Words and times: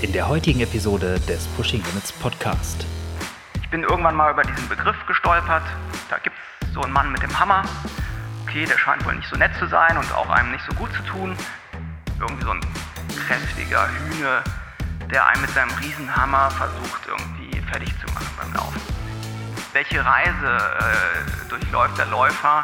in 0.00 0.12
der 0.12 0.28
heutigen 0.28 0.60
Episode 0.60 1.18
des 1.20 1.46
Pushing 1.48 1.82
Limits 1.84 2.12
Podcast. 2.12 2.86
Ich 3.60 3.68
bin 3.68 3.82
irgendwann 3.82 4.14
mal 4.14 4.32
über 4.32 4.42
diesen 4.42 4.68
Begriff 4.68 4.96
gestolpert. 5.06 5.64
Da 6.08 6.18
gibt 6.18 6.36
es 6.62 6.72
so 6.72 6.82
einen 6.82 6.92
Mann 6.92 7.10
mit 7.10 7.22
dem 7.22 7.38
Hammer. 7.38 7.64
Okay, 8.44 8.64
der 8.64 8.78
scheint 8.78 9.04
wohl 9.04 9.16
nicht 9.16 9.28
so 9.28 9.36
nett 9.36 9.50
zu 9.58 9.66
sein 9.66 9.98
und 9.98 10.12
auch 10.14 10.30
einem 10.30 10.52
nicht 10.52 10.64
so 10.64 10.74
gut 10.76 10.92
zu 10.92 11.02
tun. 11.02 11.36
Irgendwie 12.20 12.44
so 12.44 12.50
ein 12.52 12.60
kräftiger 13.26 13.88
Hühne, 13.88 14.42
der 15.10 15.26
einen 15.26 15.40
mit 15.40 15.50
seinem 15.50 15.70
Riesenhammer 15.82 16.50
versucht 16.52 17.08
irgendwie 17.08 17.60
fertig 17.62 17.90
zu 17.98 18.12
machen 18.14 18.28
beim 18.40 18.52
Laufen. 18.54 18.80
Welche 19.72 20.04
Reise 20.04 20.30
äh, 20.78 21.48
durchläuft 21.48 21.98
der 21.98 22.06
Läufer 22.06 22.62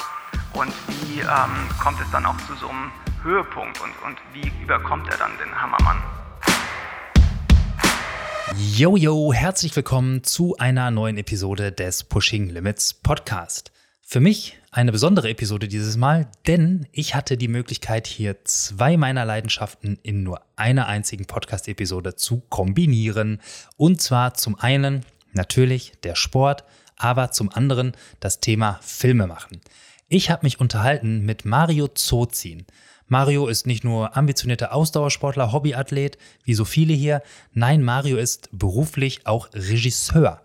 und 0.52 0.72
wie 0.88 1.20
ähm, 1.20 1.68
kommt 1.82 2.00
es 2.00 2.10
dann 2.12 2.26
auch 2.26 2.36
zu 2.46 2.54
so 2.54 2.68
einem 2.68 2.92
Höhepunkt 3.22 3.80
und, 3.80 3.90
und 4.04 4.18
wie 4.32 4.52
überkommt 4.62 5.10
er 5.10 5.18
dann 5.18 5.32
den 5.38 5.60
Hammermann? 5.60 6.02
Yo, 8.56 9.32
herzlich 9.32 9.74
willkommen 9.74 10.22
zu 10.22 10.56
einer 10.58 10.90
neuen 10.92 11.18
Episode 11.18 11.72
des 11.72 12.04
Pushing 12.04 12.50
Limits 12.50 12.94
Podcast. 12.94 13.72
Für 14.00 14.20
mich 14.20 14.58
eine 14.70 14.92
besondere 14.92 15.28
Episode 15.28 15.66
dieses 15.66 15.96
Mal, 15.96 16.28
denn 16.46 16.86
ich 16.92 17.16
hatte 17.16 17.36
die 17.36 17.48
Möglichkeit, 17.48 18.06
hier 18.06 18.44
zwei 18.44 18.96
meiner 18.96 19.24
Leidenschaften 19.24 19.98
in 20.04 20.22
nur 20.22 20.40
einer 20.54 20.86
einzigen 20.86 21.24
Podcast-Episode 21.24 22.14
zu 22.14 22.42
kombinieren. 22.48 23.40
Und 23.76 24.00
zwar 24.00 24.34
zum 24.34 24.56
einen 24.58 25.04
natürlich 25.32 25.94
der 26.04 26.14
Sport, 26.14 26.62
aber 26.96 27.32
zum 27.32 27.50
anderen 27.50 27.92
das 28.20 28.38
Thema 28.38 28.78
Filme 28.82 29.26
machen. 29.26 29.60
Ich 30.08 30.30
habe 30.30 30.46
mich 30.46 30.60
unterhalten 30.60 31.24
mit 31.24 31.44
Mario 31.44 31.88
Zozin. 31.88 32.66
Mario 33.06 33.46
ist 33.46 33.66
nicht 33.66 33.84
nur 33.84 34.16
ambitionierter 34.16 34.72
Ausdauersportler, 34.72 35.52
Hobbyathlet, 35.52 36.18
wie 36.44 36.54
so 36.54 36.64
viele 36.64 36.94
hier. 36.94 37.22
Nein, 37.52 37.82
Mario 37.82 38.16
ist 38.16 38.48
beruflich 38.52 39.26
auch 39.26 39.48
Regisseur. 39.52 40.40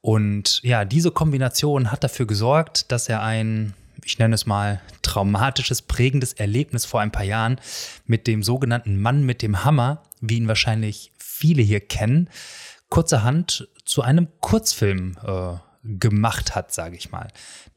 Und 0.00 0.60
ja, 0.62 0.84
diese 0.84 1.10
Kombination 1.10 1.90
hat 1.90 2.04
dafür 2.04 2.26
gesorgt, 2.26 2.92
dass 2.92 3.08
er 3.08 3.22
ein, 3.22 3.74
ich 4.04 4.18
nenne 4.18 4.36
es 4.36 4.46
mal, 4.46 4.80
traumatisches, 5.02 5.82
prägendes 5.82 6.32
Erlebnis 6.32 6.84
vor 6.84 7.00
ein 7.00 7.10
paar 7.10 7.24
Jahren 7.24 7.60
mit 8.06 8.26
dem 8.26 8.42
sogenannten 8.42 9.00
Mann 9.00 9.24
mit 9.24 9.42
dem 9.42 9.64
Hammer, 9.64 10.02
wie 10.20 10.36
ihn 10.36 10.48
wahrscheinlich 10.48 11.12
viele 11.18 11.62
hier 11.62 11.80
kennen, 11.80 12.28
kurzerhand 12.88 13.68
zu 13.84 14.02
einem 14.02 14.28
Kurzfilm 14.40 15.16
äh, 15.26 15.54
gemacht 15.86 16.54
hat, 16.54 16.72
sage 16.72 16.96
ich 16.96 17.10
mal. 17.10 17.28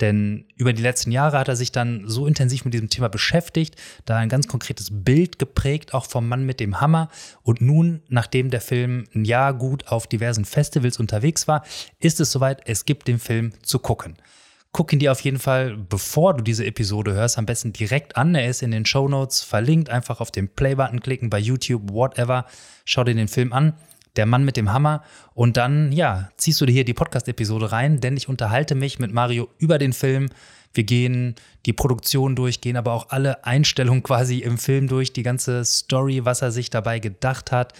Denn 0.02 0.46
über 0.56 0.74
die 0.74 0.82
letzten 0.82 1.12
Jahre 1.12 1.38
hat 1.38 1.48
er 1.48 1.56
sich 1.56 1.72
dann 1.72 2.04
so 2.08 2.26
intensiv 2.26 2.66
mit 2.66 2.74
diesem 2.74 2.90
Thema 2.90 3.10
beschäftigt, 3.10 3.76
da 4.06 4.18
ein 4.18 4.30
ganz 4.30 4.48
konkretes 4.48 4.90
Bild 4.92 5.40
geprägt, 5.40 5.94
auch 5.94 6.06
vom 6.06 6.28
Mann 6.28 6.46
mit 6.46 6.60
dem 6.60 6.82
Hammer. 6.82 7.10
Und 7.44 7.62
nun, 7.62 8.02
nachdem 8.10 8.50
der 8.50 8.62
Film 8.62 9.06
ein 9.14 9.26
Jahr 9.26 9.54
gut 9.54 9.88
auf 9.88 10.08
diversen 10.08 10.46
Festivals 10.46 11.00
unterwegs 11.00 11.48
war, 11.48 11.64
ist 12.00 12.20
es 12.20 12.32
soweit, 12.32 12.62
es 12.66 12.86
gibt 12.86 13.08
den 13.08 13.20
Film 13.20 13.54
zu 13.64 13.80
gucken. 13.80 14.16
Guck 14.72 14.94
ihn 14.94 15.00
dir 15.00 15.12
auf 15.12 15.22
jeden 15.22 15.40
Fall, 15.40 15.78
bevor 15.78 16.36
du 16.36 16.44
diese 16.44 16.64
Episode 16.64 17.14
hörst, 17.14 17.40
am 17.40 17.48
besten 17.48 17.73
direkt 17.73 18.18
an. 18.18 18.36
Er 18.36 18.48
ist 18.48 18.62
in 18.62 18.70
den 18.70 18.86
Show 18.86 19.08
Notes 19.08 19.42
verlinkt. 19.42 19.90
Einfach 19.90 20.22
auf 20.22 20.30
den 20.30 20.48
Play-Button 20.48 21.00
klicken 21.00 21.32
bei 21.32 21.40
YouTube, 21.40 21.92
whatever. 21.92 22.46
Schau 22.86 23.04
dir 23.04 23.16
den 23.16 23.28
Film 23.28 23.52
an 23.52 23.73
der 24.16 24.26
Mann 24.26 24.46
mit 24.46 24.58
dem 24.58 24.72
Hammer. 24.72 25.04
Und 25.34 25.58
dann, 25.58 25.92
ja, 25.92 26.30
ziehst 26.38 26.60
du 26.62 26.66
dir 26.66 26.74
hier 26.74 26.86
die 26.86 26.94
Podcast-Episode 26.94 27.72
rein, 27.72 28.02
denn 28.02 28.18
ich 28.18 28.30
unterhalte 28.30 28.76
mich 28.76 29.00
mit 29.00 29.14
Mario 29.14 29.50
über 29.58 29.78
den 29.78 29.94
Film. 29.94 30.30
Wir 30.74 30.84
gehen 30.84 31.36
die 31.66 31.74
Produktion 31.74 32.36
durch, 32.36 32.62
gehen 32.62 32.78
aber 32.78 32.94
auch 32.94 33.10
alle 33.10 33.44
Einstellungen 33.44 34.04
quasi 34.04 34.40
im 34.40 34.58
Film 34.58 34.88
durch, 34.88 35.14
die 35.14 35.24
ganze 35.24 35.66
Story, 35.66 36.26
was 36.26 36.42
er 36.42 36.52
sich 36.52 36.70
dabei 36.70 37.00
gedacht 37.00 37.52
hat, 37.52 37.74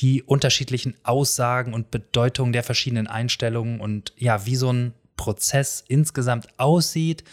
die 0.00 0.22
unterschiedlichen 0.22 0.94
Aussagen 1.02 1.74
und 1.74 1.90
Bedeutungen 1.90 2.52
der 2.52 2.62
verschiedenen 2.62 3.08
Einstellungen 3.08 3.80
und 3.80 4.12
ja, 4.16 4.46
wie 4.46 4.56
so 4.56 4.72
ein 4.72 4.94
Prozess 5.16 5.84
insgesamt 5.86 6.48
aussieht, 6.56 7.24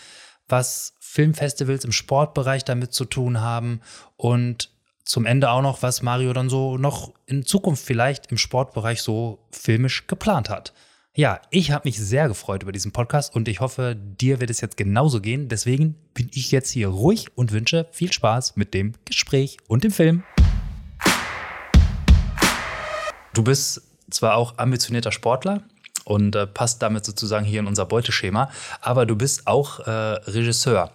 was 0.50 0.94
Filmfestivals 1.00 1.86
im 1.86 1.92
Sportbereich 1.92 2.66
damit 2.66 2.94
zu 2.94 3.06
tun 3.06 3.40
haben 3.40 3.82
und 4.18 4.72
zum 5.08 5.26
Ende 5.26 5.50
auch 5.50 5.62
noch, 5.62 5.82
was 5.82 6.02
Mario 6.02 6.34
dann 6.34 6.50
so 6.50 6.78
noch 6.78 7.14
in 7.26 7.46
Zukunft 7.46 7.84
vielleicht 7.84 8.30
im 8.30 8.38
Sportbereich 8.38 9.02
so 9.02 9.40
filmisch 9.52 10.06
geplant 10.06 10.50
hat. 10.50 10.74
Ja, 11.16 11.42
ich 11.50 11.72
habe 11.72 11.88
mich 11.88 11.98
sehr 11.98 12.28
gefreut 12.28 12.62
über 12.62 12.74
diesen 12.74 12.92
Podcast 12.92 13.34
und 13.34 13.48
ich 13.48 13.62
hoffe, 13.62 13.96
dir 13.96 14.40
wird 14.42 14.50
es 14.50 14.60
jetzt 14.62 14.76
genauso 14.76 15.22
gehen. 15.22 15.48
Deswegen 15.48 15.96
bin 16.14 16.30
ich 16.34 16.52
jetzt 16.52 16.70
hier 16.70 16.90
ruhig 16.90 17.28
und 17.36 17.54
wünsche 17.54 17.88
viel 17.92 18.12
Spaß 18.12 18.58
mit 18.58 18.74
dem 18.74 18.94
Gespräch 19.06 19.58
und 19.68 19.86
dem 19.86 19.92
Film. 19.92 20.24
Du 23.34 23.44
bist 23.44 23.82
zwar 24.12 24.36
auch 24.36 24.58
ambitionierter 24.58 25.14
Sportler 25.14 25.64
und 26.04 26.36
äh, 26.36 26.46
passt 26.46 26.82
damit 26.82 27.06
sozusagen 27.06 27.46
hier 27.46 27.62
in 27.62 27.68
unser 27.68 27.86
Beuteschema, 27.86 28.52
aber 28.82 29.06
du 29.06 29.16
bist 29.16 29.48
auch 29.48 29.80
äh, 29.80 29.90
Regisseur. 29.90 30.92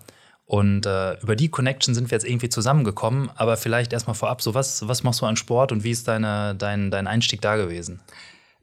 Und 0.52 0.84
äh, 0.84 1.14
über 1.22 1.34
die 1.34 1.48
Connection 1.48 1.94
sind 1.94 2.10
wir 2.10 2.16
jetzt 2.16 2.26
irgendwie 2.26 2.50
zusammengekommen. 2.50 3.30
Aber 3.36 3.56
vielleicht 3.56 3.94
erstmal 3.94 4.14
vorab, 4.14 4.42
so 4.42 4.52
was, 4.52 4.86
was 4.86 5.02
machst 5.02 5.22
du 5.22 5.24
an 5.24 5.36
Sport 5.36 5.72
und 5.72 5.82
wie 5.82 5.90
ist 5.90 6.08
deine, 6.08 6.54
dein, 6.54 6.90
dein 6.90 7.06
Einstieg 7.06 7.40
da 7.40 7.56
gewesen? 7.56 8.00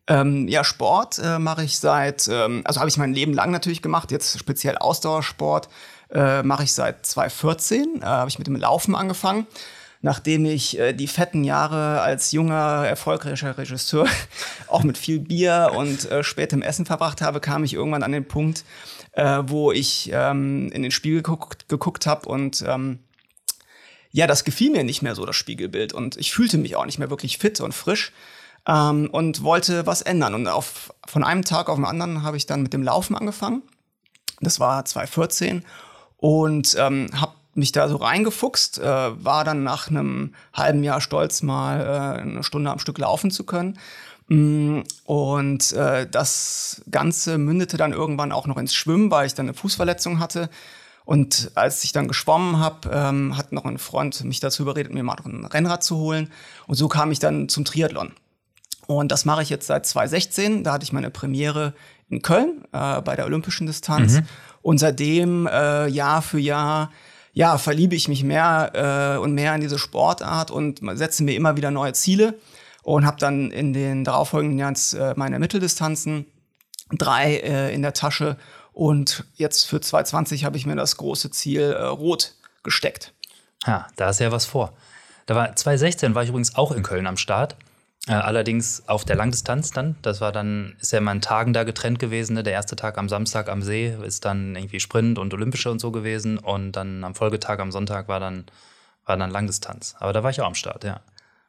Ähm, 0.05 0.47
ja, 0.47 0.63
Sport 0.63 1.17
äh, 1.17 1.39
mache 1.39 1.63
ich 1.63 1.79
seit, 1.79 2.27
ähm, 2.27 2.61
also 2.63 2.79
habe 2.79 2.91
ich 2.91 2.97
mein 2.97 3.11
Leben 3.11 3.33
lang 3.33 3.49
natürlich 3.49 3.81
gemacht, 3.81 4.11
jetzt 4.11 4.37
speziell 4.37 4.77
Ausdauersport 4.77 5.67
äh, 6.11 6.43
mache 6.43 6.61
ich 6.61 6.75
seit 6.75 7.07
2014, 7.07 8.01
äh, 8.03 8.05
habe 8.05 8.29
ich 8.29 8.37
mit 8.37 8.45
dem 8.45 8.55
Laufen 8.55 8.93
angefangen. 8.93 9.47
Nachdem 10.01 10.45
ich 10.45 10.77
äh, 10.77 10.93
die 10.93 11.07
fetten 11.07 11.43
Jahre 11.43 12.01
als 12.01 12.31
junger, 12.31 12.85
erfolgreicher 12.87 13.57
Regisseur 13.57 14.05
auch 14.67 14.83
mit 14.83 14.99
viel 14.99 15.21
Bier 15.21 15.71
und 15.75 16.09
äh, 16.11 16.23
spätem 16.23 16.61
Essen 16.61 16.85
verbracht 16.85 17.23
habe, 17.23 17.39
kam 17.39 17.63
ich 17.63 17.73
irgendwann 17.73 18.03
an 18.03 18.11
den 18.11 18.25
Punkt, 18.25 18.63
äh, 19.19 19.49
wo 19.49 19.73
ich 19.73 20.09
ähm, 20.13 20.71
in 20.71 20.81
den 20.81 20.91
Spiegel 20.91 21.21
geguckt, 21.21 21.67
geguckt 21.67 22.07
habe 22.07 22.29
und 22.29 22.63
ähm, 22.65 22.99
ja, 24.11 24.27
das 24.27 24.45
gefiel 24.45 24.71
mir 24.71 24.85
nicht 24.85 25.01
mehr 25.01 25.13
so, 25.13 25.25
das 25.25 25.35
Spiegelbild. 25.35 25.93
Und 25.93 26.15
ich 26.15 26.31
fühlte 26.31 26.57
mich 26.57 26.77
auch 26.77 26.85
nicht 26.85 26.99
mehr 26.99 27.09
wirklich 27.09 27.37
fit 27.37 27.59
und 27.59 27.73
frisch 27.73 28.13
ähm, 28.65 29.09
und 29.11 29.43
wollte 29.43 29.85
was 29.85 30.01
ändern. 30.01 30.33
Und 30.33 30.47
auf, 30.47 30.93
von 31.05 31.23
einem 31.25 31.43
Tag 31.43 31.67
auf 31.67 31.75
den 31.75 31.85
anderen 31.85 32.23
habe 32.23 32.37
ich 32.37 32.45
dann 32.45 32.63
mit 32.63 32.71
dem 32.71 32.81
Laufen 32.81 33.15
angefangen. 33.15 33.61
Das 34.39 34.61
war 34.61 34.85
2014 34.85 35.65
und 36.15 36.75
ähm, 36.79 37.09
habe 37.13 37.33
mich 37.55 37.73
da 37.73 37.89
so 37.89 37.97
reingefuchst, 37.97 38.79
äh, 38.79 38.83
war 39.23 39.43
dann 39.43 39.63
nach 39.63 39.89
einem 39.89 40.33
halben 40.53 40.83
Jahr 40.83 41.01
stolz, 41.01 41.43
mal 41.43 41.81
äh, 41.81 42.21
eine 42.21 42.43
Stunde 42.43 42.71
am 42.71 42.79
Stück 42.79 42.97
laufen 42.97 43.31
zu 43.31 43.43
können 43.43 43.77
und 44.29 45.71
äh, 45.73 46.07
das 46.07 46.83
Ganze 46.91 47.37
mündete 47.39 47.77
dann 47.77 47.93
irgendwann 47.93 48.31
auch 48.31 48.45
noch 48.45 48.57
ins 48.57 48.75
Schwimmen, 48.75 49.09
weil 49.09 49.25
ich 49.25 49.33
dann 49.33 49.47
eine 49.47 49.55
Fußverletzung 49.55 50.19
hatte. 50.19 50.49
Und 51.03 51.51
als 51.55 51.83
ich 51.83 51.93
dann 51.93 52.07
geschwommen 52.07 52.59
habe, 52.59 52.89
ähm, 52.93 53.35
hat 53.35 53.51
noch 53.51 53.65
ein 53.65 53.79
Freund 53.79 54.23
mich 54.25 54.39
dazu 54.39 54.61
überredet, 54.61 54.93
mir 54.93 55.01
mal 55.01 55.15
noch 55.15 55.25
ein 55.25 55.45
Rennrad 55.45 55.83
zu 55.83 55.97
holen. 55.97 56.29
Und 56.67 56.75
so 56.75 56.87
kam 56.87 57.11
ich 57.11 57.17
dann 57.17 57.49
zum 57.49 57.65
Triathlon. 57.65 58.11
Und 58.85 59.11
das 59.11 59.25
mache 59.25 59.41
ich 59.41 59.49
jetzt 59.49 59.65
seit 59.65 59.87
2016. 59.87 60.63
Da 60.63 60.73
hatte 60.73 60.83
ich 60.83 60.93
meine 60.93 61.09
Premiere 61.09 61.73
in 62.09 62.21
Köln 62.21 62.63
äh, 62.71 63.01
bei 63.01 63.15
der 63.15 63.25
olympischen 63.25 63.65
Distanz. 63.65 64.17
Mhm. 64.17 64.25
Und 64.61 64.77
seitdem 64.77 65.47
äh, 65.47 65.87
Jahr 65.87 66.21
für 66.21 66.39
Jahr 66.39 66.91
ja, 67.33 67.57
verliebe 67.57 67.95
ich 67.95 68.07
mich 68.07 68.23
mehr 68.23 69.15
äh, 69.15 69.19
und 69.19 69.33
mehr 69.33 69.55
in 69.55 69.61
diese 69.61 69.79
Sportart 69.79 70.51
und 70.51 70.81
setze 70.93 71.23
mir 71.23 71.35
immer 71.35 71.57
wieder 71.57 71.71
neue 71.71 71.93
Ziele 71.93 72.35
und 72.83 73.05
habe 73.05 73.17
dann 73.19 73.51
in 73.51 73.73
den 73.73 74.03
darauffolgenden 74.03 74.59
Jahren 74.59 74.75
äh, 74.93 75.13
meine 75.15 75.39
Mitteldistanzen, 75.39 76.25
drei 76.91 77.37
äh, 77.37 77.73
in 77.73 77.81
der 77.81 77.93
Tasche 77.93 78.37
und 78.73 79.25
jetzt 79.35 79.65
für 79.65 79.81
2020 79.81 80.45
habe 80.45 80.57
ich 80.57 80.65
mir 80.65 80.75
das 80.75 80.97
große 80.97 81.31
Ziel 81.31 81.61
äh, 81.61 81.83
Rot 81.83 82.35
gesteckt. 82.63 83.13
Ja, 83.65 83.87
da 83.97 84.09
ist 84.09 84.19
ja 84.19 84.31
was 84.31 84.45
vor. 84.45 84.73
Da 85.25 85.35
war 85.35 85.55
2016 85.55 86.15
war 86.15 86.23
ich 86.23 86.29
übrigens 86.29 86.55
auch 86.55 86.71
in 86.71 86.81
Köln 86.81 87.05
am 87.05 87.17
Start. 87.17 87.55
Äh, 88.07 88.13
allerdings 88.13 88.87
auf 88.87 89.03
der 89.03 89.17
Langdistanz 89.17 89.71
dann. 89.71 89.95
Das 90.01 90.21
war 90.21 90.31
dann, 90.31 90.75
ist 90.79 90.93
ja 90.93 91.01
mal 91.01 91.11
in 91.11 91.21
Tagen 91.21 91.53
da 91.53 91.63
getrennt 91.63 91.99
gewesen. 91.99 92.33
Ne? 92.33 92.43
Der 92.43 92.53
erste 92.53 92.75
Tag 92.75 92.97
am 92.97 93.09
Samstag 93.09 93.49
am 93.49 93.61
See 93.61 93.93
ist 94.03 94.25
dann 94.25 94.55
irgendwie 94.55 94.79
Sprint 94.79 95.19
und 95.19 95.33
Olympische 95.33 95.69
und 95.69 95.79
so 95.79 95.91
gewesen. 95.91 96.37
Und 96.37 96.71
dann 96.71 97.03
am 97.03 97.15
Folgetag 97.15 97.59
am 97.59 97.71
Sonntag 97.71 98.07
war 98.07 98.19
dann, 98.19 98.45
war 99.05 99.17
dann 99.17 99.29
Langdistanz. 99.29 99.95
Aber 99.99 100.13
da 100.13 100.23
war 100.23 100.31
ich 100.31 100.39
auch 100.41 100.47
am 100.47 100.55
Start, 100.55 100.85
ja. 100.85 101.01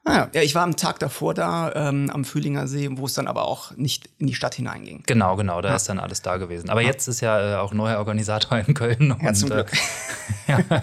Ah, 0.07 0.29
ja, 0.33 0.41
ich 0.41 0.55
war 0.55 0.63
am 0.63 0.77
Tag 0.77 0.99
davor 0.99 1.35
da 1.35 1.73
ähm, 1.75 2.11
am 2.11 2.25
Fühlinger 2.25 2.67
See, 2.67 2.89
wo 2.93 3.05
es 3.05 3.13
dann 3.13 3.27
aber 3.27 3.45
auch 3.45 3.77
nicht 3.77 4.09
in 4.19 4.29
die 4.29 4.35
Stadt 4.35 4.55
hineinging. 4.55 5.03
Genau, 5.07 5.37
genau, 5.37 5.61
da 5.61 5.71
ja. 5.71 5.77
ist 5.77 5.89
dann 5.91 5.99
alles 5.99 6.23
da 6.23 6.39
gewesen. 6.39 6.71
Aber 6.71 6.81
ja. 6.81 6.89
jetzt 6.89 7.07
ist 7.07 7.21
ja 7.21 7.57
äh, 7.57 7.57
auch 7.57 7.75
neuer 7.75 7.99
Organisator 7.99 8.59
in 8.59 8.73
Köln. 8.73 9.15
Ja, 9.21 9.29
und, 9.29 9.35
zum 9.35 9.51
Glück. 9.51 9.71
Äh, 10.47 10.53
ja. 10.53 10.83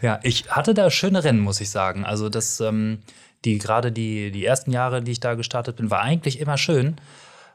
ja, 0.00 0.20
ich 0.22 0.48
hatte 0.48 0.74
da 0.74 0.90
schöne 0.90 1.24
Rennen, 1.24 1.40
muss 1.40 1.60
ich 1.60 1.70
sagen. 1.70 2.04
Also 2.04 2.28
das, 2.28 2.60
ähm, 2.60 3.00
die 3.44 3.58
gerade 3.58 3.90
die, 3.90 4.30
die 4.30 4.44
ersten 4.44 4.70
Jahre, 4.70 5.02
die 5.02 5.12
ich 5.12 5.20
da 5.20 5.34
gestartet 5.34 5.76
bin, 5.76 5.90
war 5.90 6.00
eigentlich 6.00 6.38
immer 6.38 6.56
schön. 6.56 6.96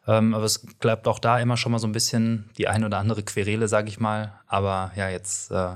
Ähm, 0.07 0.33
aber 0.33 0.44
es 0.44 0.59
bleibt 0.59 1.07
auch 1.07 1.19
da 1.19 1.39
immer 1.39 1.56
schon 1.56 1.71
mal 1.71 1.79
so 1.79 1.88
ein 1.88 1.94
bisschen 1.94 2.50
die 2.57 2.67
ein 2.67 2.83
oder 2.83 2.97
andere 2.97 3.23
Querele, 3.23 3.67
sag 3.67 3.88
ich 3.88 4.00
mal. 4.00 4.33
Aber 4.47 4.91
ja, 4.95 5.09
jetzt 5.09 5.51
äh, 5.51 5.75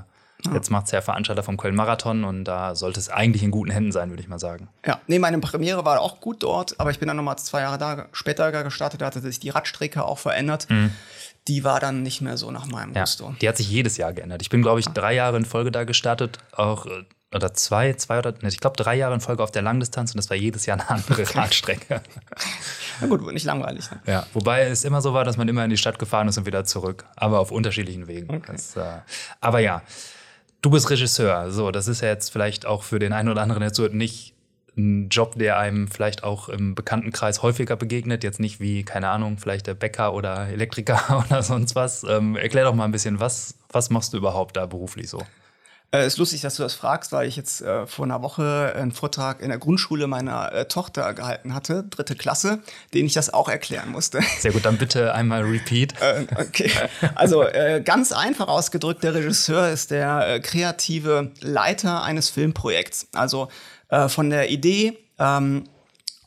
Jetzt 0.52 0.70
macht 0.70 0.86
es 0.86 0.92
ja 0.92 1.00
Veranstalter 1.00 1.42
vom 1.42 1.56
Köln-Marathon 1.56 2.24
und 2.24 2.44
da 2.44 2.74
sollte 2.74 3.00
es 3.00 3.08
eigentlich 3.08 3.42
in 3.42 3.50
guten 3.50 3.70
Händen 3.70 3.92
sein, 3.92 4.10
würde 4.10 4.22
ich 4.22 4.28
mal 4.28 4.38
sagen. 4.38 4.68
Ja, 4.84 5.00
nee, 5.06 5.18
meine 5.18 5.38
Premiere 5.38 5.84
war 5.84 6.00
auch 6.00 6.20
gut 6.20 6.42
dort, 6.42 6.78
aber 6.78 6.90
ich 6.90 6.98
bin 6.98 7.08
dann 7.08 7.16
nochmal 7.16 7.38
zwei 7.38 7.62
Jahre 7.62 7.78
da, 7.78 8.06
später 8.12 8.50
gestartet, 8.62 9.00
da 9.00 9.06
hatte 9.06 9.20
sich 9.20 9.40
die 9.40 9.50
Radstrecke 9.50 10.04
auch 10.04 10.18
verändert. 10.18 10.68
Mhm. 10.68 10.90
Die 11.48 11.64
war 11.64 11.80
dann 11.80 12.02
nicht 12.02 12.20
mehr 12.20 12.36
so 12.36 12.50
nach 12.50 12.66
meinem 12.66 12.94
ja, 12.94 13.02
Gusto. 13.02 13.34
Die 13.40 13.48
hat 13.48 13.56
sich 13.56 13.70
jedes 13.70 13.96
Jahr 13.96 14.12
geändert. 14.12 14.42
Ich 14.42 14.48
bin, 14.48 14.62
glaube 14.62 14.80
ich, 14.80 14.86
drei 14.86 15.14
Jahre 15.14 15.36
in 15.36 15.44
Folge 15.44 15.70
da 15.70 15.84
gestartet, 15.84 16.38
auch 16.52 16.86
äh, 16.86 17.04
oder 17.34 17.52
zwei, 17.52 17.92
zwei 17.94 18.18
oder 18.18 18.32
ich 18.42 18.60
glaube 18.60 18.76
drei 18.76 18.94
Jahre 18.94 19.14
in 19.14 19.20
Folge 19.20 19.42
auf 19.42 19.50
der 19.50 19.62
Langdistanz 19.62 20.12
und 20.12 20.18
das 20.18 20.30
war 20.30 20.36
jedes 20.36 20.66
Jahr 20.66 20.78
eine 20.78 20.88
andere 20.88 21.34
Radstrecke. 21.34 22.00
Na 23.00 23.06
gut, 23.08 23.32
nicht 23.32 23.44
langweilig. 23.44 23.90
Ne? 23.90 24.00
Ja, 24.06 24.26
wobei 24.32 24.62
es 24.62 24.84
immer 24.84 25.00
so 25.00 25.14
war, 25.14 25.24
dass 25.24 25.36
man 25.36 25.48
immer 25.48 25.64
in 25.64 25.70
die 25.70 25.76
Stadt 25.76 25.98
gefahren 25.98 26.28
ist 26.28 26.38
und 26.38 26.46
wieder 26.46 26.64
zurück, 26.64 27.04
aber 27.16 27.40
auf 27.40 27.50
unterschiedlichen 27.50 28.06
Wegen. 28.06 28.32
Okay. 28.32 28.52
Das, 28.52 28.76
äh, 28.76 29.00
aber 29.40 29.58
ja, 29.58 29.82
du 30.64 30.70
bist 30.70 30.88
Regisseur, 30.88 31.50
so 31.50 31.70
das 31.70 31.88
ist 31.88 32.00
ja 32.00 32.08
jetzt 32.08 32.30
vielleicht 32.30 32.64
auch 32.64 32.82
für 32.82 32.98
den 32.98 33.12
einen 33.12 33.28
oder 33.28 33.42
anderen 33.42 33.62
jetzt 33.62 33.76
so 33.76 33.86
nicht 33.86 34.34
ein 34.76 35.08
Job, 35.08 35.36
der 35.36 35.58
einem 35.58 35.88
vielleicht 35.88 36.24
auch 36.24 36.48
im 36.48 36.74
Bekanntenkreis 36.74 37.42
häufiger 37.42 37.76
begegnet, 37.76 38.24
jetzt 38.24 38.40
nicht 38.40 38.60
wie, 38.60 38.82
keine 38.82 39.08
Ahnung, 39.08 39.38
vielleicht 39.38 39.66
der 39.66 39.74
Bäcker 39.74 40.14
oder 40.14 40.48
Elektriker 40.48 41.24
oder 41.30 41.42
sonst 41.42 41.76
was. 41.76 42.02
Ähm, 42.04 42.36
erklär 42.36 42.64
doch 42.64 42.74
mal 42.74 42.84
ein 42.84 42.90
bisschen, 42.90 43.20
was, 43.20 43.56
was 43.70 43.90
machst 43.90 44.14
du 44.14 44.16
überhaupt 44.16 44.56
da 44.56 44.66
beruflich 44.66 45.08
so? 45.08 45.22
Äh, 45.94 46.08
ist 46.08 46.18
lustig, 46.18 46.40
dass 46.40 46.56
du 46.56 46.64
das 46.64 46.74
fragst, 46.74 47.12
weil 47.12 47.28
ich 47.28 47.36
jetzt 47.36 47.62
äh, 47.62 47.86
vor 47.86 48.04
einer 48.04 48.20
Woche 48.20 48.74
einen 48.76 48.90
Vortrag 48.90 49.40
in 49.40 49.50
der 49.50 49.58
Grundschule 49.58 50.08
meiner 50.08 50.52
äh, 50.52 50.64
Tochter 50.66 51.14
gehalten 51.14 51.54
hatte, 51.54 51.84
dritte 51.84 52.16
Klasse, 52.16 52.58
den 52.92 53.06
ich 53.06 53.12
das 53.12 53.32
auch 53.32 53.48
erklären 53.48 53.90
musste. 53.90 54.20
Sehr 54.40 54.50
gut, 54.50 54.64
dann 54.64 54.76
bitte 54.76 55.14
einmal 55.14 55.42
repeat. 55.42 55.94
äh, 56.00 56.26
okay. 56.36 56.68
Also 57.14 57.44
äh, 57.44 57.80
ganz 57.84 58.10
einfach 58.10 58.48
ausgedrückt, 58.48 59.04
der 59.04 59.14
Regisseur 59.14 59.68
ist 59.68 59.92
der 59.92 60.26
äh, 60.26 60.40
kreative 60.40 61.30
Leiter 61.40 62.02
eines 62.02 62.28
Filmprojekts. 62.30 63.08
Also 63.14 63.48
von 64.08 64.30
der 64.30 64.50
Idee 64.50 64.98
ähm, 65.20 65.64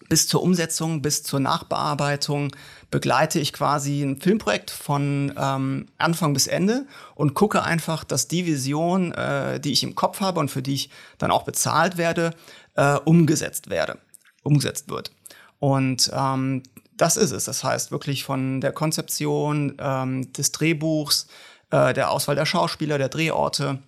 bis 0.07 0.27
zur 0.27 0.41
Umsetzung, 0.41 1.01
bis 1.01 1.23
zur 1.23 1.41
Nachbearbeitung 1.41 2.51
begleite 2.89 3.39
ich 3.39 3.53
quasi 3.53 4.01
ein 4.01 4.19
Filmprojekt 4.21 4.71
von 4.71 5.33
ähm, 5.37 5.87
Anfang 5.97 6.33
bis 6.33 6.47
Ende 6.47 6.85
und 7.15 7.33
gucke 7.33 7.63
einfach, 7.63 8.03
dass 8.03 8.27
die 8.27 8.45
Vision, 8.45 9.11
äh, 9.13 9.59
die 9.59 9.71
ich 9.71 9.83
im 9.83 9.95
Kopf 9.95 10.21
habe 10.21 10.39
und 10.39 10.49
für 10.49 10.61
die 10.61 10.75
ich 10.75 10.89
dann 11.17 11.31
auch 11.31 11.43
bezahlt 11.43 11.97
werde, 11.97 12.31
äh, 12.75 12.95
umgesetzt 12.95 13.69
werde, 13.69 13.97
umgesetzt 14.43 14.89
wird. 14.89 15.11
Und 15.59 16.11
ähm, 16.13 16.63
das 16.95 17.17
ist 17.17 17.31
es. 17.31 17.45
Das 17.45 17.63
heißt 17.63 17.91
wirklich 17.91 18.23
von 18.23 18.61
der 18.61 18.71
Konzeption 18.71 19.75
ähm, 19.79 20.31
des 20.33 20.51
Drehbuchs, 20.51 21.27
äh, 21.71 21.93
der 21.93 22.11
Auswahl 22.11 22.35
der 22.35 22.45
Schauspieler, 22.45 22.97
der 22.97 23.09
Drehorte, 23.09 23.79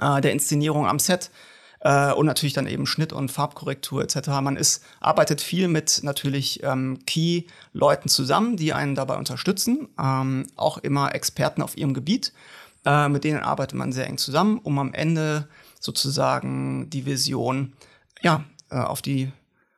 äh, 0.00 0.20
der 0.20 0.32
Inszenierung 0.32 0.86
am 0.86 0.98
Set 0.98 1.30
äh, 1.80 2.12
und 2.12 2.26
natürlich 2.26 2.52
dann 2.52 2.66
eben 2.66 2.86
Schnitt 2.86 3.12
und 3.12 3.30
Farbkorrektur 3.30 4.02
etc. 4.02 4.28
Man 4.40 4.56
ist, 4.56 4.84
arbeitet 5.00 5.40
viel 5.40 5.68
mit 5.68 6.00
natürlich 6.02 6.62
ähm, 6.62 6.98
Key-Leuten 7.06 8.08
zusammen, 8.08 8.56
die 8.56 8.72
einen 8.72 8.94
dabei 8.94 9.16
unterstützen, 9.16 9.88
ähm, 9.98 10.46
auch 10.56 10.78
immer 10.78 11.14
Experten 11.14 11.62
auf 11.62 11.76
ihrem 11.76 11.94
Gebiet. 11.94 12.32
Äh, 12.84 13.08
mit 13.08 13.24
denen 13.24 13.40
arbeitet 13.40 13.78
man 13.78 13.92
sehr 13.92 14.06
eng 14.06 14.18
zusammen, 14.18 14.58
um 14.58 14.78
am 14.78 14.94
Ende 14.94 15.48
sozusagen 15.80 16.90
die 16.90 17.06
Vision 17.06 17.74
ja, 18.22 18.44
äh, 18.70 18.78
auf, 18.78 19.02
die, 19.02 19.30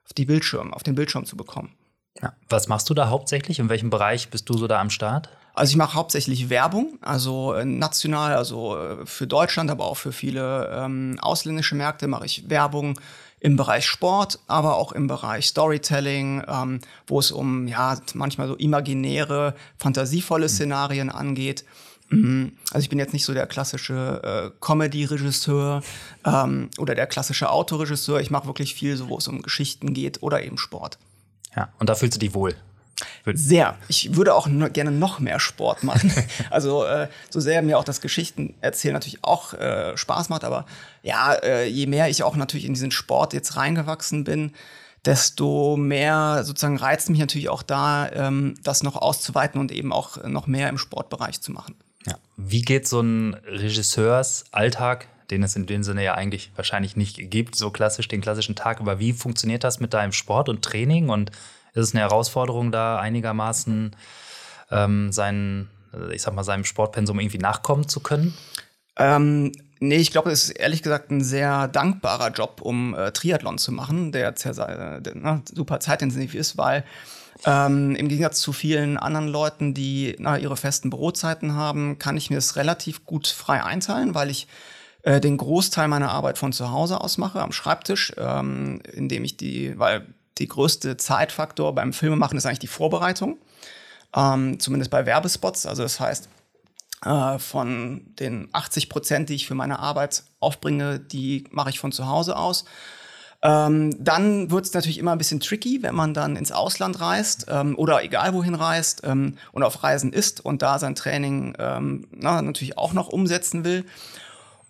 auf 0.05 0.13
die 0.13 0.25
Bildschirm, 0.25 0.73
auf 0.73 0.83
den 0.83 0.95
Bildschirm 0.95 1.25
zu 1.25 1.37
bekommen. 1.37 1.75
Ja. 2.21 2.35
Was 2.49 2.69
machst 2.69 2.91
du 2.91 2.95
da 2.95 3.09
hauptsächlich? 3.09 3.59
In 3.59 3.69
welchem 3.69 3.91
Bereich 3.91 4.31
bist 4.31 4.49
du 4.49 4.57
so 4.57 4.67
da 4.67 4.81
am 4.81 4.91
Start? 4.91 5.31
Also 5.55 5.71
ich 5.71 5.77
mache 5.77 5.95
hauptsächlich 5.95 6.49
Werbung, 6.49 6.99
also 7.01 7.55
äh, 7.55 7.65
national, 7.65 8.35
also 8.35 8.77
äh, 8.77 9.07
für 9.07 9.27
Deutschland, 9.27 9.71
aber 9.71 9.85
auch 9.85 9.97
für 9.97 10.13
viele 10.13 10.71
ähm, 10.73 11.19
ausländische 11.21 11.75
Märkte 11.75 12.07
mache 12.07 12.27
ich 12.27 12.49
Werbung 12.49 12.99
im 13.41 13.57
Bereich 13.57 13.87
Sport, 13.87 14.39
aber 14.47 14.77
auch 14.77 14.93
im 14.93 15.07
Bereich 15.07 15.47
Storytelling, 15.47 16.45
ähm, 16.47 16.81
wo 17.07 17.19
es 17.19 17.33
um 17.33 17.67
ja 17.67 17.99
manchmal 18.15 18.49
so 18.49 18.55
imaginäre, 18.55 19.55
fantasievolle 19.79 20.45
mhm. 20.45 20.51
Szenarien 20.51 21.11
angeht. 21.11 21.65
Mhm. 22.11 22.53
Also 22.71 22.85
ich 22.85 22.91
bin 22.91 22.99
jetzt 22.99 23.13
nicht 23.13 23.25
so 23.25 23.33
der 23.33 23.47
klassische 23.47 24.21
äh, 24.23 24.51
Comedy-Regisseur 24.61 25.83
ähm, 26.25 26.69
oder 26.79 26.95
der 26.95 27.07
klassische 27.07 27.51
Autoregisseur. 27.51 28.21
Ich 28.21 28.31
mache 28.31 28.47
wirklich 28.47 28.75
viel, 28.75 28.97
so 28.97 29.09
wo 29.09 29.17
es 29.17 29.27
um 29.27 29.43
Geschichten 29.43 29.95
geht 29.95 30.23
oder 30.23 30.43
eben 30.43 30.59
Sport. 30.59 30.99
Ja, 31.57 31.73
und 31.79 31.89
da 31.89 31.95
fühlst 31.95 32.17
du 32.17 32.21
dich 32.21 32.35
wohl. 32.35 32.55
Sehr. 33.33 33.77
Ich 33.89 34.15
würde 34.17 34.35
auch 34.35 34.47
no 34.47 34.69
gerne 34.71 34.91
noch 34.91 35.19
mehr 35.21 35.41
Sport 35.41 35.85
machen. 35.85 36.13
also 36.51 36.85
äh, 36.85 37.09
so 37.29 37.41
sehr 37.41 37.63
mir 37.63 37.79
auch 37.79 37.85
das 37.85 38.01
Geschichten 38.01 38.55
erzählen 38.61 38.95
natürlich 38.95 39.23
auch 39.23 39.55
äh, 39.55 39.97
Spaß 39.97 40.29
macht, 40.29 40.45
aber 40.45 40.67
ja, 41.03 41.35
äh, 41.35 41.67
je 41.67 41.87
mehr 41.87 42.09
ich 42.09 42.23
auch 42.23 42.37
natürlich 42.37 42.67
in 42.67 42.75
diesen 42.75 42.91
Sport 42.91 43.33
jetzt 43.33 43.57
reingewachsen 43.57 44.25
bin, 44.25 44.53
desto 45.05 45.77
mehr 45.77 46.45
sozusagen 46.45 46.77
reizt 46.77 47.11
mich 47.11 47.21
natürlich 47.21 47.49
auch 47.49 47.63
da, 47.63 48.11
ähm, 48.13 48.55
das 48.63 48.83
noch 48.83 48.97
auszuweiten 48.97 49.61
und 49.61 49.73
eben 49.73 49.93
auch 49.93 50.23
noch 50.25 50.47
mehr 50.47 50.69
im 50.69 50.79
Sportbereich 50.79 51.41
zu 51.41 51.53
machen. 51.53 51.75
Ja. 52.07 52.17
Wie 52.37 52.63
geht 52.63 52.89
so 52.89 53.01
ein 53.01 53.35
Regisseursalltag, 53.47 55.09
den 55.31 55.43
es 55.43 55.57
in 55.57 55.67
dem 55.67 55.83
Sinne 55.83 56.03
ja 56.03 56.15
eigentlich 56.15 56.51
wahrscheinlich 56.57 56.97
nicht 56.97 57.31
gibt, 57.31 57.57
so 57.57 57.71
klassisch 57.71 58.09
den 58.09 58.21
klassischen 58.21 58.57
Tag, 58.57 58.81
aber 58.81 58.99
wie 58.99 59.13
funktioniert 59.13 59.65
das 59.65 59.81
mit 59.81 59.95
deinem 59.95 60.13
Sport 60.13 60.49
und 60.49 60.63
Training 60.63 61.09
und 61.09 61.31
ist 61.75 61.89
es 61.89 61.95
eine 61.95 62.03
Herausforderung, 62.03 62.73
da 62.73 62.99
einigermaßen 62.99 63.97
ähm, 64.71 65.13
seinen, 65.13 65.71
äh, 65.95 66.15
ich 66.15 66.23
sag 66.23 66.35
mal, 66.35 66.45
seinem 66.45 66.65
Sportpensum 66.65 67.19
irgendwie 67.19 67.39
nachkommen 67.39 67.89
zu 67.89 68.01
können? 68.01 68.35
Ähm, 68.97 69.53
nee, 69.79 69.97
ich 69.97 70.11
glaube, 70.11 70.31
es 70.31 70.45
ist 70.45 70.51
ehrlich 70.51 70.83
gesagt 70.83 71.11
ein 71.11 71.23
sehr 71.23 71.69
dankbarer 71.69 72.31
Job, 72.31 72.61
um 72.63 72.95
äh, 72.95 73.13
Triathlon 73.13 73.59
zu 73.59 73.73
machen, 73.73 74.13
der, 74.13 74.33
der, 74.33 75.01
der 75.01 75.15
na, 75.15 75.43
super 75.53 75.81
zeitintensiv 75.81 76.35
ist, 76.35 76.59
weil 76.59 76.85
ähm, 77.47 77.95
Im 77.97 78.09
Gegensatz 78.09 78.41
zu 78.41 78.53
vielen 78.53 78.97
anderen 78.97 79.29
Leuten, 79.29 79.73
die 79.73 80.17
na, 80.19 80.37
ihre 80.37 80.57
festen 80.57 80.91
Bürozeiten 80.91 81.55
haben, 81.55 81.99
kann 81.99 82.17
ich 82.17 82.31
mir 82.31 82.37
es 82.37 82.57
relativ 82.57 83.05
gut 83.07 83.27
frei 83.29 83.65
einteilen, 83.65 84.15
weil 84.15 84.31
ich 84.31 84.47
äh, 85.03 85.21
den 85.21 85.37
Großteil 85.37 85.89
meiner 85.89 86.11
Arbeit 86.11 86.39
von 86.39 86.53
zu 86.53 86.71
Hause 86.71 87.01
aus 87.01 87.19
mache, 87.19 87.41
am 87.41 87.53
Schreibtisch, 87.53 88.13
ähm, 88.19 88.81
indem 88.93 89.25
ich 89.25 89.37
die, 89.37 89.79
weil 89.79 90.07
die 90.41 90.49
größte 90.49 90.97
Zeitfaktor 90.97 91.75
beim 91.75 91.93
Filmemachen 91.93 92.37
ist 92.37 92.47
eigentlich 92.47 92.59
die 92.59 92.67
Vorbereitung. 92.67 93.39
Ähm, 94.17 94.59
zumindest 94.59 94.91
bei 94.91 95.07
Werbespots. 95.07 95.67
Also 95.67 95.85
das 95.85 96.01
heißt, 96.01 96.29
äh, 97.05 97.39
von 97.39 98.03
den 98.19 98.49
80 98.53 98.89
Prozent, 98.89 99.29
die 99.29 99.35
ich 99.35 99.47
für 99.47 99.55
meine 99.55 99.79
Arbeit 99.79 100.25
aufbringe, 100.41 100.99
die 100.99 101.45
mache 101.51 101.71
ich 101.71 101.79
von 101.79 101.93
zu 101.93 102.09
Hause 102.09 102.37
aus. 102.37 102.65
Ähm, 103.43 103.95
dann 104.03 104.51
wird 104.51 104.67
es 104.67 104.75
natürlich 104.75 104.99
immer 104.99 105.13
ein 105.13 105.19
bisschen 105.19 105.41
tricky, 105.41 105.83
wenn 105.83 105.95
man 105.95 106.13
dann 106.13 106.37
ins 106.37 106.53
Ausland 106.53 107.01
reist 107.01 107.47
ähm, 107.49 107.75
oder 107.79 108.03
egal 108.05 108.35
wohin 108.35 108.55
reist 108.55 109.01
ähm, 109.05 109.37
und 109.53 109.63
auf 109.63 109.83
Reisen 109.83 110.13
ist 110.13 110.45
und 110.45 110.61
da 110.61 110.79
sein 110.79 110.95
Training 110.95 111.55
ähm, 111.59 112.07
na, 112.11 112.43
natürlich 112.43 112.77
auch 112.77 112.93
noch 112.93 113.09
umsetzen 113.09 113.65
will. 113.65 113.87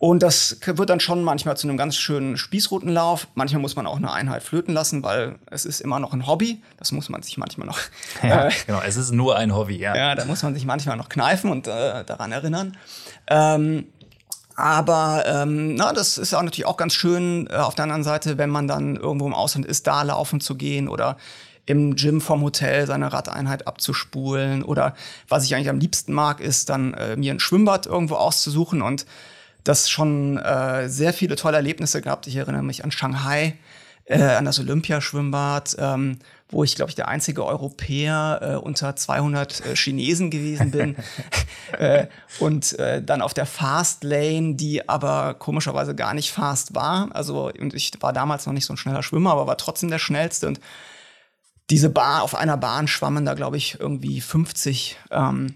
Und 0.00 0.22
das 0.22 0.56
wird 0.64 0.88
dann 0.88 0.98
schon 0.98 1.22
manchmal 1.22 1.58
zu 1.58 1.68
einem 1.68 1.76
ganz 1.76 1.94
schönen 1.94 2.38
Spießrutenlauf. 2.38 3.28
Manchmal 3.34 3.60
muss 3.60 3.76
man 3.76 3.86
auch 3.86 3.98
eine 3.98 4.10
Einheit 4.10 4.42
flöten 4.42 4.72
lassen, 4.72 5.02
weil 5.02 5.38
es 5.50 5.66
ist 5.66 5.80
immer 5.80 6.00
noch 6.00 6.14
ein 6.14 6.26
Hobby. 6.26 6.62
Das 6.78 6.90
muss 6.90 7.10
man 7.10 7.22
sich 7.22 7.36
manchmal 7.36 7.66
noch. 7.66 7.78
Ja, 8.22 8.48
äh, 8.48 8.52
genau, 8.66 8.80
es 8.80 8.96
ist 8.96 9.10
nur 9.10 9.36
ein 9.36 9.54
Hobby, 9.54 9.76
ja. 9.76 9.94
Ja, 9.94 10.14
da 10.14 10.24
muss 10.24 10.42
man 10.42 10.54
sich 10.54 10.64
manchmal 10.64 10.96
noch 10.96 11.10
kneifen 11.10 11.50
und 11.50 11.66
äh, 11.66 12.02
daran 12.04 12.32
erinnern. 12.32 12.78
Ähm, 13.26 13.88
aber 14.56 15.24
ähm, 15.26 15.74
na, 15.74 15.92
das 15.92 16.16
ist 16.16 16.32
auch 16.32 16.42
natürlich 16.42 16.66
auch 16.66 16.78
ganz 16.78 16.94
schön 16.94 17.46
äh, 17.50 17.56
auf 17.56 17.74
der 17.74 17.82
anderen 17.82 18.02
Seite, 18.02 18.38
wenn 18.38 18.48
man 18.48 18.68
dann 18.68 18.96
irgendwo 18.96 19.26
im 19.26 19.34
Ausland 19.34 19.66
ist, 19.66 19.86
da 19.86 20.02
laufen 20.02 20.40
zu 20.40 20.54
gehen 20.54 20.88
oder 20.88 21.18
im 21.66 21.94
Gym 21.94 22.22
vom 22.22 22.40
Hotel 22.40 22.86
seine 22.86 23.12
Radeinheit 23.12 23.66
abzuspulen 23.66 24.62
oder 24.62 24.94
was 25.28 25.44
ich 25.44 25.54
eigentlich 25.54 25.68
am 25.68 25.78
liebsten 25.78 26.14
mag, 26.14 26.40
ist 26.40 26.70
dann 26.70 26.94
äh, 26.94 27.16
mir 27.16 27.34
ein 27.34 27.40
Schwimmbad 27.40 27.84
irgendwo 27.84 28.14
auszusuchen 28.14 28.80
und 28.80 29.04
das 29.64 29.90
schon 29.90 30.38
äh, 30.38 30.88
sehr 30.88 31.12
viele 31.12 31.36
tolle 31.36 31.56
Erlebnisse 31.56 32.00
gehabt. 32.00 32.26
Ich 32.26 32.36
erinnere 32.36 32.62
mich 32.62 32.84
an 32.84 32.90
Shanghai, 32.90 33.58
äh, 34.04 34.22
an 34.22 34.44
das 34.44 34.58
Olympiaschwimmbad, 34.58 35.76
ähm, 35.78 36.18
wo 36.48 36.64
ich, 36.64 36.74
glaube 36.74 36.90
ich, 36.90 36.96
der 36.96 37.08
einzige 37.08 37.44
Europäer 37.44 38.40
äh, 38.42 38.54
unter 38.56 38.96
200 38.96 39.66
äh, 39.66 39.76
Chinesen 39.76 40.30
gewesen 40.30 40.70
bin. 40.70 40.96
äh, 41.78 42.06
und 42.40 42.78
äh, 42.78 43.02
dann 43.02 43.22
auf 43.22 43.34
der 43.34 43.46
Fast 43.46 44.02
Lane, 44.02 44.54
die 44.54 44.88
aber 44.88 45.34
komischerweise 45.34 45.94
gar 45.94 46.14
nicht 46.14 46.32
fast 46.32 46.74
war. 46.74 47.08
Also 47.12 47.50
und 47.50 47.74
ich 47.74 47.92
war 48.00 48.12
damals 48.12 48.46
noch 48.46 48.52
nicht 48.52 48.66
so 48.66 48.72
ein 48.72 48.78
schneller 48.78 49.02
Schwimmer, 49.02 49.32
aber 49.32 49.46
war 49.46 49.58
trotzdem 49.58 49.90
der 49.90 49.98
schnellste. 49.98 50.48
Und 50.48 50.60
diese 51.70 51.88
Bar, 51.88 52.22
auf 52.22 52.34
einer 52.34 52.56
Bahn 52.56 52.88
schwammen 52.88 53.24
da, 53.24 53.34
glaube 53.34 53.56
ich, 53.56 53.78
irgendwie 53.78 54.20
50 54.20 54.96
ähm, 55.12 55.54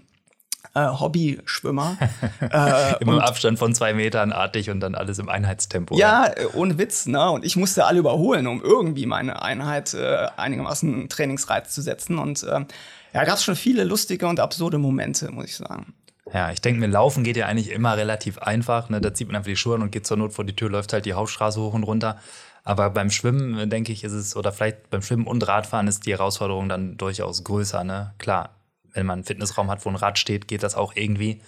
äh, 0.73 0.87
Hobbyschwimmer. 0.87 1.97
äh, 2.41 3.01
Im 3.01 3.09
Abstand 3.19 3.59
von 3.59 3.73
zwei 3.75 3.93
Metern 3.93 4.31
artig 4.31 4.69
und 4.69 4.79
dann 4.79 4.95
alles 4.95 5.19
im 5.19 5.29
Einheitstempo. 5.29 5.97
Ja, 5.97 6.27
äh, 6.27 6.47
ohne 6.53 6.77
Witz. 6.77 7.05
Ne? 7.05 7.29
Und 7.29 7.45
ich 7.45 7.55
musste 7.55 7.85
alle 7.85 7.99
überholen, 7.99 8.47
um 8.47 8.61
irgendwie 8.61 9.05
meine 9.05 9.41
Einheit 9.41 9.93
äh, 9.93 10.27
einigermaßen 10.37 11.09
Trainingsreiz 11.09 11.73
zu 11.73 11.81
setzen. 11.81 12.17
Und 12.17 12.43
äh, 12.43 12.65
ja, 13.13 13.23
gab 13.23 13.35
es 13.35 13.43
schon 13.43 13.55
viele 13.55 13.83
lustige 13.83 14.27
und 14.27 14.39
absurde 14.39 14.77
Momente, 14.77 15.31
muss 15.31 15.45
ich 15.45 15.55
sagen. 15.57 15.93
Ja, 16.33 16.51
ich 16.51 16.59
denke 16.59 16.79
mir, 16.79 16.87
Laufen 16.87 17.23
geht 17.23 17.37
ja 17.37 17.45
eigentlich 17.45 17.71
immer 17.71 17.95
relativ 17.95 18.39
einfach. 18.39 18.89
Ne? 18.89 18.99
Da 18.99 19.13
zieht 19.13 19.27
man 19.27 19.35
einfach 19.35 19.49
die 19.49 19.55
Schuhe 19.55 19.75
an 19.75 19.83
und 19.83 19.91
geht 19.91 20.07
zur 20.07 20.17
Not 20.17 20.33
vor 20.33 20.43
die 20.43 20.55
Tür, 20.55 20.69
läuft 20.69 20.91
halt 20.91 21.05
die 21.05 21.13
Hauptstraße 21.13 21.61
hoch 21.61 21.73
und 21.73 21.83
runter. 21.83 22.19
Aber 22.63 22.89
beim 22.89 23.11
Schwimmen, 23.11 23.69
denke 23.69 23.91
ich, 23.91 24.03
ist 24.03 24.11
es, 24.11 24.35
oder 24.35 24.51
vielleicht 24.51 24.89
beim 24.89 25.03
Schwimmen 25.03 25.27
und 25.27 25.47
Radfahren 25.47 25.87
ist 25.87 26.07
die 26.07 26.11
Herausforderung 26.13 26.67
dann 26.67 26.97
durchaus 26.97 27.43
größer. 27.43 27.83
Ne? 27.83 28.13
Klar, 28.17 28.54
wenn 28.95 29.05
man 29.05 29.19
einen 29.19 29.23
Fitnessraum 29.23 29.69
hat, 29.69 29.85
wo 29.85 29.89
ein 29.89 29.95
Rad 29.95 30.17
steht, 30.17 30.47
geht 30.47 30.63
das 30.63 30.75
auch 30.75 30.93
irgendwie. 30.95 31.41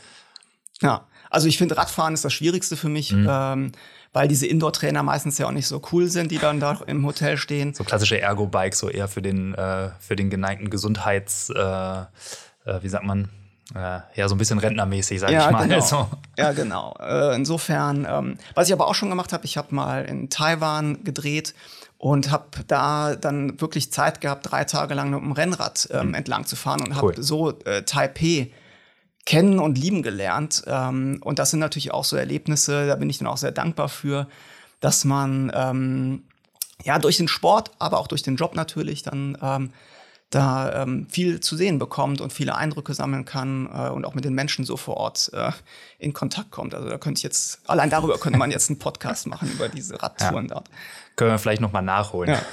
Ja, 0.82 1.08
also 1.30 1.48
ich 1.48 1.58
finde 1.58 1.78
Radfahren 1.78 2.14
ist 2.14 2.24
das 2.24 2.34
Schwierigste 2.34 2.78
für 2.78 2.90
mich, 2.90 3.12
mhm. 3.12 3.28
ähm, 3.30 3.72
weil 4.14 4.28
diese 4.28 4.48
Indoor-Trainer 4.48 5.04
meistens 5.04 5.38
ja 5.38 5.48
auch 5.48 5.52
nicht 5.52 5.68
so 5.68 5.82
cool 5.92 6.08
sind, 6.08 6.32
die 6.32 6.38
dann 6.38 6.60
da 6.60 6.80
im 6.88 7.06
Hotel 7.06 7.38
stehen. 7.38 7.74
So 7.74 7.84
klassische 7.84 8.20
Ergo-Bikes, 8.22 8.80
so 8.80 8.90
eher 8.90 9.08
für 9.08 9.22
den, 9.22 9.54
äh, 9.56 9.90
für 10.00 10.16
den 10.16 10.30
geneigten 10.30 10.70
Gesundheits, 10.70 11.50
äh, 11.50 11.62
äh, 11.62 12.06
wie 12.82 12.90
sagt 12.90 13.06
man, 13.06 13.30
äh, 13.76 14.00
ja, 14.16 14.30
so 14.30 14.36
ein 14.36 14.38
bisschen 14.38 14.60
rentnermäßig, 14.60 15.20
sag 15.20 15.32
ja, 15.32 15.48
ich 15.48 15.52
mal. 15.52 15.64
Genau. 15.64 15.76
Also. 15.76 16.10
Ja, 16.38 16.52
genau. 16.54 16.96
Äh, 17.00 17.36
insofern, 17.36 18.08
ähm, 18.10 18.38
was 18.56 18.68
ich 18.68 18.74
aber 18.74 18.88
auch 18.88 18.96
schon 18.96 19.10
gemacht 19.10 19.34
habe, 19.34 19.46
ich 19.46 19.58
habe 19.58 19.76
mal 19.76 20.06
in 20.06 20.30
Taiwan 20.30 21.04
gedreht 21.04 21.54
und 21.98 22.32
habe 22.32 22.46
da 22.68 23.16
dann 23.16 23.60
wirklich 23.60 23.92
Zeit 23.92 24.22
gehabt, 24.22 24.52
drei 24.52 24.64
Tage 24.64 24.94
lang 24.94 25.10
mit 25.10 25.20
dem 25.20 25.32
Rennrad 25.32 25.90
ähm, 25.92 26.10
mhm. 26.10 26.14
entlang 26.14 26.46
zu 26.46 26.56
fahren 26.56 26.82
und 26.82 26.92
cool. 26.92 27.14
habe 27.14 27.24
so 27.24 27.58
äh, 27.66 27.84
Taipei 27.84 28.52
kennen 29.26 29.60
und 29.60 29.78
lieben 29.78 30.04
gelernt. 30.04 30.64
Ähm, 30.68 31.20
und 31.24 31.40
das 31.40 31.52
sind 31.52 31.60
natürlich 31.60 31.92
auch 31.92 32.06
so 32.06 32.16
Erlebnisse, 32.16 32.88
da 32.88 32.96
bin 32.96 33.10
ich 33.10 33.18
dann 33.18 33.28
auch 33.28 33.38
sehr 33.38 33.52
dankbar 33.52 33.90
für, 33.90 34.28
dass 34.80 35.06
man 35.06 35.52
ähm, 35.54 36.24
ja 36.84 37.00
durch 37.00 37.18
den 37.18 37.28
Sport, 37.28 37.72
aber 37.80 38.00
auch 38.00 38.08
durch 38.08 38.22
den 38.22 38.36
Job 38.36 38.56
natürlich 38.56 39.02
dann 39.02 39.38
ähm, 39.42 39.72
da 40.30 40.84
ähm, 40.84 41.08
viel 41.10 41.40
zu 41.40 41.56
sehen 41.56 41.80
bekommt 41.80 42.20
und 42.20 42.34
viele 42.34 42.56
Eindrücke 42.56 42.94
sammeln 42.94 43.24
kann 43.24 43.70
äh, 43.74 43.90
und 43.90 44.06
auch 44.06 44.14
mit 44.14 44.26
den 44.26 44.34
Menschen 44.34 44.66
so 44.66 44.76
vor 44.76 44.98
Ort 44.98 45.32
äh, 45.34 45.52
in 46.00 46.14
Kontakt 46.14 46.52
kommt. 46.52 46.76
Also 46.76 46.90
da 46.90 46.98
könnte 46.98 47.20
ich 47.20 47.24
jetzt, 47.24 47.62
allein 47.68 47.90
darüber 47.90 48.18
könnte 48.18 48.38
man 48.38 48.52
jetzt 48.52 48.70
einen 48.70 48.80
Podcast 48.80 49.28
machen, 49.28 49.50
über 49.52 49.70
diese 49.70 50.02
Radtouren 50.02 50.48
ja. 50.48 50.56
dort. 50.56 50.70
Können 51.16 51.32
wir 51.32 51.40
vielleicht 51.40 51.62
nochmal 51.62 51.84
nachholen. 51.84 52.32
Ja. 52.32 52.42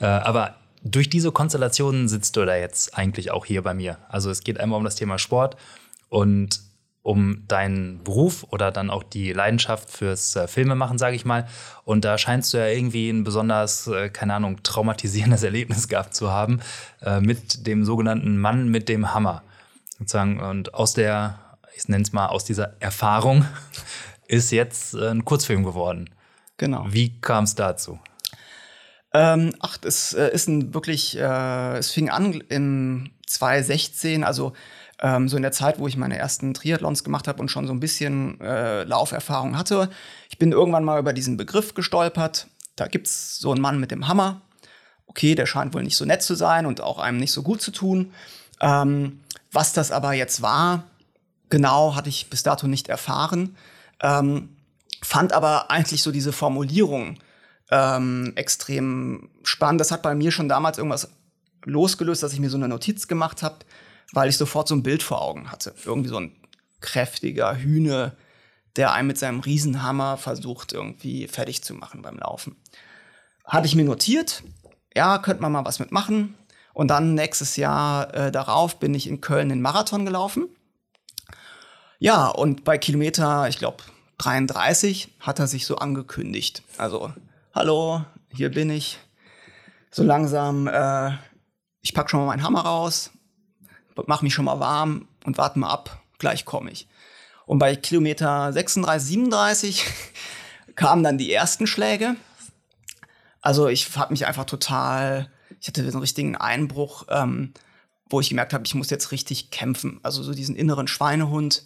Äh, 0.00 0.06
aber 0.06 0.54
durch 0.82 1.10
diese 1.10 1.32
Konstellationen 1.32 2.08
sitzt 2.08 2.36
du 2.36 2.46
da 2.46 2.56
jetzt 2.56 2.96
eigentlich 2.96 3.30
auch 3.30 3.44
hier 3.44 3.62
bei 3.62 3.74
mir. 3.74 3.98
Also 4.08 4.30
es 4.30 4.42
geht 4.42 4.58
einmal 4.58 4.78
um 4.78 4.84
das 4.84 4.94
Thema 4.94 5.18
Sport 5.18 5.56
und 6.08 6.60
um 7.02 7.44
deinen 7.48 8.02
Beruf 8.04 8.44
oder 8.50 8.70
dann 8.70 8.90
auch 8.90 9.02
die 9.02 9.32
Leidenschaft 9.32 9.90
fürs 9.90 10.36
äh, 10.36 10.46
Filmemachen, 10.46 10.98
sage 10.98 11.16
ich 11.16 11.24
mal. 11.24 11.46
Und 11.84 12.04
da 12.04 12.18
scheinst 12.18 12.52
du 12.52 12.58
ja 12.58 12.66
irgendwie 12.66 13.08
ein 13.08 13.24
besonders, 13.24 13.86
äh, 13.86 14.10
keine 14.10 14.34
Ahnung, 14.34 14.62
traumatisierendes 14.62 15.42
Erlebnis 15.44 15.88
gehabt 15.88 16.14
zu 16.14 16.30
haben 16.30 16.60
äh, 17.02 17.20
mit 17.20 17.66
dem 17.66 17.84
sogenannten 17.84 18.38
Mann 18.38 18.68
mit 18.68 18.88
dem 18.88 19.14
Hammer. 19.14 19.42
Sozusagen. 19.98 20.40
Und 20.40 20.74
aus 20.74 20.92
der, 20.92 21.38
ich 21.76 21.88
nenne 21.88 22.02
es 22.02 22.12
mal, 22.12 22.26
aus 22.26 22.44
dieser 22.44 22.74
Erfahrung 22.80 23.46
ist 24.28 24.50
jetzt 24.50 24.94
äh, 24.94 25.08
ein 25.08 25.24
Kurzfilm 25.24 25.64
geworden. 25.64 26.10
Genau. 26.58 26.84
Wie 26.88 27.18
kam 27.20 27.44
es 27.44 27.54
dazu? 27.54 27.98
Ähm, 29.12 29.54
ach, 29.60 29.78
es 29.84 30.12
äh, 30.12 30.28
ist 30.32 30.48
ein 30.48 30.74
wirklich, 30.74 31.16
äh, 31.16 31.78
es 31.78 31.90
fing 31.90 32.10
an 32.10 32.42
in 32.48 33.10
2016, 33.26 34.22
also 34.22 34.52
ähm, 35.00 35.28
so 35.28 35.36
in 35.36 35.42
der 35.42 35.52
Zeit, 35.52 35.78
wo 35.78 35.88
ich 35.88 35.96
meine 35.96 36.18
ersten 36.18 36.54
Triathlons 36.54 37.04
gemacht 37.04 37.26
habe 37.26 37.40
und 37.40 37.50
schon 37.50 37.66
so 37.66 37.72
ein 37.72 37.80
bisschen 37.80 38.40
äh, 38.40 38.84
Lauferfahrung 38.84 39.56
hatte. 39.56 39.90
Ich 40.28 40.38
bin 40.38 40.52
irgendwann 40.52 40.84
mal 40.84 40.98
über 40.98 41.12
diesen 41.12 41.36
Begriff 41.36 41.74
gestolpert. 41.74 42.46
Da 42.76 42.86
gibt 42.86 43.06
es 43.06 43.38
so 43.38 43.50
einen 43.50 43.60
Mann 43.60 43.80
mit 43.80 43.90
dem 43.90 44.08
Hammer. 44.08 44.42
Okay, 45.06 45.34
der 45.34 45.46
scheint 45.46 45.74
wohl 45.74 45.82
nicht 45.82 45.96
so 45.96 46.04
nett 46.04 46.22
zu 46.22 46.34
sein 46.34 46.66
und 46.66 46.80
auch 46.80 46.98
einem 46.98 47.18
nicht 47.18 47.32
so 47.32 47.42
gut 47.42 47.62
zu 47.62 47.72
tun. 47.72 48.12
Ähm, 48.60 49.20
was 49.50 49.72
das 49.72 49.90
aber 49.90 50.12
jetzt 50.12 50.42
war, 50.42 50.84
genau 51.48 51.96
hatte 51.96 52.08
ich 52.08 52.30
bis 52.30 52.42
dato 52.42 52.66
nicht 52.68 52.88
erfahren. 52.88 53.56
Ähm, 54.00 54.50
fand 55.02 55.32
aber 55.32 55.70
eigentlich 55.70 56.02
so 56.02 56.12
diese 56.12 56.32
Formulierung 56.32 57.18
ähm, 57.70 58.32
extrem 58.36 59.30
spannend. 59.44 59.80
Das 59.80 59.90
hat 59.90 60.02
bei 60.02 60.14
mir 60.14 60.30
schon 60.30 60.48
damals 60.48 60.78
irgendwas 60.78 61.10
losgelöst, 61.64 62.22
dass 62.22 62.32
ich 62.32 62.40
mir 62.40 62.50
so 62.50 62.56
eine 62.56 62.68
Notiz 62.68 63.08
gemacht 63.08 63.42
habe 63.42 63.56
weil 64.12 64.28
ich 64.28 64.36
sofort 64.36 64.68
so 64.68 64.74
ein 64.74 64.82
Bild 64.82 65.02
vor 65.02 65.22
Augen 65.22 65.50
hatte. 65.50 65.74
Irgendwie 65.84 66.08
so 66.08 66.18
ein 66.18 66.32
kräftiger 66.80 67.56
Hühne, 67.56 68.16
der 68.76 68.92
einen 68.92 69.08
mit 69.08 69.18
seinem 69.18 69.40
Riesenhammer 69.40 70.16
versucht, 70.16 70.72
irgendwie 70.72 71.28
fertig 71.28 71.62
zu 71.62 71.74
machen 71.74 72.02
beim 72.02 72.18
Laufen. 72.18 72.56
Hatte 73.44 73.66
ich 73.66 73.74
mir 73.74 73.84
notiert, 73.84 74.42
ja, 74.94 75.18
könnte 75.18 75.42
man 75.42 75.52
mal 75.52 75.64
was 75.64 75.78
mitmachen. 75.78 76.34
Und 76.72 76.88
dann 76.88 77.14
nächstes 77.14 77.56
Jahr 77.56 78.14
äh, 78.14 78.32
darauf 78.32 78.78
bin 78.78 78.94
ich 78.94 79.08
in 79.08 79.20
Köln 79.20 79.48
den 79.48 79.60
Marathon 79.60 80.04
gelaufen. 80.04 80.48
Ja, 81.98 82.28
und 82.28 82.64
bei 82.64 82.78
Kilometer, 82.78 83.48
ich 83.48 83.58
glaube, 83.58 83.82
33 84.18 85.08
hat 85.20 85.38
er 85.38 85.46
sich 85.46 85.66
so 85.66 85.76
angekündigt. 85.76 86.62
Also, 86.78 87.12
hallo, 87.54 88.04
hier 88.32 88.50
bin 88.50 88.70
ich. 88.70 88.98
So 89.90 90.02
langsam, 90.04 90.68
äh, 90.68 91.12
ich 91.82 91.92
pack 91.92 92.08
schon 92.08 92.20
mal 92.20 92.26
meinen 92.26 92.42
Hammer 92.42 92.60
raus, 92.60 93.10
mach 94.06 94.22
mich 94.22 94.34
schon 94.34 94.44
mal 94.44 94.60
warm 94.60 95.08
und 95.24 95.38
warte 95.38 95.58
mal 95.58 95.70
ab, 95.70 96.02
gleich 96.18 96.44
komme 96.44 96.70
ich. 96.70 96.88
Und 97.46 97.58
bei 97.58 97.74
Kilometer 97.76 98.52
36, 98.52 99.08
37 99.08 99.84
kamen 100.76 101.02
dann 101.02 101.18
die 101.18 101.32
ersten 101.32 101.66
Schläge. 101.66 102.16
Also 103.40 103.68
ich 103.68 103.96
habe 103.96 104.12
mich 104.12 104.26
einfach 104.26 104.44
total, 104.44 105.30
ich 105.60 105.68
hatte 105.68 105.82
so 105.82 105.90
einen 105.90 106.00
richtigen 106.00 106.36
Einbruch, 106.36 107.06
ähm, 107.08 107.52
wo 108.08 108.20
ich 108.20 108.28
gemerkt 108.28 108.52
habe, 108.52 108.64
ich 108.66 108.74
muss 108.74 108.90
jetzt 108.90 109.12
richtig 109.12 109.50
kämpfen. 109.50 110.00
Also 110.02 110.22
so 110.22 110.34
diesen 110.34 110.56
inneren 110.56 110.88
Schweinehund, 110.88 111.64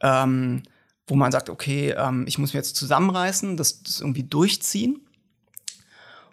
ähm, 0.00 0.62
wo 1.06 1.16
man 1.16 1.32
sagt, 1.32 1.50
okay, 1.50 1.94
ähm, 1.96 2.24
ich 2.26 2.38
muss 2.38 2.50
mich 2.50 2.54
jetzt 2.54 2.76
zusammenreißen, 2.76 3.56
das, 3.56 3.82
das 3.82 4.00
irgendwie 4.00 4.22
durchziehen. 4.22 5.06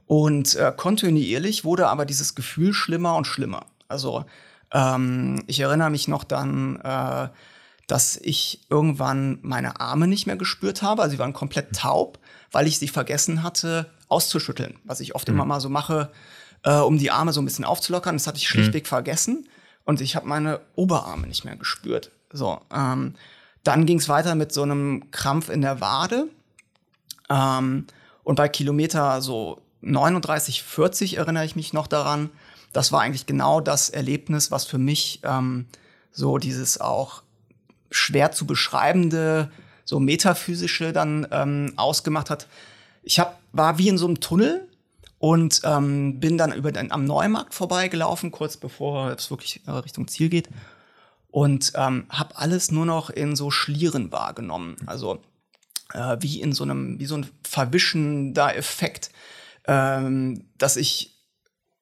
Und 0.06 0.56
äh, 0.56 0.72
kontinuierlich 0.76 1.66
wurde 1.66 1.88
aber 1.88 2.06
dieses 2.06 2.34
Gefühl 2.34 2.74
schlimmer 2.74 3.16
und 3.16 3.28
schlimmer. 3.28 3.66
Also 3.90 4.26
ähm, 4.72 5.44
ich 5.48 5.60
erinnere 5.60 5.90
mich 5.90 6.08
noch 6.08 6.24
dann, 6.24 6.80
äh, 6.82 7.30
dass 7.88 8.18
ich 8.18 8.62
irgendwann 8.70 9.40
meine 9.42 9.80
Arme 9.80 10.08
nicht 10.08 10.28
mehr 10.28 10.36
gespürt 10.36 10.82
habe. 10.82 11.02
Also 11.02 11.14
sie 11.14 11.20
waren 11.20 11.34
komplett 11.34 11.74
taub, 11.76 12.20
weil 12.52 12.68
ich 12.68 12.80
sie 12.80 12.90
vergessen 12.90 13.44
hatte 13.44 13.90
auszuschütteln, 14.10 14.78
was 14.84 15.00
ich 15.00 15.16
oft 15.16 15.28
mhm. 15.28 15.36
immer 15.36 15.46
mal 15.46 15.62
so 15.62 15.70
mache, 15.70 16.12
äh, 16.64 16.76
um 16.76 16.98
die 16.98 17.12
Arme 17.12 17.34
so 17.34 17.42
ein 17.42 17.46
bisschen 17.46 17.66
aufzulockern. 17.66 18.16
Das 18.16 18.28
hatte 18.28 18.38
ich 18.38 18.48
schlichtweg 18.48 18.84
mhm. 18.84 18.88
vergessen 18.88 19.48
und 19.86 20.02
ich 20.02 20.16
habe 20.16 20.28
meine 20.28 20.60
Oberarme 20.76 21.28
nicht 21.28 21.46
mehr 21.46 21.56
gespürt. 21.56 22.12
So, 22.32 22.60
ähm, 22.74 23.16
dann 23.64 23.86
ging 23.86 24.00
es 24.00 24.10
weiter 24.10 24.36
mit 24.36 24.52
so 24.52 24.64
einem 24.64 25.10
Krampf 25.12 25.50
in 25.50 25.62
der 25.62 25.82
Wade. 25.82 26.28
Ähm, 27.30 27.88
und 28.24 28.36
bei 28.36 28.50
Kilometer 28.50 29.22
so 29.22 29.62
39, 29.82 30.64
40 30.64 31.18
erinnere 31.18 31.46
ich 31.46 31.56
mich 31.56 31.72
noch 31.72 31.88
daran, 31.88 32.30
das 32.78 32.92
war 32.92 33.02
eigentlich 33.02 33.26
genau 33.26 33.60
das 33.60 33.90
Erlebnis, 33.90 34.52
was 34.52 34.66
für 34.66 34.78
mich 34.78 35.22
ähm, 35.24 35.66
so 36.12 36.38
dieses 36.38 36.80
auch 36.80 37.24
schwer 37.90 38.32
zu 38.32 38.46
beschreibende, 38.46 39.50
so 39.84 40.00
metaphysische 40.00 40.94
dann 40.94 41.26
ähm, 41.32 41.74
ausgemacht 41.76 42.30
hat. 42.30 42.48
Ich 43.02 43.20
hab, 43.20 43.40
war 43.52 43.80
wie 43.80 43.88
in 43.88 43.98
so 43.98 44.06
einem 44.06 44.20
Tunnel 44.20 44.70
und 45.18 45.62
ähm, 45.64 46.20
bin 46.20 46.38
dann 46.38 46.54
über 46.54 46.72
den, 46.72 46.92
am 46.92 47.06
Neumarkt 47.06 47.56
vorbeigelaufen, 47.56 48.30
kurz 48.30 48.58
bevor 48.58 49.10
es 49.10 49.32
wirklich 49.32 49.62
äh, 49.66 49.72
Richtung 49.72 50.08
Ziel 50.08 50.30
geht. 50.30 50.48
Und 51.32 51.72
ähm, 51.74 52.06
habe 52.10 52.38
alles 52.38 52.70
nur 52.70 52.86
noch 52.86 53.10
in 53.10 53.36
so 53.36 53.50
Schlieren 53.50 54.12
wahrgenommen. 54.12 54.76
Also 54.86 55.24
äh, 55.96 56.18
wie 56.20 56.42
in 56.42 56.54
so 56.54 56.64
einem, 56.64 57.00
wie 57.00 57.08
so 57.08 57.16
ein 57.16 57.28
verwischender 57.42 58.56
Effekt, 58.56 59.10
ähm, 59.66 60.46
dass 60.60 60.76
ich 60.76 61.17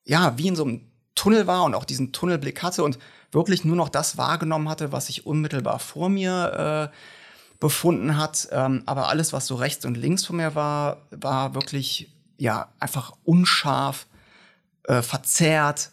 ja, 0.05 0.37
wie 0.37 0.47
in 0.47 0.55
so 0.55 0.63
einem 0.63 0.81
Tunnel 1.15 1.47
war 1.47 1.63
und 1.63 1.75
auch 1.75 1.85
diesen 1.85 2.11
Tunnelblick 2.11 2.61
hatte 2.63 2.83
und 2.83 2.99
wirklich 3.31 3.65
nur 3.65 3.75
noch 3.75 3.89
das 3.89 4.17
wahrgenommen 4.17 4.69
hatte, 4.69 4.91
was 4.91 5.07
sich 5.07 5.25
unmittelbar 5.25 5.79
vor 5.79 6.09
mir 6.09 6.91
äh, 6.91 6.95
befunden 7.59 8.17
hat. 8.17 8.47
Ähm, 8.51 8.83
aber 8.85 9.09
alles, 9.09 9.33
was 9.33 9.47
so 9.47 9.55
rechts 9.55 9.85
und 9.85 9.95
links 9.95 10.25
von 10.25 10.37
mir 10.37 10.55
war, 10.55 11.01
war 11.11 11.55
wirklich 11.55 12.11
ja 12.37 12.69
einfach 12.79 13.13
unscharf, 13.23 14.07
äh, 14.83 15.01
verzerrt, 15.01 15.91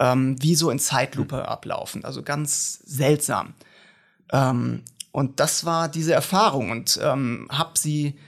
ähm, 0.00 0.36
wie 0.40 0.54
so 0.54 0.70
in 0.70 0.78
Zeitlupe 0.78 1.48
ablaufen. 1.48 2.04
Also 2.04 2.22
ganz 2.22 2.80
seltsam. 2.84 3.54
Ähm, 4.32 4.82
und 5.12 5.40
das 5.40 5.64
war 5.64 5.88
diese 5.88 6.12
Erfahrung 6.12 6.70
und 6.70 6.98
ähm, 7.02 7.48
habe 7.50 7.78
sie 7.78 8.18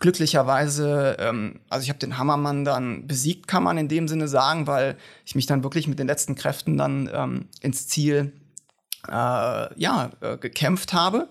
glücklicherweise, 0.00 1.16
ähm, 1.18 1.60
also 1.68 1.82
ich 1.82 1.88
habe 1.88 1.98
den 1.98 2.18
Hammermann 2.18 2.64
dann 2.64 3.06
besiegt, 3.06 3.48
kann 3.48 3.62
man 3.62 3.78
in 3.78 3.88
dem 3.88 4.08
Sinne 4.08 4.28
sagen, 4.28 4.66
weil 4.66 4.96
ich 5.24 5.34
mich 5.34 5.46
dann 5.46 5.62
wirklich 5.62 5.88
mit 5.88 5.98
den 5.98 6.06
letzten 6.06 6.34
Kräften 6.34 6.76
dann 6.76 7.10
ähm, 7.12 7.48
ins 7.60 7.88
Ziel 7.88 8.32
äh, 9.06 9.10
ja, 9.10 10.10
äh, 10.20 10.36
gekämpft 10.36 10.92
habe. 10.92 11.28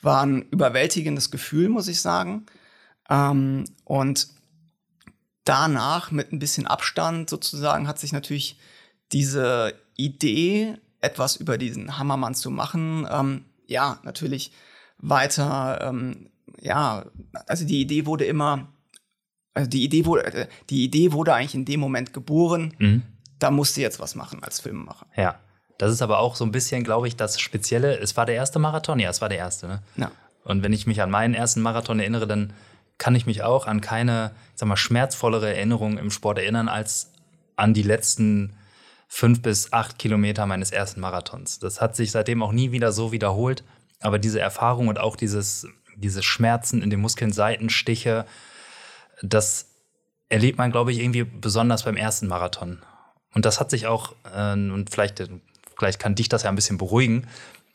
War 0.00 0.22
ein 0.22 0.42
überwältigendes 0.50 1.30
Gefühl, 1.30 1.68
muss 1.68 1.88
ich 1.88 2.00
sagen. 2.00 2.46
Ähm, 3.08 3.64
und 3.84 4.28
danach, 5.44 6.10
mit 6.10 6.32
ein 6.32 6.38
bisschen 6.38 6.66
Abstand 6.66 7.30
sozusagen, 7.30 7.88
hat 7.88 7.98
sich 7.98 8.12
natürlich 8.12 8.58
diese 9.12 9.74
Idee, 9.96 10.76
etwas 11.00 11.36
über 11.36 11.58
diesen 11.58 11.98
Hammermann 11.98 12.34
zu 12.34 12.50
machen, 12.50 13.06
ähm, 13.10 13.44
ja, 13.66 14.00
natürlich 14.02 14.52
weiter 14.98 15.80
ähm, 15.82 16.30
ja, 16.60 17.06
also 17.46 17.64
die 17.64 17.80
Idee 17.80 18.06
wurde 18.06 18.24
immer 18.24 18.68
also 19.58 19.68
die 19.68 19.82
Idee 19.82 20.06
wurde, 20.06 20.24
äh, 20.24 20.46
die 20.70 20.84
Idee 20.84 21.12
wurde 21.12 21.34
eigentlich 21.34 21.56
in 21.56 21.64
dem 21.64 21.80
Moment 21.80 22.12
geboren. 22.12 22.74
Mhm. 22.78 23.02
Da 23.40 23.50
musste 23.50 23.80
jetzt 23.80 23.98
was 23.98 24.14
machen 24.14 24.42
als 24.44 24.60
Filmemacher. 24.60 25.06
Ja. 25.16 25.40
Das 25.78 25.92
ist 25.92 26.00
aber 26.00 26.20
auch 26.20 26.36
so 26.36 26.44
ein 26.44 26.52
bisschen, 26.52 26.84
glaube 26.84 27.08
ich, 27.08 27.16
das 27.16 27.40
Spezielle. 27.40 27.98
Es 27.98 28.16
war 28.16 28.24
der 28.24 28.36
erste 28.36 28.60
Marathon? 28.60 29.00
Ja, 29.00 29.10
es 29.10 29.20
war 29.20 29.28
der 29.28 29.38
erste, 29.38 29.66
ne? 29.66 29.82
Ja. 29.96 30.12
Und 30.44 30.62
wenn 30.62 30.72
ich 30.72 30.86
mich 30.86 31.02
an 31.02 31.10
meinen 31.10 31.34
ersten 31.34 31.60
Marathon 31.60 31.98
erinnere, 31.98 32.26
dann 32.26 32.52
kann 32.98 33.14
ich 33.16 33.26
mich 33.26 33.42
auch 33.42 33.66
an 33.66 33.80
keine, 33.80 34.32
ich 34.54 34.60
sag 34.60 34.68
mal, 34.68 34.76
schmerzvollere 34.76 35.54
Erinnerung 35.54 35.98
im 35.98 36.10
Sport 36.10 36.38
erinnern, 36.38 36.68
als 36.68 37.10
an 37.56 37.74
die 37.74 37.82
letzten 37.82 38.54
fünf 39.08 39.42
bis 39.42 39.72
acht 39.72 39.98
Kilometer 39.98 40.46
meines 40.46 40.70
ersten 40.70 41.00
Marathons. 41.00 41.58
Das 41.58 41.80
hat 41.80 41.96
sich 41.96 42.12
seitdem 42.12 42.42
auch 42.42 42.52
nie 42.52 42.70
wieder 42.72 42.92
so 42.92 43.10
wiederholt. 43.12 43.64
Aber 44.00 44.20
diese 44.20 44.40
Erfahrung 44.40 44.88
und 44.88 44.98
auch 44.98 45.16
dieses, 45.16 45.66
diese 46.00 46.22
Schmerzen 46.22 46.82
in 46.82 46.90
den 46.90 47.00
Muskeln, 47.00 47.32
Seitenstiche, 47.32 48.24
das 49.22 49.66
erlebt 50.28 50.58
man, 50.58 50.70
glaube 50.70 50.92
ich, 50.92 50.98
irgendwie 50.98 51.24
besonders 51.24 51.84
beim 51.84 51.96
ersten 51.96 52.26
Marathon. 52.26 52.82
Und 53.34 53.44
das 53.44 53.60
hat 53.60 53.70
sich 53.70 53.86
auch, 53.86 54.14
äh, 54.34 54.52
und 54.52 54.90
vielleicht, 54.90 55.22
vielleicht 55.78 55.98
kann 55.98 56.14
dich 56.14 56.28
das 56.28 56.42
ja 56.42 56.50
ein 56.50 56.56
bisschen 56.56 56.78
beruhigen, 56.78 57.26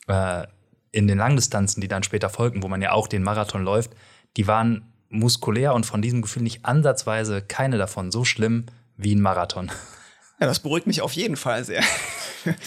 äh, 0.07 0.45
in 0.91 1.07
den 1.07 1.17
Langdistanzen, 1.17 1.81
die 1.81 1.87
dann 1.87 2.03
später 2.03 2.29
folgten, 2.29 2.63
wo 2.63 2.67
man 2.67 2.81
ja 2.81 2.91
auch 2.91 3.07
den 3.07 3.23
Marathon 3.23 3.63
läuft, 3.63 3.91
die 4.37 4.47
waren 4.47 4.93
muskulär 5.09 5.73
und 5.73 5.85
von 5.85 6.01
diesem 6.01 6.21
Gefühl 6.21 6.43
nicht 6.43 6.65
ansatzweise 6.65 7.41
keine 7.41 7.77
davon 7.77 8.11
so 8.11 8.25
schlimm 8.25 8.65
wie 8.97 9.15
ein 9.15 9.21
Marathon. 9.21 9.71
Ja, 10.39 10.47
das 10.47 10.59
beruhigt 10.59 10.87
mich 10.87 11.01
auf 11.01 11.13
jeden 11.13 11.35
Fall 11.35 11.63
sehr. 11.63 11.83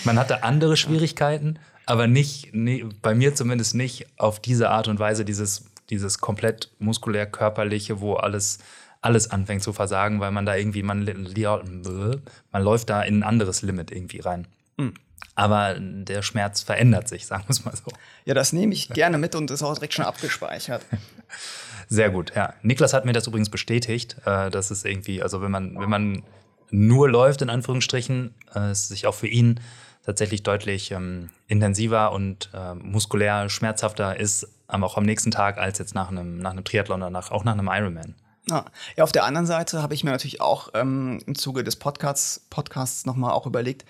Man 0.04 0.18
hatte 0.18 0.42
andere 0.42 0.76
Schwierigkeiten, 0.76 1.58
aber 1.86 2.08
nicht, 2.08 2.50
nee, 2.52 2.84
bei 3.00 3.14
mir 3.14 3.34
zumindest 3.34 3.74
nicht 3.74 4.06
auf 4.18 4.40
diese 4.40 4.70
Art 4.70 4.88
und 4.88 4.98
Weise, 4.98 5.24
dieses, 5.24 5.66
dieses 5.88 6.18
komplett 6.18 6.70
muskulär 6.80 7.26
körperliche, 7.26 8.00
wo 8.00 8.14
alles, 8.14 8.58
alles 9.00 9.30
anfängt 9.30 9.62
zu 9.62 9.72
versagen, 9.72 10.20
weil 10.20 10.32
man 10.32 10.44
da 10.44 10.56
irgendwie, 10.56 10.82
man, 10.82 11.04
man 11.04 12.62
läuft 12.62 12.90
da 12.90 13.02
in 13.02 13.20
ein 13.20 13.22
anderes 13.22 13.62
Limit 13.62 13.92
irgendwie 13.92 14.20
rein. 14.20 14.48
Mhm. 14.76 14.94
Aber 15.36 15.76
der 15.78 16.22
Schmerz 16.22 16.62
verändert 16.62 17.08
sich, 17.08 17.26
sagen 17.28 17.44
wir 17.46 17.50
es 17.50 17.64
mal 17.64 17.76
so. 17.76 17.92
Ja, 18.24 18.34
das 18.34 18.52
nehme 18.52 18.74
ich 18.74 18.88
gerne 18.88 19.16
mit 19.16 19.36
und 19.36 19.50
ist 19.50 19.62
auch 19.62 19.74
direkt 19.74 19.94
schon 19.94 20.04
abgespeichert. 20.04 20.84
Sehr 21.88 22.10
gut, 22.10 22.32
ja. 22.34 22.54
Niklas 22.62 22.92
hat 22.94 23.04
mir 23.04 23.12
das 23.12 23.28
übrigens 23.28 23.48
bestätigt, 23.48 24.16
äh, 24.24 24.50
dass 24.50 24.72
es 24.72 24.84
irgendwie, 24.84 25.22
also 25.22 25.40
wenn 25.40 25.52
man, 25.52 25.78
wenn 25.78 25.88
man 25.88 26.24
nur 26.70 27.08
läuft, 27.08 27.42
in 27.42 27.50
Anführungsstrichen, 27.50 28.34
äh, 28.56 28.70
es 28.70 28.88
sich 28.88 29.06
auch 29.06 29.14
für 29.14 29.28
ihn 29.28 29.60
tatsächlich 30.06 30.44
deutlich 30.44 30.92
ähm, 30.92 31.30
intensiver 31.48 32.12
und 32.12 32.50
äh, 32.54 32.74
muskulär 32.74 33.48
schmerzhafter 33.48 34.18
ist, 34.18 34.48
aber 34.68 34.86
auch 34.86 34.96
am 34.96 35.04
nächsten 35.04 35.32
Tag 35.32 35.58
als 35.58 35.78
jetzt 35.78 35.94
nach 35.94 36.08
einem, 36.08 36.38
nach 36.38 36.52
einem 36.52 36.64
Triathlon 36.64 37.02
oder 37.02 37.10
nach, 37.10 37.30
auch 37.32 37.44
nach 37.44 37.52
einem 37.52 37.68
Ironman. 37.70 38.14
Ja. 38.48 38.64
ja, 38.96 39.02
auf 39.02 39.10
der 39.10 39.24
anderen 39.24 39.46
Seite 39.46 39.82
habe 39.82 39.94
ich 39.94 40.04
mir 40.04 40.12
natürlich 40.12 40.40
auch 40.40 40.68
ähm, 40.74 41.20
im 41.26 41.34
Zuge 41.34 41.64
des 41.64 41.76
Podcasts, 41.76 42.46
Podcasts 42.48 43.04
nochmal 43.04 43.32
auch 43.32 43.46
überlegt, 43.46 43.84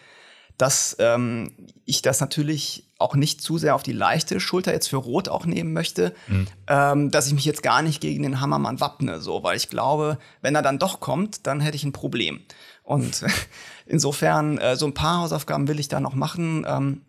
dass 0.56 0.96
ähm, 0.98 1.52
ich 1.84 2.00
das 2.00 2.20
natürlich 2.20 2.84
auch 2.98 3.14
nicht 3.14 3.42
zu 3.42 3.58
sehr 3.58 3.74
auf 3.74 3.82
die 3.82 3.92
leichte 3.92 4.40
Schulter 4.40 4.72
jetzt 4.72 4.88
für 4.88 4.96
Rot 4.96 5.28
auch 5.28 5.44
nehmen 5.44 5.74
möchte, 5.74 6.14
mhm. 6.28 6.46
ähm, 6.66 7.10
dass 7.10 7.26
ich 7.26 7.34
mich 7.34 7.44
jetzt 7.44 7.62
gar 7.62 7.82
nicht 7.82 8.00
gegen 8.00 8.22
den 8.22 8.40
Hammermann 8.40 8.80
wappne, 8.80 9.20
so, 9.20 9.42
weil 9.42 9.58
ich 9.58 9.68
glaube, 9.68 10.18
wenn 10.40 10.54
er 10.54 10.62
dann 10.62 10.78
doch 10.78 11.00
kommt, 11.00 11.46
dann 11.46 11.60
hätte 11.60 11.76
ich 11.76 11.84
ein 11.84 11.92
Problem. 11.92 12.40
Und 12.86 13.24
insofern, 13.86 14.56
äh, 14.58 14.76
so 14.76 14.86
ein 14.86 14.94
paar 14.94 15.18
Hausaufgaben 15.18 15.68
will 15.68 15.78
ich 15.78 15.88
da 15.88 16.00
noch 16.00 16.14
machen, 16.14 16.64
ähm, 16.66 17.02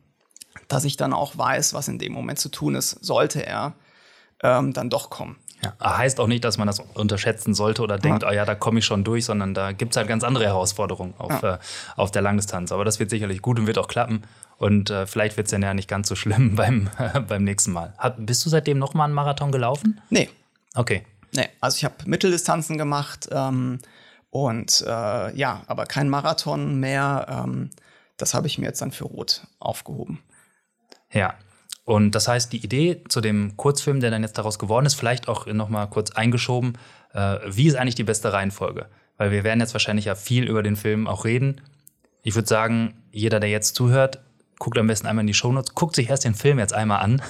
dass 0.68 0.84
ich 0.84 0.98
dann 0.98 1.14
auch 1.14 1.38
weiß, 1.38 1.74
was 1.74 1.88
in 1.88 2.00
dem 2.00 2.12
Moment 2.12 2.40
zu 2.40 2.50
tun 2.50 2.76
ist, 2.76 2.92
sollte 3.06 3.46
er 3.46 3.74
ähm, 4.44 4.74
dann 4.74 4.90
doch 4.90 5.10
kommen. 5.10 5.38
Ja, 5.64 5.98
heißt 5.98 6.20
auch 6.20 6.28
nicht, 6.28 6.44
dass 6.44 6.58
man 6.58 6.68
das 6.68 6.80
unterschätzen 6.80 7.56
sollte 7.56 7.82
oder 7.82 7.98
denkt, 7.98 8.22
ja. 8.22 8.30
oh 8.30 8.32
ja, 8.32 8.46
da 8.46 8.54
komme 8.54 8.80
ich 8.80 8.86
schon 8.86 9.04
durch, 9.04 9.26
sondern 9.26 9.56
da 9.56 9.72
gibt 9.72 9.94
es 9.94 9.98
halt 9.98 10.08
ganz 10.08 10.24
andere 10.24 10.46
Herausforderungen 10.46 11.16
auf, 11.18 11.42
ja. 11.42 11.56
äh, 11.56 11.58
auf 11.96 12.12
der 12.12 12.22
Langdistanz. 12.22 12.72
Aber 12.72 12.86
das 12.86 13.00
wird 13.00 13.10
sicherlich 13.10 13.42
gut 13.42 13.58
und 13.60 13.66
wird 13.66 13.80
auch 13.80 13.88
klappen. 13.88 14.24
Und 14.58 14.90
äh, 14.90 15.08
vielleicht 15.08 15.38
wird 15.38 15.48
es 15.48 15.52
dann 15.52 15.64
ja 15.64 15.74
nicht 15.74 15.88
ganz 15.88 16.08
so 16.10 16.16
schlimm 16.16 16.56
beim, 16.56 16.90
äh, 16.98 17.20
beim 17.28 17.44
nächsten 17.44 17.72
Mal. 17.72 17.94
Hat, 17.98 18.16
bist 18.20 18.46
du 18.46 18.50
seitdem 18.50 18.78
noch 18.78 18.94
mal 18.94 19.06
einen 19.06 19.14
Marathon 19.14 19.52
gelaufen? 19.52 20.02
Nee. 20.10 20.30
Okay. 20.76 21.04
Nee, 21.34 21.50
also 21.60 21.76
ich 21.76 21.86
habe 21.86 21.96
Mitteldistanzen 22.06 22.78
gemacht 22.78 23.28
ähm, 23.32 23.80
und 24.30 24.84
äh, 24.86 25.36
ja, 25.36 25.64
aber 25.68 25.86
kein 25.86 26.10
Marathon 26.10 26.80
mehr. 26.80 27.26
Ähm, 27.30 27.70
das 28.18 28.34
habe 28.34 28.48
ich 28.48 28.58
mir 28.58 28.66
jetzt 28.66 28.82
dann 28.82 28.92
für 28.92 29.06
Rot 29.06 29.44
aufgehoben. 29.60 30.24
Ja, 31.12 31.36
und 31.86 32.12
das 32.12 32.28
heißt, 32.28 32.52
die 32.52 32.64
Idee 32.64 33.02
zu 33.08 33.22
dem 33.22 33.56
Kurzfilm, 33.56 34.02
der 34.02 34.12
dann 34.12 34.22
jetzt 34.22 34.38
daraus 34.38 34.60
geworden 34.60 34.86
ist, 34.86 34.96
vielleicht 34.96 35.30
auch 35.30 35.46
noch 35.46 35.70
mal 35.70 35.86
kurz 35.88 36.12
eingeschoben, 36.12 36.78
äh, 37.14 37.38
wie 37.48 37.68
ist 37.68 37.76
eigentlich 37.76 37.96
die 37.96 38.04
beste 38.04 38.34
Reihenfolge? 38.34 38.88
Weil 39.18 39.32
wir 39.32 39.44
werden 39.44 39.62
jetzt 39.62 39.74
wahrscheinlich 39.74 40.06
ja 40.06 40.16
viel 40.16 40.44
über 40.50 40.64
den 40.64 40.76
Film 40.76 41.08
auch 41.08 41.24
reden. 41.24 41.62
Ich 42.24 42.36
würde 42.36 42.48
sagen, 42.48 43.02
jeder, 43.12 43.40
der 43.40 43.50
jetzt 43.50 43.76
zuhört, 43.76 44.20
guckt 44.60 44.78
am 44.78 44.88
besten 44.88 45.08
einmal 45.08 45.24
in 45.24 45.28
die 45.28 45.34
Shownotes, 45.34 45.76
guckt 45.76 45.96
sich 45.96 46.10
erst 46.10 46.26
den 46.26 46.36
Film 46.36 46.60
jetzt 46.60 46.74
einmal 46.74 47.00
an. 47.00 47.22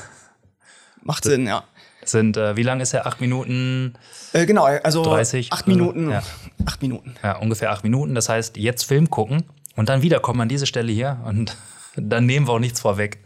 Macht 1.03 1.25
Sinn, 1.25 1.45
ja. 1.45 1.63
Sind, 2.09 2.37
äh, 2.37 2.55
wie 2.55 2.63
lang 2.63 2.79
ist 2.79 2.93
er? 2.93 3.05
Acht 3.05 3.21
Minuten? 3.21 3.93
Äh, 4.33 4.45
genau, 4.45 4.65
also 4.65 5.03
30, 5.03 5.51
acht 5.51 5.67
Minuten. 5.67 6.09
Ja. 6.09 6.23
Acht 6.65 6.81
Minuten. 6.81 7.15
Ja, 7.23 7.37
ungefähr 7.37 7.71
acht 7.71 7.83
Minuten. 7.83 8.15
Das 8.15 8.29
heißt, 8.29 8.57
jetzt 8.57 8.83
Film 8.83 9.09
gucken 9.09 9.43
und 9.75 9.89
dann 9.89 10.01
wiederkommen 10.01 10.41
an 10.41 10.49
diese 10.49 10.65
Stelle 10.65 10.91
hier 10.91 11.19
und 11.25 11.57
dann 11.95 12.25
nehmen 12.25 12.47
wir 12.47 12.53
auch 12.53 12.59
nichts 12.59 12.79
vorweg. 12.79 13.23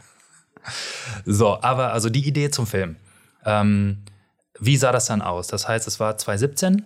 So, 1.25 1.61
aber 1.61 1.93
also 1.93 2.09
die 2.09 2.27
Idee 2.27 2.51
zum 2.51 2.67
Film. 2.67 2.95
Ähm, 3.45 4.03
wie 4.59 4.77
sah 4.77 4.91
das 4.91 5.07
dann 5.07 5.21
aus? 5.21 5.47
Das 5.47 5.67
heißt, 5.67 5.87
es 5.87 5.99
war 5.99 6.17
2017. 6.17 6.85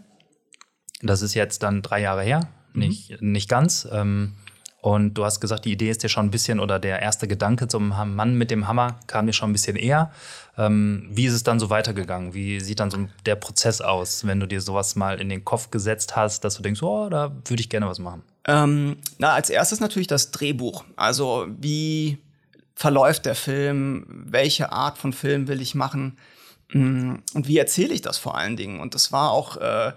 Das 1.02 1.22
ist 1.22 1.34
jetzt 1.34 1.62
dann 1.64 1.82
drei 1.82 2.02
Jahre 2.02 2.24
her, 2.24 2.48
mhm. 2.74 2.80
nicht, 2.80 3.22
nicht 3.22 3.50
ganz. 3.50 3.88
Ähm, 3.92 4.36
und 4.86 5.16
du 5.16 5.26
hast 5.26 5.40
gesagt, 5.40 5.66
die 5.66 5.72
Idee 5.72 5.90
ist 5.90 6.04
dir 6.04 6.10
schon 6.10 6.28
ein 6.28 6.30
bisschen 6.30 6.60
oder 6.60 6.78
der 6.78 7.02
erste 7.02 7.28
Gedanke 7.28 7.68
zum 7.68 7.90
Mann 7.90 8.36
mit 8.36 8.52
dem 8.52 8.68
Hammer 8.68 9.00
kam 9.08 9.26
dir 9.26 9.34
schon 9.34 9.50
ein 9.50 9.54
bisschen 9.54 9.78
eher. 9.78 10.12
Ähm, 10.60 11.10
wie 11.10 11.26
ist 11.26 11.34
es 11.34 11.42
dann 11.42 11.60
so 11.60 11.72
weitergegangen? 11.72 12.36
Wie 12.36 12.60
sieht 12.60 12.80
dann 12.80 12.92
so 12.92 13.08
der 13.26 13.34
Prozess 13.34 13.82
aus, 13.82 14.28
wenn 14.28 14.40
du 14.40 14.46
dir 14.46 14.62
sowas 14.62 14.96
mal 14.96 15.20
in 15.20 15.28
den 15.28 15.44
Kopf 15.44 15.72
gesetzt 15.72 16.16
hast, 16.16 16.44
dass 16.44 16.58
du 16.58 16.62
denkst, 16.62 16.84
oh, 16.84 17.10
da 17.10 17.32
würde 17.46 17.62
ich 17.62 17.70
gerne 17.70 17.88
was 17.88 17.98
machen? 17.98 18.22
Ähm, 18.46 18.98
na, 19.18 19.34
als 19.34 19.50
erstes 19.50 19.80
natürlich 19.80 20.06
das 20.06 20.30
Drehbuch. 20.30 20.84
Also 20.98 21.48
wie 21.60 22.20
verläuft 22.76 23.26
der 23.26 23.34
Film, 23.34 24.06
welche 24.08 24.72
Art 24.72 25.00
von 25.00 25.14
Film 25.14 25.48
will 25.48 25.64
ich 25.64 25.74
machen 25.74 26.16
mm, 26.74 27.16
und 27.34 27.48
wie 27.48 27.58
erzähle 27.58 27.96
ich 27.96 28.04
das 28.04 28.20
vor 28.20 28.38
allen 28.38 28.56
Dingen. 28.56 28.80
Und 28.80 28.94
das 28.94 29.12
war 29.12 29.32
auch 29.32 29.58
äh, 29.58 29.94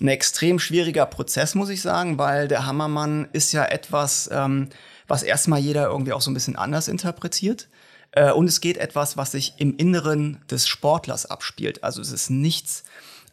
ein 0.00 0.08
extrem 0.08 0.58
schwieriger 0.58 1.06
Prozess, 1.06 1.54
muss 1.54 1.68
ich 1.68 1.82
sagen, 1.82 2.18
weil 2.18 2.48
der 2.48 2.66
Hammermann 2.66 3.28
ist 3.32 3.52
ja 3.52 3.64
etwas, 3.64 4.28
ähm, 4.32 4.68
was 5.06 5.22
erstmal 5.22 5.60
jeder 5.60 5.86
irgendwie 5.86 6.12
auch 6.12 6.20
so 6.20 6.30
ein 6.30 6.34
bisschen 6.34 6.56
anders 6.56 6.88
interpretiert. 6.88 7.68
Äh, 8.12 8.32
und 8.32 8.46
es 8.46 8.60
geht 8.60 8.76
etwas, 8.76 9.16
was 9.16 9.32
sich 9.32 9.54
im 9.58 9.76
Inneren 9.76 10.40
des 10.50 10.66
Sportlers 10.66 11.26
abspielt. 11.26 11.84
Also 11.84 12.00
es 12.00 12.12
ist 12.12 12.30
nichts, 12.30 12.84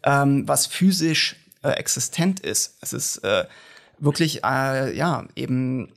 ähm, 0.04 0.48
was 0.48 0.68
physisch 0.68 1.36
äh, 1.64 1.70
existent 1.70 2.40
ist. 2.40 2.78
Es 2.82 2.94
ist 2.94 3.18
äh, 3.24 3.46
wirklich, 4.00 4.44
äh, 4.44 4.96
ja, 4.96 5.26
eben 5.36 5.92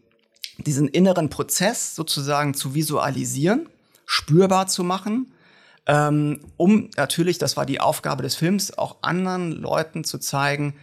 diesen 0.59 0.89
inneren 0.89 1.31
Prozess 1.31 1.95
sozusagen 1.95 2.55
zu 2.55 2.75
visualisieren, 2.75 3.69
spürbar 4.07 4.67
zu 4.67 4.85
machen, 4.85 5.33
ähm, 5.87 6.41
um 6.57 6.91
natürlich, 6.97 7.39
das 7.39 7.57
war 7.57 7.67
die 7.67 7.81
Aufgabe 7.81 8.23
des 8.23 8.37
Films, 8.37 8.77
auch 8.77 8.97
anderen 9.03 9.53
Leuten 9.53 10.05
zu 10.05 10.19
zeigen, 10.19 10.75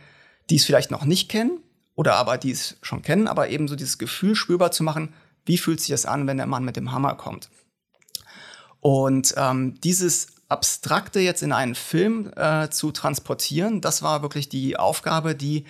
die 0.50 0.58
es 0.58 0.66
vielleicht 0.66 0.92
noch 0.92 1.06
nicht 1.06 1.30
kennen 1.30 1.60
oder 1.96 2.16
aber 2.16 2.38
die 2.38 2.52
es 2.52 2.78
schon 2.82 3.02
kennen, 3.02 3.28
aber 3.28 3.50
eben 3.50 3.68
so 3.68 3.76
dieses 3.76 3.98
Gefühl 3.98 4.36
spürbar 4.36 4.72
zu 4.72 4.84
machen, 4.84 5.14
wie 5.46 5.58
fühlt 5.58 5.80
sich 5.80 5.90
das 5.90 6.06
an, 6.06 6.28
wenn 6.28 6.38
der 6.38 6.46
Mann 6.46 6.66
mit 6.66 6.76
dem 6.76 6.92
Hammer 6.92 7.16
kommt. 7.16 7.50
Und 8.80 9.34
ähm, 9.38 9.80
dieses 9.82 10.28
Abstrakte 10.50 11.20
jetzt 11.20 11.44
in 11.44 11.52
einen 11.52 11.76
Film 11.76 12.32
äh, 12.36 12.70
zu 12.70 12.92
transportieren, 12.92 13.82
das 13.82 14.04
war 14.04 14.22
wirklich 14.22 14.50
die 14.50 14.78
Aufgabe, 14.78 15.36
die 15.36 15.66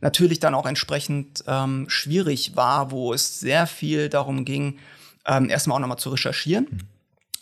natürlich 0.00 0.40
dann 0.40 0.54
auch 0.54 0.66
entsprechend 0.66 1.44
ähm, 1.46 1.86
schwierig 1.88 2.56
war, 2.56 2.90
wo 2.90 3.12
es 3.12 3.40
sehr 3.40 3.66
viel 3.66 4.08
darum 4.08 4.44
ging, 4.44 4.78
ähm, 5.26 5.48
erstmal 5.48 5.76
auch 5.76 5.80
nochmal 5.80 5.98
zu 5.98 6.10
recherchieren. 6.10 6.89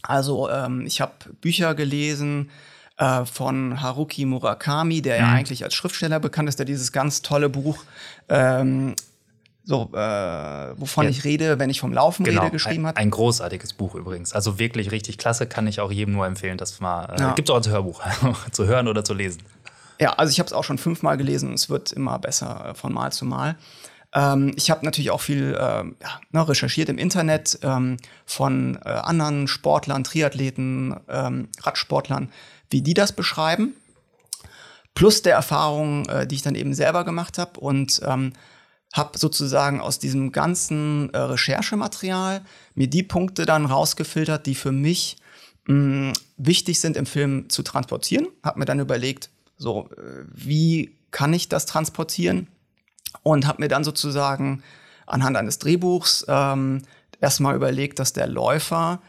Also 0.02 0.48
ähm, 0.48 0.86
ich 0.86 1.00
habe 1.00 1.12
Bücher 1.40 1.74
gelesen 1.74 2.50
äh, 2.96 3.24
von 3.24 3.80
Haruki 3.80 4.24
Murakami, 4.24 5.02
der 5.02 5.18
mhm. 5.20 5.26
ja 5.26 5.32
eigentlich 5.32 5.64
als 5.64 5.74
Schriftsteller 5.74 6.20
bekannt 6.20 6.48
ist, 6.48 6.58
der 6.58 6.66
dieses 6.66 6.92
ganz 6.92 7.22
tolle 7.22 7.48
Buch 7.48 7.84
ähm, 8.28 8.94
so, 9.68 9.90
äh, 9.92 10.80
wovon 10.80 11.04
ja. 11.04 11.10
ich 11.10 11.24
rede, 11.24 11.58
wenn 11.58 11.68
ich 11.68 11.80
vom 11.80 11.92
Laufen 11.92 12.24
genau. 12.24 12.40
rede, 12.40 12.52
geschrieben 12.52 12.86
hat. 12.86 12.96
Ein, 12.96 13.04
ein, 13.04 13.10
großartiges 13.10 13.74
Buch 13.74 13.94
übrigens. 13.94 14.32
Also 14.32 14.58
wirklich 14.58 14.92
richtig 14.92 15.18
klasse, 15.18 15.46
kann 15.46 15.66
ich 15.66 15.80
auch 15.80 15.92
jedem 15.92 16.14
nur 16.14 16.26
empfehlen, 16.26 16.56
das 16.56 16.80
mal. 16.80 17.04
Äh, 17.04 17.20
ja. 17.20 17.32
Gibt 17.34 17.50
es 17.50 17.52
auch 17.52 17.56
als 17.56 17.68
Hörbuch 17.68 18.02
zu 18.52 18.64
hören 18.64 18.88
oder 18.88 19.04
zu 19.04 19.12
lesen. 19.12 19.42
Ja, 20.00 20.14
also 20.14 20.30
ich 20.30 20.38
habe 20.38 20.46
es 20.46 20.54
auch 20.54 20.64
schon 20.64 20.78
fünfmal 20.78 21.18
gelesen 21.18 21.50
und 21.50 21.56
es 21.56 21.68
wird 21.68 21.92
immer 21.92 22.18
besser 22.18 22.70
äh, 22.70 22.74
von 22.74 22.94
Mal 22.94 23.12
zu 23.12 23.26
Mal. 23.26 23.56
Ähm, 24.14 24.52
ich 24.56 24.70
habe 24.70 24.84
natürlich 24.84 25.10
auch 25.10 25.20
viel 25.20 25.54
äh, 25.54 25.58
ja, 25.58 26.20
ne, 26.32 26.48
recherchiert 26.48 26.88
im 26.88 26.98
Internet 26.98 27.58
ähm, 27.62 27.98
von 28.26 28.76
äh, 28.84 28.88
anderen 28.88 29.48
Sportlern, 29.48 30.04
Triathleten, 30.04 30.96
ähm, 31.08 31.48
Radsportlern, 31.62 32.30
wie 32.70 32.82
die 32.82 32.94
das 32.94 33.12
beschreiben. 33.12 33.74
plus 34.94 35.22
der 35.22 35.34
Erfahrung, 35.34 36.06
äh, 36.08 36.26
die 36.26 36.34
ich 36.36 36.42
dann 36.42 36.56
eben 36.56 36.74
selber 36.74 37.04
gemacht 37.04 37.38
habe 37.38 37.60
und 37.60 38.00
ähm, 38.04 38.32
habe 38.92 39.18
sozusagen 39.18 39.80
aus 39.80 39.98
diesem 39.98 40.32
ganzen 40.32 41.12
äh, 41.14 41.18
Recherchematerial 41.18 42.42
mir 42.74 42.88
die 42.88 43.02
Punkte 43.04 43.46
dann 43.46 43.66
rausgefiltert, 43.66 44.46
die 44.46 44.54
für 44.56 44.72
mich 44.72 45.18
mh, 45.66 46.14
wichtig 46.36 46.80
sind 46.80 46.96
im 46.96 47.06
Film 47.06 47.48
zu 47.48 47.62
transportieren. 47.62 48.26
Habe 48.42 48.58
mir 48.58 48.64
dann 48.64 48.80
überlegt, 48.80 49.30
so 49.56 49.88
äh, 49.96 50.24
wie 50.32 50.96
kann 51.10 51.32
ich 51.32 51.48
das 51.48 51.66
transportieren 51.66 52.48
und 53.22 53.46
habe 53.46 53.62
mir 53.62 53.68
dann 53.68 53.84
sozusagen 53.84 54.62
anhand 55.06 55.36
eines 55.36 55.58
Drehbuchs 55.58 56.26
ähm, 56.28 56.82
erstmal 57.20 57.56
überlegt, 57.56 57.98
dass 57.98 58.12
der 58.12 58.26
Läufer 58.26 59.00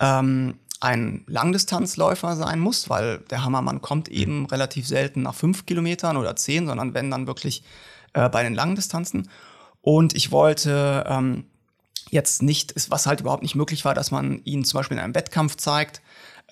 ähm, 0.00 0.54
ein 0.80 1.24
Langdistanzläufer 1.26 2.36
sein 2.36 2.60
muss, 2.60 2.90
weil 2.90 3.18
der 3.30 3.44
Hammermann 3.44 3.80
kommt 3.80 4.08
eben 4.08 4.46
relativ 4.46 4.86
selten 4.86 5.22
nach 5.22 5.34
fünf 5.34 5.66
Kilometern 5.66 6.16
oder 6.16 6.36
zehn, 6.36 6.66
sondern 6.66 6.92
wenn 6.94 7.10
dann 7.10 7.26
wirklich 7.26 7.64
äh, 8.12 8.28
bei 8.28 8.42
den 8.42 8.54
langen 8.54 8.76
Distanzen. 8.76 9.30
Und 9.80 10.14
ich 10.14 10.30
wollte 10.30 11.04
ähm, 11.08 11.44
jetzt 12.10 12.42
nicht, 12.42 12.74
was 12.90 13.06
halt 13.06 13.20
überhaupt 13.20 13.42
nicht 13.42 13.54
möglich 13.54 13.84
war, 13.84 13.94
dass 13.94 14.10
man 14.10 14.42
ihn 14.44 14.64
zum 14.64 14.78
Beispiel 14.78 14.96
in 14.96 15.02
einem 15.02 15.14
Wettkampf 15.14 15.56
zeigt, 15.56 16.02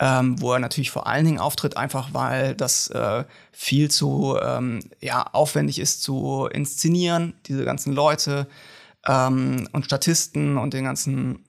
ähm, 0.00 0.40
wo 0.40 0.52
er 0.52 0.58
natürlich 0.58 0.90
vor 0.90 1.06
allen 1.06 1.24
Dingen 1.24 1.38
auftritt, 1.38 1.76
einfach 1.76 2.12
weil 2.12 2.54
das 2.54 2.88
äh, 2.88 3.24
viel 3.52 3.90
zu 3.90 4.36
ähm, 4.42 4.80
ja, 5.00 5.22
aufwendig 5.32 5.78
ist 5.78 6.02
zu 6.02 6.48
inszenieren, 6.52 7.34
diese 7.46 7.64
ganzen 7.64 7.92
Leute 7.92 8.46
ähm, 9.06 9.68
und 9.72 9.84
Statisten 9.84 10.58
und 10.58 10.74
den 10.74 10.84
ganzen 10.84 11.44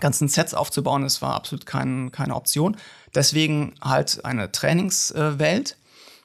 ganzen 0.00 0.28
Sets 0.28 0.54
aufzubauen, 0.54 1.02
das 1.02 1.22
war 1.22 1.34
absolut 1.34 1.66
kein, 1.66 2.12
keine 2.12 2.34
Option. 2.34 2.76
Deswegen 3.14 3.74
halt 3.80 4.24
eine 4.24 4.52
Trainingswelt, 4.52 5.76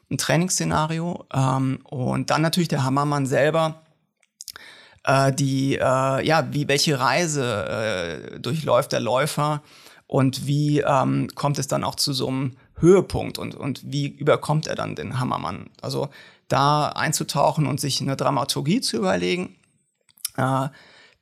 ein 0.09 0.17
Trainingsszenario 0.17 1.25
ähm, 1.33 1.79
und 1.83 2.29
dann 2.29 2.41
natürlich 2.41 2.67
der 2.67 2.83
Hammermann 2.83 3.25
selber, 3.25 3.81
äh, 5.05 5.31
die, 5.31 5.75
äh, 5.75 6.25
ja, 6.25 6.47
wie 6.51 6.67
welche 6.67 6.99
Reise 6.99 8.33
äh, 8.35 8.39
durchläuft 8.39 8.91
der 8.91 8.99
Läufer 8.99 9.61
und 10.11 10.45
wie 10.45 10.81
ähm, 10.81 11.29
kommt 11.35 11.57
es 11.57 11.69
dann 11.69 11.85
auch 11.85 11.95
zu 11.95 12.11
so 12.11 12.27
einem 12.27 12.57
Höhepunkt 12.75 13.37
und, 13.37 13.55
und 13.55 13.81
wie 13.85 14.07
überkommt 14.07 14.67
er 14.67 14.75
dann 14.75 14.93
den 14.93 15.21
Hammermann? 15.21 15.69
Also 15.81 16.09
da 16.49 16.89
einzutauchen 16.89 17.65
und 17.65 17.79
sich 17.79 18.01
eine 18.01 18.17
Dramaturgie 18.17 18.81
zu 18.81 18.97
überlegen, 18.97 19.55
äh, 20.35 20.67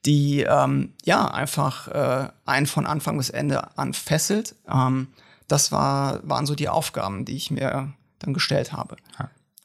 die 0.08 0.42
ähm, 0.42 0.94
ja 1.06 1.30
einfach 1.30 1.88
äh, 1.90 2.30
einen 2.48 2.66
von 2.66 2.88
Anfang 2.88 3.20
bis 3.20 3.30
Ende 3.30 3.78
an 3.78 3.94
fesselt. 3.94 4.56
Ähm, 4.68 5.10
das 5.48 5.72
war, 5.72 6.28
waren 6.28 6.48
so 6.48 6.56
die 6.56 6.68
Aufgaben, 6.68 7.26
die 7.26 7.36
ich 7.36 7.52
mir 7.52 7.94
dann 8.18 8.34
gestellt 8.34 8.74
habe. 8.74 8.96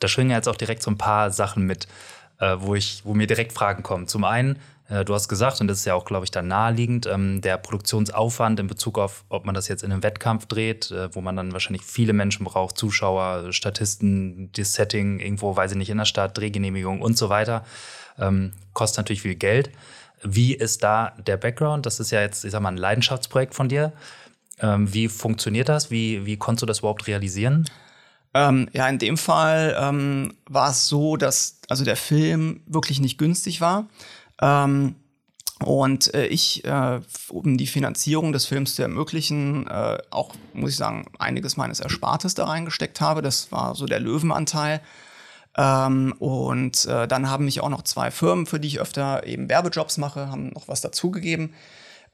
Da 0.00 0.08
schwingen 0.08 0.32
jetzt 0.32 0.50
auch 0.50 0.56
direkt 0.56 0.82
so 0.82 0.90
ein 0.90 0.98
paar 0.98 1.30
Sachen 1.30 1.64
mit, 1.64 1.88
äh, 2.40 2.56
wo, 2.58 2.74
ich, 2.74 3.00
wo 3.06 3.14
mir 3.14 3.26
direkt 3.26 3.54
Fragen 3.54 3.82
kommen. 3.82 4.06
Zum 4.06 4.24
einen, 4.24 4.58
du 4.88 5.14
hast 5.14 5.28
gesagt, 5.28 5.60
und 5.60 5.68
das 5.68 5.78
ist 5.78 5.84
ja 5.86 5.94
auch, 5.94 6.04
glaube 6.04 6.24
ich, 6.24 6.30
dann 6.30 6.48
naheliegend, 6.48 7.06
ähm, 7.06 7.40
der 7.40 7.56
Produktionsaufwand 7.56 8.60
in 8.60 8.66
Bezug 8.66 8.98
auf, 8.98 9.24
ob 9.30 9.46
man 9.46 9.54
das 9.54 9.68
jetzt 9.68 9.82
in 9.82 9.90
einem 9.90 10.02
Wettkampf 10.02 10.46
dreht, 10.46 10.90
äh, 10.90 11.14
wo 11.14 11.22
man 11.22 11.36
dann 11.36 11.52
wahrscheinlich 11.52 11.82
viele 11.82 12.12
Menschen 12.12 12.44
braucht, 12.44 12.76
Zuschauer, 12.76 13.52
Statisten, 13.52 14.50
das 14.52 14.74
Setting 14.74 15.20
irgendwo, 15.20 15.56
weiß 15.56 15.72
ich 15.72 15.78
nicht, 15.78 15.90
in 15.90 15.98
der 15.98 16.04
Stadt, 16.04 16.36
Drehgenehmigung 16.36 17.00
und 17.00 17.16
so 17.16 17.30
weiter, 17.30 17.64
ähm, 18.18 18.52
kostet 18.74 18.98
natürlich 18.98 19.22
viel 19.22 19.36
Geld. 19.36 19.70
Wie 20.22 20.54
ist 20.54 20.82
da 20.82 21.12
der 21.26 21.36
Background? 21.38 21.86
Das 21.86 21.98
ist 22.00 22.10
ja 22.10 22.20
jetzt, 22.20 22.44
ich 22.44 22.50
sag 22.50 22.60
mal, 22.60 22.70
ein 22.70 22.76
Leidenschaftsprojekt 22.76 23.54
von 23.54 23.68
dir. 23.68 23.92
Ähm, 24.60 24.92
wie 24.92 25.08
funktioniert 25.08 25.68
das? 25.68 25.90
Wie, 25.90 26.26
wie 26.26 26.36
konntest 26.36 26.62
du 26.62 26.66
das 26.66 26.78
überhaupt 26.80 27.06
realisieren? 27.06 27.68
Ähm, 28.34 28.68
ja, 28.72 28.88
in 28.88 28.98
dem 28.98 29.16
Fall 29.16 29.76
ähm, 29.78 30.34
war 30.46 30.70
es 30.70 30.88
so, 30.88 31.16
dass 31.16 31.60
also 31.68 31.84
der 31.84 31.96
Film 31.96 32.62
wirklich 32.66 33.00
nicht 33.00 33.16
günstig 33.16 33.60
war. 33.60 33.86
Ähm, 34.44 34.96
und 35.64 36.12
äh, 36.12 36.26
ich, 36.26 36.64
äh, 36.64 37.00
um 37.30 37.56
die 37.56 37.66
Finanzierung 37.66 38.32
des 38.32 38.44
Films 38.44 38.74
zu 38.74 38.82
ermöglichen, 38.82 39.66
äh, 39.66 39.98
auch, 40.10 40.34
muss 40.52 40.70
ich 40.70 40.76
sagen, 40.76 41.06
einiges 41.18 41.56
meines 41.56 41.80
Erspartes 41.80 42.34
da 42.34 42.44
reingesteckt 42.44 43.00
habe. 43.00 43.22
Das 43.22 43.50
war 43.50 43.74
so 43.74 43.86
der 43.86 44.00
Löwenanteil. 44.00 44.80
Ähm, 45.56 46.12
und 46.18 46.84
äh, 46.86 47.08
dann 47.08 47.30
haben 47.30 47.46
mich 47.46 47.60
auch 47.60 47.68
noch 47.68 47.82
zwei 47.82 48.10
Firmen, 48.10 48.46
für 48.46 48.60
die 48.60 48.68
ich 48.68 48.80
öfter 48.80 49.24
eben 49.26 49.48
Werbejobs 49.48 49.96
mache, 49.98 50.28
haben 50.28 50.48
noch 50.50 50.68
was 50.68 50.80
dazugegeben, 50.80 51.54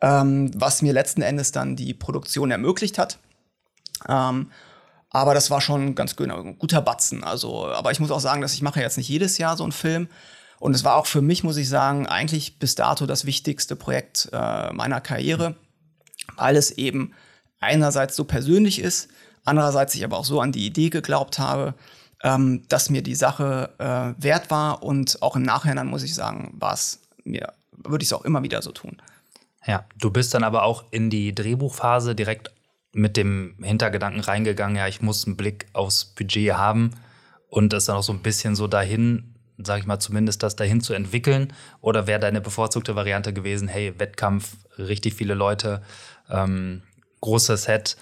ähm, 0.00 0.50
was 0.54 0.82
mir 0.82 0.92
letzten 0.92 1.22
Endes 1.22 1.50
dann 1.50 1.74
die 1.74 1.94
Produktion 1.94 2.50
ermöglicht 2.50 2.98
hat. 2.98 3.18
Ähm, 4.08 4.50
aber 5.08 5.34
das 5.34 5.50
war 5.50 5.60
schon 5.60 5.94
ganz 5.96 6.14
guter 6.14 6.82
Batzen. 6.82 7.24
Also, 7.24 7.66
aber 7.66 7.90
ich 7.90 7.98
muss 7.98 8.12
auch 8.12 8.20
sagen, 8.20 8.42
dass 8.42 8.54
ich 8.54 8.62
mache 8.62 8.80
jetzt 8.80 8.98
nicht 8.98 9.08
jedes 9.08 9.38
Jahr 9.38 9.56
so 9.56 9.64
einen 9.64 9.72
Film. 9.72 10.08
Und 10.60 10.76
es 10.76 10.84
war 10.84 10.96
auch 10.96 11.06
für 11.06 11.22
mich, 11.22 11.42
muss 11.42 11.56
ich 11.56 11.68
sagen, 11.68 12.06
eigentlich 12.06 12.58
bis 12.58 12.74
dato 12.74 13.06
das 13.06 13.24
wichtigste 13.24 13.76
Projekt 13.76 14.28
äh, 14.30 14.72
meiner 14.74 15.00
Karriere, 15.00 15.56
weil 16.36 16.54
es 16.54 16.70
eben 16.70 17.14
einerseits 17.60 18.14
so 18.14 18.24
persönlich 18.24 18.78
ist, 18.78 19.08
andererseits 19.44 19.94
ich 19.94 20.04
aber 20.04 20.18
auch 20.18 20.24
so 20.26 20.38
an 20.40 20.52
die 20.52 20.66
Idee 20.66 20.90
geglaubt 20.90 21.38
habe, 21.38 21.74
ähm, 22.22 22.62
dass 22.68 22.90
mir 22.90 23.02
die 23.02 23.14
Sache 23.14 23.70
äh, 23.78 24.22
wert 24.22 24.50
war 24.50 24.82
und 24.82 25.22
auch 25.22 25.34
im 25.34 25.42
Nachhinein 25.42 25.86
muss 25.86 26.02
ich 26.02 26.14
sagen, 26.14 26.52
war 26.58 26.74
es 26.74 27.00
mir, 27.24 27.54
würde 27.72 28.02
ich 28.02 28.08
es 28.08 28.12
auch 28.12 28.26
immer 28.26 28.42
wieder 28.42 28.60
so 28.60 28.70
tun. 28.70 29.00
Ja, 29.66 29.86
du 29.96 30.10
bist 30.10 30.34
dann 30.34 30.44
aber 30.44 30.64
auch 30.64 30.84
in 30.90 31.08
die 31.08 31.34
Drehbuchphase 31.34 32.14
direkt 32.14 32.50
mit 32.92 33.16
dem 33.16 33.56
Hintergedanken 33.62 34.20
reingegangen, 34.20 34.76
ja, 34.76 34.88
ich 34.88 35.00
muss 35.00 35.26
einen 35.26 35.38
Blick 35.38 35.68
aufs 35.72 36.04
Budget 36.04 36.52
haben 36.52 36.90
und 37.48 37.72
es 37.72 37.86
dann 37.86 37.96
auch 37.96 38.02
so 38.02 38.12
ein 38.12 38.20
bisschen 38.20 38.56
so 38.56 38.66
dahin, 38.66 39.29
sag 39.64 39.80
ich 39.80 39.86
mal, 39.86 39.98
zumindest 39.98 40.42
das 40.42 40.56
dahin 40.56 40.80
zu 40.80 40.94
entwickeln? 40.94 41.52
Oder 41.80 42.06
wäre 42.06 42.20
deine 42.20 42.40
bevorzugte 42.40 42.96
Variante 42.96 43.32
gewesen, 43.32 43.68
hey, 43.68 43.94
Wettkampf, 43.98 44.56
richtig 44.78 45.14
viele 45.14 45.34
Leute, 45.34 45.82
ähm, 46.30 46.82
großes 47.20 47.64
Set, 47.64 47.96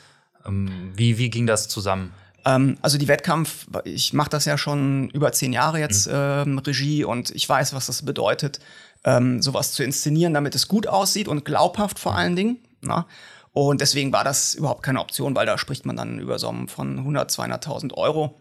ähm, 0.46 0.92
wie, 0.94 1.18
wie 1.18 1.30
ging 1.30 1.46
das 1.46 1.68
zusammen? 1.68 2.12
Ähm, 2.44 2.78
also 2.82 2.98
die 2.98 3.08
Wettkampf, 3.08 3.66
ich 3.84 4.12
mache 4.12 4.30
das 4.30 4.44
ja 4.44 4.56
schon 4.56 5.10
über 5.10 5.32
zehn 5.32 5.52
Jahre 5.52 5.78
jetzt 5.78 6.06
mhm. 6.06 6.14
ähm, 6.14 6.58
Regie 6.58 7.04
und 7.04 7.30
ich 7.30 7.48
weiß, 7.48 7.74
was 7.74 7.86
das 7.86 8.02
bedeutet, 8.02 8.60
ähm, 9.04 9.42
sowas 9.42 9.72
zu 9.72 9.82
inszenieren, 9.82 10.34
damit 10.34 10.54
es 10.54 10.68
gut 10.68 10.86
aussieht 10.86 11.28
und 11.28 11.44
glaubhaft 11.44 11.98
vor 11.98 12.16
allen 12.16 12.36
Dingen. 12.36 12.58
Na? 12.80 13.06
Und 13.52 13.80
deswegen 13.80 14.12
war 14.12 14.24
das 14.24 14.54
überhaupt 14.54 14.82
keine 14.82 15.00
Option, 15.00 15.34
weil 15.34 15.46
da 15.46 15.58
spricht 15.58 15.84
man 15.84 15.96
dann 15.96 16.18
über 16.18 16.38
Summen 16.38 16.68
von 16.68 16.98
100, 16.98 17.30
200.000 17.30 17.94
Euro. 17.94 18.38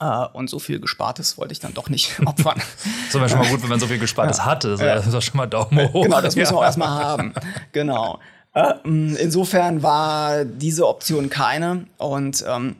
Uh, 0.00 0.28
und 0.32 0.48
so 0.48 0.60
viel 0.60 0.78
Gespartes 0.78 1.38
wollte 1.38 1.52
ich 1.52 1.58
dann 1.58 1.74
doch 1.74 1.88
nicht 1.88 2.20
opfern. 2.24 2.62
das 3.12 3.20
ist 3.22 3.30
schon 3.30 3.40
mal 3.40 3.48
gut, 3.48 3.62
wenn 3.62 3.68
man 3.68 3.80
so 3.80 3.88
viel 3.88 3.98
Gespartes 3.98 4.38
ja. 4.38 4.44
hatte. 4.44 4.76
Das 4.76 5.06
ist 5.06 5.12
doch 5.12 5.22
schon 5.22 5.38
mal 5.38 5.46
Daumen 5.46 5.92
hoch. 5.92 6.04
Genau, 6.04 6.20
das 6.20 6.36
müssen 6.36 6.54
wir 6.54 6.58
auch 6.58 6.62
erstmal 6.62 6.88
haben. 6.88 7.34
Genau. 7.72 8.20
Uh, 8.54 8.74
insofern 8.84 9.82
war 9.82 10.44
diese 10.44 10.86
Option 10.86 11.30
keine. 11.30 11.86
Und 11.96 12.44
ähm, 12.46 12.76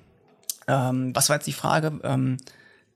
ähm, 0.68 1.10
was 1.14 1.28
war 1.28 1.36
jetzt 1.36 1.46
die 1.46 1.52
Frage? 1.52 1.98
Ähm, 2.04 2.36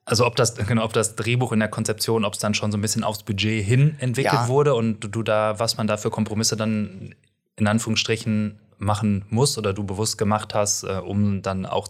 also 0.04 0.26
ob 0.26 0.37
das, 0.37 0.54
genau, 0.54 0.85
ob 0.85 0.92
das 0.92 1.16
Drehbuch 1.16 1.52
in 1.52 1.61
der 1.61 1.68
Konzeption, 1.68 2.24
ob 2.24 2.35
es 2.35 2.38
dann 2.38 2.54
schon 2.54 2.70
so 2.70 2.78
ein 2.78 2.80
bisschen 2.80 3.04
aufs 3.04 3.22
Budget 3.22 3.64
hin 3.64 3.96
entwickelt 3.98 4.35
ja. 4.35 4.48
wurde 4.48 4.74
und 4.74 5.00
du 5.00 5.22
da, 5.22 5.58
was 5.58 5.76
man 5.76 5.87
da 5.87 5.96
für 5.96 6.11
Kompromisse 6.11 6.56
dann 6.56 7.14
in 7.56 7.66
Anführungsstrichen 7.66 8.58
machen 8.78 9.24
muss 9.30 9.58
oder 9.58 9.72
du 9.72 9.85
bewusst 9.85 10.18
gemacht 10.18 10.54
hast, 10.54 10.85
äh, 10.85 10.94
um 10.94 11.42
dann 11.42 11.66
auch 11.66 11.88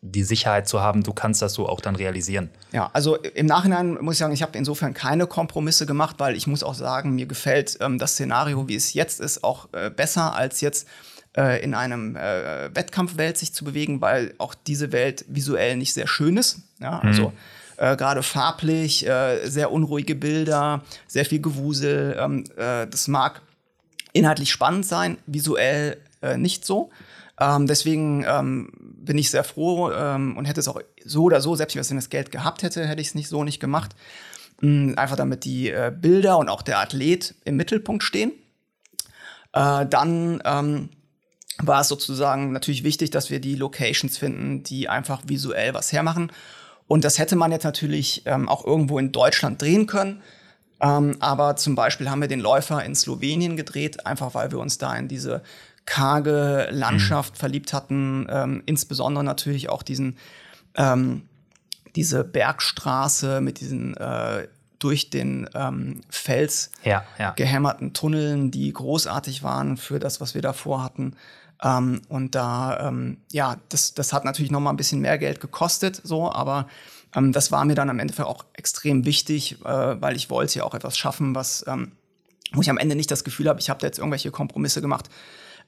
die 0.00 0.24
Sicherheit 0.24 0.68
zu 0.68 0.80
haben, 0.80 1.04
du 1.04 1.12
kannst 1.12 1.42
das 1.42 1.54
so 1.54 1.68
auch 1.68 1.80
dann 1.80 1.94
realisieren. 1.94 2.50
Ja, 2.72 2.90
also 2.92 3.16
im 3.16 3.46
Nachhinein 3.46 3.94
muss 4.00 4.14
ich 4.14 4.18
sagen, 4.18 4.32
ich 4.32 4.42
habe 4.42 4.58
insofern 4.58 4.94
keine 4.94 5.28
Kompromisse 5.28 5.86
gemacht, 5.86 6.16
weil 6.18 6.36
ich 6.36 6.48
muss 6.48 6.64
auch 6.64 6.74
sagen, 6.74 7.14
mir 7.14 7.26
gefällt 7.26 7.78
ähm, 7.80 7.98
das 7.98 8.12
Szenario, 8.12 8.66
wie 8.68 8.74
es 8.74 8.94
jetzt 8.94 9.20
ist, 9.20 9.44
auch 9.44 9.68
äh, 9.72 9.90
besser 9.90 10.34
als 10.34 10.60
jetzt 10.60 10.88
äh, 11.36 11.62
in 11.62 11.74
einem 11.74 12.16
äh, 12.16 12.74
Wettkampfwelt 12.74 13.38
sich 13.38 13.52
zu 13.52 13.64
bewegen, 13.64 14.00
weil 14.00 14.34
auch 14.38 14.54
diese 14.54 14.90
Welt 14.90 15.24
visuell 15.28 15.76
nicht 15.76 15.94
sehr 15.94 16.08
schön 16.08 16.36
ist. 16.36 16.58
Ja, 16.80 17.00
mhm. 17.02 17.08
also 17.08 17.32
äh, 17.76 17.96
gerade 17.96 18.22
farblich, 18.22 19.06
äh, 19.06 19.46
sehr 19.46 19.70
unruhige 19.70 20.14
Bilder, 20.14 20.82
sehr 21.06 21.24
viel 21.24 21.40
Gewusel. 21.40 22.16
Ähm, 22.18 22.44
äh, 22.56 22.86
das 22.86 23.08
mag 23.08 23.40
inhaltlich 24.12 24.50
spannend 24.50 24.84
sein, 24.84 25.16
visuell 25.26 25.96
äh, 26.22 26.36
nicht 26.36 26.64
so. 26.66 26.90
Ähm, 27.42 27.66
deswegen 27.66 28.24
ähm, 28.28 28.70
bin 28.80 29.18
ich 29.18 29.30
sehr 29.30 29.42
froh 29.42 29.90
ähm, 29.90 30.36
und 30.36 30.44
hätte 30.44 30.60
es 30.60 30.68
auch 30.68 30.80
so 31.04 31.24
oder 31.24 31.40
so, 31.40 31.56
selbst 31.56 31.74
wenn 31.74 31.82
ich 31.82 32.04
das 32.04 32.10
Geld 32.10 32.30
gehabt 32.30 32.62
hätte, 32.62 32.86
hätte 32.86 33.00
ich 33.00 33.08
es 33.08 33.14
nicht 33.16 33.28
so 33.28 33.42
nicht 33.42 33.58
gemacht. 33.58 33.96
Ähm, 34.62 34.94
einfach 34.96 35.16
damit 35.16 35.44
die 35.44 35.70
äh, 35.70 35.92
Bilder 35.94 36.38
und 36.38 36.48
auch 36.48 36.62
der 36.62 36.78
Athlet 36.78 37.34
im 37.44 37.56
Mittelpunkt 37.56 38.04
stehen. 38.04 38.30
Äh, 39.52 39.86
dann 39.86 40.40
ähm, 40.44 40.90
war 41.58 41.80
es 41.80 41.88
sozusagen 41.88 42.52
natürlich 42.52 42.84
wichtig, 42.84 43.10
dass 43.10 43.28
wir 43.28 43.40
die 43.40 43.56
Locations 43.56 44.16
finden, 44.16 44.62
die 44.62 44.88
einfach 44.88 45.22
visuell 45.26 45.74
was 45.74 45.92
hermachen. 45.92 46.30
Und 46.86 47.04
das 47.04 47.18
hätte 47.18 47.34
man 47.34 47.50
jetzt 47.50 47.64
natürlich 47.64 48.22
ähm, 48.26 48.48
auch 48.48 48.64
irgendwo 48.64 49.00
in 49.00 49.10
Deutschland 49.10 49.60
drehen 49.60 49.86
können. 49.86 50.22
Ähm, 50.80 51.16
aber 51.18 51.56
zum 51.56 51.74
Beispiel 51.74 52.08
haben 52.08 52.20
wir 52.20 52.28
den 52.28 52.40
Läufer 52.40 52.84
in 52.84 52.94
Slowenien 52.94 53.56
gedreht, 53.56 54.06
einfach 54.06 54.34
weil 54.34 54.52
wir 54.52 54.58
uns 54.58 54.78
da 54.78 54.94
in 54.94 55.08
diese 55.08 55.42
karge 55.84 56.68
Landschaft 56.70 57.34
mhm. 57.34 57.38
verliebt 57.38 57.72
hatten. 57.72 58.26
Ähm, 58.30 58.62
insbesondere 58.66 59.24
natürlich 59.24 59.68
auch 59.68 59.82
diesen, 59.82 60.16
ähm, 60.76 61.22
diese 61.96 62.24
Bergstraße 62.24 63.40
mit 63.40 63.60
diesen 63.60 63.96
äh, 63.96 64.48
durch 64.78 65.10
den 65.10 65.48
ähm, 65.54 66.00
Fels 66.08 66.72
ja, 66.82 67.04
ja. 67.18 67.30
gehämmerten 67.32 67.92
Tunneln, 67.92 68.50
die 68.50 68.72
großartig 68.72 69.42
waren 69.42 69.76
für 69.76 70.00
das, 70.00 70.20
was 70.20 70.34
wir 70.34 70.42
davor 70.42 70.82
hatten. 70.82 71.14
Ähm, 71.62 72.02
und 72.08 72.34
da, 72.34 72.88
ähm, 72.88 73.18
ja, 73.30 73.56
das, 73.68 73.94
das 73.94 74.12
hat 74.12 74.24
natürlich 74.24 74.50
noch 74.50 74.60
mal 74.60 74.70
ein 74.70 74.76
bisschen 74.76 75.00
mehr 75.00 75.18
Geld 75.18 75.40
gekostet, 75.40 76.00
so, 76.02 76.32
aber 76.32 76.66
ähm, 77.14 77.32
das 77.32 77.52
war 77.52 77.64
mir 77.64 77.76
dann 77.76 77.90
am 77.90 78.00
Ende 78.00 78.26
auch 78.26 78.44
extrem 78.54 79.04
wichtig, 79.04 79.60
äh, 79.64 80.00
weil 80.00 80.16
ich 80.16 80.30
wollte 80.30 80.58
ja 80.58 80.64
auch 80.64 80.74
etwas 80.74 80.98
schaffen, 80.98 81.36
was, 81.36 81.64
ähm, 81.68 81.92
wo 82.52 82.60
ich 82.60 82.70
am 82.70 82.78
Ende 82.78 82.96
nicht 82.96 83.10
das 83.10 83.22
Gefühl 83.22 83.48
habe, 83.48 83.60
ich 83.60 83.70
habe 83.70 83.80
da 83.80 83.86
jetzt 83.86 83.98
irgendwelche 83.98 84.32
Kompromisse 84.32 84.80
gemacht, 84.80 85.08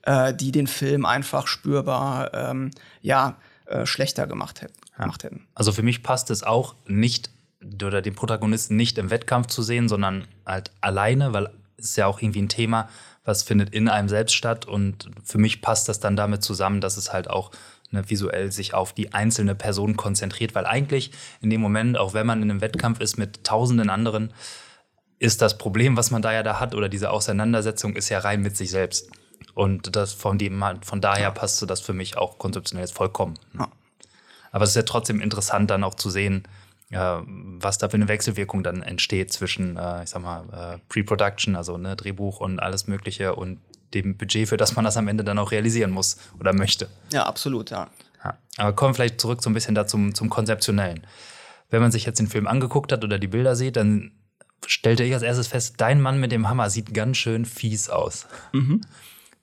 äh, 0.04 0.34
die 0.34 0.52
den 0.52 0.66
Film 0.66 1.06
einfach 1.06 1.46
spürbar, 1.46 2.32
ähm, 2.34 2.70
ja, 3.00 3.36
äh, 3.66 3.86
schlechter 3.86 4.26
gemacht, 4.26 4.62
hätten, 4.62 4.74
ja. 4.92 5.04
gemacht 5.04 5.24
hätten. 5.24 5.46
Also 5.54 5.72
für 5.72 5.82
mich 5.82 6.02
passt 6.02 6.30
es 6.30 6.42
auch 6.42 6.74
nicht 6.86 7.30
oder 7.82 8.02
den 8.02 8.14
Protagonisten 8.14 8.76
nicht 8.76 8.98
im 8.98 9.10
Wettkampf 9.10 9.46
zu 9.46 9.62
sehen, 9.62 9.88
sondern 9.88 10.26
halt 10.44 10.70
alleine, 10.82 11.32
weil 11.32 11.48
es 11.76 11.90
ist 11.90 11.96
ja 11.96 12.06
auch 12.06 12.20
irgendwie 12.20 12.42
ein 12.42 12.48
Thema, 12.48 12.88
was 13.24 13.42
findet 13.42 13.70
in 13.72 13.88
einem 13.88 14.08
selbst 14.08 14.34
statt. 14.34 14.66
Und 14.66 15.10
für 15.24 15.38
mich 15.38 15.62
passt 15.62 15.88
das 15.88 15.98
dann 15.98 16.16
damit 16.16 16.42
zusammen, 16.42 16.80
dass 16.82 16.98
es 16.98 17.12
halt 17.12 17.30
auch 17.30 17.50
ne, 17.90 18.08
visuell 18.08 18.52
sich 18.52 18.74
auf 18.74 18.92
die 18.92 19.14
einzelne 19.14 19.54
Person 19.54 19.96
konzentriert, 19.96 20.54
weil 20.54 20.66
eigentlich 20.66 21.10
in 21.40 21.48
dem 21.48 21.62
Moment, 21.62 21.96
auch 21.96 22.12
wenn 22.12 22.26
man 22.26 22.42
in 22.42 22.50
einem 22.50 22.60
Wettkampf 22.60 23.00
ist 23.00 23.16
mit 23.16 23.44
tausenden 23.44 23.88
anderen, 23.88 24.32
ist 25.18 25.40
das 25.40 25.56
Problem, 25.56 25.96
was 25.96 26.10
man 26.10 26.20
da 26.20 26.32
ja 26.32 26.42
da 26.42 26.60
hat, 26.60 26.74
oder 26.74 26.90
diese 26.90 27.10
Auseinandersetzung, 27.10 27.96
ist 27.96 28.10
ja 28.10 28.18
rein 28.18 28.42
mit 28.42 28.56
sich 28.56 28.70
selbst. 28.70 29.10
Und 29.54 29.94
das 29.94 30.12
von 30.12 30.38
dem 30.38 30.62
von 30.82 31.00
daher 31.00 31.30
passte 31.30 31.66
das 31.66 31.80
für 31.80 31.92
mich 31.92 32.16
auch 32.16 32.38
konzeptionell 32.38 32.86
vollkommen. 32.88 33.38
Ja. 33.56 33.68
Aber 34.50 34.64
es 34.64 34.70
ist 34.70 34.76
ja 34.76 34.82
trotzdem 34.82 35.20
interessant, 35.20 35.70
dann 35.70 35.84
auch 35.84 35.94
zu 35.94 36.10
sehen, 36.10 36.46
äh, 36.90 36.96
was 36.96 37.78
da 37.78 37.88
für 37.88 37.96
eine 37.96 38.08
Wechselwirkung 38.08 38.62
dann 38.62 38.82
entsteht 38.82 39.32
zwischen, 39.32 39.76
äh, 39.76 40.04
ich 40.04 40.10
sag 40.10 40.22
mal, 40.22 40.74
äh, 40.74 40.78
Pre-Production, 40.88 41.56
also 41.56 41.78
ne, 41.78 41.96
Drehbuch 41.96 42.40
und 42.40 42.60
alles 42.60 42.86
Mögliche 42.86 43.34
und 43.34 43.58
dem 43.94 44.16
Budget, 44.16 44.48
für 44.48 44.56
das 44.56 44.76
man 44.76 44.84
das 44.84 44.96
am 44.96 45.08
Ende 45.08 45.24
dann 45.24 45.38
auch 45.38 45.50
realisieren 45.50 45.90
muss 45.90 46.18
oder 46.38 46.52
möchte. 46.52 46.88
Ja, 47.12 47.26
absolut, 47.26 47.70
ja. 47.70 47.88
ja. 48.24 48.36
Aber 48.56 48.72
kommen 48.74 48.90
wir 48.90 48.94
vielleicht 48.94 49.20
zurück 49.20 49.42
so 49.42 49.50
ein 49.50 49.54
bisschen 49.54 49.74
da 49.74 49.86
zum, 49.86 50.14
zum 50.14 50.30
Konzeptionellen. 50.30 51.06
Wenn 51.70 51.80
man 51.80 51.90
sich 51.90 52.04
jetzt 52.04 52.18
den 52.18 52.28
Film 52.28 52.46
angeguckt 52.46 52.92
hat 52.92 53.04
oder 53.04 53.18
die 53.18 53.28
Bilder 53.28 53.56
sieht, 53.56 53.76
dann 53.76 54.12
stellte 54.66 55.04
ich 55.04 55.14
als 55.14 55.22
erstes 55.22 55.48
fest, 55.48 55.74
dein 55.78 56.00
Mann 56.00 56.20
mit 56.20 56.32
dem 56.32 56.48
Hammer 56.48 56.70
sieht 56.70 56.94
ganz 56.94 57.16
schön 57.16 57.44
fies 57.44 57.88
aus. 57.88 58.26
Mhm. 58.52 58.82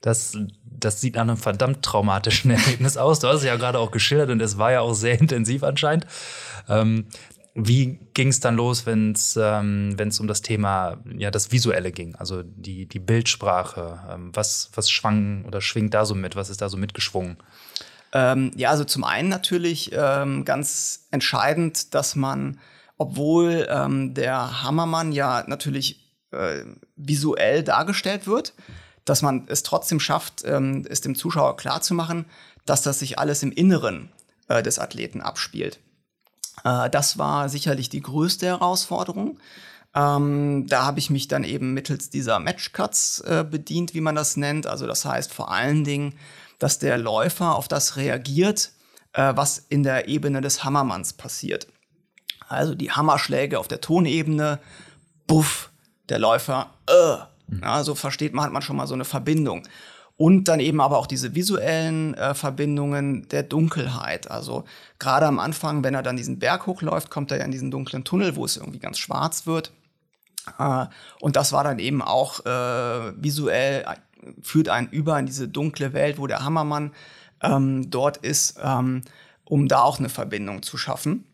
Das, 0.02 0.36
das 0.64 1.00
sieht 1.00 1.14
nach 1.14 1.22
einem 1.22 1.38
verdammt 1.38 1.82
traumatischen 1.82 2.50
Erlebnis 2.50 2.98
aus. 2.98 3.20
Du 3.20 3.28
hast 3.28 3.38
es 3.38 3.44
ja 3.44 3.56
gerade 3.56 3.78
auch 3.78 3.90
geschildert 3.90 4.28
und 4.30 4.42
es 4.42 4.58
war 4.58 4.72
ja 4.72 4.80
auch 4.82 4.94
sehr 4.94 5.18
intensiv 5.20 5.62
anscheinend. 5.62 6.06
Ähm, 6.68 7.06
wie 7.54 7.98
ging 8.14 8.28
es 8.28 8.40
dann 8.40 8.56
los, 8.56 8.86
wenn 8.86 9.12
es 9.12 9.38
ähm, 9.40 9.94
um 10.20 10.26
das 10.26 10.40
Thema, 10.40 10.98
ja, 11.16 11.30
das 11.30 11.52
Visuelle 11.52 11.92
ging, 11.92 12.14
also 12.16 12.42
die, 12.42 12.86
die 12.86 12.98
Bildsprache? 12.98 14.00
Ähm, 14.10 14.30
was, 14.34 14.70
was 14.74 14.90
schwang 14.90 15.44
oder 15.46 15.60
schwingt 15.60 15.92
da 15.92 16.06
so 16.06 16.14
mit? 16.14 16.34
Was 16.34 16.48
ist 16.48 16.62
da 16.62 16.70
so 16.70 16.78
mitgeschwungen? 16.78 17.36
Ähm, 18.12 18.52
ja, 18.56 18.70
also 18.70 18.84
zum 18.84 19.04
einen 19.04 19.28
natürlich 19.28 19.90
ähm, 19.92 20.44
ganz 20.44 21.08
entscheidend, 21.10 21.94
dass 21.94 22.16
man, 22.16 22.58
obwohl 22.96 23.66
ähm, 23.70 24.14
der 24.14 24.62
Hammermann 24.62 25.12
ja 25.12 25.44
natürlich 25.46 26.10
äh, 26.30 26.64
visuell 26.96 27.62
dargestellt 27.62 28.26
wird, 28.26 28.54
dass 29.04 29.22
man 29.22 29.44
es 29.48 29.62
trotzdem 29.62 30.00
schafft, 30.00 30.42
ähm, 30.44 30.86
es 30.88 31.00
dem 31.00 31.14
Zuschauer 31.14 31.56
klarzumachen, 31.56 32.26
dass 32.66 32.82
das 32.82 32.98
sich 32.98 33.18
alles 33.18 33.42
im 33.42 33.52
Inneren 33.52 34.10
äh, 34.48 34.62
des 34.62 34.78
Athleten 34.78 35.20
abspielt. 35.20 35.80
Äh, 36.64 36.90
das 36.90 37.18
war 37.18 37.48
sicherlich 37.48 37.88
die 37.88 38.02
größte 38.02 38.46
Herausforderung. 38.46 39.38
Ähm, 39.94 40.66
da 40.68 40.84
habe 40.84 40.98
ich 40.98 41.10
mich 41.10 41.28
dann 41.28 41.44
eben 41.44 41.74
mittels 41.74 42.10
dieser 42.10 42.38
Matchcuts 42.38 43.20
äh, 43.20 43.44
bedient, 43.48 43.94
wie 43.94 44.00
man 44.00 44.14
das 44.14 44.36
nennt. 44.36 44.66
Also 44.66 44.86
das 44.86 45.04
heißt 45.04 45.32
vor 45.32 45.50
allen 45.50 45.84
Dingen, 45.84 46.14
dass 46.58 46.78
der 46.78 46.96
Läufer 46.96 47.56
auf 47.56 47.68
das 47.68 47.96
reagiert, 47.96 48.70
äh, 49.12 49.32
was 49.34 49.58
in 49.68 49.82
der 49.82 50.08
Ebene 50.08 50.40
des 50.40 50.64
Hammermanns 50.64 51.12
passiert. 51.12 51.66
Also 52.48 52.74
die 52.74 52.90
Hammerschläge 52.90 53.58
auf 53.58 53.68
der 53.68 53.80
Tonebene, 53.80 54.60
buff, 55.26 55.70
der 56.08 56.18
Läufer, 56.18 56.70
äh. 56.86 57.31
Ja, 57.60 57.84
so 57.84 57.94
versteht 57.94 58.32
man, 58.32 58.44
hat 58.44 58.52
man 58.52 58.62
schon 58.62 58.76
mal 58.76 58.86
so 58.86 58.94
eine 58.94 59.04
Verbindung. 59.04 59.66
Und 60.16 60.46
dann 60.46 60.60
eben 60.60 60.80
aber 60.80 60.98
auch 60.98 61.06
diese 61.06 61.34
visuellen 61.34 62.14
äh, 62.14 62.34
Verbindungen 62.34 63.26
der 63.28 63.42
Dunkelheit. 63.42 64.30
Also 64.30 64.64
gerade 64.98 65.26
am 65.26 65.38
Anfang, 65.38 65.82
wenn 65.82 65.94
er 65.94 66.02
dann 66.02 66.16
diesen 66.16 66.38
Berg 66.38 66.66
hochläuft, 66.66 67.10
kommt 67.10 67.30
er 67.30 67.38
ja 67.38 67.44
in 67.44 67.50
diesen 67.50 67.70
dunklen 67.70 68.04
Tunnel, 68.04 68.36
wo 68.36 68.44
es 68.44 68.56
irgendwie 68.56 68.78
ganz 68.78 68.98
schwarz 68.98 69.46
wird. 69.46 69.72
Äh, 70.58 70.86
und 71.20 71.36
das 71.36 71.52
war 71.52 71.64
dann 71.64 71.78
eben 71.78 72.02
auch 72.02 72.44
äh, 72.44 73.12
visuell, 73.22 73.84
führt 74.42 74.68
einen 74.68 74.88
über 74.88 75.18
in 75.18 75.26
diese 75.26 75.48
dunkle 75.48 75.92
Welt, 75.92 76.18
wo 76.18 76.26
der 76.26 76.44
Hammermann 76.44 76.92
ähm, 77.42 77.90
dort 77.90 78.18
ist, 78.18 78.58
ähm, 78.62 79.02
um 79.44 79.66
da 79.66 79.82
auch 79.82 79.98
eine 79.98 80.08
Verbindung 80.08 80.62
zu 80.62 80.76
schaffen. 80.76 81.26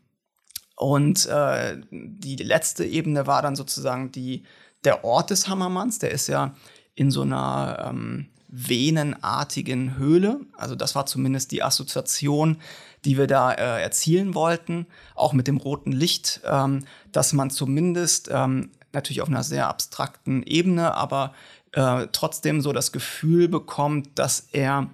Und 0.75 1.25
äh, 1.25 1.77
die 1.91 2.37
letzte 2.37 2.85
Ebene 2.85 3.27
war 3.27 3.41
dann 3.41 3.55
sozusagen 3.55 4.11
die, 4.11 4.43
der 4.83 5.03
Ort 5.03 5.29
des 5.29 5.47
Hammermanns. 5.47 5.99
Der 5.99 6.11
ist 6.11 6.27
ja 6.27 6.55
in 6.95 7.11
so 7.11 7.21
einer 7.21 7.89
ähm, 7.89 8.29
venenartigen 8.47 9.97
Höhle. 9.97 10.41
Also 10.57 10.75
das 10.75 10.95
war 10.95 11.05
zumindest 11.05 11.51
die 11.51 11.63
Assoziation, 11.63 12.57
die 13.05 13.17
wir 13.17 13.27
da 13.27 13.51
äh, 13.51 13.81
erzielen 13.81 14.33
wollten, 14.33 14.87
auch 15.15 15.33
mit 15.33 15.47
dem 15.47 15.57
roten 15.57 15.91
Licht, 15.91 16.41
ähm, 16.45 16.85
dass 17.11 17.33
man 17.33 17.49
zumindest 17.49 18.29
ähm, 18.31 18.71
natürlich 18.91 19.21
auf 19.21 19.29
einer 19.29 19.43
sehr 19.43 19.67
abstrakten 19.67 20.43
Ebene, 20.43 20.95
aber 20.95 21.33
äh, 21.73 22.07
trotzdem 22.11 22.61
so 22.61 22.73
das 22.73 22.91
Gefühl 22.91 23.47
bekommt, 23.47 24.17
dass 24.17 24.47
er 24.51 24.89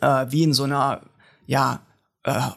äh, 0.00 0.26
wie 0.28 0.42
in 0.42 0.52
so 0.52 0.64
einer 0.64 1.02
ja, 1.46 1.80
äh, 2.24 2.50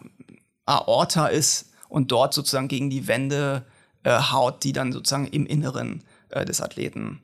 Aorta 0.66 1.28
ist 1.28 1.70
und 1.88 2.12
dort 2.12 2.34
sozusagen 2.34 2.68
gegen 2.68 2.90
die 2.90 3.08
Wände 3.08 3.66
äh, 4.04 4.20
haut, 4.20 4.64
die 4.64 4.74
dann 4.74 4.92
sozusagen 4.92 5.28
im 5.28 5.46
Inneren 5.46 6.04
äh, 6.36 6.46
des 6.46 6.62
Athleten 6.62 7.22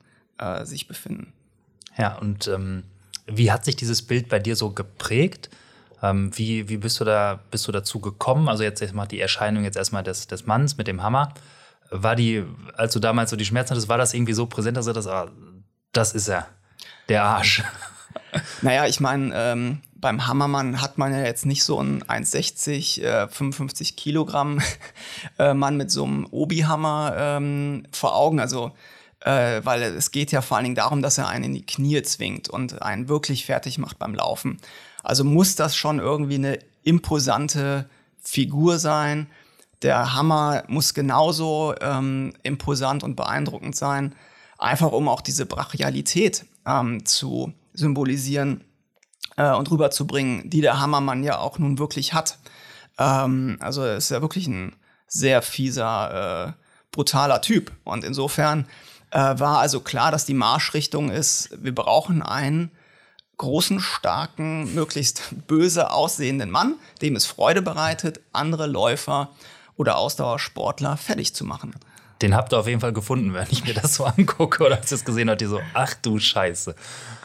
sich 0.64 0.88
befinden. 0.88 1.32
Ja, 1.96 2.16
und 2.16 2.48
ähm, 2.48 2.82
wie 3.26 3.52
hat 3.52 3.64
sich 3.64 3.76
dieses 3.76 4.02
Bild 4.02 4.28
bei 4.28 4.38
dir 4.38 4.56
so 4.56 4.70
geprägt? 4.70 5.50
Ähm, 6.02 6.36
wie, 6.36 6.68
wie 6.68 6.78
bist 6.78 6.98
du 7.00 7.04
da, 7.04 7.40
bist 7.50 7.68
du 7.68 7.72
dazu 7.72 8.00
gekommen? 8.00 8.48
Also 8.48 8.64
jetzt 8.64 8.82
erstmal 8.82 9.06
die 9.06 9.20
Erscheinung 9.20 9.64
jetzt 9.64 9.76
erstmal 9.76 10.02
des, 10.02 10.26
des 10.26 10.46
Manns 10.46 10.76
mit 10.76 10.88
dem 10.88 11.02
Hammer. 11.02 11.32
War 11.90 12.16
die, 12.16 12.44
als 12.74 12.94
du 12.94 12.98
damals 12.98 13.30
so 13.30 13.36
die 13.36 13.44
Schmerzen 13.44 13.70
hattest, 13.70 13.88
war 13.88 13.98
das 13.98 14.14
irgendwie 14.14 14.32
so 14.32 14.46
präsent, 14.46 14.76
dass 14.76 14.86
du 14.86 14.92
das, 14.92 15.06
ah, 15.06 15.30
das 15.92 16.12
ist 16.12 16.28
er, 16.28 16.48
der 17.08 17.24
Arsch? 17.24 17.62
Naja, 18.62 18.86
ich 18.86 19.00
meine, 19.00 19.30
ähm, 19.34 19.80
beim 19.94 20.26
Hammermann 20.26 20.80
hat 20.80 20.96
man 20.96 21.12
ja 21.12 21.20
jetzt 21.20 21.46
nicht 21.46 21.64
so 21.64 21.78
einen 21.78 22.02
1,60, 22.02 23.02
äh, 23.02 23.28
55 23.28 23.96
Kilogramm 23.96 24.60
äh, 25.38 25.54
Mann 25.54 25.76
mit 25.76 25.90
so 25.90 26.04
einem 26.04 26.26
Obi-Hammer 26.30 27.14
ähm, 27.16 27.84
vor 27.92 28.14
Augen. 28.14 28.40
Also 28.40 28.72
äh, 29.24 29.60
weil 29.64 29.82
es 29.82 30.10
geht 30.10 30.32
ja 30.32 30.42
vor 30.42 30.56
allen 30.56 30.64
Dingen 30.64 30.76
darum, 30.76 31.02
dass 31.02 31.18
er 31.18 31.28
einen 31.28 31.44
in 31.44 31.54
die 31.54 31.66
Knie 31.66 32.02
zwingt 32.02 32.48
und 32.48 32.82
einen 32.82 33.08
wirklich 33.08 33.46
fertig 33.46 33.78
macht 33.78 33.98
beim 33.98 34.14
Laufen. 34.14 34.58
Also 35.02 35.24
muss 35.24 35.56
das 35.56 35.76
schon 35.76 35.98
irgendwie 35.98 36.36
eine 36.36 36.58
imposante 36.82 37.88
Figur 38.20 38.78
sein. 38.78 39.28
Der 39.82 40.14
Hammer 40.14 40.64
muss 40.68 40.94
genauso 40.94 41.74
ähm, 41.80 42.34
imposant 42.42 43.02
und 43.02 43.16
beeindruckend 43.16 43.74
sein, 43.74 44.14
einfach 44.58 44.92
um 44.92 45.08
auch 45.08 45.20
diese 45.20 45.46
Brachialität 45.46 46.46
ähm, 46.66 47.04
zu 47.04 47.52
symbolisieren 47.74 48.62
äh, 49.36 49.52
und 49.52 49.70
rüberzubringen, 49.70 50.48
die 50.50 50.60
der 50.60 50.78
Hammermann 50.78 51.24
ja 51.24 51.38
auch 51.38 51.58
nun 51.58 51.78
wirklich 51.78 52.14
hat. 52.14 52.38
Ähm, 52.98 53.56
also 53.60 53.84
ist 53.84 54.10
ja 54.10 54.22
wirklich 54.22 54.46
ein 54.46 54.76
sehr 55.08 55.42
fieser, 55.42 56.54
äh, 56.56 56.62
brutaler 56.92 57.40
Typ. 57.40 57.72
Und 57.84 58.04
insofern 58.04 58.66
äh, 59.12 59.38
war 59.38 59.58
also 59.58 59.80
klar, 59.80 60.10
dass 60.10 60.24
die 60.24 60.34
Marschrichtung 60.34 61.10
ist, 61.10 61.50
wir 61.62 61.74
brauchen 61.74 62.22
einen 62.22 62.70
großen, 63.36 63.80
starken, 63.80 64.74
möglichst 64.74 65.22
böse 65.46 65.90
aussehenden 65.90 66.50
Mann, 66.50 66.76
dem 67.00 67.16
es 67.16 67.26
Freude 67.26 67.62
bereitet, 67.62 68.20
andere 68.32 68.66
Läufer 68.66 69.30
oder 69.76 69.96
Ausdauersportler 69.96 70.96
fertig 70.96 71.34
zu 71.34 71.44
machen. 71.44 71.74
Den 72.22 72.36
habt 72.36 72.52
ihr 72.52 72.58
auf 72.58 72.68
jeden 72.68 72.80
Fall 72.80 72.92
gefunden, 72.92 73.34
wenn 73.34 73.48
ich 73.50 73.64
mir 73.64 73.74
das 73.74 73.96
so 73.96 74.04
angucke 74.04 74.64
oder 74.64 74.76
als 74.76 74.92
ich 74.92 75.00
es 75.00 75.04
gesehen 75.04 75.28
habe, 75.28 75.36
die 75.36 75.46
so, 75.46 75.60
ach 75.74 75.94
du 75.94 76.18
Scheiße. 76.18 76.74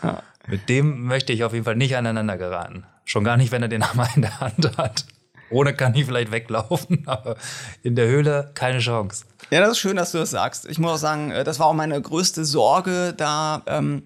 Ja. 0.03 0.23
Mit 0.47 0.69
dem 0.69 1.03
möchte 1.03 1.33
ich 1.33 1.43
auf 1.43 1.53
jeden 1.53 1.65
Fall 1.65 1.75
nicht 1.75 1.95
aneinander 1.95 2.37
geraten. 2.37 2.85
Schon 3.05 3.23
gar 3.23 3.37
nicht, 3.37 3.51
wenn 3.51 3.61
er 3.61 3.67
den 3.67 3.87
Hammer 3.87 4.09
in 4.15 4.23
der 4.23 4.39
Hand 4.39 4.77
hat. 4.77 5.05
Ohne 5.49 5.73
kann 5.73 5.95
ich 5.95 6.05
vielleicht 6.05 6.31
weglaufen, 6.31 7.03
aber 7.05 7.37
in 7.83 7.95
der 7.95 8.07
Höhle 8.07 8.51
keine 8.53 8.79
Chance. 8.79 9.25
Ja, 9.49 9.61
das 9.61 9.71
ist 9.71 9.79
schön, 9.79 9.95
dass 9.95 10.11
du 10.11 10.17
das 10.17 10.31
sagst. 10.31 10.67
Ich 10.67 10.77
muss 10.77 10.91
auch 10.91 10.97
sagen, 10.97 11.31
äh, 11.31 11.43
das 11.43 11.59
war 11.59 11.67
auch 11.67 11.73
meine 11.73 12.01
größte 12.01 12.45
Sorge, 12.45 13.13
da 13.15 13.61
ähm, 13.65 14.03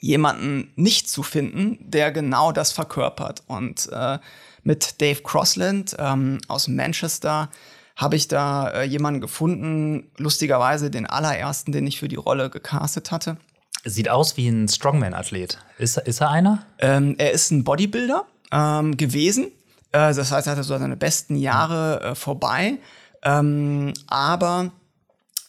jemanden 0.00 0.72
nicht 0.76 1.08
zu 1.08 1.22
finden, 1.22 1.78
der 1.80 2.12
genau 2.12 2.52
das 2.52 2.72
verkörpert. 2.72 3.42
Und 3.46 3.88
äh, 3.92 4.18
mit 4.62 5.00
Dave 5.00 5.22
Crossland 5.22 5.96
ähm, 5.98 6.38
aus 6.48 6.68
Manchester 6.68 7.50
habe 7.96 8.16
ich 8.16 8.28
da 8.28 8.68
äh, 8.68 8.82
jemanden 8.84 9.20
gefunden, 9.20 10.10
lustigerweise 10.18 10.90
den 10.90 11.06
allerersten, 11.06 11.72
den 11.72 11.86
ich 11.86 11.98
für 11.98 12.08
die 12.08 12.16
Rolle 12.16 12.50
gecastet 12.50 13.10
hatte. 13.10 13.38
Sieht 13.84 14.10
aus 14.10 14.36
wie 14.36 14.48
ein 14.48 14.68
Strongman-Athlet. 14.68 15.58
Ist, 15.78 15.96
ist 15.98 16.20
er 16.20 16.30
einer? 16.30 16.66
Ähm, 16.78 17.14
er 17.18 17.30
ist 17.30 17.50
ein 17.50 17.64
Bodybuilder 17.64 18.26
ähm, 18.52 18.96
gewesen. 18.96 19.46
Äh, 19.96 20.14
das 20.14 20.30
heißt, 20.30 20.46
er 20.46 20.52
hatte 20.52 20.62
so 20.62 20.76
seine 20.76 20.96
besten 20.96 21.36
Jahre 21.36 22.00
äh, 22.02 22.14
vorbei. 22.14 22.78
Ähm, 23.22 23.94
aber 24.06 24.70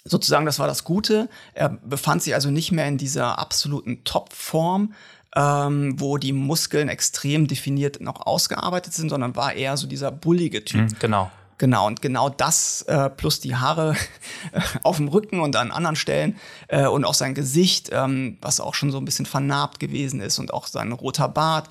sozusagen, 0.05 0.45
das 0.45 0.57
war 0.59 0.67
das 0.67 0.85
Gute. 0.85 1.29
Er 1.53 1.69
befand 1.69 2.23
sich 2.23 2.33
also 2.33 2.49
nicht 2.49 2.71
mehr 2.71 2.87
in 2.87 2.97
dieser 2.97 3.39
absoluten 3.39 4.05
Topform, 4.05 4.93
ähm, 5.35 5.99
wo 5.99 6.17
die 6.17 6.31
Muskeln 6.31 6.87
extrem 6.87 7.47
definiert 7.47 7.99
noch 7.99 8.25
ausgearbeitet 8.25 8.93
sind, 8.93 9.09
sondern 9.09 9.35
war 9.35 9.53
eher 9.53 9.75
so 9.75 9.85
dieser 9.85 10.11
bullige 10.11 10.63
Typ. 10.63 10.81
Mhm, 10.81 10.99
genau. 10.99 11.31
Genau, 11.59 11.87
und 11.87 12.03
genau 12.03 12.29
das 12.29 12.83
äh, 12.83 13.09
plus 13.09 13.39
die 13.39 13.55
Haare 13.55 13.95
auf 14.83 14.97
dem 14.97 15.07
Rücken 15.07 15.39
und 15.39 15.55
an 15.55 15.71
anderen 15.71 15.95
Stellen 15.95 16.37
äh, 16.67 16.85
und 16.85 17.03
auch 17.03 17.15
sein 17.15 17.33
Gesicht, 17.33 17.89
ähm, 17.91 18.37
was 18.41 18.59
auch 18.59 18.75
schon 18.75 18.91
so 18.91 18.99
ein 18.99 19.05
bisschen 19.05 19.25
vernarbt 19.25 19.79
gewesen 19.79 20.21
ist 20.21 20.37
und 20.37 20.53
auch 20.53 20.67
sein 20.67 20.91
roter 20.91 21.27
Bart, 21.27 21.67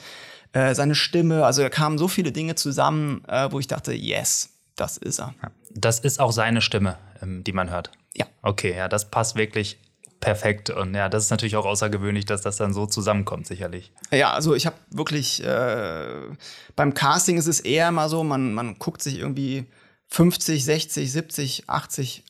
äh, 0.57 0.75
seine 0.75 0.95
Stimme, 0.95 1.45
also 1.45 1.61
da 1.61 1.69
kamen 1.69 1.99
so 1.99 2.09
viele 2.09 2.33
Dinge 2.33 2.55
zusammen, 2.55 3.23
äh, 3.29 3.53
wo 3.53 3.61
ich 3.61 3.67
dachte, 3.67 3.93
yes, 3.93 4.49
das 4.75 4.97
ist 4.97 5.21
er. 5.21 5.35
Das 5.75 5.99
ist 5.99 6.19
auch 6.19 6.33
seine 6.33 6.63
Stimme, 6.63 6.97
ähm, 7.21 7.45
die 7.45 7.53
man 7.53 7.71
hört. 7.71 7.91
Ja. 8.15 8.25
Okay, 8.41 8.75
ja, 8.75 8.89
das 8.89 9.11
passt 9.11 9.37
wirklich 9.37 9.79
perfekt. 10.19 10.71
Und 10.71 10.95
ja, 10.95 11.11
das 11.11 11.25
ist 11.25 11.31
natürlich 11.31 11.57
auch 11.57 11.67
außergewöhnlich, 11.67 12.25
dass 12.25 12.41
das 12.41 12.57
dann 12.57 12.73
so 12.73 12.87
zusammenkommt, 12.87 13.47
sicherlich. 13.47 13.93
Ja, 14.11 14.33
also 14.33 14.55
ich 14.55 14.65
habe 14.65 14.77
wirklich, 14.91 15.45
äh, 15.45 16.07
beim 16.75 16.95
Casting 16.95 17.37
ist 17.37 17.49
es 17.49 17.61
eher 17.61 17.93
mal 17.93 18.09
so, 18.09 18.25
man, 18.25 18.55
man 18.55 18.79
guckt 18.79 19.03
sich 19.03 19.19
irgendwie 19.19 19.67
50, 20.09 20.65
60, 20.65 21.13
70, 21.13 21.65
80 21.69 22.25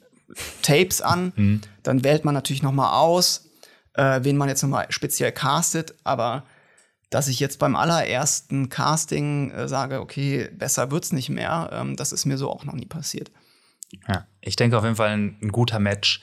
Tapes 0.62 1.00
an. 1.00 1.32
Mhm. 1.36 1.60
Dann 1.84 2.02
wählt 2.02 2.24
man 2.24 2.34
natürlich 2.34 2.64
noch 2.64 2.72
mal 2.72 2.98
aus, 2.98 3.50
äh, 3.94 4.18
wen 4.24 4.36
man 4.36 4.48
jetzt 4.48 4.62
noch 4.64 4.70
mal 4.70 4.86
speziell 4.90 5.30
castet. 5.30 5.94
Aber 6.02 6.42
dass 7.10 7.28
ich 7.28 7.40
jetzt 7.40 7.58
beim 7.58 7.76
allerersten 7.76 8.68
Casting 8.68 9.50
äh, 9.50 9.68
sage, 9.68 10.00
okay, 10.00 10.50
besser 10.52 10.90
wird's 10.90 11.12
nicht 11.12 11.28
mehr, 11.28 11.70
ähm, 11.72 11.96
das 11.96 12.12
ist 12.12 12.24
mir 12.24 12.38
so 12.38 12.50
auch 12.50 12.64
noch 12.64 12.74
nie 12.74 12.86
passiert. 12.86 13.30
Ja, 14.08 14.26
ich 14.40 14.56
denke 14.56 14.76
auf 14.76 14.84
jeden 14.84 14.96
Fall 14.96 15.10
ein, 15.10 15.38
ein 15.40 15.52
guter 15.52 15.78
Match. 15.78 16.22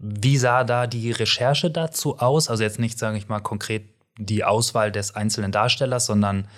Wie 0.00 0.36
sah 0.38 0.62
da 0.62 0.86
die 0.86 1.10
Recherche 1.10 1.70
dazu 1.70 2.18
aus? 2.18 2.48
Also 2.48 2.62
jetzt 2.62 2.78
nicht, 2.78 2.98
sage 2.98 3.18
ich 3.18 3.28
mal, 3.28 3.40
konkret 3.40 3.88
die 4.16 4.44
Auswahl 4.44 4.92
des 4.92 5.14
einzelnen 5.14 5.52
Darstellers, 5.52 6.06
sondern 6.06 6.48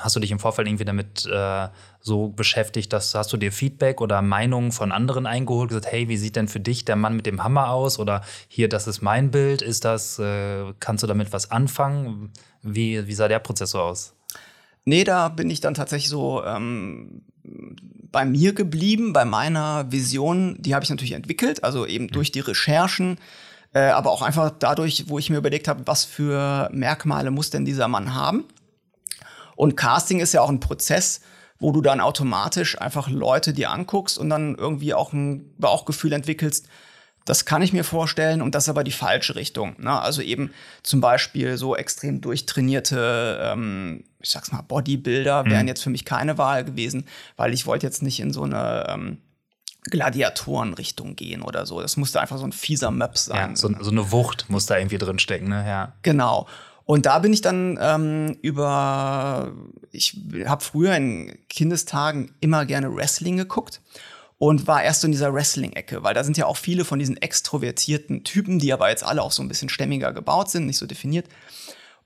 hast 0.00 0.16
du 0.16 0.20
dich 0.20 0.30
im 0.30 0.38
Vorfeld 0.38 0.66
irgendwie 0.66 0.84
damit 0.84 1.26
äh, 1.26 1.68
so 2.00 2.28
beschäftigt, 2.28 2.92
dass 2.92 3.14
hast 3.14 3.32
du 3.32 3.36
dir 3.36 3.52
Feedback 3.52 4.00
oder 4.00 4.22
Meinungen 4.22 4.72
von 4.72 4.92
anderen 4.92 5.26
eingeholt, 5.26 5.68
gesagt, 5.68 5.86
hey, 5.92 6.08
wie 6.08 6.16
sieht 6.16 6.36
denn 6.36 6.48
für 6.48 6.60
dich 6.60 6.84
der 6.84 6.96
Mann 6.96 7.16
mit 7.16 7.26
dem 7.26 7.42
Hammer 7.44 7.70
aus? 7.70 7.98
Oder 7.98 8.22
hier, 8.48 8.68
das 8.68 8.86
ist 8.86 9.02
mein 9.02 9.30
Bild, 9.30 9.62
ist 9.62 9.84
das, 9.84 10.18
äh, 10.18 10.72
kannst 10.80 11.02
du 11.02 11.06
damit 11.06 11.32
was 11.32 11.50
anfangen? 11.50 12.32
Wie, 12.62 13.06
wie 13.06 13.14
sah 13.14 13.28
der 13.28 13.38
Prozess 13.40 13.70
so 13.70 13.80
aus? 13.80 14.14
Nee, 14.84 15.04
da 15.04 15.28
bin 15.28 15.50
ich 15.50 15.60
dann 15.60 15.74
tatsächlich 15.74 16.08
so 16.08 16.42
ähm, 16.44 17.22
bei 18.10 18.24
mir 18.24 18.54
geblieben, 18.54 19.12
bei 19.12 19.24
meiner 19.24 19.92
Vision, 19.92 20.56
die 20.60 20.74
habe 20.74 20.84
ich 20.84 20.90
natürlich 20.90 21.12
entwickelt, 21.12 21.62
also 21.62 21.86
eben 21.86 22.04
mhm. 22.04 22.12
durch 22.12 22.32
die 22.32 22.40
Recherchen, 22.40 23.18
äh, 23.74 23.80
aber 23.80 24.10
auch 24.10 24.22
einfach 24.22 24.50
dadurch, 24.58 25.04
wo 25.08 25.18
ich 25.18 25.28
mir 25.28 25.36
überlegt 25.36 25.68
habe, 25.68 25.82
was 25.86 26.04
für 26.04 26.70
Merkmale 26.72 27.30
muss 27.30 27.50
denn 27.50 27.66
dieser 27.66 27.88
Mann 27.88 28.14
haben. 28.14 28.44
Und 29.58 29.76
Casting 29.76 30.20
ist 30.20 30.32
ja 30.32 30.40
auch 30.40 30.50
ein 30.50 30.60
Prozess, 30.60 31.20
wo 31.58 31.72
du 31.72 31.80
dann 31.80 32.00
automatisch 32.00 32.80
einfach 32.80 33.10
Leute 33.10 33.52
dir 33.52 33.70
anguckst 33.70 34.16
und 34.16 34.30
dann 34.30 34.54
irgendwie 34.54 34.94
auch 34.94 35.12
ein 35.12 35.52
Bauchgefühl 35.58 36.12
entwickelst, 36.12 36.68
das 37.24 37.44
kann 37.44 37.60
ich 37.60 37.72
mir 37.72 37.82
vorstellen 37.82 38.40
und 38.40 38.54
das 38.54 38.64
ist 38.64 38.68
aber 38.68 38.84
die 38.84 38.92
falsche 38.92 39.34
Richtung. 39.34 39.74
Ne? 39.78 40.00
Also 40.00 40.22
eben 40.22 40.52
zum 40.84 41.00
Beispiel 41.00 41.56
so 41.56 41.74
extrem 41.74 42.20
durchtrainierte, 42.20 43.40
ähm, 43.42 44.04
ich 44.20 44.30
sag's 44.30 44.52
mal, 44.52 44.62
Bodybuilder 44.62 45.42
mhm. 45.42 45.50
wären 45.50 45.66
jetzt 45.66 45.82
für 45.82 45.90
mich 45.90 46.04
keine 46.04 46.38
Wahl 46.38 46.64
gewesen, 46.64 47.06
weil 47.36 47.52
ich 47.52 47.66
wollte 47.66 47.84
jetzt 47.84 48.00
nicht 48.00 48.20
in 48.20 48.32
so 48.32 48.44
eine 48.44 48.86
ähm, 48.88 49.18
Gladiatorenrichtung 49.90 51.16
gehen 51.16 51.42
oder 51.42 51.66
so. 51.66 51.80
Das 51.82 51.96
musste 51.96 52.20
einfach 52.20 52.38
so 52.38 52.44
ein 52.44 52.52
fieser 52.52 52.92
Möps 52.92 53.24
sein. 53.24 53.50
Ja, 53.50 53.56
so, 53.56 53.74
so, 53.80 53.90
eine 53.90 54.12
Wucht 54.12 54.46
muss 54.48 54.66
da 54.66 54.78
irgendwie 54.78 54.98
drin 54.98 55.18
stecken, 55.18 55.48
ne? 55.48 55.66
Ja. 55.66 55.94
Genau. 56.02 56.46
Und 56.90 57.04
da 57.04 57.18
bin 57.18 57.34
ich 57.34 57.42
dann 57.42 57.78
ähm, 57.82 58.38
über, 58.40 59.52
ich 59.92 60.18
habe 60.46 60.64
früher 60.64 60.96
in 60.96 61.36
Kindestagen 61.50 62.32
immer 62.40 62.64
gerne 62.64 62.96
Wrestling 62.96 63.36
geguckt 63.36 63.82
und 64.38 64.66
war 64.66 64.82
erst 64.82 65.02
so 65.02 65.06
in 65.06 65.12
dieser 65.12 65.34
Wrestling-Ecke, 65.34 66.02
weil 66.02 66.14
da 66.14 66.24
sind 66.24 66.38
ja 66.38 66.46
auch 66.46 66.56
viele 66.56 66.86
von 66.86 66.98
diesen 66.98 67.18
extrovertierten 67.18 68.24
Typen, 68.24 68.58
die 68.58 68.72
aber 68.72 68.88
jetzt 68.88 69.04
alle 69.04 69.20
auch 69.20 69.32
so 69.32 69.42
ein 69.42 69.48
bisschen 69.48 69.68
stämmiger 69.68 70.14
gebaut 70.14 70.48
sind, 70.48 70.64
nicht 70.64 70.78
so 70.78 70.86
definiert. 70.86 71.26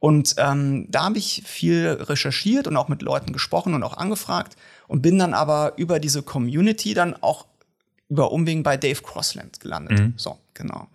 Und 0.00 0.34
ähm, 0.38 0.88
da 0.90 1.04
habe 1.04 1.18
ich 1.18 1.44
viel 1.46 1.86
recherchiert 2.00 2.66
und 2.66 2.76
auch 2.76 2.88
mit 2.88 3.02
Leuten 3.02 3.32
gesprochen 3.32 3.74
und 3.74 3.84
auch 3.84 3.96
angefragt 3.96 4.56
und 4.88 5.00
bin 5.00 5.16
dann 5.16 5.32
aber 5.32 5.74
über 5.76 6.00
diese 6.00 6.24
Community 6.24 6.92
dann 6.92 7.14
auch 7.22 7.46
über 8.08 8.32
Umwegen 8.32 8.64
bei 8.64 8.76
Dave 8.76 9.00
Crossland 9.00 9.60
gelandet. 9.60 10.00
Mhm. 10.00 10.14
So, 10.16 10.40
genau. 10.54 10.88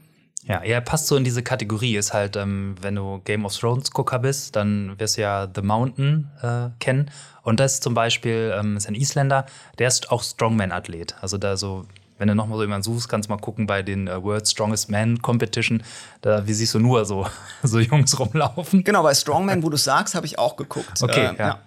Ja, 0.47 0.61
er 0.61 0.79
passt 0.79 1.07
so 1.07 1.17
in 1.17 1.25
diese 1.25 1.43
Kategorie. 1.43 1.97
Ist 1.97 2.13
halt, 2.13 2.37
ähm, 2.37 2.75
wenn 2.81 2.95
du 2.95 3.21
Game 3.25 3.45
of 3.45 3.55
Thrones 3.55 3.91
Gucker 3.91 4.19
bist, 4.19 4.55
dann 4.55 4.97
wirst 4.97 5.17
du 5.17 5.21
ja 5.21 5.47
The 5.53 5.61
Mountain 5.61 6.29
äh, 6.41 6.69
kennen. 6.79 7.11
Und 7.43 7.59
das 7.59 7.75
ist 7.75 7.83
zum 7.83 7.93
Beispiel 7.93 8.53
ähm, 8.57 8.77
ist 8.77 8.87
ein 8.87 8.95
Isländer, 8.95 9.45
der 9.77 9.89
ist 9.89 10.11
auch 10.11 10.23
Strongman-Athlet. 10.23 11.15
Also 11.21 11.37
da 11.37 11.57
so, 11.57 11.85
wenn 12.17 12.29
du 12.29 12.35
nochmal 12.35 12.57
so 12.57 12.63
jemanden 12.63 12.83
suchst, 12.83 13.09
kannst 13.09 13.29
du 13.29 13.33
mal 13.33 13.39
gucken 13.39 13.67
bei 13.67 13.83
den 13.83 14.07
äh, 14.07 14.23
World 14.23 14.47
Strongest 14.47 14.89
Man 14.89 15.21
Competition. 15.21 15.83
Da, 16.21 16.47
wie 16.47 16.53
siehst 16.53 16.73
du 16.73 16.79
nur 16.79 17.03
so, 17.05 17.27
so 17.63 17.79
Jungs 17.79 18.17
rumlaufen? 18.17 18.85
Genau, 18.85 19.03
bei 19.03 19.13
Strongman, 19.13 19.63
wo 19.63 19.69
du 19.69 19.77
sagst, 19.77 20.15
habe 20.15 20.25
ich 20.25 20.39
auch 20.39 20.55
geguckt. 20.55 21.01
Okay, 21.01 21.25
äh, 21.25 21.37
ja. 21.37 21.47
ja. 21.47 21.59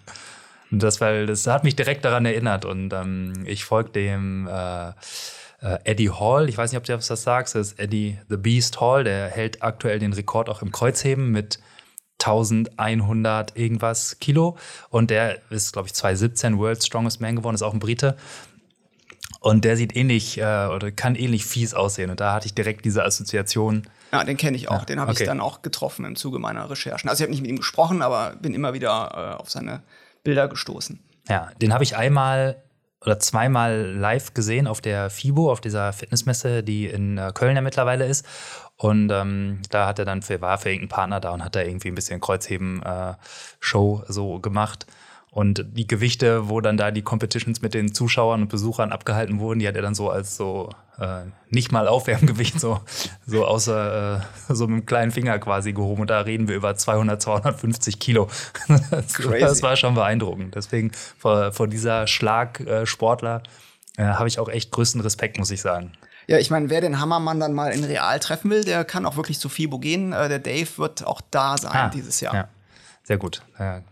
Das, 0.71 1.01
weil, 1.01 1.27
das 1.27 1.47
hat 1.47 1.65
mich 1.65 1.77
direkt 1.77 2.05
daran 2.05 2.25
erinnert. 2.25 2.65
Und 2.65 2.93
ähm, 2.95 3.45
ich 3.45 3.65
folge 3.65 3.91
dem 3.91 4.49
äh, 4.49 4.93
äh, 5.61 5.79
Eddie 5.85 6.11
Hall, 6.11 6.49
ich 6.49 6.57
weiß 6.57 6.73
nicht, 6.73 6.79
ob 6.79 6.85
du 6.85 6.97
das 6.97 7.23
sagst, 7.23 7.55
das 7.55 7.69
ist 7.69 7.79
Eddie 7.79 8.19
the 8.29 8.37
Beast 8.37 8.81
Hall, 8.81 9.05
der 9.05 9.29
hält 9.29 9.63
aktuell 9.63 9.99
den 9.99 10.13
Rekord 10.13 10.49
auch 10.49 10.63
im 10.63 10.73
Kreuzheben 10.73 11.31
mit 11.31 11.61
1100 12.21 13.57
irgendwas 13.57 14.19
Kilo 14.21 14.57
und 14.91 15.11
der 15.11 15.41
ist, 15.51 15.73
glaube 15.73 15.89
ich, 15.89 15.95
2017 15.95 16.59
World's 16.59 16.87
Strongest 16.87 17.21
Man 17.21 17.37
geworden, 17.37 17.55
ist 17.55 17.63
auch 17.63 17.73
ein 17.73 17.81
Brite. 17.81 18.17
Und 19.41 19.65
der 19.65 19.77
sieht 19.79 19.97
ähnlich 19.97 20.37
äh, 20.37 20.67
oder 20.67 20.91
kann 20.93 21.15
ähnlich 21.15 21.47
fies 21.47 21.73
aussehen. 21.73 22.11
Und 22.11 22.21
da 22.21 22.35
hatte 22.35 22.47
ich 22.47 22.55
direkt 22.55 22.85
diese 22.85 23.05
Assoziation. 23.05 23.89
Ja, 24.13 24.23
den 24.23 24.37
kenne 24.37 24.55
ich 24.55 24.69
auch. 24.69 24.81
Ja, 24.81 24.85
den 24.85 25.01
habe 25.01 25.13
okay. 25.13 25.23
ich 25.23 25.27
dann 25.27 25.41
auch 25.41 25.63
getroffen 25.63 26.05
im 26.05 26.15
Zuge 26.15 26.39
meiner 26.39 26.69
Recherchen. 26.69 27.09
Also 27.09 27.23
ich 27.23 27.25
habe 27.25 27.31
nicht 27.31 27.41
mit 27.41 27.51
ihm 27.51 27.57
gesprochen, 27.57 28.03
aber 28.03 28.37
bin 28.37 28.53
immer 28.53 28.75
wieder 28.75 29.35
äh, 29.39 29.41
auf 29.41 29.51
seine 29.51 29.83
Bilder 30.25 30.47
gestoßen. 30.47 31.01
Ja, 31.29 31.49
den 31.63 31.73
habe 31.73 31.85
ich 31.85 31.97
einmal 31.97 32.63
oder 33.05 33.19
zweimal 33.19 33.95
live 33.95 34.35
gesehen 34.35 34.67
auf 34.67 34.81
der 34.81 35.09
FIBO, 35.09 35.51
auf 35.51 35.61
dieser 35.61 35.93
Fitnessmesse, 35.93 36.63
die 36.63 36.87
in 36.87 37.17
äh, 37.17 37.33
Köln 37.35 37.57
ja 37.57 37.63
mittlerweile 37.63 38.07
ist. 38.07 38.27
Und 38.77 39.11
ähm, 39.11 39.61
da 39.71 39.87
hat 39.87 39.99
er 39.99 40.05
dann 40.05 40.23
für, 40.23 40.41
war 40.41 40.59
für 40.59 40.71
irgendeinen 40.71 40.97
Partner 40.97 41.21
da 41.21 41.31
und 41.31 41.45
hat 41.45 41.57
da 41.57 41.63
irgendwie 41.63 41.89
ein 41.89 41.95
bisschen 41.95 42.21
Kreuzheben-Show 42.21 44.03
äh, 44.07 44.13
so 44.13 44.39
gemacht. 44.41 44.87
Und 45.33 45.65
die 45.73 45.87
Gewichte, 45.87 46.49
wo 46.49 46.61
dann 46.61 46.77
da 46.77 46.91
die 46.91 47.03
Competitions 47.03 47.63
mit 47.63 47.73
den 47.73 47.95
Zuschauern 47.95 48.43
und 48.43 48.49
Besuchern 48.49 48.91
abgehalten 48.91 49.39
wurden, 49.39 49.61
die 49.61 49.69
hat 49.69 49.77
er 49.77 49.83
dann 49.83 49.95
so 49.95 50.11
als 50.11 50.37
so 50.37 50.71
äh, 50.99 51.23
nicht 51.49 51.71
mal 51.71 51.87
Aufwärmgewicht, 51.87 52.59
so, 52.59 52.81
so 53.27 53.45
außer 53.45 54.25
äh, 54.49 54.55
so 54.55 54.67
mit 54.67 54.81
dem 54.81 54.87
kleinen 54.87 55.13
Finger 55.13 55.39
quasi 55.39 55.73
gehoben. 55.73 56.03
Und 56.03 56.11
da 56.11 56.21
reden 56.21 56.49
wir 56.49 56.57
über 56.57 56.75
200, 56.75 57.23
250 57.23 57.99
Kilo. 57.99 58.29
Das, 58.91 59.13
das 59.13 59.63
war 59.63 59.77
schon 59.77 59.95
beeindruckend. 59.95 60.55
Deswegen 60.57 60.91
vor, 61.19 61.53
vor 61.53 61.69
dieser 61.69 62.09
Schlagsportler 62.09 63.43
äh, 63.97 64.03
habe 64.03 64.29
ich 64.29 64.41
auch 64.41 64.49
echt 64.49 64.73
größten 64.73 65.01
Respekt, 65.01 65.39
muss 65.39 65.51
ich 65.51 65.61
sagen. 65.61 65.93
Ja, 66.27 66.39
ich 66.39 66.51
meine, 66.51 66.71
wer 66.71 66.81
den 66.81 67.01
Hammermann 67.01 67.41
dann 67.41 67.55
mal 67.55 67.73
in 67.73 67.85
Real 67.85 68.19
treffen 68.21 68.51
will, 68.51 68.65
der 68.65 68.85
kann 68.85 69.07
auch 69.07 69.17
wirklich 69.17 69.39
zu 69.39 69.49
FIBO 69.49 69.79
gehen. 69.79 70.13
Äh, 70.13 70.29
der 70.29 70.39
Dave 70.41 70.69
wird 70.77 71.07
auch 71.07 71.21
da 71.31 71.57
sein 71.57 71.73
ah, 71.73 71.89
dieses 71.89 72.21
Jahr. 72.21 72.35
Ja, 72.35 72.49
sehr 73.03 73.19
gut. 73.19 73.43
Ja, 73.59 73.83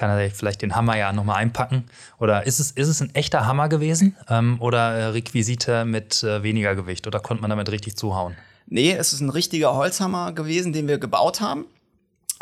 kann 0.00 0.08
er 0.08 0.30
vielleicht 0.30 0.62
den 0.62 0.74
Hammer 0.74 0.96
ja 0.96 1.12
nochmal 1.12 1.36
einpacken? 1.36 1.84
Oder 2.18 2.46
ist 2.46 2.58
es, 2.58 2.70
ist 2.70 2.88
es 2.88 3.02
ein 3.02 3.14
echter 3.14 3.46
Hammer 3.46 3.68
gewesen 3.68 4.16
ähm, 4.30 4.56
oder 4.58 4.94
äh, 4.94 5.04
Requisite 5.08 5.84
mit 5.84 6.22
äh, 6.22 6.42
weniger 6.42 6.74
Gewicht? 6.74 7.06
Oder 7.06 7.20
konnte 7.20 7.42
man 7.42 7.50
damit 7.50 7.70
richtig 7.70 7.96
zuhauen? 7.96 8.34
Nee, 8.66 8.92
es 8.92 9.12
ist 9.12 9.20
ein 9.20 9.28
richtiger 9.28 9.74
Holzhammer 9.74 10.32
gewesen, 10.32 10.72
den 10.72 10.88
wir 10.88 10.96
gebaut 10.96 11.42
haben, 11.42 11.66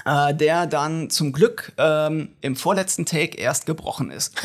äh, 0.05 0.33
der 0.35 0.69
dann 0.69 1.11
zum 1.11 1.33
Glück 1.33 1.73
ähm, 1.79 2.29
im 2.43 2.55
vorletzten 2.55 3.07
Take 3.07 3.37
erst 3.37 3.67
gebrochen 3.67 4.13
ist. 4.13 4.41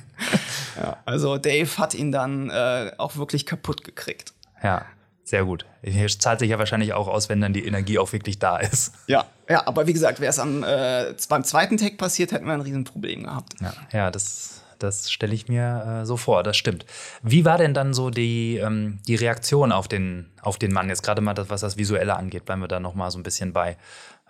ja, 0.82 0.96
also 1.04 1.36
Dave 1.36 1.76
hat 1.76 1.92
ihn 1.92 2.12
dann 2.12 2.48
äh, 2.48 2.92
auch 2.96 3.16
wirklich 3.16 3.44
kaputt 3.44 3.84
gekriegt. 3.84 4.32
Ja, 4.62 4.86
sehr 5.28 5.44
gut. 5.44 5.66
Hier 5.82 6.08
zahlt 6.08 6.38
sich 6.40 6.50
ja 6.50 6.58
wahrscheinlich 6.58 6.92
auch 6.94 7.08
aus, 7.08 7.28
wenn 7.28 7.40
dann 7.40 7.52
die 7.52 7.66
Energie 7.66 7.98
auch 7.98 8.12
wirklich 8.12 8.38
da 8.38 8.56
ist. 8.58 8.94
Ja, 9.06 9.26
ja 9.48 9.66
aber 9.66 9.86
wie 9.86 9.92
gesagt, 9.92 10.20
wäre 10.20 10.30
es 10.30 10.38
am, 10.38 10.62
äh, 10.62 11.14
beim 11.28 11.44
zweiten 11.44 11.76
Tag 11.76 11.98
passiert, 11.98 12.32
hätten 12.32 12.46
wir 12.46 12.54
ein 12.54 12.60
Riesenproblem 12.62 13.24
gehabt. 13.24 13.54
Ja, 13.60 13.72
ja 13.92 14.10
das, 14.10 14.62
Das 14.78 15.10
stelle 15.10 15.34
ich 15.34 15.48
mir 15.48 16.00
äh, 16.02 16.06
so 16.06 16.16
vor, 16.16 16.42
das 16.42 16.56
stimmt. 16.56 16.86
Wie 17.22 17.44
war 17.44 17.58
denn 17.58 17.74
dann 17.74 17.94
so 17.94 18.10
die, 18.10 18.58
ähm, 18.58 19.00
die 19.06 19.16
Reaktion 19.16 19.72
auf 19.72 19.88
den, 19.88 20.30
auf 20.40 20.56
den 20.56 20.72
Mann? 20.72 20.88
Jetzt 20.88 21.02
gerade 21.02 21.20
mal 21.20 21.34
das, 21.34 21.50
was 21.50 21.60
das 21.60 21.76
Visuelle 21.76 22.16
angeht, 22.16 22.44
bleiben 22.44 22.60
wir 22.60 22.68
da 22.68 22.80
noch 22.80 22.94
mal 22.94 23.10
so 23.10 23.18
ein 23.18 23.24
bisschen 23.24 23.52
bei. 23.52 23.76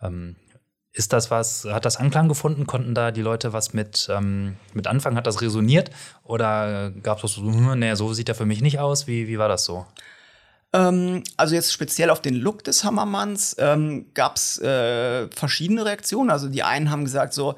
Ähm, 0.02 0.36
ist 0.92 1.12
das 1.12 1.30
was, 1.30 1.64
hat 1.66 1.84
das 1.84 1.96
Anklang 1.98 2.28
gefunden? 2.28 2.66
Konnten 2.66 2.94
da 2.94 3.12
die 3.12 3.22
Leute 3.22 3.52
was 3.52 3.74
mit, 3.74 4.08
ähm, 4.10 4.56
mit 4.72 4.86
anfangen? 4.86 5.16
Hat 5.16 5.26
das 5.26 5.42
resoniert? 5.42 5.90
Oder 6.24 6.90
gab 6.90 7.22
es 7.22 7.34
so, 7.34 7.42
hm, 7.42 7.78
nee, 7.78 7.94
so 7.94 8.14
sieht 8.14 8.28
er 8.28 8.34
für 8.34 8.46
mich 8.46 8.62
nicht 8.62 8.80
aus? 8.80 9.06
Wie, 9.06 9.28
wie 9.28 9.38
war 9.38 9.48
das 9.48 9.64
so? 9.64 9.86
Ähm, 10.72 11.22
also 11.36 11.54
jetzt 11.54 11.72
speziell 11.72 12.10
auf 12.10 12.20
den 12.20 12.34
Look 12.34 12.64
des 12.64 12.84
Hammermanns 12.84 13.56
ähm, 13.58 14.06
gab 14.14 14.36
es 14.36 14.58
äh, 14.58 15.28
verschiedene 15.28 15.84
Reaktionen. 15.84 16.30
Also 16.30 16.48
die 16.48 16.62
einen 16.62 16.90
haben 16.90 17.04
gesagt 17.04 17.32
so, 17.32 17.56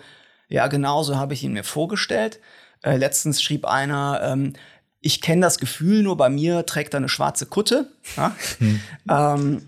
ja 0.49 0.67
genau 0.69 1.03
so 1.03 1.17
habe 1.17 1.35
ich 1.35 1.43
ihn 1.43 1.53
mir 1.53 1.65
vorgestellt. 1.65 2.41
Äh, 2.83 2.97
letztens 2.97 3.43
schrieb 3.43 3.67
einer, 3.67 4.21
ähm, 4.23 4.55
ich 5.01 5.21
kenne 5.21 5.43
das 5.43 5.59
Gefühl, 5.59 6.03
nur 6.03 6.17
bei 6.17 6.29
mir 6.29 6.67
trägt 6.67 6.95
er 6.95 6.99
eine 6.99 7.09
schwarze 7.09 7.47
Kutte. 7.47 7.91
Ja? 8.17 8.37
Hm. 8.59 8.81
ähm, 9.11 9.67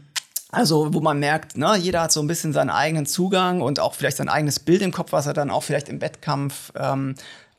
also, 0.55 0.93
wo 0.93 1.01
man 1.01 1.19
merkt, 1.19 1.57
ne, 1.57 1.77
jeder 1.79 2.03
hat 2.03 2.13
so 2.13 2.21
ein 2.21 2.27
bisschen 2.27 2.53
seinen 2.53 2.69
eigenen 2.69 3.07
Zugang 3.07 3.63
und 3.63 3.81
auch 3.81 3.95
vielleicht 3.95 4.19
sein 4.19 4.29
eigenes 4.29 4.61
Bild 4.61 4.83
im 4.83 4.93
Kopf, 4.93 5.13
was 5.13 5.27
er 5.27 5.33
dann 5.33 5.51
auch 5.51 5.63
vielleicht 5.63 5.89
im 5.89 6.03
Wettkampf 6.03 6.73
ähm, 6.77 7.15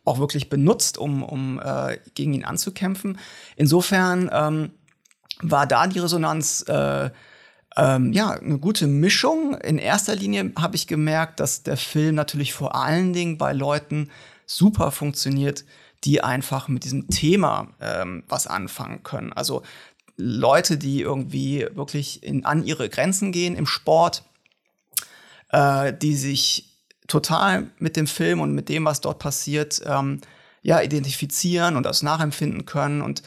auch 0.06 0.20
wirklich 0.20 0.48
benutzt, 0.48 1.00
um, 1.00 1.24
um 1.24 1.60
äh, 1.60 1.98
gegen 2.14 2.34
ihn 2.34 2.46
anzukämpfen. 2.46 3.18
Insofern 3.56 4.30
ähm, 4.32 4.72
war 5.44 5.68
da 5.68 5.88
die 5.88 6.00
Resonanz 6.00 6.66
äh, 6.68 7.10
ähm, 7.76 8.14
ja 8.14 8.32
eine 8.32 8.60
gute 8.60 8.88
Mischung. 8.88 9.56
In 9.58 9.78
erster 9.78 10.16
Linie 10.16 10.52
habe 10.58 10.76
ich 10.76 10.88
gemerkt, 10.88 11.40
dass 11.40 11.64
der 11.64 11.78
Film 11.78 12.16
natürlich 12.16 12.54
vor 12.54 12.76
allen 12.76 13.14
Dingen 13.14 13.38
bei 13.38 13.54
Leuten 13.54 14.10
super 14.46 14.92
funktioniert, 14.92 15.66
die 16.04 16.24
einfach 16.24 16.68
mit 16.68 16.84
diesem 16.84 17.08
Thema 17.08 17.70
ähm, 17.80 18.24
was 18.28 18.48
anfangen 18.48 19.04
können. 19.04 19.34
Also 19.34 19.64
Leute, 20.18 20.78
die 20.78 21.02
irgendwie 21.02 21.68
wirklich 21.74 22.24
in, 22.24 22.46
an 22.46 22.64
ihre 22.64 22.90
Grenzen 22.90 23.32
gehen 23.32 23.56
im 23.56 23.66
Sport, 23.66 24.24
äh, 25.50 25.94
die 25.94 26.16
sich 26.16 26.70
total 27.08 27.70
mit 27.80 27.96
dem 27.96 28.08
Film 28.08 28.42
und 28.42 28.54
mit 28.54 28.70
dem, 28.70 28.86
was 28.86 29.02
dort 29.02 29.20
passiert, 29.20 29.82
ähm, 29.86 30.22
ja, 30.62 30.82
identifizieren 30.82 31.76
und 31.76 31.84
das 31.84 32.04
nachempfinden 32.04 32.66
können. 32.66 33.02
Und 33.02 33.24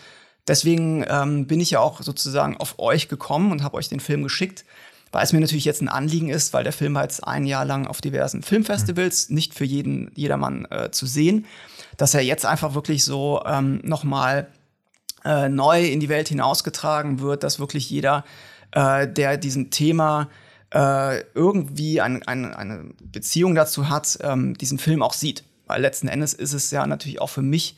deswegen 0.48 1.04
ähm, 1.08 1.46
bin 1.46 1.60
ich 1.60 1.72
ja 1.72 1.80
auch 1.80 2.02
sozusagen 2.02 2.56
auf 2.56 2.78
euch 2.78 3.08
gekommen 3.08 3.52
und 3.52 3.62
habe 3.62 3.76
euch 3.76 3.88
den 3.88 4.00
Film 4.00 4.22
geschickt, 4.22 4.64
weil 5.12 5.24
es 5.24 5.32
mir 5.32 5.40
natürlich 5.40 5.64
jetzt 5.64 5.80
ein 5.80 5.88
Anliegen 5.88 6.28
ist, 6.28 6.52
weil 6.52 6.64
der 6.64 6.72
Film 6.72 6.96
jetzt 6.96 7.26
ein 7.26 7.44
Jahr 7.44 7.64
lang 7.64 7.86
auf 7.86 8.00
diversen 8.00 8.42
Filmfestivals, 8.42 9.28
mhm. 9.28 9.34
nicht 9.34 9.54
für 9.54 9.64
jeden, 9.64 10.10
jedermann 10.14 10.66
äh, 10.70 10.90
zu 10.90 11.06
sehen, 11.06 11.46
dass 11.96 12.14
er 12.14 12.20
jetzt 12.20 12.44
einfach 12.44 12.74
wirklich 12.74 13.04
so 13.04 13.42
ähm, 13.46 13.80
nochmal 13.82 14.48
äh, 15.24 15.48
neu 15.48 15.84
in 15.86 16.00
die 16.00 16.08
Welt 16.08 16.28
hinausgetragen 16.28 17.20
wird, 17.20 17.42
dass 17.42 17.58
wirklich 17.58 17.88
jeder, 17.90 18.24
äh, 18.72 19.08
der 19.08 19.36
diesem 19.36 19.70
Thema 19.70 20.28
äh, 20.72 21.20
irgendwie 21.34 22.00
ein, 22.00 22.22
ein, 22.24 22.52
eine 22.52 22.90
Beziehung 23.00 23.54
dazu 23.54 23.88
hat, 23.88 24.18
ähm, 24.22 24.56
diesen 24.58 24.78
Film 24.78 25.02
auch 25.02 25.14
sieht. 25.14 25.44
Weil 25.66 25.80
letzten 25.80 26.08
Endes 26.08 26.34
ist 26.34 26.52
es 26.52 26.70
ja 26.70 26.86
natürlich 26.86 27.20
auch 27.20 27.30
für 27.30 27.42
mich 27.42 27.76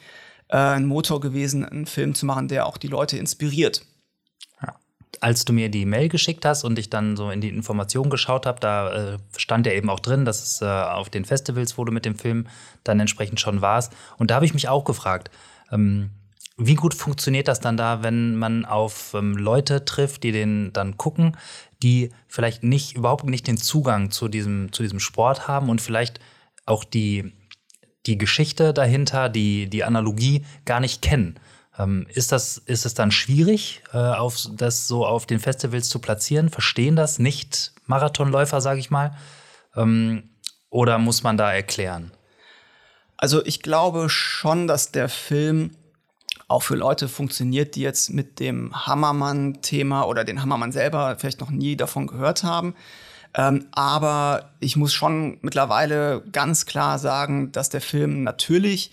äh, 0.48 0.56
ein 0.56 0.86
Motor 0.86 1.20
gewesen, 1.20 1.64
einen 1.64 1.86
Film 1.86 2.14
zu 2.14 2.26
machen, 2.26 2.48
der 2.48 2.66
auch 2.66 2.76
die 2.76 2.88
Leute 2.88 3.18
inspiriert. 3.18 3.82
Als 5.20 5.44
du 5.44 5.52
mir 5.52 5.68
die 5.68 5.84
Mail 5.84 6.08
geschickt 6.08 6.44
hast 6.44 6.62
und 6.62 6.78
ich 6.78 6.90
dann 6.90 7.16
so 7.16 7.30
in 7.30 7.40
die 7.40 7.48
Informationen 7.48 8.08
geschaut 8.08 8.46
habe, 8.46 8.60
da 8.60 9.14
äh, 9.14 9.18
stand 9.36 9.66
ja 9.66 9.72
eben 9.72 9.90
auch 9.90 9.98
drin, 9.98 10.24
dass 10.24 10.42
es 10.44 10.62
äh, 10.62 10.66
auf 10.66 11.10
den 11.10 11.24
Festivals, 11.24 11.76
wo 11.76 11.84
du 11.84 11.90
mit 11.90 12.04
dem 12.04 12.16
Film 12.16 12.46
dann 12.84 13.00
entsprechend 13.00 13.40
schon 13.40 13.60
warst. 13.60 13.92
Und 14.18 14.30
da 14.30 14.36
habe 14.36 14.44
ich 14.44 14.54
mich 14.54 14.68
auch 14.68 14.84
gefragt, 14.84 15.30
ähm, 15.72 16.10
wie 16.58 16.74
gut 16.74 16.92
funktioniert 16.92 17.48
das 17.48 17.60
dann 17.60 17.76
da, 17.76 18.02
wenn 18.02 18.36
man 18.36 18.64
auf 18.64 19.14
ähm, 19.14 19.36
Leute 19.36 19.84
trifft, 19.84 20.24
die 20.24 20.32
den 20.32 20.72
dann 20.72 20.96
gucken, 20.96 21.36
die 21.82 22.10
vielleicht 22.26 22.64
nicht, 22.64 22.96
überhaupt 22.96 23.24
nicht 23.24 23.46
den 23.46 23.56
Zugang 23.56 24.10
zu 24.10 24.28
diesem, 24.28 24.72
zu 24.72 24.82
diesem 24.82 25.00
Sport 25.00 25.46
haben 25.46 25.70
und 25.70 25.80
vielleicht 25.80 26.20
auch 26.66 26.84
die, 26.84 27.32
die 28.06 28.18
Geschichte 28.18 28.72
dahinter, 28.72 29.28
die, 29.28 29.68
die 29.68 29.84
Analogie 29.84 30.44
gar 30.64 30.80
nicht 30.80 31.02
kennen? 31.02 31.38
Ähm, 31.78 32.06
ist, 32.12 32.32
das, 32.32 32.58
ist 32.58 32.86
es 32.86 32.94
dann 32.94 33.10
schwierig, 33.10 33.82
äh, 33.92 33.98
auf, 33.98 34.48
das 34.52 34.88
so 34.88 35.06
auf 35.06 35.26
den 35.26 35.38
Festivals 35.38 35.88
zu 35.88 36.00
platzieren? 36.00 36.48
Verstehen 36.48 36.96
das 36.96 37.18
nicht 37.18 37.72
Marathonläufer, 37.86 38.60
sage 38.60 38.80
ich 38.80 38.90
mal? 38.90 39.16
Ähm, 39.76 40.30
oder 40.70 40.98
muss 40.98 41.22
man 41.22 41.36
da 41.36 41.52
erklären? 41.52 42.12
Also 43.16 43.44
ich 43.44 43.62
glaube 43.62 44.08
schon, 44.08 44.66
dass 44.66 44.92
der 44.92 45.08
Film 45.08 45.72
auch 46.46 46.62
für 46.62 46.76
Leute 46.76 47.08
funktioniert, 47.08 47.74
die 47.74 47.82
jetzt 47.82 48.10
mit 48.10 48.40
dem 48.40 48.86
Hammermann-Thema 48.86 50.04
oder 50.04 50.24
den 50.24 50.40
Hammermann 50.40 50.72
selber 50.72 51.16
vielleicht 51.18 51.40
noch 51.40 51.50
nie 51.50 51.76
davon 51.76 52.06
gehört 52.06 52.42
haben. 52.42 52.74
Ähm, 53.34 53.66
aber 53.72 54.50
ich 54.60 54.76
muss 54.76 54.92
schon 54.92 55.38
mittlerweile 55.42 56.22
ganz 56.32 56.66
klar 56.66 56.98
sagen, 56.98 57.52
dass 57.52 57.68
der 57.68 57.80
Film 57.80 58.22
natürlich 58.22 58.92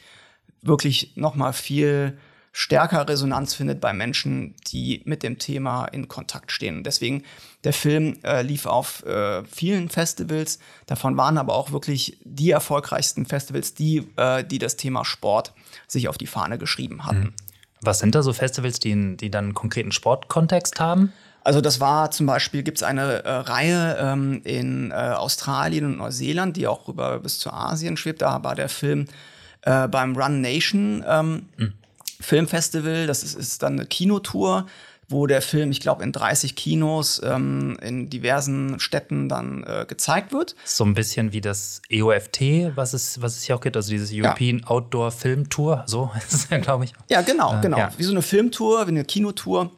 wirklich 0.62 1.14
noch 1.16 1.36
mal 1.36 1.54
viel 1.54 2.18
stärker 2.58 3.08
Resonanz 3.10 3.54
findet 3.54 3.82
bei 3.82 3.92
Menschen, 3.92 4.56
die 4.68 5.02
mit 5.04 5.24
dem 5.24 5.40
Thema 5.40 5.88
in 5.88 6.08
Kontakt 6.08 6.54
stehen. 6.54 6.84
Deswegen, 6.84 7.24
der 7.66 7.74
Film 7.74 8.18
äh, 8.24 8.44
lief 8.44 8.66
auf 8.66 9.06
äh, 9.06 9.44
vielen 9.44 9.90
Festivals, 9.90 10.60
davon 10.86 11.18
waren 11.18 11.38
aber 11.38 11.54
auch 11.54 11.72
wirklich 11.72 12.18
die 12.24 12.52
erfolgreichsten 12.52 13.26
Festivals, 13.26 13.74
die, 13.74 14.08
äh, 14.16 14.46
die 14.46 14.58
das 14.58 14.78
Thema 14.78 15.04
Sport 15.04 15.52
sich 15.86 16.08
auf 16.08 16.18
die 16.18 16.28
Fahne 16.28 16.58
geschrieben 16.58 17.06
hatten. 17.06 17.20
Mhm. 17.20 17.34
Was 17.82 18.00
sind 18.00 18.16
da 18.16 18.24
so 18.24 18.32
Festivals, 18.32 18.80
die, 18.80 19.18
die 19.18 19.30
dann 19.30 19.46
einen 19.46 19.54
konkreten 19.54 19.92
Sportkontext 19.92 20.80
haben? 20.80 21.12
Also 21.46 21.62
das 21.62 21.80
war 21.80 22.10
zum 22.10 22.26
Beispiel, 22.26 22.64
gibt 22.64 22.80
es 22.80 22.84
eine 22.84 23.24
äh, 23.24 23.30
Reihe 23.30 23.98
ähm, 24.00 24.42
in 24.44 24.90
äh, 24.90 24.96
Australien 24.96 25.86
und 25.86 25.98
Neuseeland, 25.98 26.58
die 26.58 26.66
auch 26.66 26.88
rüber 26.88 27.20
bis 27.20 27.38
zu 27.38 27.54
Asien 27.54 27.98
schwebt. 27.98 28.24
Da 28.24 28.44
war 28.44 28.56
der 28.56 28.68
Film 28.68 29.06
äh, 29.62 29.88
beim 29.88 30.18
Run 30.18 30.42
Nation 30.42 31.06
ähm, 31.08 31.46
mhm. 31.58 31.74
Filmfestival. 32.20 33.06
Das 33.06 33.24
ist, 33.24 33.36
ist 33.36 33.62
dann 33.62 33.74
eine 33.74 33.86
Kinotour 33.86 34.66
wo 35.08 35.28
der 35.28 35.44
Film, 35.44 35.70
ich 35.70 35.82
glaube, 35.82 36.04
in 36.04 36.12
30 36.12 36.56
Kinos 36.56 37.22
ähm, 37.24 37.78
in 37.80 38.10
diversen 38.10 38.80
Städten 38.80 39.30
dann 39.30 39.64
äh, 39.64 39.86
gezeigt 39.88 40.34
wird. 40.34 40.56
So 40.64 40.84
ein 40.84 40.96
bisschen 40.96 41.32
wie 41.32 41.42
das 41.42 41.84
EOFT, 41.92 42.76
was 42.76 42.94
es, 42.94 43.22
was 43.22 43.38
es 43.38 43.44
hier 43.44 43.56
auch 43.56 43.62
gibt, 43.62 43.76
also 43.76 43.92
dieses 43.92 44.10
European 44.12 44.60
ja. 44.60 44.68
Outdoor 44.68 45.12
Film 45.12 45.50
Tour, 45.50 45.84
so 45.86 46.10
ist 46.18 46.34
es 46.34 46.50
ja, 46.50 46.58
glaube 46.58 46.86
ich. 46.86 46.94
Ja, 47.08 47.22
genau, 47.22 47.56
äh, 47.56 47.62
genau. 47.62 47.78
Ja. 47.78 47.92
Wie 47.98 48.04
so 48.04 48.12
eine 48.12 48.24
Filmtour, 48.24 48.88
wie 48.88 48.92
eine 48.92 49.06
Kinotour 49.06 49.70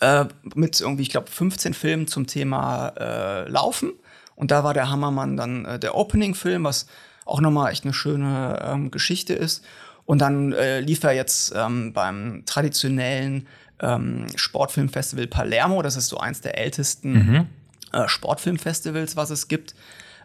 äh, 0.00 0.24
mit 0.54 0.80
irgendwie, 0.80 1.02
ich 1.02 1.10
glaube, 1.10 1.30
15 1.30 1.74
Filmen 1.74 2.06
zum 2.06 2.26
Thema 2.26 2.88
äh, 2.88 3.48
Laufen. 3.48 3.92
Und 4.36 4.50
da 4.50 4.64
war 4.64 4.74
der 4.74 4.90
Hammermann 4.90 5.36
dann 5.36 5.64
äh, 5.64 5.78
der 5.78 5.94
Opening-Film, 5.94 6.64
was 6.64 6.86
auch 7.24 7.40
nochmal 7.40 7.72
echt 7.72 7.84
eine 7.84 7.94
schöne 7.94 8.60
ähm, 8.62 8.90
Geschichte 8.90 9.34
ist. 9.34 9.64
Und 10.04 10.18
dann 10.18 10.52
äh, 10.52 10.80
lief 10.80 11.02
er 11.02 11.12
jetzt 11.12 11.52
ähm, 11.56 11.92
beim 11.92 12.42
traditionellen 12.44 13.46
ähm, 13.80 14.26
Sportfilmfestival 14.34 15.26
Palermo. 15.26 15.82
Das 15.82 15.96
ist 15.96 16.08
so 16.08 16.18
eins 16.18 16.40
der 16.40 16.58
ältesten 16.58 17.12
mhm. 17.12 17.46
äh, 17.92 18.08
Sportfilmfestivals, 18.08 19.16
was 19.16 19.30
es 19.30 19.48
gibt. 19.48 19.74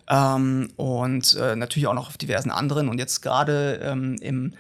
Ähm, 0.10 0.70
und 0.76 1.36
äh, 1.36 1.56
natürlich 1.56 1.88
auch 1.88 1.94
noch 1.94 2.10
auf 2.10 2.18
diversen 2.18 2.52
anderen. 2.52 2.90
Und 2.90 2.98
jetzt 2.98 3.22
gerade 3.22 3.80
ähm, 3.84 4.16
im, 4.22 4.54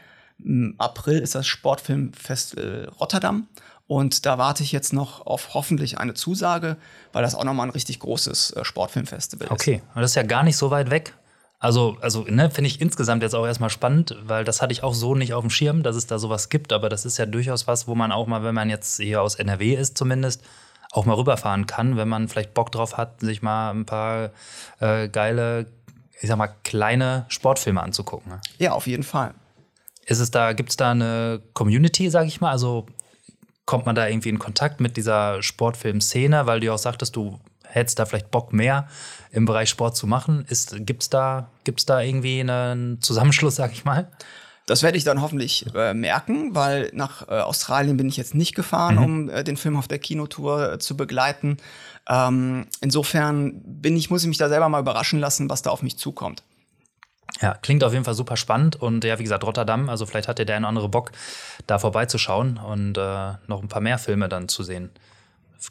im, 0.43 0.75
April 0.77 1.19
ist 1.19 1.35
das 1.35 1.47
Sportfilmfestival 1.47 2.89
Rotterdam. 2.99 3.47
Und 3.89 4.27
da 4.27 4.37
warte 4.37 4.61
ich 4.61 4.71
jetzt 4.71 4.93
noch 4.93 5.25
auf 5.25 5.55
hoffentlich 5.55 5.97
eine 5.97 6.13
Zusage, 6.13 6.77
weil 7.11 7.23
das 7.23 7.33
auch 7.33 7.43
nochmal 7.43 7.65
ein 7.65 7.71
richtig 7.71 7.97
großes 7.97 8.51
äh, 8.51 8.63
Sportfilmfestival 8.63 9.47
ist. 9.47 9.51
Okay, 9.51 9.81
und 9.95 10.01
das 10.03 10.11
ist 10.11 10.15
ja 10.15 10.21
gar 10.21 10.43
nicht 10.43 10.57
so 10.57 10.69
weit 10.69 10.91
weg. 10.91 11.15
Also, 11.57 11.97
also 11.99 12.21
ne, 12.21 12.51
finde 12.51 12.67
ich 12.67 12.81
insgesamt 12.81 13.23
jetzt 13.23 13.33
auch 13.33 13.47
erstmal 13.47 13.71
spannend, 13.71 14.15
weil 14.21 14.43
das 14.43 14.61
hatte 14.61 14.73
ich 14.73 14.83
auch 14.83 14.93
so 14.93 15.15
nicht 15.15 15.33
auf 15.33 15.41
dem 15.41 15.49
Schirm, 15.49 15.81
dass 15.81 15.95
es 15.95 16.05
da 16.05 16.19
sowas 16.19 16.49
gibt. 16.49 16.71
Aber 16.71 16.87
das 16.87 17.03
ist 17.03 17.17
ja 17.17 17.25
durchaus 17.25 17.65
was, 17.65 17.87
wo 17.87 17.95
man 17.95 18.11
auch 18.11 18.27
mal, 18.27 18.43
wenn 18.43 18.53
man 18.53 18.69
jetzt 18.69 18.97
hier 18.97 19.23
aus 19.23 19.33
NRW 19.33 19.73
ist 19.73 19.97
zumindest, 19.97 20.43
auch 20.91 21.07
mal 21.07 21.15
rüberfahren 21.15 21.65
kann, 21.65 21.97
wenn 21.97 22.07
man 22.07 22.27
vielleicht 22.27 22.53
Bock 22.53 22.71
drauf 22.71 22.95
hat, 22.95 23.21
sich 23.21 23.41
mal 23.41 23.71
ein 23.71 23.87
paar 23.87 24.29
äh, 24.81 25.09
geile, 25.09 25.65
ich 26.21 26.29
sag 26.29 26.37
mal, 26.37 26.53
kleine 26.63 27.25
Sportfilme 27.29 27.81
anzugucken. 27.81 28.33
Ne? 28.33 28.41
Ja, 28.59 28.73
auf 28.73 28.85
jeden 28.85 29.03
Fall. 29.03 29.33
Ist 30.05 30.19
es 30.19 30.29
da, 30.29 30.53
gibt 30.53 30.69
es 30.69 30.77
da 30.77 30.91
eine 30.91 31.41
Community, 31.55 32.11
sag 32.11 32.27
ich 32.27 32.39
mal? 32.39 32.51
Also 32.51 32.85
kommt 33.69 33.85
man 33.85 33.93
da 33.93 34.07
irgendwie 34.07 34.29
in 34.29 34.39
Kontakt 34.39 34.79
mit 34.79 34.97
dieser 34.97 35.43
Sportfilmszene, 35.43 36.47
weil 36.47 36.59
du 36.59 36.73
auch 36.73 36.79
sagtest, 36.79 37.15
du 37.15 37.39
hättest 37.67 37.99
da 37.99 38.07
vielleicht 38.07 38.31
Bock 38.31 38.51
mehr 38.51 38.87
im 39.31 39.45
Bereich 39.45 39.69
Sport 39.69 39.95
zu 39.95 40.07
machen? 40.07 40.43
Gibt 40.79 41.03
es 41.03 41.09
da, 41.11 41.51
gibt's 41.65 41.85
da 41.85 42.01
irgendwie 42.01 42.39
einen 42.39 42.99
Zusammenschluss, 42.99 43.57
sag 43.57 43.71
ich 43.71 43.85
mal? 43.85 44.09
Das 44.65 44.81
werde 44.81 44.97
ich 44.97 45.03
dann 45.03 45.21
hoffentlich 45.21 45.67
äh, 45.75 45.93
merken, 45.93 46.55
weil 46.55 46.89
nach 46.93 47.27
äh, 47.27 47.41
Australien 47.41 47.95
bin 47.95 48.09
ich 48.09 48.17
jetzt 48.17 48.33
nicht 48.33 48.55
gefahren, 48.55 48.95
mhm. 48.95 49.03
um 49.03 49.29
äh, 49.29 49.43
den 49.43 49.55
Film 49.55 49.77
auf 49.77 49.87
der 49.87 49.99
Kinotour 49.99 50.73
äh, 50.73 50.79
zu 50.79 50.97
begleiten. 50.97 51.57
Ähm, 52.09 52.65
insofern 52.81 53.61
bin 53.63 53.95
ich, 53.95 54.09
muss 54.09 54.23
ich 54.23 54.29
mich 54.29 54.39
da 54.39 54.49
selber 54.49 54.67
mal 54.67 54.81
überraschen 54.81 55.19
lassen, 55.19 55.47
was 55.47 55.61
da 55.61 55.69
auf 55.69 55.83
mich 55.83 55.99
zukommt. 55.99 56.41
Ja, 57.41 57.53
klingt 57.61 57.83
auf 57.83 57.93
jeden 57.93 58.05
Fall 58.05 58.15
super 58.15 58.37
spannend 58.37 58.75
und 58.75 59.03
ja, 59.03 59.19
wie 59.19 59.23
gesagt, 59.23 59.43
Rotterdam, 59.43 59.89
also 59.89 60.05
vielleicht 60.05 60.27
hat 60.27 60.39
der 60.39 60.55
eine 60.55 60.67
andere 60.67 60.89
Bock, 60.89 61.11
da 61.67 61.79
vorbeizuschauen 61.79 62.57
und 62.57 62.97
äh, 62.97 63.33
noch 63.47 63.61
ein 63.61 63.67
paar 63.67 63.81
mehr 63.81 63.97
Filme 63.97 64.29
dann 64.29 64.49
zu 64.49 64.63
sehen. 64.63 64.89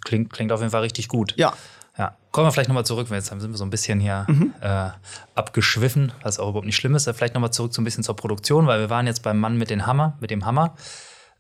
Klingt, 0.04 0.32
klingt 0.32 0.52
auf 0.52 0.61
jeden 0.61 0.70
Fall 0.70 0.82
richtig 0.82 1.09
gut. 1.09 1.34
Ja. 1.36 1.54
Ja, 1.96 2.14
kommen 2.30 2.46
wir 2.46 2.52
vielleicht 2.52 2.68
nochmal 2.68 2.86
zurück, 2.86 3.09
jetzt 3.11 3.26
sind 3.26 3.42
wir 3.42 3.56
so 3.56 3.64
ein 3.64 3.70
bisschen 3.70 3.98
hier 3.98 4.24
mhm. 4.28 4.54
äh, 4.61 4.90
abgeschwiffen, 5.34 6.12
was 6.22 6.38
auch 6.38 6.48
überhaupt 6.50 6.66
nicht 6.66 6.76
schlimm 6.76 6.94
ist. 6.94 7.11
Vielleicht 7.11 7.34
nochmal 7.34 7.52
zurück 7.52 7.74
so 7.74 7.82
ein 7.82 7.84
bisschen 7.84 8.04
zur 8.04 8.14
Produktion, 8.14 8.68
weil 8.68 8.78
wir 8.78 8.88
waren 8.88 9.09
jetzt 9.09 9.24
beim 9.24 9.40
Mann 9.40 9.59
mit 9.59 9.68
dem 9.68 9.84
Hammer, 9.84 10.16
mit 10.20 10.30
dem 10.30 10.46
Hammer. 10.46 10.76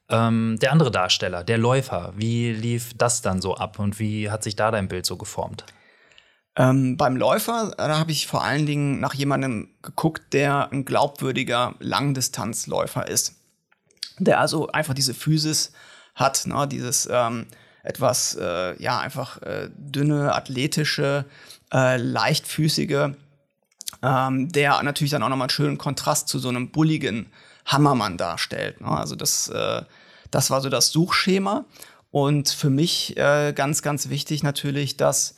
Ähm, 0.08 0.58
der 0.60 0.72
andere 0.72 0.90
Darsteller, 0.90 1.44
der 1.44 1.58
Läufer, 1.58 2.12
wie 2.16 2.50
lief 2.52 2.92
das 2.96 3.22
dann 3.22 3.40
so 3.40 3.56
ab 3.56 3.78
und 3.78 4.00
wie 4.00 4.30
hat 4.30 4.42
sich 4.42 4.56
da 4.56 4.72
dein 4.72 4.88
Bild 4.88 5.06
so 5.06 5.16
geformt? 5.16 5.64
Ähm, 6.58 6.96
beim 6.96 7.16
Läufer, 7.16 7.72
da 7.78 7.98
habe 7.98 8.10
ich 8.10 8.26
vor 8.26 8.42
allen 8.42 8.66
Dingen 8.66 8.98
nach 8.98 9.14
jemandem 9.14 9.68
geguckt, 9.80 10.32
der 10.32 10.72
ein 10.72 10.84
glaubwürdiger 10.84 11.76
Langdistanzläufer 11.78 13.06
ist. 13.06 13.36
Der 14.18 14.40
also 14.40 14.66
einfach 14.66 14.94
diese 14.94 15.14
Physis 15.14 15.72
hat, 16.16 16.46
ne? 16.46 16.66
dieses 16.66 17.08
ähm, 17.10 17.46
etwas, 17.84 18.34
äh, 18.34 18.82
ja, 18.82 18.98
einfach 18.98 19.40
äh, 19.42 19.70
dünne, 19.76 20.34
athletische, 20.34 21.26
äh, 21.72 21.96
leichtfüßige, 21.96 23.10
ähm, 24.02 24.48
der 24.50 24.82
natürlich 24.82 25.12
dann 25.12 25.22
auch 25.22 25.28
nochmal 25.28 25.46
einen 25.46 25.50
schönen 25.50 25.78
Kontrast 25.78 26.26
zu 26.26 26.40
so 26.40 26.48
einem 26.48 26.72
bulligen 26.72 27.30
Hammermann 27.66 28.16
darstellt. 28.16 28.80
Ne? 28.80 28.88
Also 28.88 29.14
das, 29.14 29.46
äh, 29.46 29.82
das 30.32 30.50
war 30.50 30.60
so 30.60 30.70
das 30.70 30.90
Suchschema. 30.90 31.66
Und 32.10 32.48
für 32.48 32.70
mich 32.70 33.16
äh, 33.16 33.52
ganz, 33.52 33.82
ganz 33.82 34.08
wichtig 34.08 34.42
natürlich, 34.42 34.96
dass 34.96 35.36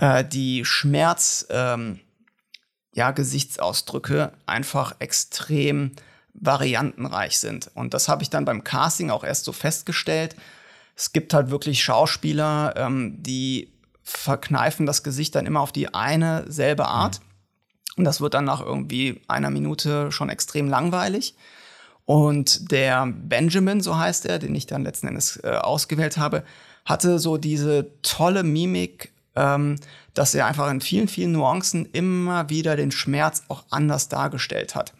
äh, 0.00 0.24
die 0.24 0.64
Schmerz, 0.64 1.46
ähm, 1.50 2.00
ja, 2.92 3.12
Gesichtsausdrücke 3.12 4.32
einfach 4.46 4.96
extrem 4.98 5.92
variantenreich 6.32 7.38
sind. 7.38 7.70
Und 7.74 7.94
das 7.94 8.08
habe 8.08 8.22
ich 8.22 8.30
dann 8.30 8.44
beim 8.44 8.64
Casting 8.64 9.10
auch 9.10 9.22
erst 9.24 9.44
so 9.44 9.52
festgestellt. 9.52 10.34
Es 10.96 11.12
gibt 11.12 11.34
halt 11.34 11.50
wirklich 11.50 11.84
Schauspieler, 11.84 12.74
ähm, 12.76 13.22
die 13.22 13.72
verkneifen 14.02 14.86
das 14.86 15.02
Gesicht 15.02 15.34
dann 15.34 15.46
immer 15.46 15.60
auf 15.60 15.70
die 15.70 15.94
eine 15.94 16.50
selbe 16.50 16.86
Art. 16.86 17.20
Mhm. 17.20 17.24
Und 17.98 18.04
das 18.04 18.20
wird 18.20 18.34
dann 18.34 18.44
nach 18.44 18.60
irgendwie 18.60 19.20
einer 19.28 19.50
Minute 19.50 20.10
schon 20.10 20.30
extrem 20.30 20.68
langweilig. 20.68 21.34
Und 22.06 22.72
der 22.72 23.06
Benjamin, 23.06 23.82
so 23.82 23.98
heißt 23.98 24.26
er, 24.26 24.38
den 24.38 24.54
ich 24.54 24.66
dann 24.66 24.82
letzten 24.82 25.08
Endes 25.08 25.38
äh, 25.44 25.50
ausgewählt 25.50 26.16
habe, 26.16 26.42
hatte 26.86 27.18
so 27.18 27.36
diese 27.36 27.92
tolle 28.02 28.42
Mimik, 28.42 29.12
ähm, 29.36 29.76
dass 30.14 30.34
er 30.34 30.46
einfach 30.46 30.70
in 30.70 30.80
vielen, 30.80 31.08
vielen 31.08 31.32
Nuancen 31.32 31.86
immer 31.92 32.48
wieder 32.48 32.76
den 32.76 32.90
Schmerz 32.90 33.44
auch 33.48 33.64
anders 33.70 34.08
dargestellt 34.08 34.74
hat. 34.74 34.92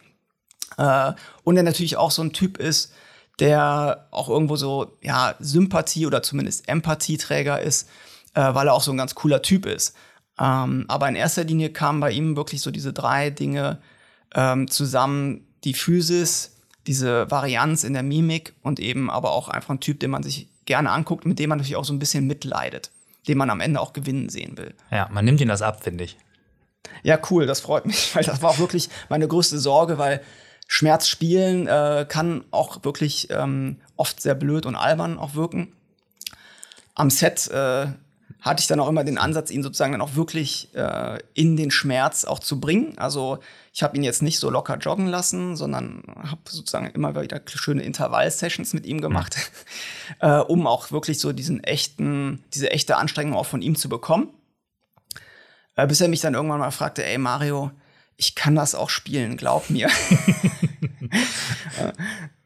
Äh, 0.78 1.12
und 1.44 1.56
er 1.56 1.62
natürlich 1.62 1.96
auch 1.96 2.10
so 2.10 2.22
ein 2.22 2.32
Typ 2.32 2.58
ist, 2.58 2.92
der 3.38 4.06
auch 4.10 4.28
irgendwo 4.28 4.56
so, 4.56 4.98
ja, 5.02 5.34
Sympathie 5.40 6.06
oder 6.06 6.22
zumindest 6.22 6.68
Empathieträger 6.68 7.60
ist, 7.60 7.88
äh, 8.34 8.54
weil 8.54 8.68
er 8.68 8.74
auch 8.74 8.82
so 8.82 8.92
ein 8.92 8.98
ganz 8.98 9.14
cooler 9.14 9.42
Typ 9.42 9.66
ist. 9.66 9.96
Ähm, 10.38 10.84
aber 10.88 11.08
in 11.08 11.16
erster 11.16 11.44
Linie 11.44 11.70
kamen 11.70 12.00
bei 12.00 12.12
ihm 12.12 12.36
wirklich 12.36 12.62
so 12.62 12.70
diese 12.70 12.92
drei 12.92 13.30
Dinge 13.30 13.80
ähm, 14.34 14.68
zusammen, 14.68 15.46
die 15.64 15.74
Physis, 15.74 16.56
diese 16.86 17.30
Varianz 17.30 17.84
in 17.84 17.92
der 17.92 18.02
Mimik 18.02 18.54
und 18.62 18.80
eben 18.80 19.10
aber 19.10 19.32
auch 19.32 19.48
einfach 19.48 19.70
ein 19.70 19.80
Typ, 19.80 20.00
den 20.00 20.10
man 20.10 20.22
sich 20.22 20.48
gerne 20.64 20.90
anguckt, 20.90 21.26
mit 21.26 21.38
dem 21.38 21.48
man 21.48 21.58
natürlich 21.58 21.76
auch 21.76 21.84
so 21.84 21.92
ein 21.92 21.98
bisschen 21.98 22.26
mitleidet, 22.26 22.90
den 23.28 23.38
man 23.38 23.50
am 23.50 23.60
Ende 23.60 23.80
auch 23.80 23.92
gewinnen 23.92 24.28
sehen 24.28 24.56
will. 24.56 24.74
Ja, 24.90 25.08
man 25.10 25.24
nimmt 25.24 25.40
ihn 25.40 25.48
das 25.48 25.62
ab, 25.62 25.82
finde 25.82 26.04
ich. 26.04 26.16
Ja, 27.02 27.18
cool, 27.30 27.46
das 27.46 27.60
freut 27.60 27.86
mich, 27.86 28.14
weil 28.14 28.24
das 28.24 28.42
war 28.42 28.50
auch 28.50 28.58
wirklich 28.58 28.88
meine 29.08 29.28
größte 29.28 29.58
Sorge, 29.58 29.98
weil 29.98 30.22
Schmerz 30.66 31.08
spielen 31.08 31.66
äh, 31.66 32.06
kann 32.08 32.44
auch 32.52 32.84
wirklich 32.84 33.28
ähm, 33.30 33.80
oft 33.96 34.20
sehr 34.20 34.34
blöd 34.34 34.66
und 34.66 34.76
albern 34.76 35.18
auch 35.18 35.34
wirken. 35.34 35.72
Am 36.94 37.10
Set 37.10 37.48
äh, 37.48 37.88
hatte 38.40 38.60
ich 38.60 38.66
dann 38.66 38.80
auch 38.80 38.88
immer 38.88 39.04
den 39.04 39.18
Ansatz, 39.18 39.50
ihn 39.50 39.62
sozusagen 39.62 39.92
dann 39.92 40.00
auch 40.00 40.14
wirklich 40.14 40.74
äh, 40.74 41.18
in 41.34 41.56
den 41.56 41.70
Schmerz 41.70 42.24
auch 42.24 42.38
zu 42.38 42.60
bringen. 42.60 42.96
Also 42.96 43.38
ich 43.72 43.82
habe 43.82 43.96
ihn 43.96 44.02
jetzt 44.02 44.22
nicht 44.22 44.38
so 44.38 44.50
locker 44.50 44.76
joggen 44.78 45.06
lassen, 45.06 45.56
sondern 45.56 46.02
habe 46.16 46.40
sozusagen 46.48 46.86
immer 46.86 47.20
wieder 47.20 47.40
schöne 47.46 47.82
Intervall-Sessions 47.82 48.72
mit 48.72 48.86
ihm 48.86 49.00
gemacht, 49.00 49.36
mhm. 49.36 50.14
äh, 50.28 50.38
um 50.40 50.66
auch 50.66 50.90
wirklich 50.90 51.18
so 51.20 51.32
diesen 51.32 51.62
echten, 51.62 52.44
diese 52.54 52.70
echte 52.70 52.96
Anstrengung 52.96 53.34
auch 53.34 53.46
von 53.46 53.62
ihm 53.62 53.76
zu 53.76 53.88
bekommen. 53.88 54.28
Äh, 55.76 55.86
bis 55.86 56.00
er 56.00 56.08
mich 56.08 56.20
dann 56.20 56.34
irgendwann 56.34 56.60
mal 56.60 56.70
fragte, 56.70 57.04
ey 57.04 57.18
Mario, 57.18 57.70
ich 58.16 58.34
kann 58.34 58.54
das 58.54 58.74
auch 58.74 58.90
spielen, 58.90 59.36
glaub 59.36 59.70
mir. 59.70 59.88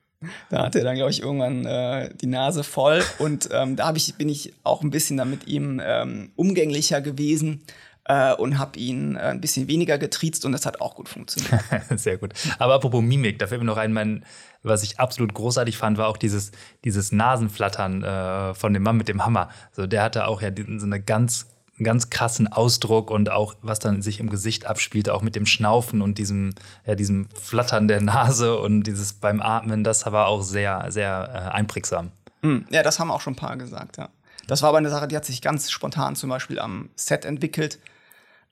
da 0.51 0.64
hatte 0.64 0.79
er 0.79 0.85
dann, 0.85 0.97
glaube 0.97 1.11
ich, 1.11 1.22
irgendwann 1.22 1.64
äh, 1.64 2.11
die 2.14 2.27
Nase 2.27 2.64
voll. 2.64 3.03
Und 3.18 3.49
ähm, 3.53 3.77
da 3.77 3.93
ich, 3.95 4.14
bin 4.14 4.29
ich 4.29 4.53
auch 4.62 4.83
ein 4.83 4.91
bisschen 4.91 5.16
dann 5.16 5.31
mit 5.31 5.47
ihm 5.47 5.81
ähm, 5.85 6.31
umgänglicher 6.37 7.01
gewesen 7.01 7.62
äh, 8.05 8.35
und 8.35 8.59
habe 8.59 8.79
ihn 8.79 9.16
äh, 9.16 9.20
ein 9.20 9.41
bisschen 9.41 9.68
weniger 9.68 9.99
getriezt 9.99 10.45
und 10.45 10.53
das 10.53 10.66
hat 10.66 10.81
auch 10.81 10.95
gut 10.95 11.09
funktioniert. 11.09 11.62
Sehr 11.97 12.18
gut. 12.18 12.33
Aber 12.59 12.75
apropos 12.75 13.03
Mimik, 13.03 13.39
da 13.39 13.47
fällt 13.47 13.61
mir 13.61 13.66
noch 13.66 13.77
ein, 13.77 13.93
mein, 13.93 14.25
was 14.62 14.83
ich 14.83 14.99
absolut 14.99 15.35
großartig 15.35 15.77
fand, 15.77 15.99
war 15.99 16.09
auch 16.09 16.16
dieses, 16.16 16.53
dieses 16.85 17.12
Nasenflattern 17.12 18.03
äh, 18.03 18.55
von 18.55 18.72
dem 18.72 18.83
Mann 18.83 18.97
mit 18.97 19.09
dem 19.09 19.25
Hammer. 19.25 19.49
So, 19.72 19.87
der 19.87 20.03
hatte 20.03 20.27
auch 20.27 20.43
ja 20.43 20.51
so 20.79 20.87
eine 20.87 21.01
ganz 21.01 21.47
einen 21.77 21.85
ganz 21.85 22.11
krassen 22.11 22.47
Ausdruck 22.47 23.11
und 23.11 23.31
auch, 23.31 23.55
was 23.62 23.81
dann 23.81 24.01
sich 24.01 24.20
im 24.20 24.31
Gesicht 24.31 24.66
abspielt, 24.66 25.09
auch 25.09 25.22
mit 25.22 25.35
dem 25.35 25.47
Schnaufen 25.47 26.03
und 26.03 26.18
diesem, 26.18 26.55
ja, 26.87 26.95
diesem 26.95 27.29
Flattern 27.31 27.89
der 27.89 28.01
Nase 28.01 28.59
und 28.59 28.85
dieses 28.85 29.14
beim 29.14 29.43
Atmen, 29.43 29.83
das 29.83 30.07
war 30.07 30.29
auch 30.29 30.43
sehr, 30.43 30.87
sehr 30.91 31.51
äh, 31.51 31.55
einprägsam. 31.55 32.12
Hm, 32.43 32.66
ja, 32.70 32.83
das 32.83 33.01
haben 33.01 33.11
auch 33.11 33.20
schon 33.20 33.33
ein 33.33 33.37
paar 33.37 33.57
gesagt, 33.57 33.97
ja. 33.97 34.09
Das 34.47 34.62
war 34.62 34.68
aber 34.68 34.79
eine 34.79 34.91
Sache, 34.91 35.09
die 35.09 35.16
hat 35.16 35.25
sich 35.25 35.41
ganz 35.41 35.70
spontan 35.70 36.16
zum 36.16 36.29
Beispiel 36.31 36.59
am 36.59 36.91
Set 36.97 37.25
entwickelt, 37.25 37.79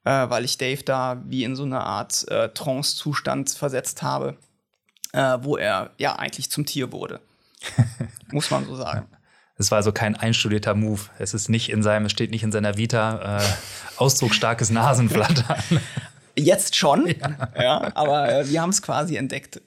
äh, 0.05 0.29
weil 0.29 0.43
ich 0.43 0.57
Dave 0.57 0.83
da 0.83 1.21
wie 1.25 1.43
in 1.43 1.55
so 1.55 1.63
eine 1.63 1.81
Art 1.81 2.27
äh, 2.29 2.49
Trance-Zustand 2.49 3.51
versetzt 3.51 4.01
habe, 4.01 4.37
äh, 5.13 5.37
wo 5.41 5.55
er 5.55 5.91
ja 5.97 6.15
eigentlich 6.15 6.49
zum 6.49 6.65
Tier 6.65 6.91
wurde. 6.91 7.21
Muss 8.31 8.51
man 8.51 8.65
so 8.65 8.75
sagen. 8.75 9.07
Es 9.57 9.69
war 9.71 9.77
also 9.77 9.91
kein 9.91 10.15
einstudierter 10.15 10.73
Move. 10.73 11.01
Es 11.19 11.33
ist 11.33 11.49
nicht 11.49 11.69
in 11.69 11.83
seinem, 11.83 12.05
es 12.05 12.11
steht 12.11 12.31
nicht 12.31 12.43
in 12.43 12.51
seiner 12.51 12.77
Vita 12.77 13.39
äh, 13.39 13.43
ausdrucksstarkes 13.97 14.71
Nasenflattern. 14.71 15.57
Jetzt 16.35 16.75
schon, 16.75 17.07
ja, 17.07 17.49
ja 17.61 17.91
aber 17.95 18.31
äh, 18.31 18.49
wir 18.49 18.61
haben 18.61 18.71
es 18.71 18.81
quasi 18.81 19.15
entdeckt. 19.15 19.61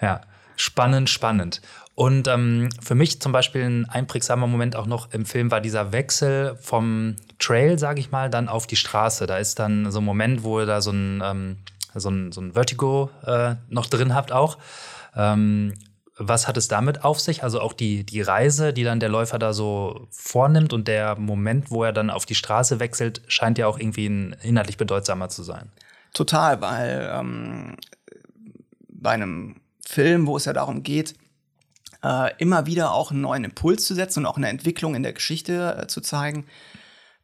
Ja, 0.00 0.20
spannend, 0.56 1.08
spannend. 1.08 1.62
Und 1.94 2.28
ähm, 2.28 2.68
für 2.80 2.94
mich 2.94 3.20
zum 3.20 3.32
Beispiel 3.32 3.62
ein 3.62 3.88
einprägsamer 3.88 4.46
Moment 4.46 4.76
auch 4.76 4.86
noch 4.86 5.12
im 5.12 5.26
Film 5.26 5.50
war 5.50 5.60
dieser 5.60 5.92
Wechsel 5.92 6.56
vom 6.60 7.16
Trail, 7.38 7.78
sage 7.78 8.00
ich 8.00 8.10
mal, 8.10 8.30
dann 8.30 8.48
auf 8.48 8.66
die 8.66 8.76
Straße. 8.76 9.26
Da 9.26 9.38
ist 9.38 9.58
dann 9.58 9.90
so 9.90 10.00
ein 10.00 10.04
Moment, 10.04 10.42
wo 10.42 10.60
ihr 10.60 10.66
da 10.66 10.80
so 10.80 10.92
ein, 10.92 11.22
ähm, 11.24 11.56
so 11.94 12.10
ein, 12.10 12.32
so 12.32 12.40
ein 12.40 12.52
Vertigo 12.52 13.10
äh, 13.26 13.56
noch 13.68 13.86
drin 13.86 14.14
habt 14.14 14.32
auch. 14.32 14.58
Ähm, 15.16 15.74
was 16.22 16.46
hat 16.46 16.58
es 16.58 16.68
damit 16.68 17.02
auf 17.02 17.18
sich? 17.18 17.42
Also 17.42 17.60
auch 17.60 17.72
die, 17.72 18.04
die 18.04 18.20
Reise, 18.20 18.74
die 18.74 18.84
dann 18.84 19.00
der 19.00 19.08
Läufer 19.08 19.38
da 19.38 19.54
so 19.54 20.06
vornimmt 20.10 20.74
und 20.74 20.86
der 20.86 21.16
Moment, 21.16 21.70
wo 21.70 21.82
er 21.82 21.94
dann 21.94 22.10
auf 22.10 22.26
die 22.26 22.34
Straße 22.34 22.78
wechselt, 22.78 23.22
scheint 23.26 23.56
ja 23.56 23.66
auch 23.66 23.78
irgendwie 23.78 24.06
ein, 24.06 24.36
inhaltlich 24.42 24.76
bedeutsamer 24.76 25.30
zu 25.30 25.42
sein. 25.42 25.72
Total, 26.12 26.60
weil 26.60 27.10
ähm, 27.10 27.76
bei 28.88 29.12
einem 29.12 29.62
Film, 29.84 30.26
wo 30.26 30.36
es 30.36 30.44
ja 30.44 30.52
darum 30.52 30.82
geht, 30.82 31.14
äh, 32.04 32.36
immer 32.36 32.66
wieder 32.66 32.92
auch 32.92 33.10
einen 33.10 33.22
neuen 33.22 33.44
Impuls 33.44 33.86
zu 33.86 33.94
setzen 33.94 34.20
und 34.20 34.26
auch 34.26 34.36
eine 34.36 34.48
Entwicklung 34.48 34.94
in 34.94 35.02
der 35.02 35.14
Geschichte 35.14 35.78
äh, 35.80 35.86
zu 35.86 36.02
zeigen, 36.02 36.44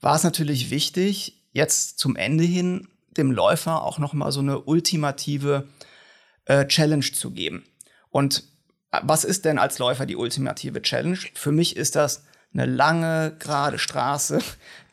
war 0.00 0.16
es 0.16 0.24
natürlich 0.24 0.70
wichtig, 0.70 1.42
jetzt 1.52 1.98
zum 1.98 2.16
Ende 2.16 2.44
hin 2.44 2.88
dem 3.18 3.30
Läufer 3.30 3.82
auch 3.82 3.98
noch 3.98 4.14
mal 4.14 4.32
so 4.32 4.40
eine 4.40 4.60
ultimative 4.60 5.68
äh, 6.46 6.66
Challenge 6.66 7.04
zu 7.12 7.32
geben. 7.32 7.64
Und 8.10 8.55
was 9.04 9.24
ist 9.24 9.44
denn 9.44 9.58
als 9.58 9.78
Läufer 9.78 10.06
die 10.06 10.16
ultimative 10.16 10.82
Challenge? 10.82 11.18
Für 11.34 11.52
mich 11.52 11.76
ist 11.76 11.96
das 11.96 12.24
eine 12.52 12.66
lange, 12.66 13.36
gerade 13.38 13.78
Straße, 13.78 14.40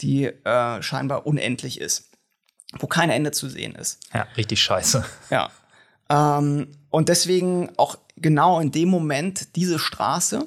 die 0.01 0.25
äh, 0.25 0.81
scheinbar 0.81 1.25
unendlich 1.25 1.79
ist, 1.79 2.09
wo 2.79 2.87
kein 2.87 3.09
Ende 3.09 3.31
zu 3.31 3.49
sehen 3.49 3.75
ist. 3.75 3.99
Ja, 4.13 4.27
richtig 4.37 4.61
scheiße. 4.61 5.05
Ja. 5.29 5.49
Ähm, 6.09 6.67
und 6.89 7.09
deswegen 7.09 7.71
auch 7.77 7.97
genau 8.17 8.59
in 8.59 8.71
dem 8.71 8.89
Moment 8.89 9.55
diese 9.55 9.79
Straße, 9.79 10.45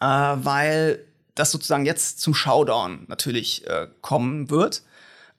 äh, 0.00 0.04
weil 0.04 1.04
das 1.34 1.50
sozusagen 1.50 1.86
jetzt 1.86 2.20
zum 2.20 2.34
Showdown 2.34 3.04
natürlich 3.08 3.66
äh, 3.66 3.88
kommen 4.00 4.50
wird, 4.50 4.82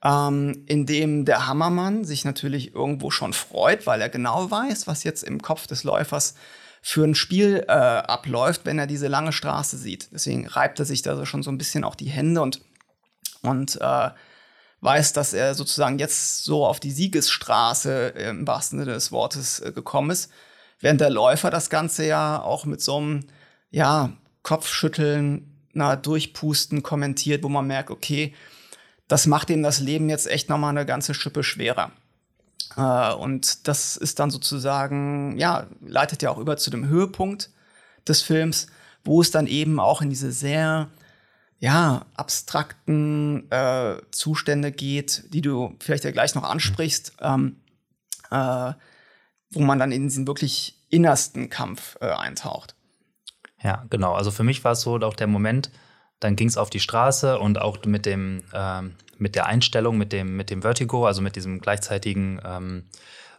ähm, 0.02 0.64
in 0.66 0.86
dem 0.86 1.24
der 1.24 1.46
Hammermann 1.46 2.04
sich 2.04 2.24
natürlich 2.24 2.74
irgendwo 2.74 3.10
schon 3.10 3.32
freut, 3.32 3.86
weil 3.86 4.00
er 4.00 4.08
genau 4.08 4.50
weiß, 4.50 4.86
was 4.86 5.04
jetzt 5.04 5.22
im 5.22 5.42
Kopf 5.42 5.66
des 5.66 5.84
Läufers 5.84 6.34
für 6.82 7.04
ein 7.04 7.14
Spiel 7.14 7.64
äh, 7.68 7.72
abläuft, 7.72 8.64
wenn 8.64 8.78
er 8.78 8.86
diese 8.86 9.08
lange 9.08 9.32
Straße 9.32 9.76
sieht. 9.76 10.08
Deswegen 10.12 10.46
reibt 10.46 10.78
er 10.78 10.84
sich 10.84 11.02
da 11.02 11.16
so 11.16 11.26
schon 11.26 11.42
so 11.42 11.50
ein 11.50 11.58
bisschen 11.58 11.84
auch 11.84 11.94
die 11.94 12.08
Hände 12.08 12.40
und, 12.40 12.62
und 13.42 13.80
äh, 13.80 14.10
weiß, 14.80 15.12
dass 15.12 15.32
er 15.32 15.54
sozusagen 15.54 15.98
jetzt 15.98 16.44
so 16.44 16.66
auf 16.66 16.80
die 16.80 16.90
Siegesstraße 16.90 18.08
im 18.08 18.46
wahrsten 18.46 18.78
Sinne 18.78 18.92
des 18.92 19.12
Wortes 19.12 19.60
äh, 19.60 19.72
gekommen 19.72 20.10
ist, 20.10 20.30
während 20.80 21.00
der 21.00 21.10
Läufer 21.10 21.50
das 21.50 21.68
Ganze 21.68 22.06
ja 22.06 22.40
auch 22.40 22.64
mit 22.64 22.80
so 22.80 22.96
einem, 22.96 23.26
ja, 23.70 24.12
Kopfschütteln, 24.42 25.68
na, 25.74 25.96
Durchpusten 25.96 26.82
kommentiert, 26.82 27.44
wo 27.44 27.50
man 27.50 27.66
merkt, 27.66 27.90
okay, 27.90 28.34
das 29.06 29.26
macht 29.26 29.50
ihm 29.50 29.62
das 29.62 29.80
Leben 29.80 30.08
jetzt 30.08 30.26
echt 30.28 30.48
nochmal 30.48 30.70
eine 30.70 30.86
ganze 30.86 31.12
Schippe 31.12 31.42
schwerer. 31.42 31.92
Äh, 32.76 33.12
und 33.14 33.68
das 33.68 33.96
ist 33.96 34.18
dann 34.18 34.30
sozusagen, 34.30 35.36
ja, 35.38 35.66
leitet 35.80 36.22
ja 36.22 36.30
auch 36.30 36.38
über 36.38 36.56
zu 36.56 36.70
dem 36.70 36.88
Höhepunkt 36.88 37.50
des 38.06 38.22
Films, 38.22 38.66
wo 39.04 39.20
es 39.20 39.30
dann 39.30 39.46
eben 39.46 39.80
auch 39.80 40.02
in 40.02 40.10
diese 40.10 40.32
sehr 40.32 40.88
ja, 41.58 42.06
abstrakten 42.14 43.50
äh, 43.50 43.96
Zustände 44.10 44.72
geht, 44.72 45.24
die 45.34 45.42
du 45.42 45.76
vielleicht 45.78 46.04
ja 46.04 46.10
gleich 46.10 46.34
noch 46.34 46.44
ansprichst, 46.44 47.12
ähm, 47.20 47.56
äh, 48.30 48.72
wo 49.50 49.60
man 49.60 49.78
dann 49.78 49.92
in 49.92 50.04
diesen 50.04 50.26
wirklich 50.26 50.78
innersten 50.88 51.50
Kampf 51.50 51.96
äh, 52.00 52.06
eintaucht. 52.06 52.74
Ja, 53.62 53.84
genau. 53.90 54.14
Also 54.14 54.30
für 54.30 54.42
mich 54.42 54.64
war 54.64 54.72
es 54.72 54.80
so 54.80 54.96
auch 54.96 55.14
der 55.14 55.26
Moment, 55.26 55.70
dann 56.18 56.34
ging 56.34 56.48
es 56.48 56.56
auf 56.56 56.70
die 56.70 56.80
Straße 56.80 57.38
und 57.38 57.60
auch 57.60 57.84
mit 57.84 58.06
dem, 58.06 58.42
ähm, 58.54 58.94
mit 59.20 59.34
der 59.34 59.46
Einstellung, 59.46 59.98
mit 59.98 60.12
dem, 60.12 60.36
mit 60.36 60.50
dem 60.50 60.62
Vertigo, 60.62 61.06
also 61.06 61.22
mit 61.22 61.36
diesem 61.36 61.60
gleichzeitigen 61.60 62.40
ähm, 62.44 62.84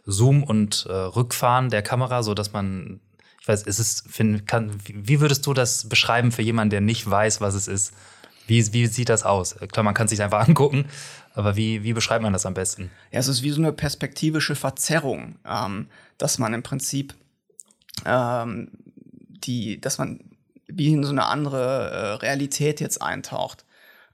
Zoom 0.04 0.42
und 0.42 0.86
äh, 0.88 0.92
Rückfahren 0.92 1.70
der 1.70 1.82
Kamera, 1.82 2.22
so 2.22 2.34
dass 2.34 2.52
man, 2.52 3.00
ich 3.40 3.48
weiß, 3.48 3.62
ist 3.62 3.78
es, 3.78 4.04
find, 4.08 4.46
kann, 4.46 4.72
wie 4.86 5.20
würdest 5.20 5.46
du 5.46 5.54
das 5.54 5.88
beschreiben 5.88 6.32
für 6.32 6.42
jemanden, 6.42 6.70
der 6.70 6.80
nicht 6.80 7.08
weiß, 7.08 7.40
was 7.40 7.54
es 7.54 7.68
ist? 7.68 7.94
Wie, 8.46 8.72
wie 8.72 8.86
sieht 8.86 9.08
das 9.08 9.22
aus? 9.22 9.56
Klar, 9.70 9.84
man 9.84 9.94
kann 9.94 10.06
es 10.06 10.10
sich 10.10 10.22
einfach 10.22 10.46
angucken, 10.48 10.86
aber 11.34 11.56
wie, 11.56 11.82
wie 11.82 11.92
beschreibt 11.92 12.22
man 12.22 12.32
das 12.32 12.46
am 12.46 12.54
besten? 12.54 12.90
Ja, 13.10 13.20
es 13.20 13.28
ist 13.28 13.42
wie 13.42 13.50
so 13.50 13.60
eine 13.60 13.72
perspektivische 13.72 14.56
Verzerrung, 14.56 15.36
ähm, 15.46 15.88
dass 16.18 16.38
man 16.38 16.54
im 16.54 16.62
Prinzip 16.62 17.14
ähm, 18.04 18.68
die, 19.44 19.80
dass 19.80 19.98
man 19.98 20.20
wie 20.66 20.92
in 20.92 21.04
so 21.04 21.10
eine 21.10 21.26
andere 21.26 21.90
äh, 21.90 22.12
Realität 22.14 22.80
jetzt 22.80 23.02
eintaucht. 23.02 23.64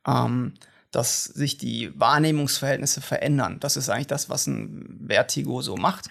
Ähm, 0.06 0.54
dass 0.90 1.24
sich 1.24 1.58
die 1.58 1.90
Wahrnehmungsverhältnisse 1.98 3.00
verändern. 3.00 3.60
Das 3.60 3.76
ist 3.76 3.88
eigentlich 3.88 4.06
das, 4.06 4.30
was 4.30 4.46
ein 4.46 5.06
Vertigo 5.06 5.60
so 5.62 5.76
macht. 5.76 6.08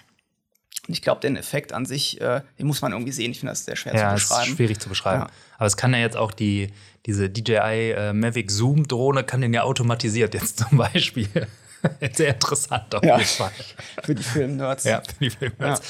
Und 0.86 0.94
ich 0.94 1.02
glaube, 1.02 1.20
den 1.20 1.36
Effekt 1.36 1.72
an 1.72 1.84
sich, 1.84 2.20
äh, 2.20 2.40
den 2.58 2.66
muss 2.66 2.80
man 2.80 2.92
irgendwie 2.92 3.12
sehen. 3.12 3.30
Ich 3.32 3.40
finde 3.40 3.52
das 3.52 3.64
sehr 3.64 3.76
schwer 3.76 3.94
ja, 3.94 4.08
zu 4.08 4.14
beschreiben. 4.14 4.50
Ist 4.50 4.56
schwierig 4.56 4.80
zu 4.80 4.88
beschreiben. 4.88 5.22
Ja. 5.22 5.30
Aber 5.56 5.66
es 5.66 5.76
kann 5.76 5.92
ja 5.92 5.98
jetzt 5.98 6.16
auch 6.16 6.32
die, 6.32 6.72
diese 7.06 7.28
DJI 7.28 7.90
äh, 7.90 8.12
Mavic 8.12 8.50
Zoom 8.50 8.86
Drohne 8.88 9.24
kann 9.24 9.40
den 9.40 9.52
ja 9.52 9.62
automatisiert 9.62 10.34
jetzt 10.34 10.58
zum 10.58 10.78
Beispiel. 10.78 11.28
Sehr 12.12 12.34
interessant 12.34 12.94
auf 12.94 13.04
ja. 13.04 13.18
jeden 13.18 13.28
Fall. 13.28 13.52
für 14.04 14.14
die 14.14 14.22
Filmnerds. 14.22 14.84
Ja, 14.84 15.02
für 15.02 15.24
die 15.24 15.30
Filmnerds. 15.30 15.82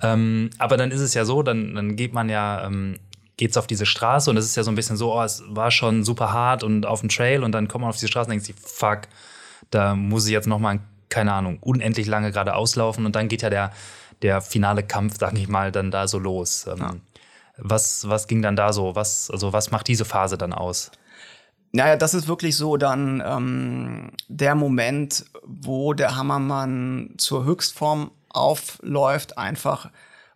Ja. 0.00 0.12
Ähm, 0.12 0.50
aber 0.58 0.76
dann 0.76 0.90
ist 0.90 1.00
es 1.00 1.14
ja 1.14 1.24
so, 1.24 1.42
dann, 1.42 1.74
dann 1.74 1.96
geht 1.96 2.12
man 2.12 2.28
ja, 2.28 2.66
ähm, 2.66 2.98
geht's 3.36 3.56
auf 3.56 3.66
diese 3.66 3.86
Straße 3.86 4.30
und 4.30 4.36
es 4.36 4.44
ist 4.44 4.56
ja 4.56 4.62
so 4.62 4.70
ein 4.70 4.74
bisschen 4.74 4.96
so, 4.96 5.14
oh, 5.14 5.22
es 5.22 5.42
war 5.48 5.70
schon 5.70 6.04
super 6.04 6.32
hart 6.32 6.62
und 6.62 6.86
auf 6.86 7.00
dem 7.00 7.08
Trail 7.08 7.42
und 7.42 7.52
dann 7.52 7.68
kommt 7.68 7.82
man 7.82 7.90
auf 7.90 7.96
diese 7.96 8.08
Straße 8.08 8.26
und 8.26 8.32
denkt 8.32 8.46
sich, 8.46 8.54
fuck, 8.56 9.02
da 9.70 9.94
muss 9.94 10.26
ich 10.26 10.32
jetzt 10.32 10.46
noch 10.46 10.58
mal, 10.58 10.80
keine 11.08 11.32
Ahnung, 11.32 11.58
unendlich 11.60 12.06
lange 12.06 12.30
gerade 12.30 12.54
auslaufen 12.54 13.06
und 13.06 13.16
dann 13.16 13.28
geht 13.28 13.42
ja 13.42 13.50
der, 13.50 13.72
der 14.22 14.40
finale 14.40 14.82
Kampf, 14.82 15.16
sag 15.18 15.34
ich 15.34 15.48
mal, 15.48 15.72
dann 15.72 15.90
da 15.90 16.06
so 16.06 16.18
los. 16.18 16.66
Ähm, 16.68 16.78
ja. 16.78 16.94
Was, 17.56 18.08
was 18.08 18.26
ging 18.26 18.42
dann 18.42 18.56
da 18.56 18.72
so? 18.72 18.96
Was, 18.96 19.30
also 19.30 19.52
was 19.52 19.70
macht 19.70 19.86
diese 19.88 20.04
Phase 20.04 20.36
dann 20.38 20.52
aus? 20.52 20.90
Naja, 21.72 21.96
das 21.96 22.14
ist 22.14 22.28
wirklich 22.28 22.56
so 22.56 22.76
dann 22.76 23.22
ähm, 23.24 24.10
der 24.28 24.54
Moment, 24.54 25.24
wo 25.42 25.92
der 25.92 26.16
Hammermann 26.16 27.14
zur 27.18 27.44
Höchstform 27.44 28.12
aufläuft, 28.28 29.38
einfach 29.38 29.90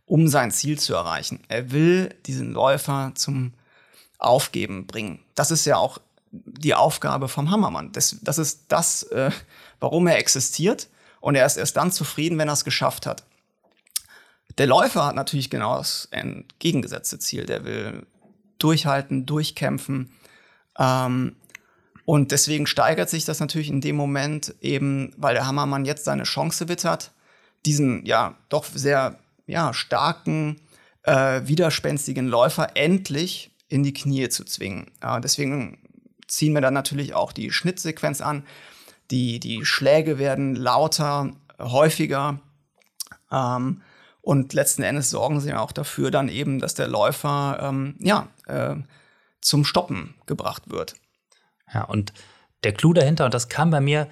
um 0.08 0.28
sein 0.28 0.50
Ziel 0.50 0.78
zu 0.78 0.94
erreichen. 0.94 1.40
Er 1.48 1.70
will 1.70 2.14
diesen 2.26 2.52
Läufer 2.52 3.12
zum 3.14 3.52
Aufgeben 4.18 4.86
bringen. 4.86 5.20
Das 5.34 5.50
ist 5.50 5.64
ja 5.64 5.76
auch 5.76 5.98
die 6.32 6.74
Aufgabe 6.74 7.28
vom 7.28 7.50
Hammermann. 7.50 7.92
Das, 7.92 8.16
das 8.22 8.38
ist 8.38 8.64
das, 8.68 9.04
äh, 9.04 9.30
warum 9.80 10.06
er 10.06 10.18
existiert. 10.18 10.88
Und 11.20 11.34
er 11.34 11.46
ist 11.46 11.56
erst 11.56 11.76
dann 11.76 11.92
zufrieden, 11.92 12.38
wenn 12.38 12.48
er 12.48 12.54
es 12.54 12.64
geschafft 12.64 13.06
hat. 13.06 13.24
Der 14.56 14.66
Läufer 14.66 15.06
hat 15.06 15.14
natürlich 15.14 15.50
genau 15.50 15.76
das 15.76 16.08
entgegengesetzte 16.10 17.18
Ziel. 17.18 17.46
Der 17.46 17.64
will 17.64 18.06
durchhalten, 18.58 19.26
durchkämpfen, 19.26 20.10
ähm, 20.78 21.36
und 22.04 22.32
deswegen 22.32 22.66
steigert 22.66 23.10
sich 23.10 23.26
das 23.26 23.40
natürlich 23.40 23.68
in 23.68 23.82
dem 23.82 23.96
Moment 23.96 24.54
eben, 24.62 25.12
weil 25.18 25.34
der 25.34 25.46
Hammermann 25.46 25.84
jetzt 25.84 26.04
seine 26.04 26.22
Chance 26.22 26.68
wittert, 26.68 27.10
diesen 27.66 28.06
ja 28.06 28.34
doch 28.48 28.64
sehr 28.64 29.18
ja, 29.48 29.74
starken, 29.74 30.60
äh, 31.02 31.40
widerspenstigen 31.44 32.28
Läufer 32.28 32.76
endlich 32.76 33.50
in 33.68 33.82
die 33.82 33.94
Knie 33.94 34.28
zu 34.28 34.44
zwingen. 34.44 34.90
Äh, 35.00 35.20
deswegen 35.20 35.78
ziehen 36.28 36.52
wir 36.52 36.60
dann 36.60 36.74
natürlich 36.74 37.14
auch 37.14 37.32
die 37.32 37.50
Schnittsequenz 37.50 38.20
an. 38.20 38.44
Die, 39.10 39.40
die 39.40 39.64
Schläge 39.64 40.18
werden 40.18 40.54
lauter, 40.54 41.32
häufiger. 41.58 42.40
Ähm, 43.32 43.82
und 44.20 44.52
letzten 44.52 44.82
Endes 44.82 45.10
sorgen 45.10 45.40
sie 45.40 45.54
auch 45.54 45.72
dafür 45.72 46.10
dann 46.10 46.28
eben, 46.28 46.58
dass 46.58 46.74
der 46.74 46.88
Läufer 46.88 47.58
ähm, 47.62 47.96
ja, 47.98 48.28
äh, 48.46 48.76
zum 49.40 49.64
Stoppen 49.64 50.14
gebracht 50.26 50.70
wird. 50.70 50.94
Ja, 51.72 51.84
und 51.84 52.12
der 52.64 52.74
Clou 52.74 52.92
dahinter, 52.92 53.24
und 53.24 53.32
das 53.32 53.48
kam 53.48 53.70
bei 53.70 53.80
mir 53.80 54.08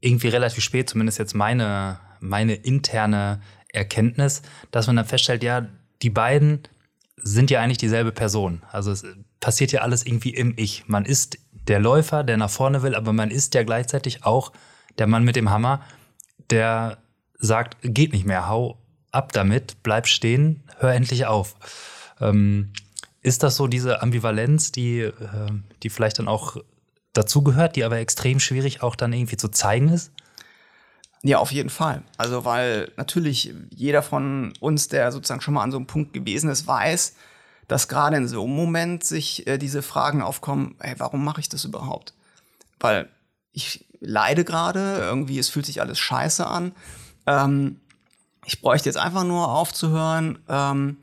irgendwie 0.00 0.28
relativ 0.28 0.64
spät, 0.64 0.88
zumindest 0.88 1.18
jetzt 1.18 1.34
meine, 1.34 2.00
meine 2.20 2.54
interne 2.54 3.42
Erkenntnis, 3.74 4.42
dass 4.70 4.86
man 4.86 4.96
dann 4.96 5.04
feststellt, 5.04 5.42
ja, 5.42 5.66
die 6.02 6.10
beiden 6.10 6.60
sind 7.16 7.50
ja 7.50 7.60
eigentlich 7.60 7.78
dieselbe 7.78 8.12
Person. 8.12 8.62
Also 8.70 8.92
es 8.92 9.04
passiert 9.40 9.72
ja 9.72 9.80
alles 9.80 10.04
irgendwie 10.06 10.34
im 10.34 10.54
Ich. 10.56 10.84
Man 10.86 11.04
ist 11.04 11.38
der 11.68 11.80
Läufer, 11.80 12.24
der 12.24 12.36
nach 12.36 12.50
vorne 12.50 12.82
will, 12.82 12.94
aber 12.94 13.12
man 13.12 13.30
ist 13.30 13.54
ja 13.54 13.62
gleichzeitig 13.62 14.24
auch 14.24 14.52
der 14.98 15.06
Mann 15.06 15.24
mit 15.24 15.36
dem 15.36 15.50
Hammer, 15.50 15.82
der 16.50 16.98
sagt, 17.38 17.76
geht 17.82 18.12
nicht 18.12 18.26
mehr, 18.26 18.48
hau 18.48 18.78
ab 19.10 19.32
damit, 19.32 19.82
bleib 19.82 20.06
stehen, 20.06 20.64
hör 20.78 20.92
endlich 20.92 21.26
auf. 21.26 21.54
Ähm, 22.20 22.72
ist 23.22 23.42
das 23.42 23.56
so 23.56 23.66
diese 23.66 24.02
Ambivalenz, 24.02 24.72
die, 24.72 25.00
äh, 25.00 25.12
die 25.82 25.88
vielleicht 25.88 26.18
dann 26.18 26.28
auch 26.28 26.56
dazugehört, 27.12 27.76
die 27.76 27.84
aber 27.84 27.98
extrem 27.98 28.40
schwierig 28.40 28.82
auch 28.82 28.96
dann 28.96 29.12
irgendwie 29.12 29.36
zu 29.36 29.48
zeigen 29.48 29.88
ist? 29.88 30.12
Ja, 31.26 31.38
auf 31.38 31.52
jeden 31.52 31.70
Fall. 31.70 32.02
Also, 32.18 32.44
weil 32.44 32.92
natürlich 32.98 33.54
jeder 33.70 34.02
von 34.02 34.52
uns, 34.60 34.88
der 34.88 35.10
sozusagen 35.10 35.40
schon 35.40 35.54
mal 35.54 35.62
an 35.62 35.70
so 35.70 35.78
einem 35.78 35.86
Punkt 35.86 36.12
gewesen 36.12 36.50
ist, 36.50 36.66
weiß, 36.66 37.14
dass 37.66 37.88
gerade 37.88 38.18
in 38.18 38.28
so 38.28 38.44
einem 38.44 38.54
Moment 38.54 39.04
sich 39.04 39.46
äh, 39.46 39.56
diese 39.56 39.80
Fragen 39.80 40.20
aufkommen, 40.20 40.76
hey, 40.80 40.94
warum 40.98 41.24
mache 41.24 41.40
ich 41.40 41.48
das 41.48 41.64
überhaupt? 41.64 42.12
Weil 42.78 43.08
ich 43.52 43.86
leide 44.00 44.44
gerade, 44.44 44.98
irgendwie, 44.98 45.38
es 45.38 45.48
fühlt 45.48 45.64
sich 45.64 45.80
alles 45.80 45.98
scheiße 45.98 46.46
an. 46.46 46.72
Ähm, 47.26 47.80
ich 48.44 48.60
bräuchte 48.60 48.90
jetzt 48.90 48.98
einfach 48.98 49.24
nur 49.24 49.48
aufzuhören, 49.48 50.40
ähm, 50.50 50.98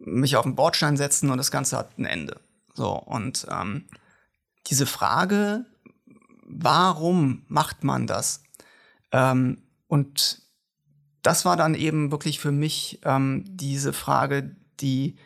mich 0.00 0.34
auf 0.34 0.42
den 0.42 0.56
Bordstein 0.56 0.96
setzen 0.96 1.30
und 1.30 1.38
das 1.38 1.52
Ganze 1.52 1.76
hat 1.78 1.96
ein 1.98 2.04
Ende. 2.04 2.40
So, 2.74 2.90
und 2.90 3.46
ähm, 3.48 3.84
diese 4.66 4.86
Frage, 4.86 5.66
warum 6.48 7.44
macht 7.46 7.84
man 7.84 8.08
das? 8.08 8.42
Ähm, 9.12 9.62
und 9.86 10.42
das 11.22 11.44
war 11.44 11.56
dann 11.56 11.74
eben 11.74 12.10
wirklich 12.10 12.38
für 12.38 12.52
mich 12.52 13.00
ähm, 13.04 13.44
diese 13.46 13.92
Frage, 13.92 14.56
die 14.80 15.16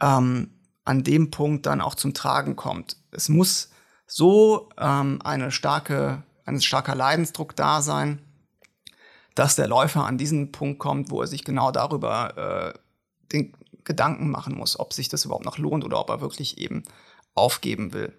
ähm, 0.00 0.50
an 0.84 1.02
dem 1.02 1.30
Punkt 1.30 1.66
dann 1.66 1.80
auch 1.80 1.94
zum 1.94 2.14
Tragen 2.14 2.56
kommt. 2.56 2.96
Es 3.10 3.28
muss 3.28 3.70
so 4.06 4.68
ähm, 4.78 5.20
eine 5.22 5.50
starke, 5.50 6.22
ein 6.44 6.60
starker 6.60 6.94
Leidensdruck 6.94 7.54
da 7.54 7.82
sein, 7.82 8.20
dass 9.34 9.56
der 9.56 9.68
Läufer 9.68 10.04
an 10.04 10.18
diesen 10.18 10.52
Punkt 10.52 10.78
kommt, 10.78 11.10
wo 11.10 11.20
er 11.20 11.26
sich 11.26 11.44
genau 11.44 11.70
darüber 11.70 12.74
äh, 12.74 12.78
den, 13.32 13.54
Gedanken 13.84 14.30
machen 14.30 14.56
muss, 14.56 14.78
ob 14.78 14.92
sich 14.92 15.08
das 15.08 15.24
überhaupt 15.24 15.44
noch 15.44 15.58
lohnt 15.58 15.84
oder 15.84 16.00
ob 16.00 16.10
er 16.10 16.20
wirklich 16.20 16.58
eben 16.58 16.84
aufgeben 17.34 17.92
will. 17.92 18.16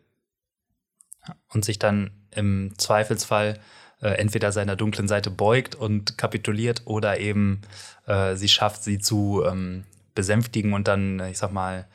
Und 1.50 1.64
sich 1.64 1.80
dann 1.80 2.12
im 2.32 2.74
Zweifelsfall 2.78 3.60
äh, 4.02 4.10
entweder 4.10 4.52
seiner 4.52 4.76
dunklen 4.76 5.08
Seite 5.08 5.30
beugt 5.30 5.76
und 5.76 6.18
kapituliert 6.18 6.82
oder 6.86 7.20
eben 7.20 7.62
äh, 8.08 8.36
sie 8.36 8.50
schafft, 8.50 8.84
sie 8.84 9.00
zu 9.00 9.44
ähm, 9.46 9.84
besänftigen 10.16 10.74
und 10.74 10.88
dann, 10.88 11.20
ich 11.32 11.38
sag 11.38 11.52
mal, 11.52 11.88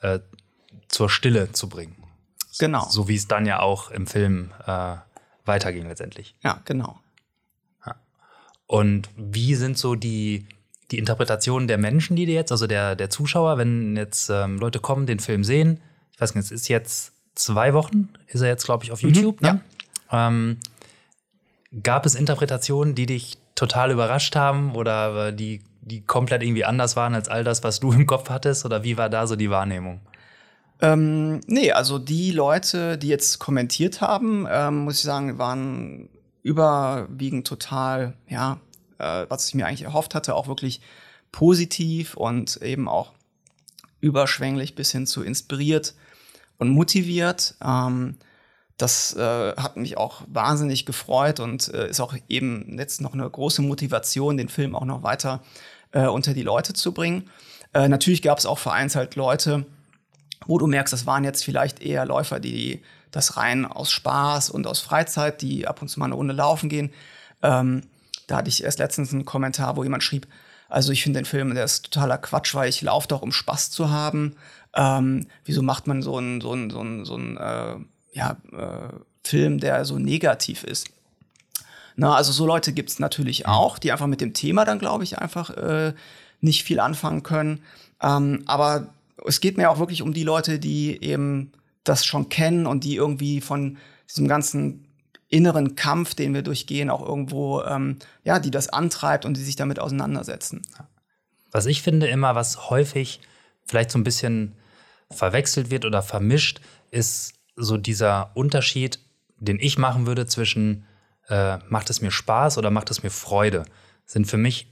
äh, 0.00 0.20
zur 0.88 1.08
Stille 1.08 1.52
zu 1.52 1.68
bringen. 1.68 1.96
Genau. 2.58 2.86
So 2.88 3.08
wie 3.08 3.16
es 3.16 3.28
dann 3.28 3.46
ja 3.46 3.60
auch 3.60 3.90
im 3.90 4.06
Film 4.06 4.52
äh, 4.66 4.96
weiterging 5.44 5.88
letztendlich. 5.88 6.34
Ja, 6.42 6.60
genau. 6.64 7.00
Ja. 7.86 7.96
Und 8.66 9.08
wie 9.16 9.54
sind 9.54 9.78
so 9.78 9.94
die 9.94 10.46
die 10.92 10.98
Interpretation 10.98 11.66
der 11.66 11.78
Menschen, 11.78 12.16
die 12.16 12.26
dir 12.26 12.34
jetzt, 12.34 12.52
also 12.52 12.66
der, 12.66 12.94
der 12.94 13.10
Zuschauer, 13.10 13.56
wenn 13.58 13.96
jetzt 13.96 14.28
ähm, 14.28 14.58
Leute 14.58 14.78
kommen, 14.78 15.06
den 15.06 15.18
Film 15.18 15.42
sehen, 15.42 15.80
ich 16.12 16.20
weiß 16.20 16.34
nicht, 16.34 16.44
es 16.44 16.50
ist 16.50 16.68
jetzt 16.68 17.12
zwei 17.34 17.72
Wochen, 17.72 18.10
ist 18.26 18.42
er 18.42 18.48
jetzt, 18.48 18.64
glaube 18.64 18.84
ich, 18.84 18.92
auf 18.92 19.02
mhm, 19.02 19.08
YouTube, 19.08 19.40
ne? 19.40 19.62
Ja. 20.10 20.28
Ähm, 20.28 20.58
Gab 21.82 22.04
es 22.04 22.14
Interpretationen, 22.14 22.94
die 22.94 23.06
dich 23.06 23.38
total 23.54 23.90
überrascht 23.90 24.36
haben 24.36 24.74
oder 24.74 25.32
die, 25.32 25.62
die 25.80 26.02
komplett 26.02 26.42
irgendwie 26.42 26.64
anders 26.64 26.96
waren 26.96 27.14
als 27.14 27.28
all 27.28 27.44
das, 27.44 27.62
was 27.62 27.80
du 27.80 27.92
im 27.92 28.06
Kopf 28.06 28.28
hattest? 28.28 28.64
Oder 28.64 28.84
wie 28.84 28.96
war 28.96 29.08
da 29.08 29.26
so 29.26 29.36
die 29.36 29.50
Wahrnehmung? 29.50 30.00
Ähm, 30.80 31.40
nee, 31.46 31.70
also 31.70 31.98
die 31.98 32.32
Leute, 32.32 32.98
die 32.98 33.08
jetzt 33.08 33.38
kommentiert 33.38 34.00
haben, 34.00 34.46
ähm, 34.50 34.78
muss 34.78 34.96
ich 34.96 35.02
sagen, 35.02 35.38
waren 35.38 36.08
überwiegend 36.42 37.46
total, 37.46 38.14
ja, 38.28 38.58
äh, 38.98 39.26
was 39.28 39.46
ich 39.46 39.54
mir 39.54 39.66
eigentlich 39.66 39.82
erhofft 39.82 40.14
hatte, 40.14 40.34
auch 40.34 40.48
wirklich 40.48 40.80
positiv 41.30 42.16
und 42.16 42.56
eben 42.62 42.88
auch 42.88 43.12
überschwänglich 44.00 44.74
bis 44.74 44.90
hin 44.90 45.06
zu 45.06 45.22
inspiriert 45.22 45.94
und 46.58 46.68
motiviert. 46.68 47.54
Ähm, 47.64 48.16
das 48.82 49.14
äh, 49.14 49.54
hat 49.56 49.76
mich 49.76 49.96
auch 49.96 50.22
wahnsinnig 50.26 50.84
gefreut 50.86 51.38
und 51.38 51.72
äh, 51.72 51.88
ist 51.88 52.00
auch 52.00 52.14
eben 52.28 52.76
jetzt 52.78 53.00
noch 53.00 53.14
eine 53.14 53.28
große 53.28 53.62
Motivation, 53.62 54.36
den 54.36 54.48
Film 54.48 54.74
auch 54.74 54.84
noch 54.84 55.04
weiter 55.04 55.40
äh, 55.92 56.06
unter 56.06 56.34
die 56.34 56.42
Leute 56.42 56.72
zu 56.72 56.92
bringen. 56.92 57.30
Äh, 57.74 57.88
natürlich 57.88 58.22
gab 58.22 58.38
es 58.38 58.46
auch 58.46 58.58
vereinzelt 58.58 59.14
Leute, 59.14 59.64
wo 60.46 60.58
du 60.58 60.66
merkst, 60.66 60.92
das 60.92 61.06
waren 61.06 61.22
jetzt 61.22 61.44
vielleicht 61.44 61.80
eher 61.80 62.04
Läufer, 62.04 62.40
die 62.40 62.82
das 63.12 63.36
rein 63.36 63.66
aus 63.66 63.92
Spaß 63.92 64.50
und 64.50 64.66
aus 64.66 64.80
Freizeit, 64.80 65.42
die 65.42 65.68
ab 65.68 65.80
und 65.80 65.88
zu 65.88 66.00
mal 66.00 66.06
eine 66.06 66.16
Runde 66.16 66.34
laufen 66.34 66.68
gehen. 66.68 66.90
Ähm, 67.42 67.82
da 68.26 68.38
hatte 68.38 68.48
ich 68.48 68.64
erst 68.64 68.80
letztens 68.80 69.12
einen 69.12 69.24
Kommentar, 69.24 69.76
wo 69.76 69.84
jemand 69.84 70.02
schrieb, 70.02 70.26
also 70.68 70.90
ich 70.90 71.02
finde 71.02 71.20
den 71.20 71.26
Film, 71.26 71.54
der 71.54 71.64
ist 71.64 71.84
totaler 71.84 72.18
Quatsch, 72.18 72.54
weil 72.54 72.68
ich 72.68 72.82
laufe 72.82 73.06
doch, 73.06 73.22
um 73.22 73.30
Spaß 73.30 73.70
zu 73.70 73.90
haben. 73.90 74.34
Ähm, 74.74 75.28
wieso 75.44 75.62
macht 75.62 75.86
man 75.86 76.02
so 76.02 76.16
einen 76.16 76.40
so 76.40 76.52
einen, 76.52 76.70
so 76.70 76.80
einen, 76.80 77.04
so 77.04 77.14
einen 77.14 77.36
äh, 77.36 77.76
ja, 78.12 78.36
äh, 78.52 78.94
Film, 79.24 79.58
der 79.58 79.84
so 79.84 79.98
negativ 79.98 80.64
ist? 80.64 80.88
Na, 81.96 82.14
also 82.14 82.32
so 82.32 82.46
Leute 82.46 82.72
gibt 82.72 82.90
es 82.90 82.98
natürlich 82.98 83.46
auch, 83.46 83.78
die 83.78 83.92
einfach 83.92 84.06
mit 84.06 84.20
dem 84.20 84.32
Thema 84.32 84.64
dann, 84.64 84.78
glaube 84.78 85.04
ich, 85.04 85.18
einfach 85.18 85.50
äh, 85.50 85.94
nicht 86.40 86.64
viel 86.64 86.80
anfangen 86.80 87.22
können. 87.22 87.62
Ähm, 88.00 88.42
aber 88.46 88.88
es 89.24 89.40
geht 89.40 89.56
mir 89.56 89.70
auch 89.70 89.78
wirklich 89.78 90.02
um 90.02 90.12
die 90.12 90.24
Leute, 90.24 90.58
die 90.58 91.02
eben 91.02 91.52
das 91.84 92.04
schon 92.04 92.28
kennen 92.28 92.66
und 92.66 92.84
die 92.84 92.96
irgendwie 92.96 93.40
von 93.40 93.78
diesem 94.08 94.28
ganzen 94.28 94.86
inneren 95.28 95.76
Kampf, 95.76 96.14
den 96.14 96.34
wir 96.34 96.42
durchgehen, 96.42 96.90
auch 96.90 97.06
irgendwo, 97.06 97.62
ähm, 97.62 97.98
ja, 98.24 98.38
die 98.38 98.50
das 98.50 98.68
antreibt 98.68 99.24
und 99.24 99.36
die 99.36 99.42
sich 99.42 99.56
damit 99.56 99.78
auseinandersetzen. 99.78 100.62
Was 101.50 101.66
ich 101.66 101.82
finde 101.82 102.06
immer, 102.06 102.34
was 102.34 102.70
häufig 102.70 103.20
vielleicht 103.64 103.90
so 103.90 103.98
ein 103.98 104.04
bisschen 104.04 104.52
verwechselt 105.10 105.70
wird 105.70 105.84
oder 105.84 106.02
vermischt, 106.02 106.60
ist 106.90 107.34
so 107.56 107.76
dieser 107.76 108.30
Unterschied, 108.34 108.98
den 109.36 109.58
ich 109.60 109.78
machen 109.78 110.06
würde 110.06 110.26
zwischen 110.26 110.84
äh, 111.28 111.58
macht 111.68 111.90
es 111.90 112.00
mir 112.00 112.10
Spaß 112.10 112.58
oder 112.58 112.70
macht 112.70 112.90
es 112.90 113.02
mir 113.02 113.10
Freude, 113.10 113.64
sind 114.04 114.26
für 114.26 114.38
mich 114.38 114.68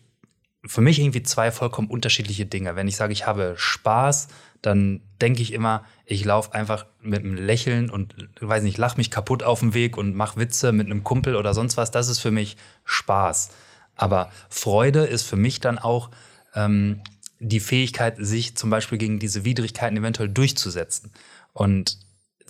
für 0.66 0.82
mich 0.82 0.98
irgendwie 0.98 1.22
zwei 1.22 1.50
vollkommen 1.50 1.88
unterschiedliche 1.88 2.44
Dinge. 2.44 2.76
Wenn 2.76 2.86
ich 2.86 2.96
sage, 2.96 3.12
ich 3.12 3.26
habe 3.26 3.54
Spaß, 3.56 4.28
dann 4.60 5.00
denke 5.20 5.40
ich 5.40 5.54
immer, 5.54 5.84
ich 6.04 6.24
laufe 6.24 6.52
einfach 6.52 6.84
mit 7.00 7.20
einem 7.20 7.34
Lächeln 7.34 7.88
und 7.88 8.14
weiß 8.40 8.62
nicht, 8.62 8.76
lach 8.76 8.98
mich 8.98 9.10
kaputt 9.10 9.42
auf 9.42 9.60
dem 9.60 9.72
Weg 9.72 9.96
und 9.96 10.14
mach 10.14 10.36
Witze 10.36 10.72
mit 10.72 10.86
einem 10.86 11.02
Kumpel 11.02 11.34
oder 11.34 11.54
sonst 11.54 11.78
was. 11.78 11.90
Das 11.90 12.08
ist 12.08 12.18
für 12.18 12.30
mich 12.30 12.58
Spaß. 12.84 13.50
Aber 13.96 14.30
Freude 14.50 15.04
ist 15.04 15.22
für 15.22 15.36
mich 15.36 15.60
dann 15.60 15.78
auch 15.78 16.10
ähm, 16.54 17.00
die 17.38 17.60
Fähigkeit, 17.60 18.16
sich 18.18 18.54
zum 18.56 18.68
Beispiel 18.68 18.98
gegen 18.98 19.18
diese 19.18 19.46
Widrigkeiten 19.46 19.96
eventuell 19.96 20.28
durchzusetzen. 20.28 21.10
Und 21.54 21.96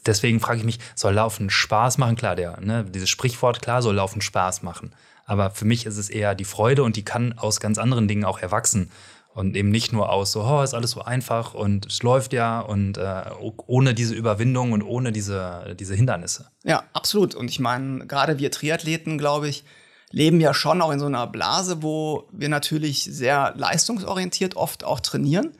deswegen 0.06 0.40
frage 0.40 0.58
ich 0.58 0.64
mich, 0.64 0.78
soll 0.94 1.14
Laufen 1.14 1.50
Spaß 1.50 1.98
machen? 1.98 2.16
Klar, 2.16 2.36
der, 2.36 2.60
ne, 2.60 2.84
dieses 2.84 3.08
Sprichwort, 3.08 3.62
klar, 3.62 3.82
soll 3.82 3.94
Laufen 3.94 4.20
Spaß 4.20 4.62
machen. 4.62 4.92
Aber 5.26 5.50
für 5.50 5.64
mich 5.64 5.86
ist 5.86 5.96
es 5.96 6.10
eher 6.10 6.34
die 6.34 6.44
Freude 6.44 6.82
und 6.82 6.96
die 6.96 7.04
kann 7.04 7.38
aus 7.38 7.60
ganz 7.60 7.78
anderen 7.78 8.08
Dingen 8.08 8.24
auch 8.24 8.40
erwachsen. 8.40 8.90
Und 9.32 9.56
eben 9.56 9.70
nicht 9.70 9.92
nur 9.92 10.10
aus 10.10 10.32
so, 10.32 10.42
oh, 10.42 10.62
ist 10.62 10.74
alles 10.74 10.90
so 10.90 11.02
einfach 11.02 11.54
und 11.54 11.86
es 11.86 12.02
läuft 12.02 12.32
ja 12.32 12.58
und 12.60 12.98
äh, 12.98 13.22
ohne 13.66 13.94
diese 13.94 14.14
Überwindung 14.14 14.72
und 14.72 14.82
ohne 14.82 15.12
diese, 15.12 15.76
diese 15.78 15.94
Hindernisse. 15.94 16.50
Ja, 16.64 16.82
absolut. 16.94 17.36
Und 17.36 17.48
ich 17.48 17.60
meine, 17.60 18.06
gerade 18.06 18.40
wir 18.40 18.50
Triathleten, 18.50 19.18
glaube 19.18 19.48
ich, 19.48 19.62
leben 20.10 20.40
ja 20.40 20.52
schon 20.52 20.82
auch 20.82 20.90
in 20.90 20.98
so 20.98 21.06
einer 21.06 21.28
Blase, 21.28 21.82
wo 21.82 22.28
wir 22.32 22.48
natürlich 22.48 23.04
sehr 23.04 23.54
leistungsorientiert 23.56 24.56
oft 24.56 24.82
auch 24.82 24.98
trainieren. 24.98 25.52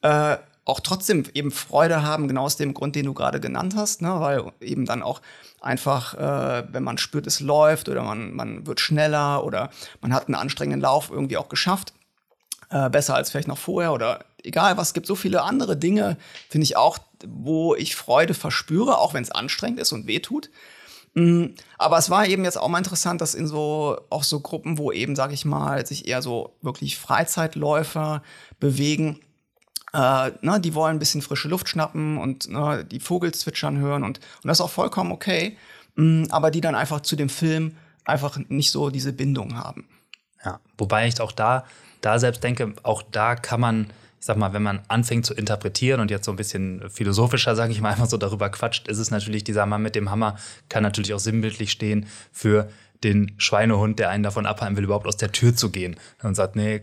Äh, 0.00 0.38
auch 0.70 0.80
trotzdem 0.80 1.24
eben 1.34 1.50
Freude 1.50 2.02
haben, 2.02 2.28
genau 2.28 2.44
aus 2.44 2.56
dem 2.56 2.74
Grund, 2.74 2.96
den 2.96 3.06
du 3.06 3.14
gerade 3.14 3.40
genannt 3.40 3.74
hast, 3.76 4.02
ne? 4.02 4.20
weil 4.20 4.52
eben 4.60 4.86
dann 4.86 5.02
auch 5.02 5.20
einfach, 5.60 6.14
äh, 6.14 6.64
wenn 6.72 6.82
man 6.82 6.98
spürt, 6.98 7.26
es 7.26 7.40
läuft 7.40 7.88
oder 7.88 8.02
man, 8.02 8.34
man 8.34 8.66
wird 8.66 8.80
schneller 8.80 9.44
oder 9.44 9.70
man 10.00 10.14
hat 10.14 10.26
einen 10.26 10.34
anstrengenden 10.34 10.80
Lauf 10.80 11.10
irgendwie 11.10 11.36
auch 11.36 11.48
geschafft, 11.48 11.92
äh, 12.70 12.88
besser 12.88 13.14
als 13.14 13.30
vielleicht 13.30 13.48
noch 13.48 13.58
vorher 13.58 13.92
oder 13.92 14.24
egal 14.42 14.76
was, 14.76 14.88
es 14.88 14.94
gibt 14.94 15.06
so 15.06 15.14
viele 15.14 15.42
andere 15.42 15.76
Dinge, 15.76 16.16
finde 16.48 16.64
ich 16.64 16.76
auch, 16.76 16.98
wo 17.26 17.74
ich 17.74 17.96
Freude 17.96 18.34
verspüre, 18.34 18.98
auch 18.98 19.12
wenn 19.12 19.22
es 19.22 19.30
anstrengend 19.30 19.80
ist 19.80 19.92
und 19.92 20.06
wehtut. 20.06 20.50
Mhm. 21.14 21.54
Aber 21.78 21.98
es 21.98 22.10
war 22.10 22.26
eben 22.26 22.44
jetzt 22.44 22.58
auch 22.58 22.68
mal 22.68 22.78
interessant, 22.78 23.20
dass 23.20 23.34
in 23.34 23.46
so 23.46 23.98
auch 24.10 24.22
so 24.22 24.40
Gruppen, 24.40 24.78
wo 24.78 24.92
eben, 24.92 25.16
sag 25.16 25.32
ich 25.32 25.44
mal, 25.44 25.84
sich 25.84 26.06
eher 26.06 26.22
so 26.22 26.54
wirklich 26.62 26.98
Freizeitläufer 26.98 28.22
bewegen, 28.60 29.20
äh, 29.92 30.30
ne, 30.40 30.60
die 30.60 30.74
wollen 30.74 30.96
ein 30.96 30.98
bisschen 30.98 31.22
frische 31.22 31.48
Luft 31.48 31.68
schnappen 31.68 32.18
und 32.18 32.48
ne, 32.48 32.84
die 32.84 33.00
Vogel 33.00 33.32
zwitschern 33.32 33.78
hören 33.78 34.04
und, 34.04 34.18
und 34.18 34.48
das 34.48 34.58
ist 34.58 34.64
auch 34.64 34.70
vollkommen 34.70 35.12
okay, 35.12 35.56
mh, 35.96 36.28
aber 36.30 36.50
die 36.50 36.60
dann 36.60 36.74
einfach 36.74 37.00
zu 37.00 37.16
dem 37.16 37.28
Film 37.28 37.76
einfach 38.04 38.38
nicht 38.48 38.70
so 38.70 38.90
diese 38.90 39.12
Bindung 39.12 39.56
haben. 39.56 39.88
Ja, 40.44 40.60
wobei 40.78 41.06
ich 41.06 41.20
auch 41.20 41.32
da, 41.32 41.64
da 42.00 42.18
selbst 42.18 42.42
denke, 42.42 42.74
auch 42.82 43.02
da 43.02 43.36
kann 43.36 43.60
man, 43.60 43.86
ich 44.18 44.26
sag 44.26 44.36
mal, 44.36 44.52
wenn 44.52 44.62
man 44.62 44.80
anfängt 44.88 45.26
zu 45.26 45.34
interpretieren 45.34 46.00
und 46.00 46.10
jetzt 46.10 46.24
so 46.24 46.32
ein 46.32 46.36
bisschen 46.36 46.88
philosophischer, 46.88 47.54
sage 47.56 47.72
ich 47.72 47.80
mal, 47.80 47.90
einfach 47.92 48.06
so 48.06 48.16
darüber 48.16 48.48
quatscht, 48.48 48.88
ist 48.88 48.98
es 48.98 49.10
natürlich, 49.10 49.44
dieser 49.44 49.66
Mann 49.66 49.82
mit 49.82 49.94
dem 49.94 50.10
Hammer 50.10 50.36
kann 50.68 50.82
natürlich 50.82 51.14
auch 51.14 51.20
sinnbildlich 51.20 51.70
stehen 51.70 52.06
für 52.32 52.70
den 53.04 53.32
Schweinehund, 53.38 53.98
der 53.98 54.10
einen 54.10 54.22
davon 54.22 54.46
abhalten 54.46 54.76
will, 54.76 54.84
überhaupt 54.84 55.06
aus 55.06 55.16
der 55.16 55.32
Tür 55.32 55.54
zu 55.54 55.70
gehen 55.70 55.96
und 56.22 56.34
sagt, 56.34 56.54
nee, 56.54 56.82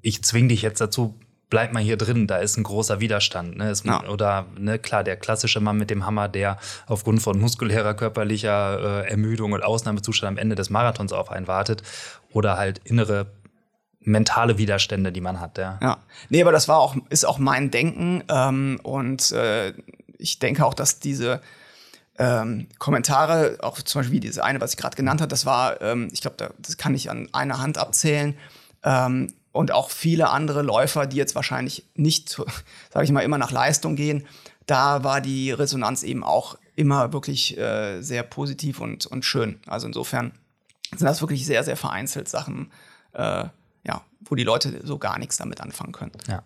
ich 0.00 0.22
zwing 0.22 0.48
dich 0.48 0.62
jetzt 0.62 0.80
dazu, 0.80 1.18
bleib 1.48 1.72
mal 1.72 1.82
hier 1.82 1.96
drin, 1.96 2.26
da 2.26 2.38
ist 2.38 2.56
ein 2.56 2.64
großer 2.64 3.00
Widerstand. 3.00 3.56
Ne? 3.56 3.72
Ja. 3.84 4.08
Oder 4.08 4.46
ne, 4.58 4.78
klar, 4.78 5.04
der 5.04 5.16
klassische 5.16 5.60
Mann 5.60 5.76
mit 5.76 5.90
dem 5.90 6.04
Hammer, 6.04 6.28
der 6.28 6.58
aufgrund 6.86 7.22
von 7.22 7.38
muskulärer, 7.38 7.94
körperlicher 7.94 9.04
äh, 9.04 9.10
Ermüdung 9.10 9.52
und 9.52 9.62
Ausnahmezustand 9.62 10.32
am 10.32 10.38
Ende 10.38 10.56
des 10.56 10.70
Marathons 10.70 11.12
auf 11.12 11.30
einen 11.30 11.46
wartet. 11.46 11.82
Oder 12.32 12.56
halt 12.56 12.80
innere 12.84 13.26
mentale 14.00 14.58
Widerstände, 14.58 15.12
die 15.12 15.20
man 15.20 15.40
hat. 15.40 15.58
Ja, 15.58 15.78
ja. 15.82 15.98
nee, 16.28 16.40
aber 16.40 16.52
das 16.52 16.68
war 16.68 16.78
auch, 16.78 16.96
ist 17.10 17.26
auch 17.26 17.38
mein 17.38 17.70
Denken. 17.70 18.22
Ähm, 18.28 18.80
und 18.82 19.32
äh, 19.32 19.72
ich 20.18 20.38
denke 20.38 20.64
auch, 20.64 20.74
dass 20.74 21.00
diese 21.00 21.40
ähm, 22.18 22.68
Kommentare, 22.78 23.58
auch 23.60 23.80
zum 23.82 24.00
Beispiel 24.00 24.16
wie 24.16 24.20
diese 24.20 24.42
eine, 24.42 24.60
was 24.60 24.72
ich 24.72 24.76
gerade 24.76 24.96
genannt 24.96 25.20
habe, 25.20 25.28
das 25.28 25.44
war, 25.44 25.80
ähm, 25.82 26.08
ich 26.12 26.22
glaube, 26.22 26.36
da, 26.38 26.50
das 26.58 26.76
kann 26.76 26.94
ich 26.94 27.10
an 27.10 27.28
einer 27.32 27.58
Hand 27.58 27.78
abzählen. 27.78 28.36
Ähm, 28.84 29.34
und 29.56 29.72
auch 29.72 29.90
viele 29.90 30.30
andere 30.30 30.62
Läufer, 30.62 31.06
die 31.06 31.16
jetzt 31.16 31.34
wahrscheinlich 31.34 31.84
nicht, 31.94 32.30
sage 32.90 33.04
ich 33.04 33.12
mal, 33.12 33.22
immer 33.22 33.38
nach 33.38 33.50
Leistung 33.50 33.96
gehen, 33.96 34.26
da 34.66 35.04
war 35.04 35.20
die 35.20 35.52
Resonanz 35.52 36.02
eben 36.02 36.24
auch 36.24 36.58
immer 36.74 37.12
wirklich 37.12 37.56
äh, 37.56 38.02
sehr 38.02 38.22
positiv 38.22 38.80
und, 38.80 39.06
und 39.06 39.24
schön. 39.24 39.60
Also 39.66 39.86
insofern 39.86 40.32
sind 40.90 41.06
das 41.06 41.20
wirklich 41.20 41.46
sehr, 41.46 41.64
sehr 41.64 41.76
vereinzelt 41.76 42.28
Sachen, 42.28 42.70
äh, 43.12 43.44
ja, 43.84 44.02
wo 44.20 44.34
die 44.34 44.44
Leute 44.44 44.80
so 44.84 44.98
gar 44.98 45.18
nichts 45.18 45.36
damit 45.36 45.60
anfangen 45.60 45.92
können. 45.92 46.12
Ja. 46.28 46.42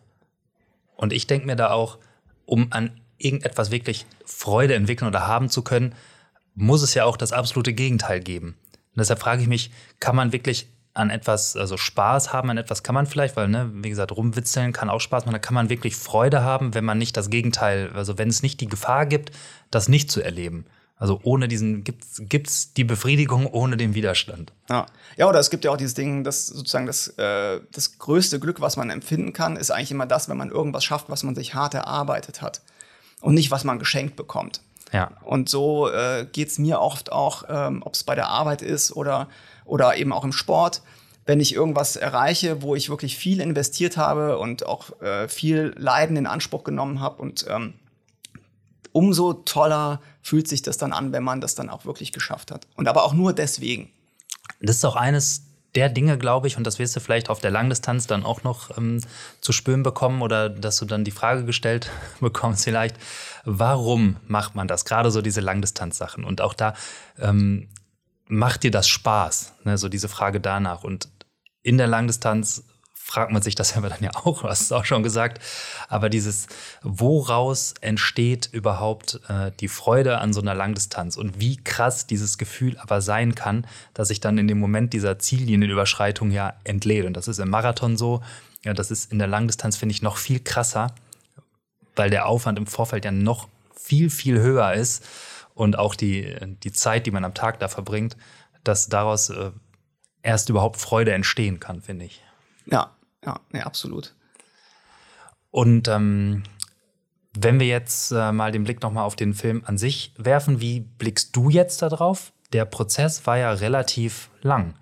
Und 0.96 1.12
ich 1.12 1.26
denke 1.26 1.46
mir 1.46 1.56
da 1.56 1.70
auch, 1.70 1.98
um 2.44 2.68
an 2.72 3.00
irgendetwas 3.18 3.70
wirklich 3.70 4.06
Freude 4.24 4.74
entwickeln 4.74 5.08
oder 5.08 5.26
haben 5.26 5.48
zu 5.48 5.62
können, 5.62 5.94
muss 6.54 6.82
es 6.82 6.94
ja 6.94 7.04
auch 7.04 7.16
das 7.16 7.32
absolute 7.32 7.72
Gegenteil 7.72 8.20
geben. 8.20 8.56
Und 8.92 8.98
deshalb 8.98 9.20
frage 9.20 9.42
ich 9.42 9.48
mich, 9.48 9.70
kann 9.98 10.16
man 10.16 10.32
wirklich 10.32 10.68
an 10.92 11.10
etwas, 11.10 11.56
also 11.56 11.76
Spaß 11.76 12.32
haben 12.32 12.50
an 12.50 12.58
etwas 12.58 12.82
kann 12.82 12.94
man 12.94 13.06
vielleicht, 13.06 13.36
weil, 13.36 13.48
ne, 13.48 13.70
wie 13.72 13.90
gesagt, 13.90 14.12
rumwitzeln 14.12 14.72
kann 14.72 14.90
auch 14.90 15.00
Spaß 15.00 15.24
machen. 15.24 15.34
Da 15.34 15.38
kann 15.38 15.54
man 15.54 15.70
wirklich 15.70 15.96
Freude 15.96 16.42
haben, 16.42 16.74
wenn 16.74 16.84
man 16.84 16.98
nicht 16.98 17.16
das 17.16 17.30
Gegenteil, 17.30 17.90
also 17.94 18.18
wenn 18.18 18.28
es 18.28 18.42
nicht 18.42 18.60
die 18.60 18.68
Gefahr 18.68 19.06
gibt, 19.06 19.30
das 19.70 19.88
nicht 19.88 20.10
zu 20.10 20.20
erleben. 20.20 20.66
Also 21.00 21.18
ohne 21.22 21.48
diesen, 21.48 21.82
gibt 21.82 22.04
es 22.46 22.74
die 22.74 22.84
Befriedigung 22.84 23.46
ohne 23.46 23.78
den 23.78 23.94
Widerstand. 23.94 24.52
Ja. 24.68 24.84
ja, 25.16 25.28
oder 25.28 25.38
es 25.38 25.48
gibt 25.48 25.64
ja 25.64 25.70
auch 25.70 25.78
dieses 25.78 25.94
Ding, 25.94 26.24
dass 26.24 26.46
sozusagen 26.46 26.84
das, 26.84 27.08
äh, 27.16 27.60
das 27.72 27.98
größte 27.98 28.38
Glück, 28.38 28.60
was 28.60 28.76
man 28.76 28.90
empfinden 28.90 29.32
kann, 29.32 29.56
ist 29.56 29.70
eigentlich 29.70 29.92
immer 29.92 30.04
das, 30.04 30.28
wenn 30.28 30.36
man 30.36 30.50
irgendwas 30.50 30.84
schafft, 30.84 31.08
was 31.08 31.22
man 31.22 31.34
sich 31.34 31.54
hart 31.54 31.72
erarbeitet 31.72 32.42
hat. 32.42 32.60
Und 33.22 33.34
nicht, 33.34 33.50
was 33.50 33.64
man 33.64 33.78
geschenkt 33.78 34.16
bekommt. 34.16 34.60
Ja. 34.92 35.12
Und 35.22 35.48
so 35.48 35.88
äh, 35.88 36.26
geht 36.30 36.48
es 36.48 36.58
mir 36.58 36.80
oft 36.80 37.12
auch, 37.12 37.44
ähm, 37.48 37.82
ob 37.82 37.94
es 37.94 38.04
bei 38.04 38.14
der 38.14 38.28
Arbeit 38.28 38.60
ist 38.60 38.92
oder 38.94 39.28
oder 39.70 39.96
eben 39.96 40.12
auch 40.12 40.24
im 40.24 40.32
Sport, 40.32 40.82
wenn 41.26 41.40
ich 41.40 41.54
irgendwas 41.54 41.96
erreiche, 41.96 42.62
wo 42.62 42.74
ich 42.74 42.90
wirklich 42.90 43.16
viel 43.16 43.40
investiert 43.40 43.96
habe 43.96 44.38
und 44.38 44.66
auch 44.66 45.00
äh, 45.00 45.28
viel 45.28 45.74
Leiden 45.76 46.16
in 46.16 46.26
Anspruch 46.26 46.64
genommen 46.64 47.00
habe 47.00 47.22
und 47.22 47.46
ähm, 47.48 47.74
umso 48.92 49.34
toller 49.34 50.00
fühlt 50.22 50.48
sich 50.48 50.62
das 50.62 50.76
dann 50.76 50.92
an, 50.92 51.12
wenn 51.12 51.22
man 51.22 51.40
das 51.40 51.54
dann 51.54 51.70
auch 51.70 51.84
wirklich 51.84 52.12
geschafft 52.12 52.50
hat. 52.50 52.66
Und 52.74 52.88
aber 52.88 53.04
auch 53.04 53.14
nur 53.14 53.32
deswegen. 53.32 53.90
Das 54.60 54.76
ist 54.76 54.84
auch 54.84 54.96
eines 54.96 55.44
der 55.76 55.88
Dinge, 55.88 56.18
glaube 56.18 56.48
ich, 56.48 56.56
und 56.56 56.66
das 56.66 56.80
wirst 56.80 56.96
du 56.96 57.00
vielleicht 57.00 57.30
auf 57.30 57.38
der 57.38 57.52
Langdistanz 57.52 58.08
dann 58.08 58.24
auch 58.24 58.42
noch 58.42 58.76
ähm, 58.76 59.00
zu 59.40 59.52
spüren 59.52 59.84
bekommen 59.84 60.20
oder 60.22 60.48
dass 60.48 60.78
du 60.78 60.84
dann 60.84 61.04
die 61.04 61.12
Frage 61.12 61.44
gestellt 61.44 61.90
bekommst 62.20 62.64
vielleicht, 62.64 62.96
warum 63.44 64.16
macht 64.26 64.56
man 64.56 64.66
das? 64.66 64.84
Gerade 64.84 65.12
so 65.12 65.22
diese 65.22 65.40
Langdistanz-Sachen. 65.40 66.24
Und 66.24 66.40
auch 66.40 66.54
da 66.54 66.74
ähm, 67.20 67.68
macht 68.30 68.62
dir 68.62 68.70
das 68.70 68.88
Spaß, 68.88 69.54
ne? 69.64 69.76
so 69.76 69.88
diese 69.88 70.08
Frage 70.08 70.40
danach. 70.40 70.84
Und 70.84 71.08
in 71.62 71.76
der 71.76 71.86
Langdistanz 71.86 72.64
fragt 72.94 73.32
man 73.32 73.42
sich 73.42 73.54
das 73.56 73.68
selber 73.70 73.88
dann 73.88 74.02
ja 74.02 74.12
auch, 74.14 74.42
du 74.42 74.48
hast 74.48 74.62
es 74.62 74.72
auch 74.72 74.84
schon 74.84 75.02
gesagt. 75.02 75.42
Aber 75.88 76.08
dieses, 76.08 76.46
woraus 76.82 77.74
entsteht 77.80 78.48
überhaupt 78.52 79.20
äh, 79.28 79.50
die 79.58 79.68
Freude 79.68 80.18
an 80.18 80.32
so 80.32 80.40
einer 80.40 80.54
Langdistanz 80.54 81.16
und 81.16 81.40
wie 81.40 81.56
krass 81.56 82.06
dieses 82.06 82.38
Gefühl 82.38 82.78
aber 82.78 83.00
sein 83.00 83.34
kann, 83.34 83.66
dass 83.94 84.08
sich 84.08 84.20
dann 84.20 84.38
in 84.38 84.48
dem 84.48 84.58
Moment 84.58 84.92
dieser 84.92 85.18
Ziellinienüberschreitung 85.18 86.30
ja 86.30 86.54
entlädt. 86.64 87.04
Und 87.04 87.14
das 87.14 87.28
ist 87.28 87.38
im 87.38 87.50
Marathon 87.50 87.96
so. 87.96 88.22
Ja, 88.62 88.74
das 88.74 88.90
ist 88.90 89.10
in 89.10 89.18
der 89.18 89.28
Langdistanz, 89.28 89.76
finde 89.76 89.94
ich, 89.94 90.02
noch 90.02 90.18
viel 90.18 90.38
krasser, 90.38 90.94
weil 91.96 92.10
der 92.10 92.26
Aufwand 92.26 92.58
im 92.58 92.66
Vorfeld 92.66 93.04
ja 93.06 93.10
noch 93.10 93.48
viel, 93.74 94.10
viel 94.10 94.38
höher 94.38 94.74
ist 94.74 95.04
und 95.54 95.78
auch 95.78 95.94
die, 95.94 96.36
die 96.62 96.72
Zeit, 96.72 97.06
die 97.06 97.10
man 97.10 97.24
am 97.24 97.34
Tag 97.34 97.60
da 97.60 97.68
verbringt, 97.68 98.16
dass 98.64 98.88
daraus 98.88 99.30
äh, 99.30 99.50
erst 100.22 100.48
überhaupt 100.48 100.76
Freude 100.76 101.12
entstehen 101.12 101.60
kann, 101.60 101.80
finde 101.82 102.04
ich. 102.04 102.22
Ja, 102.66 102.90
ja, 103.24 103.40
nee, 103.50 103.60
absolut. 103.60 104.14
Und 105.50 105.88
ähm, 105.88 106.42
wenn 107.32 107.60
wir 107.60 107.66
jetzt 107.66 108.12
äh, 108.12 108.32
mal 108.32 108.52
den 108.52 108.64
Blick 108.64 108.82
nochmal 108.82 109.04
auf 109.04 109.16
den 109.16 109.34
Film 109.34 109.62
an 109.66 109.78
sich 109.78 110.14
werfen, 110.16 110.60
wie 110.60 110.80
blickst 110.80 111.34
du 111.36 111.48
jetzt 111.48 111.82
darauf? 111.82 112.32
Der 112.52 112.64
Prozess 112.64 113.26
war 113.26 113.38
ja 113.38 113.52
relativ 113.52 114.30
lang. 114.42 114.74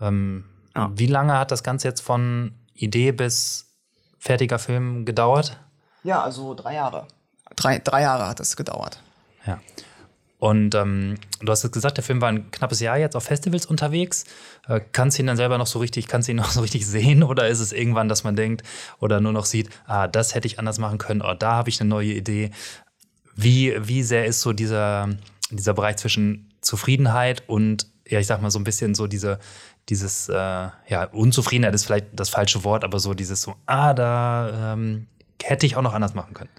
Ähm, 0.00 0.44
ja. 0.74 0.90
Wie 0.94 1.06
lange 1.06 1.38
hat 1.38 1.50
das 1.50 1.62
Ganze 1.62 1.88
jetzt 1.88 2.00
von 2.00 2.54
Idee 2.74 3.12
bis 3.12 3.76
fertiger 4.18 4.58
Film 4.58 5.04
gedauert? 5.04 5.58
Ja, 6.02 6.22
also 6.22 6.54
drei 6.54 6.74
Jahre. 6.74 7.06
Drei, 7.56 7.78
drei 7.78 8.02
Jahre 8.02 8.26
hat 8.26 8.40
es 8.40 8.56
gedauert. 8.56 9.02
Ja. 9.46 9.60
Und 10.40 10.74
ähm, 10.74 11.16
du 11.42 11.52
hast 11.52 11.62
jetzt 11.62 11.74
gesagt, 11.74 11.98
der 11.98 12.04
Film 12.04 12.22
war 12.22 12.30
ein 12.30 12.50
knappes 12.50 12.80
Jahr 12.80 12.96
jetzt 12.96 13.14
auf 13.14 13.24
Festivals 13.24 13.66
unterwegs. 13.66 14.24
Äh, 14.66 14.80
kannst 14.92 15.18
du 15.18 15.22
ihn 15.22 15.26
dann 15.26 15.36
selber 15.36 15.58
noch 15.58 15.66
so 15.66 15.78
richtig, 15.78 16.08
kannst 16.08 16.28
du 16.28 16.32
ihn 16.32 16.38
noch 16.38 16.50
so 16.50 16.62
richtig 16.62 16.86
sehen? 16.86 17.22
Oder 17.22 17.48
ist 17.48 17.60
es 17.60 17.72
irgendwann, 17.72 18.08
dass 18.08 18.24
man 18.24 18.36
denkt 18.36 18.62
oder 19.00 19.20
nur 19.20 19.32
noch 19.32 19.44
sieht, 19.44 19.68
ah, 19.86 20.08
das 20.08 20.34
hätte 20.34 20.46
ich 20.46 20.58
anders 20.58 20.78
machen 20.78 20.96
können, 20.96 21.20
oder 21.20 21.34
da 21.34 21.52
habe 21.52 21.68
ich 21.68 21.78
eine 21.80 21.90
neue 21.90 22.14
Idee? 22.14 22.50
Wie, 23.36 23.74
wie 23.86 24.02
sehr 24.02 24.24
ist 24.24 24.40
so 24.40 24.54
dieser, 24.54 25.10
dieser 25.50 25.74
Bereich 25.74 25.98
zwischen 25.98 26.50
Zufriedenheit 26.62 27.42
und, 27.46 27.86
ja, 28.08 28.18
ich 28.18 28.26
sag 28.26 28.40
mal, 28.40 28.50
so 28.50 28.58
ein 28.58 28.64
bisschen 28.64 28.94
so 28.94 29.06
diese, 29.06 29.38
dieses, 29.90 30.30
äh, 30.30 30.34
ja, 30.34 31.04
Unzufriedenheit 31.12 31.74
ist 31.74 31.84
vielleicht 31.84 32.06
das 32.14 32.30
falsche 32.30 32.64
Wort, 32.64 32.82
aber 32.82 32.98
so 32.98 33.12
dieses 33.12 33.42
so, 33.42 33.56
ah, 33.66 33.92
da 33.92 34.72
ähm, 34.72 35.06
hätte 35.42 35.66
ich 35.66 35.76
auch 35.76 35.82
noch 35.82 35.92
anders 35.92 36.14
machen 36.14 36.32
können. 36.32 36.50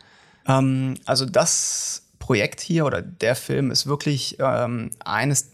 Ähm, 0.47 0.95
also 1.05 1.25
das 1.25 2.03
Projekt 2.21 2.61
hier 2.61 2.85
oder 2.85 3.01
der 3.01 3.35
Film 3.35 3.71
ist 3.71 3.87
wirklich 3.87 4.37
ähm, 4.39 4.91
eines 5.03 5.51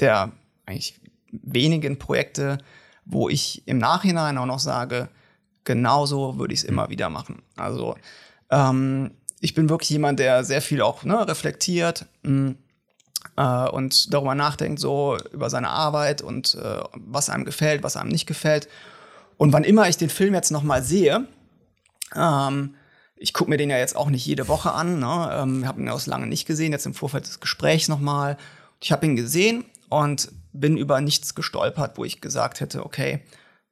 der 0.00 0.32
eigentlich 0.64 0.98
wenigen 1.30 1.98
Projekte, 1.98 2.58
wo 3.04 3.28
ich 3.28 3.62
im 3.68 3.78
Nachhinein 3.78 4.36
auch 4.38 4.46
noch 4.46 4.58
sage, 4.58 5.08
genauso 5.62 6.38
würde 6.38 6.54
ich 6.54 6.60
es 6.60 6.64
immer 6.64 6.88
wieder 6.90 7.08
machen. 7.08 7.42
Also 7.56 7.94
ähm, 8.50 9.12
ich 9.40 9.54
bin 9.54 9.68
wirklich 9.68 9.90
jemand, 9.90 10.18
der 10.18 10.42
sehr 10.42 10.62
viel 10.62 10.82
auch 10.82 11.04
ne, 11.04 11.28
reflektiert 11.28 12.06
mh, 12.22 12.50
mm, 12.50 12.56
äh, 13.36 13.68
und 13.70 14.12
darüber 14.12 14.34
nachdenkt, 14.34 14.80
so 14.80 15.16
über 15.32 15.50
seine 15.50 15.68
Arbeit 15.68 16.22
und 16.22 16.54
äh, 16.54 16.80
was 16.94 17.30
einem 17.30 17.44
gefällt, 17.44 17.82
was 17.82 17.96
einem 17.96 18.10
nicht 18.10 18.26
gefällt. 18.26 18.68
Und 19.36 19.52
wann 19.52 19.64
immer 19.64 19.88
ich 19.88 19.98
den 19.98 20.08
Film 20.08 20.34
jetzt 20.34 20.50
nochmal 20.50 20.82
sehe, 20.82 21.28
ähm, 22.14 22.74
ich 23.16 23.32
gucke 23.32 23.50
mir 23.50 23.56
den 23.56 23.70
ja 23.70 23.78
jetzt 23.78 23.96
auch 23.96 24.10
nicht 24.10 24.26
jede 24.26 24.48
Woche 24.48 24.72
an. 24.72 25.00
Ne? 25.00 25.30
Ähm, 25.32 25.66
habe 25.66 25.80
ihn 25.80 25.88
aus 25.88 26.06
lange 26.06 26.26
nicht 26.26 26.46
gesehen, 26.46 26.72
jetzt 26.72 26.86
im 26.86 26.94
Vorfeld 26.94 27.26
des 27.26 27.40
Gesprächs 27.40 27.88
nochmal. 27.88 28.36
Ich 28.80 28.92
habe 28.92 29.06
ihn 29.06 29.16
gesehen 29.16 29.64
und 29.88 30.30
bin 30.52 30.76
über 30.76 31.00
nichts 31.00 31.34
gestolpert, 31.34 31.96
wo 31.96 32.04
ich 32.04 32.20
gesagt 32.20 32.60
hätte, 32.60 32.84
okay, 32.84 33.20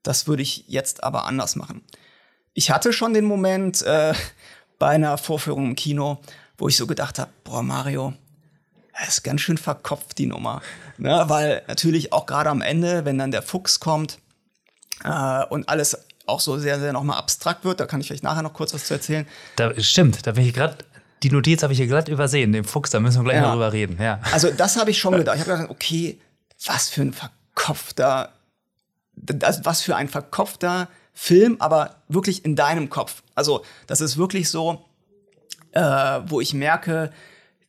das 0.03 0.27
würde 0.27 0.43
ich 0.43 0.65
jetzt 0.69 1.05
aber 1.05 1.25
anders 1.25 1.57
machen. 1.57 1.83
Ich 2.55 2.71
hatte 2.71 2.93
schon 2.93 3.15
den 3.15 3.25
Moment 3.25 3.83
äh, 3.83 4.15
bei 4.79 4.91
einer 4.91 5.19
Vorführung 5.19 5.67
im 5.67 5.77
Kino, 5.77 6.21
wo 6.57 6.69
ich 6.69 6.77
so 6.77 6.87
gedacht 6.87 7.19
habe, 7.19 7.31
boah, 7.43 7.63
Mario, 7.63 8.15
das 8.99 9.09
ist 9.09 9.23
ganz 9.25 9.41
schön 9.41 9.59
verkopft, 9.59 10.19
die 10.19 10.27
Nummer. 10.27 10.63
Ne? 10.99 11.25
Weil 11.27 11.63
natürlich 11.67 12.13
auch 12.13 12.27
gerade 12.27 12.51
am 12.51 12.61
Ende, 12.61 13.05
wenn 13.05 13.19
dann 13.19 13.31
der 13.31 13.43
Fuchs 13.43 13.81
kommt 13.81 14.19
äh, 15.03 15.45
und 15.47 15.69
alles 15.69 15.99
auch 16.27 16.41
so 16.41 16.59
sehr, 16.59 16.81
sehr 16.81 16.93
nochmal 16.93 17.19
abstrakt 17.19 17.65
wird. 17.65 17.81
Da 17.81 17.87
kann 17.87 18.01
ich 18.01 18.07
vielleicht 18.07 18.25
nachher 18.25 18.43
noch 18.43 18.53
kurz 18.53 18.75
was 18.75 18.87
zu 18.87 18.95
erzählen. 18.95 19.27
Da, 19.57 19.73
stimmt, 19.81 20.27
da 20.27 20.33
bin 20.33 20.45
ich 20.45 20.55
gerade. 20.55 20.79
Die 21.23 21.31
Notiz 21.31 21.63
habe 21.63 21.73
ich 21.73 21.79
hier 21.79 21.87
glatt 21.87 22.09
übersehen, 22.09 22.53
den 22.53 22.65
Fuchs, 22.65 22.91
da 22.91 23.01
müssen 23.01 23.21
wir 23.21 23.25
gleich 23.25 23.37
ja. 23.37 23.43
mal 23.43 23.53
drüber 23.53 23.73
reden. 23.73 23.97
Ja. 24.01 24.21
Also, 24.33 24.51
das 24.51 24.77
habe 24.77 24.91
ich 24.91 24.99
schon 24.99 25.17
gedacht. 25.17 25.37
Ich 25.37 25.41
habe 25.41 25.53
gedacht, 25.53 25.71
okay, 25.71 26.21
was 26.67 26.91
für 26.91 27.03
ein 27.03 27.15
verkopfter, 27.15 28.33
das, 29.15 29.65
was 29.65 29.81
für 29.81 29.97
ein 29.97 30.09
verkopfter 30.09 30.89
Film, 31.15 31.57
aber 31.61 31.97
wirklich 32.09 32.45
in 32.45 32.57
deinem 32.57 32.91
Kopf. 32.91 33.23
Also, 33.35 33.65
das 33.87 34.01
ist 34.01 34.19
wirklich 34.19 34.51
so, 34.51 34.85
äh, 35.73 35.81
wo 36.27 36.41
ich 36.41 36.53
merke, 36.53 37.11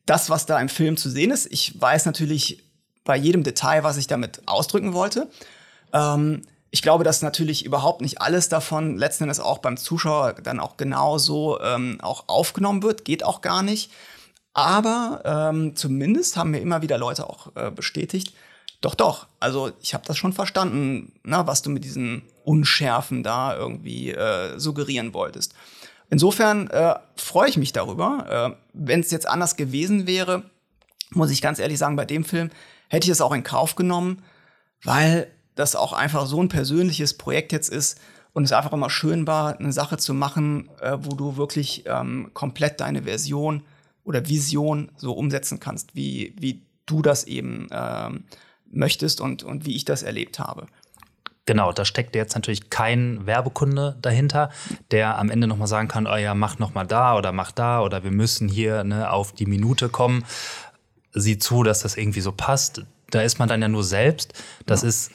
das, 0.04 0.28
was 0.28 0.46
da 0.46 0.60
im 0.60 0.68
Film 0.68 0.96
zu 0.96 1.08
sehen 1.08 1.30
ist, 1.30 1.50
ich 1.50 1.80
weiß 1.80 2.06
natürlich 2.06 2.62
bei 3.04 3.16
jedem 3.16 3.42
Detail, 3.42 3.84
was 3.84 3.96
ich 3.96 4.06
damit 4.06 4.42
ausdrücken 4.46 4.92
wollte. 4.92 5.28
Ähm, 5.92 6.42
ich 6.76 6.82
glaube, 6.82 7.04
dass 7.04 7.22
natürlich 7.22 7.64
überhaupt 7.64 8.02
nicht 8.02 8.20
alles 8.20 8.50
davon 8.50 8.98
letzten 8.98 9.24
Endes 9.24 9.40
auch 9.40 9.60
beim 9.60 9.78
Zuschauer 9.78 10.34
dann 10.34 10.60
auch 10.60 10.76
genauso 10.76 11.58
ähm, 11.62 11.98
auch 12.02 12.24
aufgenommen 12.26 12.82
wird, 12.82 13.06
geht 13.06 13.24
auch 13.24 13.40
gar 13.40 13.62
nicht. 13.62 13.90
Aber 14.52 15.22
ähm, 15.24 15.74
zumindest 15.74 16.36
haben 16.36 16.50
mir 16.50 16.60
immer 16.60 16.82
wieder 16.82 16.98
Leute 16.98 17.30
auch 17.30 17.56
äh, 17.56 17.70
bestätigt, 17.70 18.34
doch, 18.82 18.94
doch, 18.94 19.26
also 19.40 19.72
ich 19.80 19.94
habe 19.94 20.04
das 20.06 20.18
schon 20.18 20.34
verstanden, 20.34 21.14
na, 21.22 21.46
was 21.46 21.62
du 21.62 21.70
mit 21.70 21.82
diesen 21.82 22.24
Unschärfen 22.44 23.22
da 23.22 23.56
irgendwie 23.56 24.10
äh, 24.10 24.58
suggerieren 24.58 25.14
wolltest. 25.14 25.54
Insofern 26.10 26.68
äh, 26.68 26.94
freue 27.16 27.48
ich 27.48 27.56
mich 27.56 27.72
darüber. 27.72 28.52
Äh, 28.52 28.56
Wenn 28.74 29.00
es 29.00 29.10
jetzt 29.10 29.26
anders 29.26 29.56
gewesen 29.56 30.06
wäre, 30.06 30.42
muss 31.08 31.30
ich 31.30 31.40
ganz 31.40 31.58
ehrlich 31.58 31.78
sagen, 31.78 31.96
bei 31.96 32.04
dem 32.04 32.26
Film 32.26 32.50
hätte 32.88 33.06
ich 33.06 33.12
es 33.12 33.22
auch 33.22 33.32
in 33.32 33.44
Kauf 33.44 33.76
genommen, 33.76 34.22
weil 34.84 35.30
das 35.56 35.74
auch 35.74 35.92
einfach 35.92 36.26
so 36.26 36.40
ein 36.40 36.48
persönliches 36.48 37.14
Projekt 37.14 37.50
jetzt 37.50 37.68
ist 37.68 37.98
und 38.32 38.44
es 38.44 38.52
einfach 38.52 38.72
immer 38.72 38.90
schön 38.90 39.26
war, 39.26 39.58
eine 39.58 39.72
Sache 39.72 39.96
zu 39.96 40.14
machen, 40.14 40.68
äh, 40.80 40.96
wo 41.00 41.16
du 41.16 41.36
wirklich 41.36 41.84
ähm, 41.86 42.30
komplett 42.34 42.80
deine 42.80 43.02
Version 43.02 43.62
oder 44.04 44.28
Vision 44.28 44.92
so 44.96 45.12
umsetzen 45.12 45.58
kannst, 45.58 45.96
wie, 45.96 46.34
wie 46.38 46.62
du 46.84 47.02
das 47.02 47.24
eben 47.24 47.66
ähm, 47.72 48.24
möchtest 48.70 49.20
und, 49.20 49.42
und 49.42 49.66
wie 49.66 49.74
ich 49.74 49.84
das 49.84 50.02
erlebt 50.02 50.38
habe. 50.38 50.66
Genau, 51.46 51.72
da 51.72 51.84
steckt 51.84 52.14
jetzt 52.16 52.34
natürlich 52.34 52.70
kein 52.70 53.24
Werbekunde 53.24 53.96
dahinter, 54.02 54.50
der 54.90 55.16
am 55.16 55.30
Ende 55.30 55.46
nochmal 55.46 55.68
sagen 55.68 55.88
kann, 55.88 56.06
oh 56.06 56.16
ja, 56.16 56.34
mach 56.34 56.58
nochmal 56.58 56.86
da 56.86 57.16
oder 57.16 57.32
mach 57.32 57.52
da 57.52 57.80
oder 57.80 58.02
wir 58.02 58.10
müssen 58.10 58.48
hier 58.48 58.84
ne, 58.84 59.10
auf 59.10 59.32
die 59.32 59.46
Minute 59.46 59.88
kommen. 59.88 60.24
Sieh 61.12 61.38
zu, 61.38 61.62
dass 61.62 61.80
das 61.80 61.96
irgendwie 61.96 62.20
so 62.20 62.32
passt. 62.32 62.84
Da 63.10 63.22
ist 63.22 63.38
man 63.38 63.48
dann 63.48 63.62
ja 63.62 63.68
nur 63.68 63.84
selbst. 63.84 64.34
Das 64.66 64.82
ja. 64.82 64.88
ist 64.88 65.12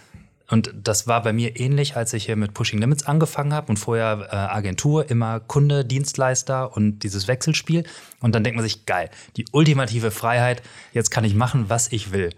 und 0.52 0.74
das 0.76 1.08
war 1.08 1.24
bei 1.24 1.32
mir 1.32 1.58
ähnlich, 1.58 1.96
als 1.96 2.12
ich 2.12 2.26
hier 2.26 2.36
mit 2.36 2.54
Pushing 2.54 2.80
Limits 2.82 3.06
angefangen 3.06 3.54
habe 3.54 3.70
und 3.70 3.78
vorher 3.78 4.28
äh, 4.30 4.36
Agentur, 4.36 5.10
immer 5.10 5.40
Kunde, 5.40 5.86
Dienstleister 5.86 6.76
und 6.76 7.00
dieses 7.00 7.30
Wechselspiel. 7.30 7.86
Und 8.20 8.36
dann 8.36 8.44
denkt 8.44 8.58
man 8.58 8.66
sich, 8.66 8.86
geil, 8.86 9.10
die 9.38 9.46
ultimative 9.54 10.12
Freiheit, 10.12 10.62
jetzt 10.92 11.10
kann 11.10 11.24
ich 11.24 11.36
machen, 11.36 11.70
was 11.70 11.90
ich 11.94 12.12
will. 12.12 12.32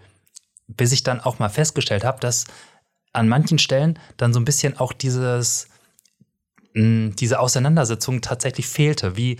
Bis 0.68 0.92
ich 0.92 1.02
dann 1.02 1.22
auch 1.22 1.40
mal 1.40 1.50
festgestellt 1.50 2.04
habe, 2.04 2.20
dass 2.20 2.46
an 3.14 3.28
manchen 3.28 3.58
Stellen 3.58 3.98
dann 4.18 4.32
so 4.32 4.40
ein 4.40 4.46
bisschen 4.46 4.78
auch 4.78 4.94
dieses, 4.94 5.68
mh, 6.76 6.84
hm, 6.84 7.16
diese 7.16 7.40
Auseinandersetzung 7.40 8.22
tatsächlich 8.22 8.68
fehlte. 8.68 9.18
Wie, 9.18 9.40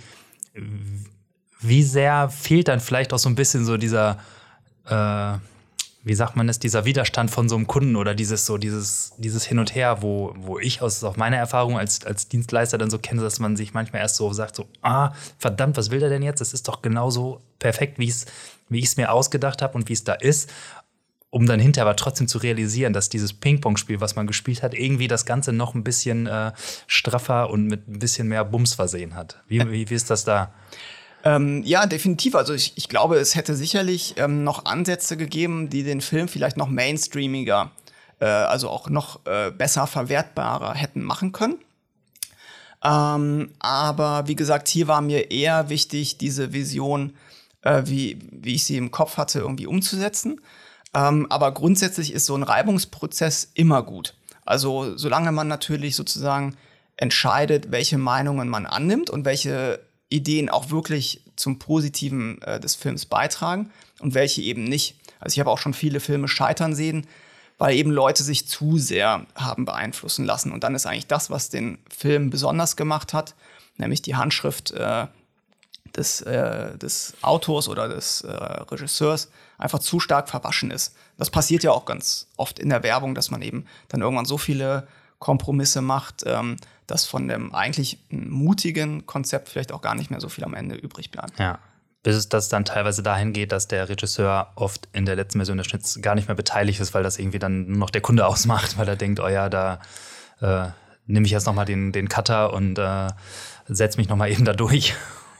wie 1.60 1.84
sehr 1.84 2.28
fehlt 2.28 2.66
dann 2.66 2.80
vielleicht 2.80 3.12
auch 3.12 3.20
so 3.20 3.28
ein 3.28 3.36
bisschen 3.36 3.64
so 3.64 3.76
dieser, 3.76 4.18
äh, 4.86 5.38
wie 6.04 6.14
sagt 6.14 6.36
man 6.36 6.48
es, 6.50 6.58
dieser 6.58 6.84
Widerstand 6.84 7.30
von 7.30 7.48
so 7.48 7.56
einem 7.56 7.66
Kunden 7.66 7.96
oder 7.96 8.14
dieses 8.14 8.44
so, 8.44 8.58
dieses, 8.58 9.14
dieses 9.16 9.44
Hin 9.44 9.58
und 9.58 9.74
Her, 9.74 10.02
wo, 10.02 10.34
wo 10.36 10.58
ich 10.58 10.82
aus, 10.82 11.02
aus 11.02 11.16
meiner 11.16 11.38
Erfahrung 11.38 11.78
als, 11.78 12.04
als 12.04 12.28
Dienstleister 12.28 12.76
dann 12.76 12.90
so 12.90 12.98
kenne, 12.98 13.22
dass 13.22 13.40
man 13.40 13.56
sich 13.56 13.72
manchmal 13.72 14.02
erst 14.02 14.16
so 14.16 14.30
sagt, 14.32 14.54
so, 14.54 14.68
ah, 14.82 15.12
verdammt, 15.38 15.78
was 15.78 15.90
will 15.90 16.00
der 16.00 16.10
denn 16.10 16.22
jetzt? 16.22 16.40
Das 16.40 16.52
ist 16.52 16.68
doch 16.68 16.82
genauso 16.82 17.40
perfekt, 17.58 17.98
wie 17.98 18.12
wie 18.68 18.78
ich 18.78 18.86
es 18.86 18.96
mir 18.96 19.12
ausgedacht 19.12 19.62
habe 19.62 19.74
und 19.74 19.88
wie 19.88 19.94
es 19.94 20.04
da 20.04 20.12
ist, 20.14 20.50
um 21.30 21.46
dann 21.46 21.58
hinterher 21.58 21.88
aber 21.88 21.96
trotzdem 21.96 22.28
zu 22.28 22.38
realisieren, 22.38 22.92
dass 22.92 23.08
dieses 23.08 23.32
Ping-Pong-Spiel, 23.32 24.00
was 24.00 24.14
man 24.14 24.26
gespielt 24.26 24.62
hat, 24.62 24.74
irgendwie 24.74 25.08
das 25.08 25.26
Ganze 25.26 25.52
noch 25.52 25.74
ein 25.74 25.84
bisschen 25.84 26.26
äh, 26.26 26.52
straffer 26.86 27.50
und 27.50 27.66
mit 27.66 27.88
ein 27.88 27.98
bisschen 27.98 28.28
mehr 28.28 28.44
Bums 28.44 28.74
versehen 28.74 29.14
hat. 29.16 29.42
Wie, 29.48 29.60
wie, 29.70 29.90
wie 29.90 29.94
ist 29.94 30.10
das 30.10 30.24
da? 30.24 30.52
Ähm, 31.24 31.62
ja, 31.64 31.86
definitiv. 31.86 32.34
Also 32.34 32.52
ich, 32.54 32.74
ich 32.76 32.88
glaube, 32.88 33.16
es 33.16 33.34
hätte 33.34 33.56
sicherlich 33.56 34.14
ähm, 34.18 34.44
noch 34.44 34.66
Ansätze 34.66 35.16
gegeben, 35.16 35.70
die 35.70 35.82
den 35.82 36.00
Film 36.00 36.28
vielleicht 36.28 36.56
noch 36.56 36.68
mainstreamiger 36.68 37.72
äh, 38.20 38.26
also 38.26 38.70
auch 38.70 38.88
noch 38.88 39.24
äh, 39.26 39.50
besser 39.50 39.86
verwertbarer 39.86 40.74
hätten 40.74 41.02
machen 41.02 41.32
können. 41.32 41.56
Ähm, 42.82 43.50
aber 43.58 44.26
wie 44.26 44.36
gesagt, 44.36 44.68
hier 44.68 44.88
war 44.88 45.00
mir 45.00 45.30
eher 45.30 45.68
wichtig, 45.68 46.18
diese 46.18 46.52
Vision, 46.52 47.16
äh, 47.62 47.82
wie, 47.86 48.18
wie 48.30 48.54
ich 48.54 48.64
sie 48.64 48.76
im 48.76 48.90
Kopf 48.90 49.16
hatte, 49.16 49.40
irgendwie 49.40 49.66
umzusetzen. 49.66 50.40
Ähm, 50.94 51.26
aber 51.30 51.52
grundsätzlich 51.52 52.12
ist 52.12 52.26
so 52.26 52.36
ein 52.36 52.42
Reibungsprozess 52.42 53.50
immer 53.54 53.82
gut. 53.82 54.14
Also 54.44 54.96
solange 54.96 55.32
man 55.32 55.48
natürlich 55.48 55.96
sozusagen 55.96 56.56
entscheidet, 56.96 57.72
welche 57.72 57.98
Meinungen 57.98 58.48
man 58.48 58.66
annimmt 58.66 59.10
und 59.10 59.24
welche 59.24 59.80
Ideen 60.08 60.48
auch 60.48 60.70
wirklich 60.70 61.22
zum 61.36 61.58
Positiven 61.58 62.40
äh, 62.42 62.60
des 62.60 62.74
Films 62.74 63.06
beitragen 63.06 63.70
und 64.00 64.14
welche 64.14 64.42
eben 64.42 64.64
nicht. 64.64 64.96
Also 65.20 65.34
ich 65.34 65.40
habe 65.40 65.50
auch 65.50 65.58
schon 65.58 65.74
viele 65.74 66.00
Filme 66.00 66.28
scheitern 66.28 66.74
sehen, 66.74 67.06
weil 67.58 67.76
eben 67.76 67.90
Leute 67.90 68.22
sich 68.22 68.46
zu 68.46 68.78
sehr 68.78 69.26
haben 69.34 69.64
beeinflussen 69.64 70.24
lassen. 70.24 70.52
Und 70.52 70.64
dann 70.64 70.74
ist 70.74 70.86
eigentlich 70.86 71.06
das, 71.06 71.30
was 71.30 71.48
den 71.48 71.78
Film 71.88 72.30
besonders 72.30 72.76
gemacht 72.76 73.12
hat, 73.12 73.34
nämlich 73.76 74.02
die 74.02 74.16
Handschrift 74.16 74.72
äh, 74.72 75.06
des, 75.96 76.20
äh, 76.22 76.76
des 76.76 77.14
Autors 77.22 77.68
oder 77.68 77.88
des 77.88 78.22
äh, 78.22 78.30
Regisseurs, 78.30 79.30
einfach 79.58 79.78
zu 79.78 80.00
stark 80.00 80.28
verwaschen 80.28 80.70
ist. 80.70 80.94
Das 81.16 81.30
passiert 81.30 81.62
ja 81.62 81.70
auch 81.70 81.84
ganz 81.84 82.26
oft 82.36 82.58
in 82.58 82.68
der 82.68 82.82
Werbung, 82.82 83.14
dass 83.14 83.30
man 83.30 83.42
eben 83.42 83.66
dann 83.88 84.00
irgendwann 84.00 84.24
so 84.24 84.36
viele 84.36 84.88
Kompromisse 85.20 85.80
macht, 85.80 86.24
ähm, 86.26 86.56
dass 86.86 87.06
von 87.06 87.28
dem 87.28 87.54
eigentlich 87.54 87.98
mutigen 88.10 89.06
Konzept 89.06 89.48
vielleicht 89.48 89.72
auch 89.72 89.80
gar 89.80 89.94
nicht 89.94 90.10
mehr 90.10 90.20
so 90.20 90.28
viel 90.28 90.44
am 90.44 90.54
Ende 90.54 90.74
übrig 90.74 91.10
bleibt. 91.10 91.38
Ja. 91.38 91.58
Bis 92.02 92.16
es 92.16 92.28
das 92.28 92.50
dann 92.50 92.66
teilweise 92.66 93.02
dahin 93.02 93.32
geht, 93.32 93.52
dass 93.52 93.66
der 93.66 93.88
Regisseur 93.88 94.52
oft 94.56 94.88
in 94.92 95.06
der 95.06 95.16
letzten 95.16 95.38
Version 95.38 95.56
des 95.56 95.66
Schnitts 95.66 96.00
gar 96.02 96.14
nicht 96.14 96.28
mehr 96.28 96.34
beteiligt 96.34 96.80
ist, 96.80 96.92
weil 96.92 97.02
das 97.02 97.18
irgendwie 97.18 97.38
dann 97.38 97.66
nur 97.66 97.78
noch 97.78 97.90
der 97.90 98.02
Kunde 98.02 98.26
ausmacht, 98.26 98.76
weil 98.78 98.88
er 98.88 98.96
denkt, 98.96 99.20
oh 99.20 99.28
ja, 99.28 99.48
da 99.48 99.80
äh, 100.40 100.66
nehme 101.06 101.26
ich 101.26 101.32
jetzt 101.32 101.46
nochmal 101.46 101.64
den, 101.64 101.92
den 101.92 102.08
Cutter 102.08 102.52
und 102.52 102.78
äh, 102.78 103.08
setze 103.66 103.98
mich 103.98 104.08
nochmal 104.08 104.30
eben 104.30 104.44
da 104.44 104.52
durch. 104.52 104.94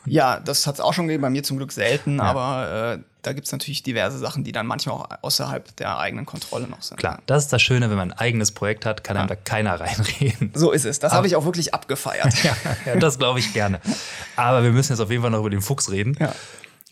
Ja, 0.07 0.41
das 0.41 0.67
hat 0.67 0.75
es 0.75 0.81
auch 0.81 0.93
schon 0.93 1.07
gegeben, 1.07 1.23
bei 1.23 1.31
mir 1.31 1.43
zum 1.43 1.57
Glück 1.57 1.73
selten, 1.73 2.19
ja. 2.19 2.25
aber 2.25 2.95
äh, 2.95 2.99
da 3.23 3.33
gibt 3.33 3.47
es 3.47 3.53
natürlich 3.53 3.83
diverse 3.83 4.19
Sachen, 4.19 4.45
die 4.45 4.53
dann 4.53 4.67
manchmal 4.67 4.97
auch 4.97 5.09
außerhalb 5.23 5.75
der 5.77 5.99
eigenen 5.99 6.27
Kontrolle 6.27 6.69
noch 6.69 6.83
sind. 6.83 6.99
Klar, 6.99 7.21
das 7.27 7.45
ist 7.45 7.53
das 7.53 7.63
Schöne, 7.63 7.91
wenn 7.91 7.97
man 7.97 8.13
ein 8.13 8.19
eigenes 8.19 8.53
Projekt 8.53 8.85
hat, 8.85 9.03
kann 9.03 9.17
ja. 9.17 9.23
einem 9.23 9.29
da 9.29 9.37
keiner 9.37 9.81
reinreden. 9.81 10.53
So 10.55 10.73
ist 10.73 10.85
es. 10.85 10.99
Das 10.99 11.13
habe 11.13 11.27
ich 11.27 11.37
auch 11.37 11.45
wirklich 11.45 11.73
abgefeiert. 11.73 12.35
ja, 12.45 12.55
ja, 12.87 12.97
das 12.97 13.19
glaube 13.19 13.39
ich 13.39 13.53
gerne. 13.53 13.81
Aber 14.37 14.63
wir 14.63 14.71
müssen 14.71 14.93
jetzt 14.93 15.01
auf 15.01 15.11
jeden 15.11 15.23
Fall 15.23 15.31
noch 15.31 15.41
über 15.41 15.51
den 15.51 15.63
Fuchs 15.63 15.91
reden. 15.91 16.17
Ja. 16.21 16.35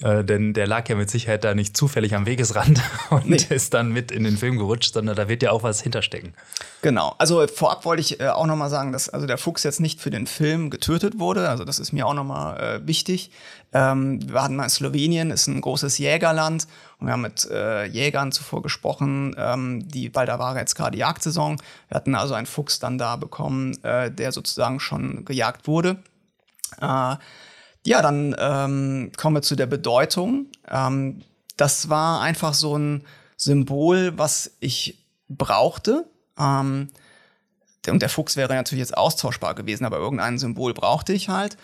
Äh, 0.02 0.24
denn 0.24 0.52
der 0.52 0.66
lag 0.66 0.88
ja 0.88 0.96
mit 0.96 1.10
Sicherheit 1.10 1.44
da 1.44 1.54
nicht 1.54 1.76
zufällig 1.76 2.14
am 2.14 2.26
Wegesrand 2.26 2.80
und 3.10 3.28
nee. 3.28 3.36
ist 3.50 3.72
dann 3.72 3.92
mit 3.92 4.10
in 4.10 4.24
den 4.24 4.36
Film 4.36 4.58
gerutscht, 4.58 4.94
sondern 4.94 5.14
da 5.14 5.28
wird 5.28 5.42
ja 5.42 5.52
auch 5.52 5.62
was 5.62 5.80
hinterstecken. 5.80 6.34
Genau. 6.82 7.14
Also 7.18 7.46
vorab 7.46 7.84
wollte 7.84 8.00
ich 8.00 8.20
äh, 8.20 8.28
auch 8.28 8.46
nochmal 8.46 8.68
sagen, 8.68 8.92
dass 8.92 9.08
also 9.08 9.26
der 9.26 9.38
Fuchs 9.38 9.62
jetzt 9.62 9.80
nicht 9.80 10.00
für 10.00 10.10
den 10.10 10.26
Film 10.26 10.70
getötet 10.70 11.20
wurde. 11.20 11.48
Also 11.48 11.64
das 11.64 11.78
ist 11.78 11.92
mir 11.92 12.06
auch 12.06 12.14
nochmal 12.14 12.60
äh, 12.60 12.86
wichtig. 12.86 13.30
Ähm, 13.72 14.20
wir 14.28 14.42
hatten 14.42 14.56
mal 14.56 14.64
in 14.64 14.70
Slowenien, 14.70 15.30
ist 15.30 15.46
ein 15.46 15.60
großes 15.60 15.98
Jägerland 15.98 16.66
und 16.98 17.06
wir 17.06 17.12
haben 17.12 17.22
mit 17.22 17.48
äh, 17.50 17.84
Jägern 17.84 18.32
zuvor 18.32 18.62
gesprochen, 18.62 19.34
ähm, 19.38 19.88
die, 19.88 20.14
weil 20.14 20.26
da 20.26 20.38
war 20.38 20.58
jetzt 20.58 20.74
gerade 20.74 20.98
Jagdsaison. 20.98 21.58
Wir 21.88 21.94
hatten 21.94 22.14
also 22.14 22.34
einen 22.34 22.46
Fuchs 22.46 22.80
dann 22.80 22.98
da 22.98 23.16
bekommen, 23.16 23.82
äh, 23.84 24.10
der 24.10 24.32
sozusagen 24.32 24.80
schon 24.80 25.24
gejagt 25.24 25.68
wurde. 25.68 25.98
Äh, 26.80 27.16
ja, 27.84 28.02
dann 28.02 28.34
ähm, 28.38 29.12
kommen 29.16 29.36
wir 29.36 29.42
zu 29.42 29.56
der 29.56 29.66
Bedeutung. 29.66 30.46
Ähm, 30.70 31.22
das 31.56 31.88
war 31.88 32.20
einfach 32.20 32.54
so 32.54 32.76
ein 32.76 33.04
Symbol, 33.36 34.16
was 34.16 34.52
ich 34.60 35.04
brauchte. 35.28 36.06
Ähm, 36.38 36.88
und 37.88 38.00
der 38.00 38.08
Fuchs 38.08 38.36
wäre 38.36 38.54
natürlich 38.54 38.80
jetzt 38.80 38.96
austauschbar 38.96 39.54
gewesen, 39.54 39.84
aber 39.84 39.98
irgendein 39.98 40.38
Symbol 40.38 40.72
brauchte 40.72 41.12
ich 41.12 41.28
halt, 41.28 41.56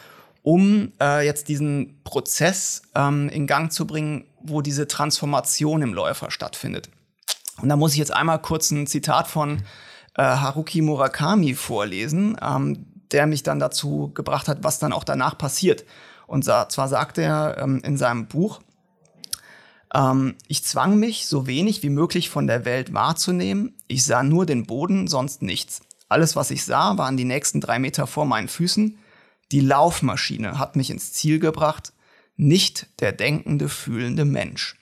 um 0.43 0.93
äh, 1.01 1.25
jetzt 1.25 1.49
diesen 1.49 2.03
Prozess 2.03 2.83
ähm, 2.95 3.29
in 3.29 3.47
Gang 3.47 3.73
zu 3.73 3.87
bringen, 3.87 4.25
wo 4.43 4.61
diese 4.61 4.89
Transformation 4.89 5.83
im 5.83 5.95
Läufer 5.95 6.31
stattfindet. 6.31 6.89
Und 7.61 7.69
da 7.69 7.77
muss 7.77 7.93
ich 7.93 7.99
jetzt 7.99 8.13
einmal 8.13 8.41
kurz 8.41 8.71
ein 8.71 8.87
Zitat 8.87 9.29
von 9.29 9.63
äh, 10.17 10.23
Haruki 10.23 10.81
Murakami 10.81 11.55
vorlesen, 11.55 12.37
ähm, 12.43 12.87
der 13.13 13.27
mich 13.27 13.43
dann 13.43 13.59
dazu 13.59 14.11
gebracht 14.15 14.49
hat, 14.49 14.59
was 14.63 14.79
dann 14.79 14.93
auch 14.93 15.05
danach 15.05 15.39
passiert. 15.39 15.85
Und 16.29 16.45
zwar 16.45 16.89
sagt 16.89 17.19
er 17.19 17.57
ähm, 17.59 17.81
in 17.83 17.97
seinem 17.97 18.29
Buch, 18.29 18.61
ähm, 19.95 20.37
ich 20.47 20.63
zwang 20.63 20.99
mich, 20.99 21.27
so 21.27 21.47
wenig 21.47 21.83
wie 21.83 21.91
möglich 21.91 22.29
von 22.29 22.47
der 22.47 22.65
Welt 22.65 22.93
wahrzunehmen. 22.93 23.75
Ich 23.89 24.05
sah 24.05 24.23
nur 24.23 24.47
den 24.47 24.67
Boden, 24.67 25.09
sonst 25.09 25.43
nichts. 25.43 25.81
Alles, 26.09 26.37
was 26.37 26.51
ich 26.51 26.65
sah, 26.65 26.99
waren 26.99 27.17
die 27.17 27.25
nächsten 27.25 27.61
drei 27.61 27.79
Meter 27.79 28.07
vor 28.07 28.27
meinen 28.27 28.49
Füßen. 28.49 28.99
Die 29.51 29.61
Laufmaschine 29.61 30.59
hat 30.59 30.77
mich 30.77 30.91
ins 30.91 31.15
Ziel 31.15 31.39
gebracht, 31.39 31.95
nicht 32.37 32.87
der 33.01 33.13
denkende, 33.13 33.71
fühlende 33.71 34.27
Mensch. 34.27 34.77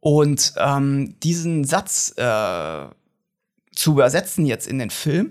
Und 0.00 0.54
ähm, 0.56 1.20
diesen 1.20 1.64
Satz 1.64 2.14
äh, 2.16 2.86
zu 3.74 3.92
übersetzen 3.92 4.46
jetzt 4.46 4.66
in 4.66 4.78
den 4.78 4.90
Film, 4.90 5.30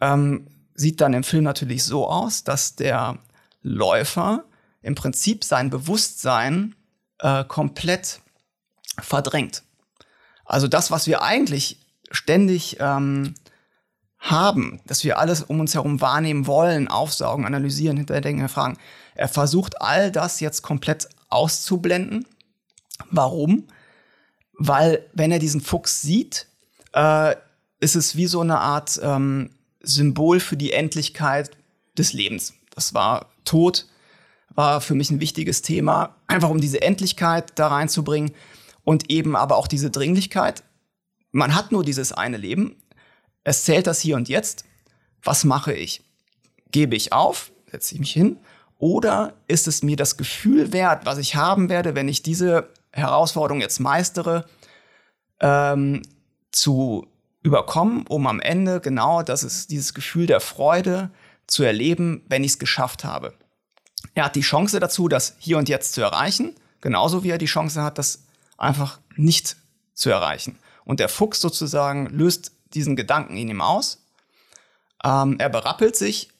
ähm, 0.00 0.46
sieht 0.74 1.02
dann 1.02 1.12
im 1.12 1.24
Film 1.24 1.44
natürlich 1.44 1.84
so 1.84 2.08
aus, 2.08 2.42
dass 2.42 2.74
der 2.76 3.18
Läufer 3.62 4.44
im 4.82 4.94
Prinzip 4.94 5.44
sein 5.44 5.70
Bewusstsein 5.70 6.74
äh, 7.18 7.44
komplett 7.44 8.20
verdrängt. 8.98 9.62
Also 10.44 10.68
das, 10.68 10.90
was 10.90 11.06
wir 11.06 11.22
eigentlich 11.22 11.80
ständig 12.10 12.78
ähm, 12.80 13.34
haben, 14.18 14.80
dass 14.86 15.04
wir 15.04 15.18
alles 15.18 15.42
um 15.42 15.60
uns 15.60 15.74
herum 15.74 16.00
wahrnehmen 16.00 16.46
wollen, 16.46 16.88
aufsaugen, 16.88 17.46
analysieren, 17.46 17.96
hinterdenken, 17.96 18.48
fragen. 18.48 18.76
Er 19.14 19.28
versucht 19.28 19.80
all 19.80 20.10
das 20.10 20.40
jetzt 20.40 20.62
komplett 20.62 21.08
auszublenden. 21.28 22.26
Warum? 23.10 23.68
Weil 24.54 25.06
wenn 25.14 25.32
er 25.32 25.38
diesen 25.38 25.60
Fuchs 25.60 26.02
sieht, 26.02 26.46
äh, 26.92 27.34
ist 27.80 27.96
es 27.96 28.16
wie 28.16 28.26
so 28.26 28.40
eine 28.40 28.58
Art 28.58 29.00
ähm, 29.02 29.50
Symbol 29.80 30.38
für 30.38 30.56
die 30.56 30.72
Endlichkeit 30.72 31.50
des 31.96 32.12
Lebens. 32.12 32.52
Das 32.74 32.92
war 32.92 33.29
Tod 33.44 33.86
war 34.54 34.80
für 34.80 34.94
mich 34.94 35.10
ein 35.10 35.20
wichtiges 35.20 35.62
Thema, 35.62 36.16
einfach 36.26 36.50
um 36.50 36.60
diese 36.60 36.82
Endlichkeit 36.82 37.52
da 37.54 37.68
reinzubringen 37.68 38.32
und 38.84 39.10
eben 39.10 39.36
aber 39.36 39.56
auch 39.56 39.68
diese 39.68 39.90
Dringlichkeit. 39.90 40.62
Man 41.32 41.54
hat 41.54 41.72
nur 41.72 41.84
dieses 41.84 42.12
eine 42.12 42.36
Leben. 42.36 42.76
Es 43.44 43.64
zählt 43.64 43.86
das 43.86 44.00
hier 44.00 44.16
und 44.16 44.28
jetzt. 44.28 44.64
Was 45.22 45.44
mache 45.44 45.72
ich? 45.72 46.02
Gebe 46.72 46.96
ich 46.96 47.12
auf? 47.12 47.52
Setze 47.70 47.94
ich 47.94 48.00
mich 48.00 48.12
hin? 48.12 48.38
Oder 48.78 49.34
ist 49.46 49.68
es 49.68 49.82
mir 49.82 49.96
das 49.96 50.16
Gefühl 50.16 50.72
wert, 50.72 51.04
was 51.04 51.18
ich 51.18 51.36
haben 51.36 51.68
werde, 51.68 51.94
wenn 51.94 52.08
ich 52.08 52.22
diese 52.22 52.70
Herausforderung 52.92 53.60
jetzt 53.60 53.78
meistere, 53.78 54.46
ähm, 55.40 56.02
zu 56.50 57.06
überkommen, 57.42 58.06
um 58.08 58.26
am 58.26 58.40
Ende 58.40 58.80
genau 58.80 59.22
das 59.22 59.44
ist 59.44 59.70
dieses 59.70 59.94
Gefühl 59.94 60.26
der 60.26 60.40
Freude 60.40 61.10
zu 61.50 61.62
erleben, 61.62 62.24
wenn 62.28 62.44
ich 62.44 62.52
es 62.52 62.58
geschafft 62.58 63.04
habe. 63.04 63.34
Er 64.14 64.24
hat 64.24 64.36
die 64.36 64.40
Chance 64.40 64.80
dazu, 64.80 65.08
das 65.08 65.36
hier 65.38 65.58
und 65.58 65.68
jetzt 65.68 65.92
zu 65.92 66.00
erreichen, 66.00 66.54
genauso 66.80 67.22
wie 67.24 67.30
er 67.30 67.38
die 67.38 67.46
Chance 67.46 67.82
hat, 67.82 67.98
das 67.98 68.24
einfach 68.56 69.00
nicht 69.16 69.56
zu 69.94 70.10
erreichen. 70.10 70.58
Und 70.84 71.00
der 71.00 71.08
Fuchs 71.08 71.40
sozusagen 71.40 72.06
löst 72.06 72.52
diesen 72.74 72.96
Gedanken 72.96 73.36
in 73.36 73.48
ihm 73.48 73.60
aus. 73.60 74.04
Ähm, 75.04 75.36
er 75.38 75.48
berappelt 75.48 75.96
sich 75.96 76.30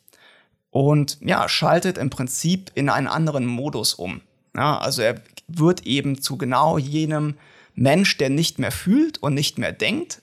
und 0.71 1.19
ja, 1.21 1.49
schaltet 1.49 1.99
im 1.99 2.11
Prinzip 2.11 2.71
in 2.75 2.89
einen 2.89 3.09
anderen 3.09 3.47
Modus 3.47 3.95
um. 3.95 4.23
Ja, 4.55 4.79
also 4.79 5.03
er 5.03 5.21
wird 5.49 5.87
eben 5.87 6.21
zu 6.21 6.39
genau 6.39 6.79
jenem 6.79 7.37
Mensch, 7.75 8.17
der 8.17 8.31
nicht 8.31 8.59
mehr 8.59 8.73
fühlt 8.73 9.19
und 9.19 9.35
nicht 9.35 9.59
mehr 9.59 9.73
denkt, 9.73 10.23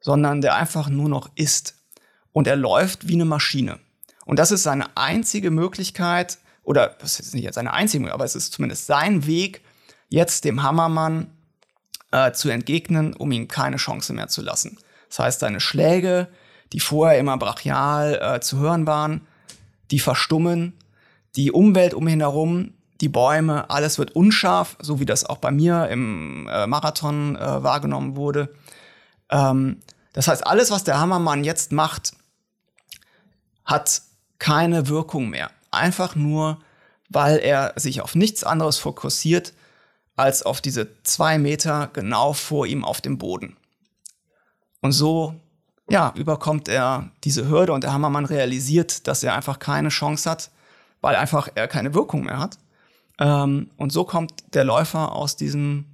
sondern 0.00 0.40
der 0.40 0.54
einfach 0.54 0.88
nur 0.88 1.08
noch 1.08 1.30
ist. 1.34 1.76
Und 2.32 2.46
er 2.46 2.56
läuft 2.56 3.08
wie 3.08 3.14
eine 3.14 3.24
Maschine. 3.24 3.78
Und 4.24 4.38
das 4.38 4.50
ist 4.50 4.62
seine 4.62 4.96
einzige 4.96 5.50
Möglichkeit, 5.50 6.38
oder 6.62 6.96
das 6.98 7.20
ist 7.20 7.34
nicht 7.34 7.52
seine 7.52 7.72
einzige, 7.72 8.12
aber 8.12 8.24
es 8.24 8.34
ist 8.34 8.52
zumindest 8.52 8.86
sein 8.86 9.26
Weg, 9.26 9.62
jetzt 10.08 10.44
dem 10.44 10.62
Hammermann 10.62 11.30
äh, 12.10 12.32
zu 12.32 12.48
entgegnen, 12.48 13.14
um 13.14 13.32
ihm 13.32 13.48
keine 13.48 13.76
Chance 13.76 14.12
mehr 14.12 14.28
zu 14.28 14.42
lassen. 14.42 14.78
Das 15.08 15.18
heißt, 15.18 15.40
seine 15.40 15.60
Schläge, 15.60 16.28
die 16.72 16.80
vorher 16.80 17.18
immer 17.18 17.36
brachial 17.36 18.20
äh, 18.20 18.40
zu 18.40 18.58
hören 18.58 18.86
waren, 18.86 19.26
die 19.90 19.98
verstummen, 19.98 20.74
die 21.36 21.52
Umwelt 21.52 21.94
um 21.94 22.08
ihn 22.08 22.20
herum, 22.20 22.74
die 23.00 23.08
Bäume, 23.08 23.68
alles 23.70 23.98
wird 23.98 24.12
unscharf, 24.12 24.76
so 24.80 25.00
wie 25.00 25.04
das 25.04 25.24
auch 25.26 25.38
bei 25.38 25.50
mir 25.50 25.88
im 25.88 26.48
äh, 26.50 26.66
Marathon 26.66 27.36
äh, 27.36 27.62
wahrgenommen 27.62 28.16
wurde. 28.16 28.54
Ähm, 29.30 29.80
das 30.12 30.28
heißt, 30.28 30.46
alles, 30.46 30.70
was 30.70 30.84
der 30.84 30.98
Hammermann 30.98 31.44
jetzt 31.44 31.72
macht, 31.72 32.12
hat 33.64 34.02
keine 34.38 34.88
Wirkung 34.88 35.28
mehr. 35.30 35.50
Einfach 35.70 36.14
nur, 36.14 36.58
weil 37.08 37.38
er 37.38 37.72
sich 37.76 38.00
auf 38.00 38.14
nichts 38.14 38.44
anderes 38.44 38.78
fokussiert, 38.78 39.52
als 40.16 40.42
auf 40.42 40.60
diese 40.60 40.88
zwei 41.02 41.38
Meter 41.38 41.88
genau 41.92 42.32
vor 42.32 42.66
ihm 42.66 42.84
auf 42.84 43.00
dem 43.00 43.18
Boden. 43.18 43.56
Und 44.80 44.92
so, 44.92 45.34
ja, 45.88 46.12
überkommt 46.14 46.68
er 46.68 47.10
diese 47.24 47.48
Hürde 47.48 47.72
und 47.72 47.84
der 47.84 47.92
Hammermann 47.92 48.24
realisiert, 48.24 49.06
dass 49.06 49.22
er 49.22 49.34
einfach 49.34 49.58
keine 49.58 49.88
Chance 49.88 50.30
hat, 50.30 50.50
weil 51.00 51.16
einfach 51.16 51.48
er 51.54 51.68
keine 51.68 51.94
Wirkung 51.94 52.24
mehr 52.24 52.38
hat. 52.38 52.58
Ähm, 53.18 53.70
und 53.76 53.92
so 53.92 54.04
kommt 54.04 54.54
der 54.54 54.64
Läufer 54.64 55.12
aus 55.12 55.36
diesem 55.36 55.86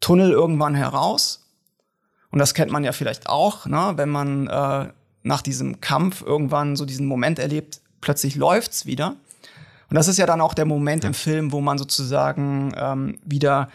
Tunnel 0.00 0.30
irgendwann 0.30 0.74
heraus. 0.74 1.46
Und 2.30 2.38
das 2.38 2.54
kennt 2.54 2.70
man 2.70 2.84
ja 2.84 2.92
vielleicht 2.92 3.28
auch, 3.28 3.66
ne? 3.66 3.92
wenn 3.96 4.10
man 4.10 4.46
äh, 4.46 4.92
nach 5.26 5.42
diesem 5.42 5.80
Kampf 5.80 6.22
irgendwann 6.22 6.76
so 6.76 6.84
diesen 6.84 7.06
Moment 7.06 7.38
erlebt, 7.40 7.80
plötzlich 8.00 8.36
läuft's 8.36 8.86
wieder. 8.86 9.16
Und 9.88 9.96
das 9.96 10.06
ist 10.06 10.18
ja 10.18 10.26
dann 10.26 10.40
auch 10.40 10.54
der 10.54 10.64
Moment 10.64 11.02
ja. 11.02 11.08
im 11.08 11.14
Film, 11.14 11.52
wo 11.52 11.60
man 11.60 11.78
sozusagen 11.78 12.72
ähm, 12.76 13.18
wieder 13.24 13.68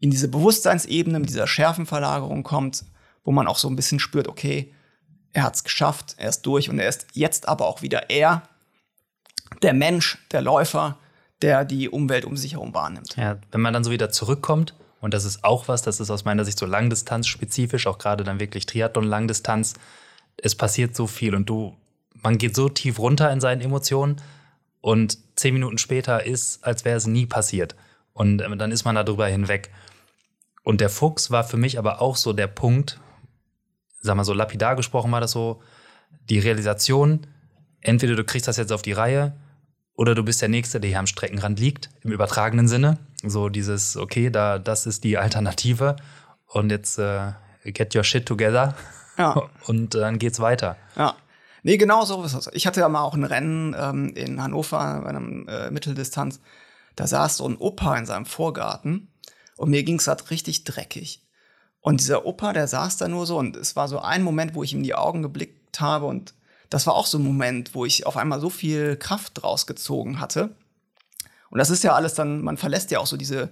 in 0.00 0.10
diese 0.10 0.28
Bewusstseinsebene 0.28 1.18
mit 1.18 1.30
dieser 1.30 1.46
Schärfenverlagerung 1.46 2.42
kommt, 2.42 2.84
wo 3.24 3.32
man 3.32 3.46
auch 3.46 3.56
so 3.56 3.68
ein 3.68 3.76
bisschen 3.76 3.98
spürt, 3.98 4.28
okay, 4.28 4.72
er 5.32 5.44
hat's 5.44 5.64
geschafft, 5.64 6.14
er 6.18 6.28
ist 6.28 6.42
durch 6.42 6.68
und 6.68 6.78
er 6.78 6.88
ist 6.88 7.06
jetzt 7.14 7.48
aber 7.48 7.66
auch 7.66 7.80
wieder 7.80 8.10
er, 8.10 8.42
der 9.62 9.72
Mensch, 9.72 10.18
der 10.30 10.42
Läufer, 10.42 10.98
der 11.40 11.64
die 11.64 11.88
Umwelt 11.88 12.26
um 12.26 12.36
sich 12.36 12.52
herum 12.52 12.74
wahrnimmt. 12.74 13.16
Ja, 13.16 13.38
wenn 13.50 13.60
man 13.62 13.72
dann 13.72 13.84
so 13.84 13.90
wieder 13.90 14.10
zurückkommt, 14.10 14.74
und 15.00 15.14
das 15.14 15.24
ist 15.24 15.42
auch 15.44 15.68
was, 15.68 15.80
das 15.82 16.00
ist 16.00 16.10
aus 16.10 16.24
meiner 16.24 16.44
Sicht 16.44 16.58
so 16.58 16.66
Langdistanz 16.66 17.28
spezifisch, 17.28 17.86
auch 17.86 17.98
gerade 17.98 18.24
dann 18.24 18.40
wirklich 18.40 18.66
Triathlon 18.66 19.04
Langdistanz, 19.04 19.74
es 20.42 20.54
passiert 20.54 20.94
so 20.94 21.06
viel 21.06 21.34
und 21.34 21.48
du, 21.48 21.76
man 22.14 22.38
geht 22.38 22.54
so 22.54 22.68
tief 22.68 22.98
runter 22.98 23.32
in 23.32 23.40
seinen 23.40 23.60
Emotionen 23.60 24.16
und 24.80 25.18
zehn 25.36 25.54
Minuten 25.54 25.78
später 25.78 26.24
ist, 26.24 26.64
als 26.64 26.84
wäre 26.84 26.96
es 26.96 27.06
nie 27.06 27.26
passiert. 27.26 27.74
Und 28.12 28.40
äh, 28.40 28.56
dann 28.56 28.72
ist 28.72 28.84
man 28.84 28.94
darüber 28.94 29.26
hinweg. 29.26 29.70
Und 30.62 30.80
der 30.80 30.90
Fuchs 30.90 31.30
war 31.30 31.44
für 31.44 31.56
mich 31.56 31.78
aber 31.78 32.00
auch 32.00 32.16
so 32.16 32.32
der 32.32 32.46
Punkt, 32.46 33.00
sag 34.00 34.16
mal 34.16 34.24
so 34.24 34.34
lapidar 34.34 34.76
gesprochen 34.76 35.10
war 35.12 35.20
das 35.20 35.32
so, 35.32 35.62
die 36.28 36.38
Realisation, 36.38 37.26
entweder 37.80 38.16
du 38.16 38.24
kriegst 38.24 38.48
das 38.48 38.56
jetzt 38.56 38.72
auf 38.72 38.82
die 38.82 38.92
Reihe 38.92 39.34
oder 39.94 40.14
du 40.14 40.22
bist 40.22 40.42
der 40.42 40.48
Nächste, 40.48 40.78
der 40.78 40.90
hier 40.90 40.98
am 40.98 41.06
Streckenrand 41.06 41.58
liegt, 41.58 41.90
im 42.02 42.12
übertragenen 42.12 42.68
Sinne. 42.68 42.98
So 43.24 43.48
dieses, 43.48 43.96
okay, 43.96 44.30
da, 44.30 44.58
das 44.58 44.86
ist 44.86 45.04
die 45.04 45.18
Alternative 45.18 45.96
und 46.46 46.70
jetzt 46.70 46.98
äh, 46.98 47.32
get 47.64 47.94
your 47.96 48.04
shit 48.04 48.26
together 48.26 48.74
ja. 49.18 49.50
Und 49.66 49.94
dann 49.94 50.18
geht's 50.18 50.40
weiter. 50.40 50.76
Ja. 50.96 51.16
Nee, 51.62 51.76
genau 51.76 52.04
so 52.04 52.22
ist 52.22 52.34
es. 52.34 52.48
Ich 52.52 52.66
hatte 52.66 52.80
ja 52.80 52.88
mal 52.88 53.02
auch 53.02 53.14
ein 53.14 53.24
Rennen 53.24 53.74
ähm, 53.78 54.14
in 54.14 54.42
Hannover 54.42 55.00
bei 55.02 55.08
einem 55.08 55.46
äh, 55.48 55.70
Mitteldistanz. 55.70 56.40
Da 56.96 57.06
saß 57.06 57.38
so 57.38 57.48
ein 57.48 57.56
Opa 57.56 57.96
in 57.96 58.06
seinem 58.06 58.26
Vorgarten 58.26 59.12
und 59.56 59.70
mir 59.70 59.82
ging's 59.82 60.06
halt 60.06 60.30
richtig 60.30 60.64
dreckig. 60.64 61.22
Und 61.80 62.00
dieser 62.00 62.26
Opa, 62.26 62.52
der 62.52 62.68
saß 62.68 62.96
da 62.96 63.08
nur 63.08 63.26
so 63.26 63.38
und 63.38 63.56
es 63.56 63.76
war 63.76 63.88
so 63.88 63.98
ein 64.00 64.22
Moment, 64.22 64.54
wo 64.54 64.62
ich 64.62 64.72
ihm 64.72 64.78
in 64.78 64.84
die 64.84 64.94
Augen 64.94 65.22
geblickt 65.22 65.80
habe 65.80 66.06
und 66.06 66.34
das 66.70 66.86
war 66.86 66.94
auch 66.94 67.06
so 67.06 67.18
ein 67.18 67.24
Moment, 67.24 67.74
wo 67.74 67.84
ich 67.84 68.06
auf 68.06 68.16
einmal 68.16 68.40
so 68.40 68.50
viel 68.50 68.96
Kraft 68.96 69.42
rausgezogen 69.42 70.20
hatte. 70.20 70.54
Und 71.50 71.58
das 71.58 71.70
ist 71.70 71.82
ja 71.82 71.94
alles 71.94 72.14
dann, 72.14 72.42
man 72.42 72.56
verlässt 72.56 72.90
ja 72.90 72.98
auch 72.98 73.06
so 73.06 73.16
diese 73.16 73.50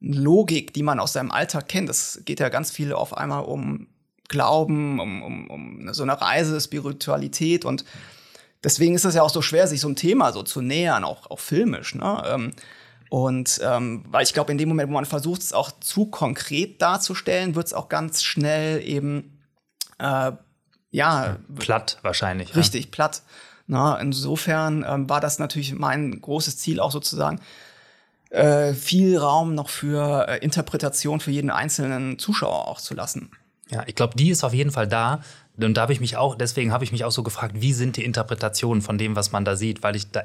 Logik, 0.00 0.72
die 0.72 0.84
man 0.84 1.00
aus 1.00 1.12
seinem 1.12 1.32
Alltag 1.32 1.68
kennt. 1.68 1.90
Es 1.90 2.22
geht 2.24 2.38
ja 2.38 2.48
ganz 2.48 2.70
viel 2.70 2.92
auf 2.92 3.16
einmal 3.16 3.44
um 3.44 3.88
Glauben, 4.28 5.00
um, 5.00 5.22
um, 5.22 5.50
um 5.50 5.92
so 5.94 6.02
eine 6.02 6.20
Reise, 6.20 6.60
Spiritualität 6.60 7.64
und 7.64 7.84
deswegen 8.62 8.94
ist 8.94 9.04
es 9.04 9.14
ja 9.14 9.22
auch 9.22 9.30
so 9.30 9.42
schwer, 9.42 9.66
sich 9.66 9.80
so 9.80 9.88
ein 9.88 9.96
Thema 9.96 10.32
so 10.32 10.42
zu 10.42 10.60
nähern, 10.60 11.04
auch, 11.04 11.30
auch 11.30 11.40
filmisch. 11.40 11.94
Ne? 11.94 12.22
Ähm, 12.26 12.52
und 13.10 13.60
ähm, 13.64 14.04
weil 14.08 14.22
ich 14.22 14.34
glaube, 14.34 14.52
in 14.52 14.58
dem 14.58 14.68
Moment, 14.68 14.90
wo 14.90 14.94
man 14.94 15.06
versucht, 15.06 15.40
es 15.40 15.52
auch 15.52 15.70
zu 15.80 16.06
konkret 16.06 16.82
darzustellen, 16.82 17.54
wird 17.54 17.68
es 17.68 17.72
auch 17.72 17.88
ganz 17.88 18.22
schnell 18.22 18.82
eben 18.82 19.38
äh, 19.98 20.32
ja 20.90 21.36
platt 21.56 21.98
wahrscheinlich. 22.02 22.54
Richtig, 22.54 22.84
ja. 22.86 22.90
platt. 22.90 23.22
Na, 23.66 23.98
insofern 23.98 24.84
ähm, 24.86 25.08
war 25.08 25.20
das 25.20 25.38
natürlich 25.38 25.74
mein 25.74 26.20
großes 26.20 26.58
Ziel 26.58 26.80
auch 26.80 26.90
sozusagen, 26.90 27.40
äh, 28.30 28.74
viel 28.74 29.16
Raum 29.16 29.54
noch 29.54 29.68
für 29.68 30.26
äh, 30.28 30.38
Interpretation 30.38 31.20
für 31.20 31.30
jeden 31.30 31.50
einzelnen 31.50 32.18
Zuschauer 32.18 32.66
auch 32.68 32.80
zu 32.80 32.94
lassen. 32.94 33.30
Ja, 33.70 33.84
ich 33.86 33.94
glaube, 33.94 34.16
die 34.16 34.30
ist 34.30 34.44
auf 34.44 34.54
jeden 34.54 34.70
Fall 34.70 34.88
da. 34.88 35.22
Und 35.56 35.74
da 35.74 35.82
habe 35.82 35.92
ich 35.92 36.00
mich 36.00 36.16
auch, 36.16 36.36
deswegen 36.36 36.72
habe 36.72 36.84
ich 36.84 36.92
mich 36.92 37.04
auch 37.04 37.10
so 37.10 37.22
gefragt, 37.22 37.56
wie 37.58 37.72
sind 37.72 37.96
die 37.96 38.04
Interpretationen 38.04 38.80
von 38.80 38.96
dem, 38.96 39.16
was 39.16 39.32
man 39.32 39.44
da 39.44 39.56
sieht, 39.56 39.82
weil 39.82 39.96
ich 39.96 40.10
da 40.10 40.22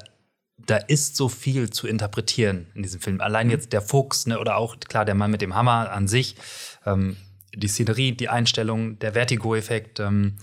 da 0.66 0.76
ist 0.76 1.16
so 1.16 1.28
viel 1.28 1.70
zu 1.70 1.86
interpretieren 1.86 2.66
in 2.74 2.82
diesem 2.82 3.00
Film. 3.00 3.20
Allein 3.20 3.48
mhm. 3.48 3.52
jetzt 3.52 3.72
der 3.72 3.82
Fuchs 3.82 4.26
ne, 4.26 4.38
oder 4.38 4.56
auch, 4.56 4.78
klar, 4.78 5.04
der 5.04 5.14
Mann 5.14 5.30
mit 5.30 5.42
dem 5.42 5.54
Hammer 5.54 5.90
an 5.90 6.08
sich, 6.08 6.36
ähm, 6.86 7.16
die 7.54 7.68
Szenerie, 7.68 8.12
die 8.12 8.28
Einstellung, 8.28 8.98
der 8.98 9.12
Vertigo-Effekt, 9.12 10.00
ähm, 10.00 10.36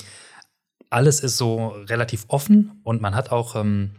alles 0.89 1.21
ist 1.21 1.37
so 1.37 1.69
relativ 1.69 2.25
offen 2.27 2.81
und 2.83 3.01
man 3.01 3.15
hat 3.15 3.31
auch 3.31 3.55
ähm, 3.55 3.91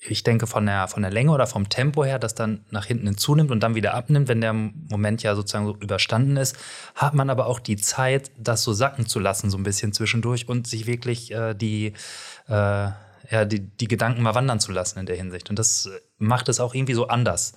ich 0.00 0.22
denke, 0.22 0.46
von 0.46 0.64
der, 0.64 0.86
von 0.86 1.02
der 1.02 1.10
Länge 1.10 1.32
oder 1.32 1.48
vom 1.48 1.68
Tempo 1.68 2.04
her, 2.04 2.20
das 2.20 2.34
dann 2.34 2.64
nach 2.70 2.86
hinten 2.86 3.18
zunimmt 3.18 3.50
und 3.50 3.60
dann 3.60 3.74
wieder 3.74 3.92
abnimmt, 3.94 4.28
wenn 4.28 4.40
der 4.40 4.52
Moment 4.52 5.24
ja 5.24 5.34
sozusagen 5.34 5.66
so 5.66 5.74
überstanden 5.76 6.36
ist, 6.36 6.56
hat 6.94 7.14
man 7.14 7.30
aber 7.30 7.46
auch 7.46 7.58
die 7.58 7.74
Zeit, 7.76 8.30
das 8.38 8.62
so 8.62 8.72
sacken 8.72 9.06
zu 9.06 9.18
lassen, 9.18 9.50
so 9.50 9.58
ein 9.58 9.64
bisschen 9.64 9.92
zwischendurch 9.92 10.48
und 10.48 10.68
sich 10.68 10.86
wirklich 10.86 11.32
äh, 11.32 11.54
die, 11.54 11.94
äh, 12.46 12.90
ja, 13.30 13.44
die, 13.44 13.58
die 13.58 13.88
Gedanken 13.88 14.22
mal 14.22 14.36
wandern 14.36 14.60
zu 14.60 14.70
lassen 14.70 15.00
in 15.00 15.06
der 15.06 15.16
Hinsicht. 15.16 15.50
Und 15.50 15.58
das 15.58 15.90
macht 16.18 16.48
es 16.48 16.60
auch 16.60 16.74
irgendwie 16.74 16.94
so 16.94 17.08
anders. 17.08 17.54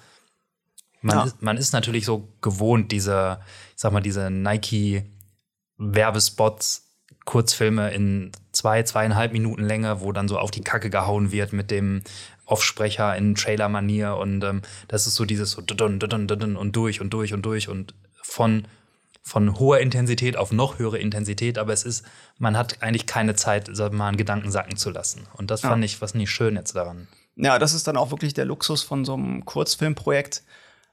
Man, 1.02 1.18
ja. 1.18 1.26
ist, 1.26 1.44
man 1.44 1.58
ist 1.58 1.74
natürlich 1.74 2.06
so 2.06 2.28
gewohnt, 2.42 2.92
diese, 2.92 3.40
ich 3.76 3.82
sag 3.82 3.94
mal, 3.94 4.02
diese 4.02 4.32
Nike-Werbespots 4.32 6.88
Kurzfilme 7.26 7.92
in 7.92 8.32
zwei, 8.52 8.84
zweieinhalb 8.84 9.32
Minuten 9.32 9.64
Länge, 9.64 10.02
wo 10.02 10.12
dann 10.12 10.28
so 10.28 10.40
auf 10.40 10.52
die 10.52 10.62
Kacke 10.62 10.90
gehauen 10.90 11.32
wird 11.32 11.54
mit 11.54 11.70
dem 11.70 12.02
Offsprecher 12.52 13.16
in 13.16 13.36
Trailer-Manier 13.36 14.16
und 14.16 14.44
ähm, 14.44 14.62
das 14.88 15.08
ist 15.08 15.16
so 15.16 15.26
dieses 15.26 15.52
so 15.52 15.62
und 16.58 16.76
durch 16.76 17.02
und 17.02 17.10
durch 17.14 17.34
und 17.34 17.44
durch 17.44 17.70
und 17.70 17.94
von, 18.22 18.68
von 19.24 19.58
hoher 19.58 19.80
Intensität 19.80 20.38
auf 20.38 20.52
noch 20.52 20.80
höhere 20.80 20.98
Intensität, 20.98 21.58
aber 21.58 21.74
es 21.74 21.84
ist, 21.84 22.06
man 22.38 22.58
hat 22.58 22.82
eigentlich 22.82 23.06
keine 23.06 23.36
Zeit, 23.36 23.70
mal 23.92 24.08
einen 24.08 24.18
Gedanken 24.18 24.52
sacken 24.52 24.78
zu 24.78 24.90
lassen. 24.90 25.28
Und 25.38 25.52
das 25.52 25.62
fand 25.62 25.84
ich 25.84 26.02
was 26.02 26.14
nicht 26.14 26.32
schön 26.32 26.56
jetzt 26.56 26.76
daran. 26.76 27.08
Ja, 27.36 27.58
das 27.58 27.74
ist 27.74 27.88
dann 27.88 27.98
auch 27.98 28.12
wirklich 28.12 28.34
der 28.34 28.46
Luxus 28.46 28.84
von 28.84 29.06
so 29.06 29.14
einem 29.14 29.46
Kurzfilmprojekt, 29.46 30.44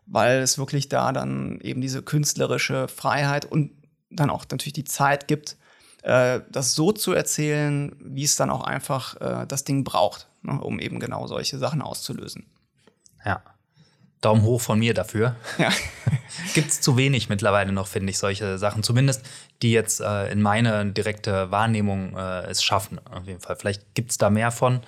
weil 0.06 0.38
es 0.38 0.58
wirklich 0.58 0.88
da 0.88 1.12
dann 1.12 1.60
eben 1.60 1.80
diese 1.80 2.02
künstlerische 2.02 2.88
Freiheit 2.88 3.44
und 3.44 3.72
dann 4.10 4.30
auch 4.30 4.44
natürlich 4.50 4.72
die 4.72 4.84
Zeit 4.84 5.28
gibt, 5.28 5.56
äh, 6.08 6.40
das 6.50 6.74
so 6.74 6.92
zu 6.92 7.12
erzählen, 7.12 7.94
wie 8.00 8.24
es 8.24 8.36
dann 8.36 8.48
auch 8.48 8.64
einfach 8.64 9.20
äh, 9.20 9.46
das 9.46 9.64
Ding 9.64 9.84
braucht, 9.84 10.26
ne, 10.42 10.58
um 10.58 10.80
eben 10.80 11.00
genau 11.00 11.26
solche 11.26 11.58
Sachen 11.58 11.82
auszulösen. 11.82 12.46
Ja. 13.24 13.42
Daumen 14.22 14.42
hoch 14.42 14.60
von 14.60 14.78
mir 14.78 14.94
dafür. 14.94 15.36
Ja. 15.58 15.70
Gibt 16.54 16.70
es 16.70 16.80
zu 16.80 16.96
wenig 16.96 17.28
mittlerweile 17.28 17.72
noch, 17.72 17.86
finde 17.86 18.10
ich, 18.10 18.18
solche 18.18 18.58
Sachen. 18.58 18.82
Zumindest, 18.82 19.24
die 19.60 19.70
jetzt 19.70 20.00
äh, 20.00 20.32
in 20.32 20.40
meine 20.40 20.86
direkte 20.86 21.50
Wahrnehmung 21.50 22.16
äh, 22.16 22.46
es 22.46 22.64
schaffen. 22.64 22.98
Auf 23.06 23.26
jeden 23.26 23.40
Fall. 23.40 23.56
Vielleicht 23.56 23.94
gibt 23.94 24.10
es 24.10 24.18
da 24.18 24.30
mehr 24.30 24.50
von. 24.50 24.80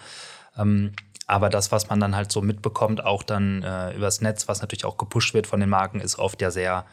Ähm, 0.57 0.93
aber 1.27 1.51
das, 1.51 1.71
was 1.71 1.89
man 1.91 2.01
dann 2.01 2.17
halt 2.17 2.33
so 2.33 2.41
mitbekommt, 2.41 3.05
auch 3.05 3.23
dann 3.23 3.63
äh, 3.63 3.95
übers 3.95 4.23
Netz, 4.23 4.49
was 4.49 4.63
natürlich 4.63 4.87
auch 4.87 4.97
gepusht 4.97 5.35
wird 5.35 5.47
von 5.47 5.61
den 5.61 5.69
Marken, 5.69 6.01
ist 6.01 6.19
oft 6.19 6.41
ja 6.41 6.51
sehr 6.51 6.87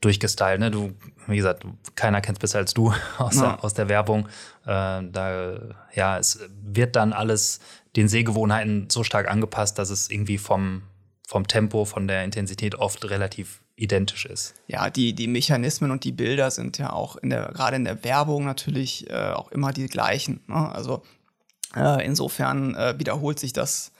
durchgestylt. 0.00 0.60
Ne? 0.60 0.70
Du, 0.70 0.92
wie 1.26 1.36
gesagt, 1.36 1.64
keiner 1.94 2.20
kennt 2.20 2.38
es 2.38 2.40
besser 2.40 2.58
als 2.58 2.74
du 2.74 2.92
aus, 3.18 3.36
ja. 3.36 3.42
der, 3.42 3.64
aus 3.64 3.74
der 3.74 3.88
Werbung. 3.88 4.26
Äh, 4.64 5.02
da, 5.10 5.60
ja, 5.94 6.18
es 6.18 6.40
wird 6.62 6.96
dann 6.96 7.12
alles 7.12 7.60
den 7.96 8.08
Sehgewohnheiten 8.08 8.88
so 8.90 9.04
stark 9.04 9.28
angepasst, 9.28 9.78
dass 9.78 9.90
es 9.90 10.10
irgendwie 10.10 10.38
vom, 10.38 10.82
vom 11.26 11.46
Tempo, 11.46 11.84
von 11.84 12.08
der 12.08 12.24
Intensität 12.24 12.76
oft 12.76 13.08
relativ 13.10 13.62
identisch 13.76 14.26
ist. 14.26 14.54
Ja, 14.66 14.90
die, 14.90 15.14
die 15.14 15.26
Mechanismen 15.26 15.90
und 15.90 16.04
die 16.04 16.12
Bilder 16.12 16.50
sind 16.50 16.78
ja 16.78 16.92
auch 16.92 17.16
in 17.16 17.30
der, 17.30 17.50
gerade 17.52 17.76
in 17.76 17.84
der 17.84 18.04
Werbung 18.04 18.44
natürlich 18.44 19.08
äh, 19.10 19.32
auch 19.32 19.50
immer 19.50 19.72
die 19.72 19.86
gleichen. 19.86 20.40
Ne? 20.46 20.70
Also 20.72 21.02
äh, 21.74 22.04
insofern 22.04 22.74
äh, 22.74 22.98
wiederholt 22.98 23.38
sich 23.38 23.52
das 23.52 23.92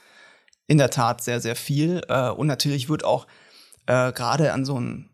in 0.67 0.77
der 0.77 0.89
Tat 0.89 1.23
sehr, 1.23 1.41
sehr 1.41 1.55
viel. 1.55 2.01
Äh, 2.07 2.29
und 2.29 2.47
natürlich 2.47 2.89
wird 2.89 3.03
auch 3.03 3.27
äh, 3.87 4.11
gerade 4.11 4.53
an 4.53 4.65
so 4.65 4.75
einem 4.75 5.09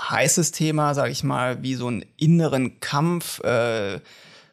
heißes 0.00 0.52
Thema, 0.52 0.94
sage 0.94 1.12
ich 1.12 1.24
mal, 1.24 1.62
wie 1.62 1.74
so 1.74 1.86
einen 1.86 2.04
inneren 2.16 2.80
Kampf, 2.80 3.40
äh, 3.40 4.00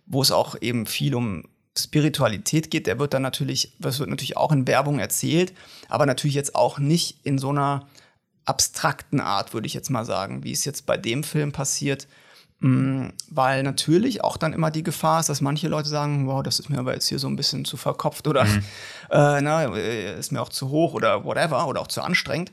wo 0.06 0.22
es 0.22 0.32
auch 0.32 0.56
eben 0.62 0.86
viel 0.86 1.16
um 1.16 1.44
Spiritualität 1.78 2.72
geht. 2.72 2.88
Der 2.88 3.00
wird 3.00 3.14
dann 3.14 3.22
natürlich, 3.22 3.74
das 3.80 4.00
wird 4.00 4.10
natürlich 4.10 4.38
auch 4.38 4.52
in 4.52 4.68
Werbung 4.68 5.00
erzählt, 5.00 5.54
aber 5.90 6.06
natürlich 6.06 6.36
jetzt 6.36 6.56
auch 6.56 6.80
nicht 6.80 7.18
in 7.24 7.38
so 7.38 7.50
einer 7.50 7.88
abstrakten 8.46 9.20
Art, 9.20 9.54
würde 9.54 9.68
ich 9.68 9.74
jetzt 9.74 9.90
mal 9.90 10.06
sagen, 10.06 10.44
wie 10.44 10.52
es 10.52 10.66
jetzt 10.66 10.86
bei 10.86 10.98
dem 10.98 11.24
Film 11.24 11.52
passiert. 11.52 12.08
Mm, 12.60 13.10
weil 13.30 13.64
natürlich 13.64 14.24
auch 14.24 14.38
dann 14.38 14.54
immer 14.54 14.72
die 14.72 14.84
Gefahr 14.84 15.20
ist, 15.20 15.28
dass 15.28 15.42
manche 15.42 15.68
Leute 15.68 15.90
sagen, 15.90 16.28
wow, 16.28 16.42
das 16.44 16.60
ist 16.60 16.70
mir 16.70 16.80
aber 16.80 16.94
jetzt 16.94 17.08
hier 17.08 17.20
so 17.20 17.28
ein 17.28 17.36
bisschen 17.36 17.66
zu 17.66 17.76
verkopft 17.76 18.28
oder 18.28 18.46
mhm. 18.46 18.64
äh, 19.10 19.42
na, 19.42 19.76
äh, 19.76 20.18
ist 20.18 20.32
mir 20.32 20.42
auch 20.42 20.50
zu 20.50 20.70
hoch 20.70 20.94
oder 20.94 21.26
whatever 21.26 21.68
oder 21.68 21.82
auch 21.82 21.88
zu 21.88 22.02
anstrengend. 22.02 22.52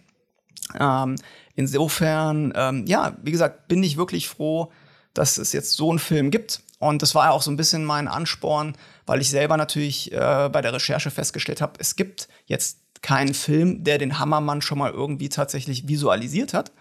Ähm, 0.79 1.17
insofern, 1.55 2.53
ähm, 2.57 2.85
ja, 2.87 3.17
wie 3.23 3.33
gesagt, 3.33 3.69
bin 3.69 3.83
ich 3.83 3.97
wirklich 3.97 4.29
froh, 4.29 4.71
dass 5.15 5.39
es 5.39 5.53
jetzt 5.53 5.75
so 5.75 5.91
einen 5.91 5.99
Film 5.99 6.31
gibt. 6.31 6.63
Und 6.79 7.03
das 7.03 7.15
war 7.15 7.27
ja 7.27 7.31
auch 7.33 7.43
so 7.43 7.51
ein 7.51 7.57
bisschen 7.57 7.85
mein 7.85 8.09
Ansporn, 8.09 8.75
weil 9.07 9.21
ich 9.21 9.31
selber 9.31 9.57
natürlich 9.57 10.13
äh, 10.13 10.49
bei 10.51 10.63
der 10.63 10.73
Recherche 10.73 11.11
festgestellt 11.11 11.61
habe, 11.61 11.75
es 11.79 11.97
gibt 11.97 12.29
jetzt 12.47 12.79
keinen 13.03 13.35
Film, 13.35 13.85
der 13.85 13.99
den 13.99 14.19
Hammermann 14.19 14.63
schon 14.63 14.79
mal 14.79 14.91
irgendwie 14.91 15.29
tatsächlich 15.29 15.89
visualisiert 15.89 16.55
hat. 16.55 16.73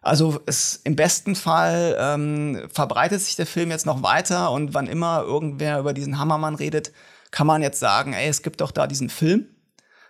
Also 0.00 0.40
es, 0.46 0.80
im 0.84 0.96
besten 0.96 1.34
Fall 1.34 1.96
ähm, 1.98 2.68
verbreitet 2.70 3.20
sich 3.20 3.36
der 3.36 3.46
Film 3.46 3.70
jetzt 3.70 3.86
noch 3.86 4.02
weiter 4.02 4.50
und 4.50 4.74
wann 4.74 4.86
immer 4.86 5.22
irgendwer 5.22 5.78
über 5.78 5.94
diesen 5.94 6.18
Hammermann 6.18 6.54
redet, 6.54 6.92
kann 7.30 7.46
man 7.46 7.62
jetzt 7.62 7.80
sagen, 7.80 8.12
ey, 8.12 8.28
es 8.28 8.42
gibt 8.42 8.60
doch 8.60 8.70
da 8.70 8.86
diesen 8.86 9.08
Film. 9.08 9.46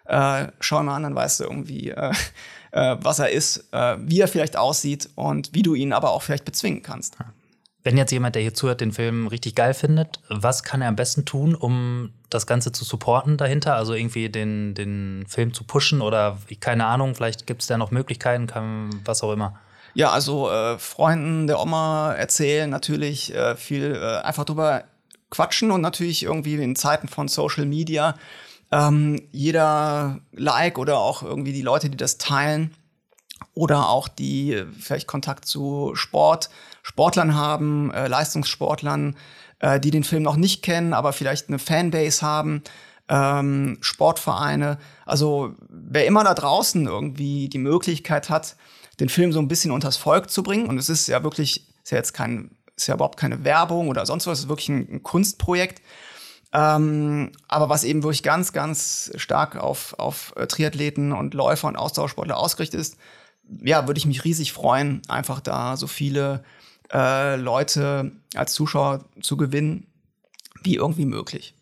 Äh, 0.06 0.48
schau 0.60 0.82
mal 0.82 0.96
an, 0.96 1.04
dann 1.04 1.14
weißt 1.14 1.40
du 1.40 1.44
irgendwie, 1.44 1.90
äh, 1.90 2.12
äh, 2.74 2.96
was 3.00 3.20
er 3.20 3.30
ist, 3.30 3.68
äh, 3.72 3.96
wie 4.00 4.20
er 4.20 4.28
vielleicht 4.28 4.56
aussieht 4.56 5.08
und 5.14 5.54
wie 5.54 5.62
du 5.62 5.74
ihn 5.74 5.92
aber 5.92 6.10
auch 6.10 6.22
vielleicht 6.22 6.44
bezwingen 6.44 6.82
kannst. 6.82 7.16
Wenn 7.84 7.96
jetzt 7.96 8.10
jemand, 8.10 8.34
der 8.34 8.42
hier 8.42 8.54
zuhört, 8.54 8.80
den 8.80 8.92
Film 8.92 9.28
richtig 9.28 9.54
geil 9.54 9.74
findet, 9.74 10.20
was 10.28 10.62
kann 10.64 10.82
er 10.82 10.88
am 10.88 10.96
besten 10.96 11.24
tun, 11.24 11.54
um 11.54 12.12
das 12.30 12.46
Ganze 12.46 12.72
zu 12.72 12.84
supporten 12.84 13.36
dahinter? 13.36 13.76
Also 13.76 13.94
irgendwie 13.94 14.28
den, 14.28 14.74
den 14.74 15.24
Film 15.28 15.54
zu 15.54 15.64
pushen 15.64 16.00
oder 16.00 16.38
keine 16.60 16.86
Ahnung, 16.86 17.14
vielleicht 17.14 17.46
gibt 17.46 17.62
es 17.62 17.68
da 17.68 17.78
noch 17.78 17.90
Möglichkeiten, 17.90 18.46
kann, 18.46 18.90
was 19.04 19.22
auch 19.22 19.32
immer. 19.32 19.60
Ja, 19.92 20.10
also 20.10 20.50
äh, 20.50 20.76
Freunden 20.78 21.46
der 21.46 21.60
Oma 21.60 22.14
erzählen 22.14 22.68
natürlich 22.68 23.32
äh, 23.34 23.54
viel, 23.54 23.94
äh, 23.94 24.22
einfach 24.24 24.44
drüber 24.44 24.84
quatschen 25.30 25.70
und 25.70 25.80
natürlich 25.80 26.24
irgendwie 26.24 26.54
in 26.54 26.74
Zeiten 26.74 27.06
von 27.06 27.28
Social 27.28 27.66
Media 27.66 28.16
ähm, 28.74 29.22
jeder 29.30 30.20
Like 30.32 30.78
oder 30.78 30.98
auch 30.98 31.22
irgendwie 31.22 31.52
die 31.52 31.62
Leute, 31.62 31.90
die 31.90 31.96
das 31.96 32.18
teilen 32.18 32.74
oder 33.54 33.88
auch 33.88 34.08
die 34.08 34.52
äh, 34.52 34.66
vielleicht 34.78 35.06
Kontakt 35.06 35.44
zu 35.44 35.92
Sport, 35.94 36.50
Sportlern 36.82 37.36
haben, 37.36 37.92
äh, 37.92 38.08
Leistungssportlern, 38.08 39.16
äh, 39.60 39.78
die 39.78 39.92
den 39.92 40.02
Film 40.02 40.24
noch 40.24 40.34
nicht 40.34 40.62
kennen, 40.62 40.92
aber 40.92 41.12
vielleicht 41.12 41.48
eine 41.48 41.60
Fanbase 41.60 42.22
haben, 42.22 42.64
ähm, 43.08 43.78
Sportvereine. 43.80 44.78
Also 45.06 45.54
wer 45.68 46.06
immer 46.06 46.24
da 46.24 46.34
draußen 46.34 46.84
irgendwie 46.84 47.48
die 47.48 47.58
Möglichkeit 47.58 48.28
hat, 48.28 48.56
den 48.98 49.08
Film 49.08 49.32
so 49.32 49.38
ein 49.38 49.48
bisschen 49.48 49.70
unters 49.70 49.96
Volk 49.96 50.30
zu 50.30 50.42
bringen, 50.42 50.66
und 50.66 50.78
es 50.78 50.88
ist 50.88 51.06
ja 51.06 51.22
wirklich, 51.22 51.68
ist 51.84 51.92
ja 51.92 51.98
jetzt 51.98 52.12
kein, 52.12 52.50
ist 52.76 52.88
ja 52.88 52.94
überhaupt 52.94 53.20
keine 53.20 53.44
Werbung 53.44 53.86
oder 53.86 54.04
sonst 54.04 54.26
was, 54.26 54.38
es 54.38 54.44
ist 54.44 54.48
wirklich 54.48 54.68
ein, 54.68 54.88
ein 54.90 55.02
Kunstprojekt. 55.04 55.80
Ähm, 56.54 57.32
aber 57.48 57.68
was 57.68 57.82
eben 57.82 58.04
wirklich 58.04 58.22
ganz, 58.22 58.52
ganz 58.52 59.10
stark 59.16 59.56
auf, 59.56 59.98
auf 59.98 60.32
Triathleten 60.48 61.12
und 61.12 61.34
Läufer 61.34 61.66
und 61.66 61.76
Austauschsportler 61.76 62.38
ausgerichtet 62.38 62.80
ist, 62.80 62.96
ja, 63.60 63.86
würde 63.88 63.98
ich 63.98 64.06
mich 64.06 64.24
riesig 64.24 64.52
freuen, 64.52 65.02
einfach 65.08 65.40
da 65.40 65.76
so 65.76 65.88
viele 65.88 66.44
äh, 66.92 67.36
Leute 67.36 68.12
als 68.34 68.54
Zuschauer 68.54 69.04
zu 69.20 69.36
gewinnen, 69.36 69.88
wie 70.62 70.76
irgendwie 70.76 71.06
möglich. 71.06 71.54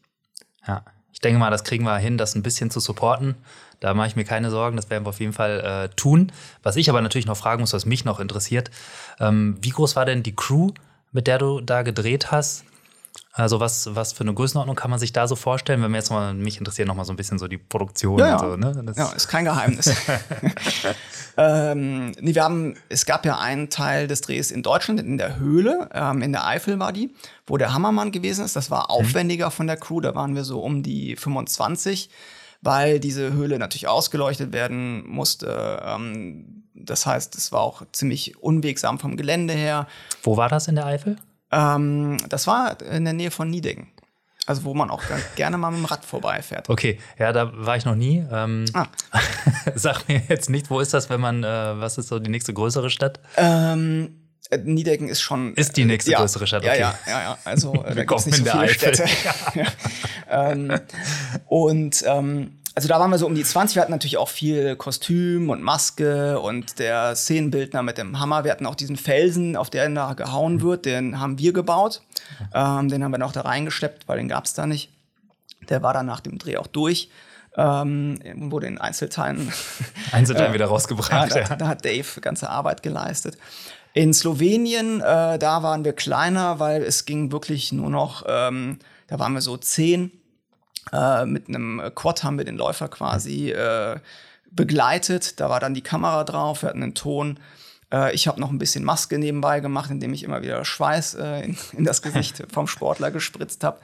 Ja, 0.67 0.85
ich 1.13 1.21
denke 1.21 1.39
mal, 1.39 1.51
das 1.51 1.65
kriegen 1.65 1.85
wir 1.85 1.97
hin, 1.97 2.19
das 2.19 2.35
ein 2.35 2.43
bisschen 2.43 2.71
zu 2.71 2.79
supporten. 2.79 3.35
Da 3.81 3.95
mache 3.95 4.09
ich 4.09 4.17
mir 4.17 4.25
keine 4.25 4.51
Sorgen, 4.51 4.77
das 4.77 4.91
werden 4.91 5.05
wir 5.05 5.11
auf 5.11 5.21
jeden 5.21 5.33
Fall 5.33 5.61
äh, 5.61 5.95
tun. 5.97 6.31
Was 6.63 6.77
ich 6.77 6.89
aber 6.91 7.01
natürlich 7.01 7.27
noch 7.27 7.37
fragen 7.37 7.63
muss, 7.63 7.73
was 7.73 7.87
mich 7.87 8.05
noch 8.05 8.21
interessiert, 8.21 8.71
ähm, 9.19 9.57
wie 9.61 9.71
groß 9.71 9.97
war 9.97 10.05
denn 10.05 10.23
die 10.23 10.37
Crew, 10.37 10.71
mit 11.11 11.27
der 11.27 11.39
du 11.39 11.61
da 11.61 11.83
gedreht 11.83 12.31
hast? 12.31 12.65
Also 13.35 13.61
was, 13.61 13.95
was 13.95 14.13
für 14.13 14.25
eine 14.25 14.35
Größenordnung 14.35 14.77
kann 14.77 14.91
man 14.91 15.01
sich 15.01 15.15
da 15.15 15.27
so 15.27 15.37
vorstellen, 15.37 15.83
wenn 15.83 15.91
wir 15.91 15.97
jetzt 15.97 16.11
mal, 16.11 16.35
mich 16.35 16.59
interessiert 16.59 16.87
noch 16.87 16.95
mal 16.95 17.07
so 17.07 17.15
ein 17.15 17.17
bisschen 17.17 17.39
so 17.39 17.49
die 17.49 17.57
Produktion 17.57 18.19
ja, 18.19 18.29
ja. 18.29 18.39
so, 18.39 18.57
ne? 18.57 18.83
Das 18.85 18.99
ja, 18.99 19.11
ist 19.13 19.27
kein 19.27 19.47
Geheimnis. 19.47 19.91
ähm, 21.39 22.13
nee, 22.21 22.35
wir 22.35 22.45
haben, 22.45 22.75
es 22.91 23.07
gab 23.07 23.25
ja 23.25 23.39
einen 23.39 23.71
Teil 23.71 24.07
des 24.07 24.21
Drehs 24.21 24.51
in 24.51 24.63
Deutschland, 24.63 25.01
in 25.01 25.17
der 25.17 25.39
Höhle, 25.39 25.89
ähm, 25.95 26.21
in 26.21 26.33
der 26.33 26.47
Eifel 26.47 26.79
war 26.79 26.93
die, 26.93 27.15
wo 27.47 27.57
der 27.57 27.73
Hammermann 27.73 28.13
gewesen 28.13 28.45
ist. 28.45 28.55
Das 28.55 28.71
war 28.71 28.81
mhm. 28.81 28.91
aufwendiger 28.91 29.51
von 29.51 29.67
der 29.67 29.79
Crew, 29.79 30.03
da 30.03 30.15
waren 30.15 30.35
wir 30.35 30.45
so 30.45 30.61
um 30.61 30.83
die 30.83 31.17
25 31.17 32.11
weil 32.65 33.01
diese 33.01 33.33
Höhle 33.33 33.59
natürlich 33.59 33.89
ausgeleuchtet 33.89 34.53
werden 34.53 35.05
musste. 35.09 35.83
Ähm, 35.85 36.63
das 36.75 37.07
heißt, 37.07 37.35
es 37.35 37.53
war 37.53 37.61
auch 37.61 37.83
ziemlich 37.93 38.41
unwegsam 38.41 38.99
vom 38.99 39.17
Gelände 39.17 39.53
her. 39.53 39.89
Wo 40.23 40.37
war 40.37 40.49
das 40.49 40.69
in 40.69 40.77
der 40.77 40.87
Eifel? 40.87 41.17
Ähm, 41.53 42.17
das 42.29 42.47
war 42.47 42.81
in 42.83 43.05
der 43.05 43.15
Nähe 43.15 43.31
von 43.31 43.51
Niedecken. 43.51 43.89
Also 44.45 44.65
wo 44.65 44.75
man 44.75 44.91
auch 44.91 45.03
gerne 45.37 45.57
mal 45.57 45.71
mit 45.71 45.79
dem 45.79 45.85
Rad 45.85 46.05
vorbeifährt. 46.05 46.69
Okay, 46.69 46.99
ja, 47.17 47.33
da 47.33 47.53
war 47.55 47.77
ich 47.77 47.85
noch 47.85 47.95
nie. 47.95 48.25
Ähm, 48.33 48.65
ah. 48.75 48.87
Sag 49.77 50.09
mir 50.09 50.21
jetzt 50.29 50.51
nicht, 50.51 50.69
wo 50.69 50.81
ist 50.81 50.93
das, 50.93 51.11
wenn 51.11 51.21
man, 51.21 51.45
äh, 51.45 51.47
was 51.47 51.97
ist 51.97 52.09
so 52.09 52.19
die 52.19 52.31
nächste 52.31 52.53
größere 52.53 52.91
Stadt? 52.91 53.21
Ähm, 53.37 54.23
äh, 54.51 54.59
Niedecken 54.59 55.09
ist 55.09 55.21
schon. 55.21 55.55
Ist 55.55 55.77
die 55.77 55.85
nächste 55.85 56.11
ja, 56.11 56.19
größere 56.19 56.49
Stadt, 56.49 56.65
okay. 56.65 56.81
Ja, 56.81 56.99
ja, 57.07 57.23
ja. 57.23 57.39
Also 57.45 57.73
äh, 57.85 57.95
da 57.95 58.05
gibt 58.05 58.19
es 58.19 58.27
nicht 58.27 58.39
so 58.39 58.45
viele 58.45 58.59
Eifel. 58.59 58.95
Städte. 58.95 59.05
ja. 59.55 60.51
ähm, 60.51 60.81
und 61.47 62.05
ähm, 62.07 62.59
also 62.75 62.89
da 62.89 62.99
waren 62.99 63.11
wir 63.11 63.19
so 63.19 63.27
um 63.27 63.35
die 63.35 63.45
20. 63.45 63.77
Wir 63.77 63.83
hatten 63.83 63.93
natürlich 63.93 64.17
auch 64.17 64.29
viel 64.29 64.77
Kostüm 64.77 65.51
und 65.51 65.63
Maske 65.63 66.41
und 66.41 66.79
der 66.79 67.15
Szenenbildner 67.15 67.83
mit 67.83 67.99
dem 67.99 68.19
Hammer. 68.19 68.45
Wir 68.45 68.51
hatten 68.51 68.67
auch 68.67 68.75
diesen 68.75 68.97
Felsen, 68.97 69.57
auf 69.57 69.69
den 69.69 69.95
da 69.95 70.15
gehauen 70.15 70.63
wird, 70.63 70.87
den 70.87 71.21
haben 71.21 71.39
wir 71.39 71.53
gebaut. 71.53 72.03
Ähm, 72.55 72.89
den 72.89 73.05
haben 73.05 73.11
wir 73.11 73.19
noch 73.19 73.33
da 73.33 73.43
reingeschleppt, 73.43 74.09
weil 74.09 74.19
den 74.19 74.29
gab 74.29 74.47
es 74.47 74.55
da 74.55 74.67
nicht. 74.67 74.91
Der 75.69 75.83
war 75.83 75.93
dann 75.93 76.07
nach 76.07 76.21
dem 76.21 76.39
Dreh 76.39 76.57
auch 76.57 76.67
durch. 76.67 77.11
Ähm, 77.55 78.19
wurde 78.37 78.67
in 78.67 78.79
Einzelteilen, 78.79 79.53
Einzelteilen 80.13 80.55
wieder 80.55 80.67
rausgebracht. 80.67 81.35
Ja, 81.35 81.45
da, 81.45 81.57
da, 81.57 81.69
hat 81.69 81.85
Dave 81.85 82.21
ganze 82.23 82.49
Arbeit 82.49 82.83
geleistet. 82.83 83.37
In 83.93 84.15
Slowenien, 84.15 85.03
äh, 85.03 85.39
da 85.39 85.63
waren 85.63 85.85
wir 85.85 85.93
kleiner, 85.93 86.59
weil 86.61 86.83
es 86.83 87.05
ging 87.05 87.31
wirklich 87.31 87.71
nur 87.73 87.91
noch, 87.91 88.25
ähm, 88.27 88.79
da 89.09 89.19
waren 89.19 89.35
wir 89.35 89.43
so 89.43 89.59
zehn 89.59 90.13
äh, 90.93 91.25
mit 91.25 91.49
einem 91.49 91.83
Quad 91.95 92.25
haben 92.25 92.39
wir 92.39 92.45
den 92.45 92.57
Läufer 92.57 92.89
quasi 92.89 93.51
äh, 93.51 93.99
begleitet. 94.51 95.41
Da 95.41 95.51
war 95.51 95.61
dann 95.61 95.75
die 95.75 95.83
Kamera 95.83 96.25
drauf, 96.25 96.63
wir 96.63 96.71
hatten 96.71 96.83
einen 96.83 96.95
Ton. 96.95 97.39
Äh, 97.93 98.15
ich 98.15 98.27
habe 98.27 98.41
noch 98.41 98.51
ein 98.51 98.59
bisschen 98.59 98.85
Maske 98.85 99.19
nebenbei 99.19 99.61
gemacht, 99.61 99.91
indem 99.91 100.13
ich 100.15 100.23
immer 100.23 100.43
wieder 100.43 100.65
Schweiß 100.65 101.15
äh, 101.15 101.45
in, 101.45 101.59
in, 101.73 101.85
das 101.85 102.03
Gesicht 102.03 102.43
vom 102.53 102.67
Sportler 102.67 103.11
gespritzt 103.11 103.65
habe. 103.65 103.81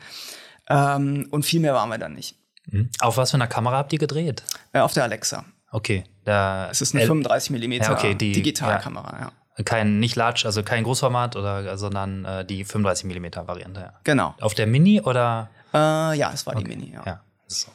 Ähm, 0.68 1.28
und 1.30 1.44
viel 1.44 1.60
mehr 1.60 1.74
waren 1.74 1.88
wir 1.90 1.98
dann 1.98 2.14
nicht. 2.14 2.36
Mhm. 2.66 2.90
Auf 3.00 3.16
was 3.16 3.30
für 3.30 3.36
einer 3.36 3.46
Kamera 3.46 3.76
habt 3.76 3.92
ihr 3.92 3.98
gedreht? 3.98 4.42
Äh, 4.72 4.80
auf 4.80 4.92
der 4.92 5.04
Alexa. 5.04 5.44
Okay. 5.70 6.04
Da 6.24 6.68
es 6.70 6.80
ist 6.80 6.94
eine 6.94 7.04
35 7.04 7.50
mm 7.50 7.72
ja, 7.72 7.92
okay, 7.92 8.14
Digitalkamera, 8.14 9.18
ja. 9.18 9.32
ja. 9.58 9.64
Kein, 9.64 9.98
nicht 9.98 10.14
large, 10.14 10.42
also 10.44 10.62
kein 10.62 10.84
Großformat, 10.84 11.34
oder, 11.34 11.76
sondern 11.76 12.24
äh, 12.24 12.44
die 12.44 12.64
35 12.64 13.06
mm 13.06 13.46
Variante. 13.46 13.80
Ja. 13.80 13.92
Genau. 14.04 14.34
Auf 14.40 14.54
der 14.54 14.66
Mini 14.66 15.00
oder? 15.00 15.50
Äh, 15.72 16.18
ja, 16.18 16.30
es 16.32 16.46
war 16.46 16.54
okay. 16.56 16.64
die 16.64 16.76
Mini, 16.76 16.92
ja. 16.92 17.02
ja. 17.04 17.20
So. 17.46 17.68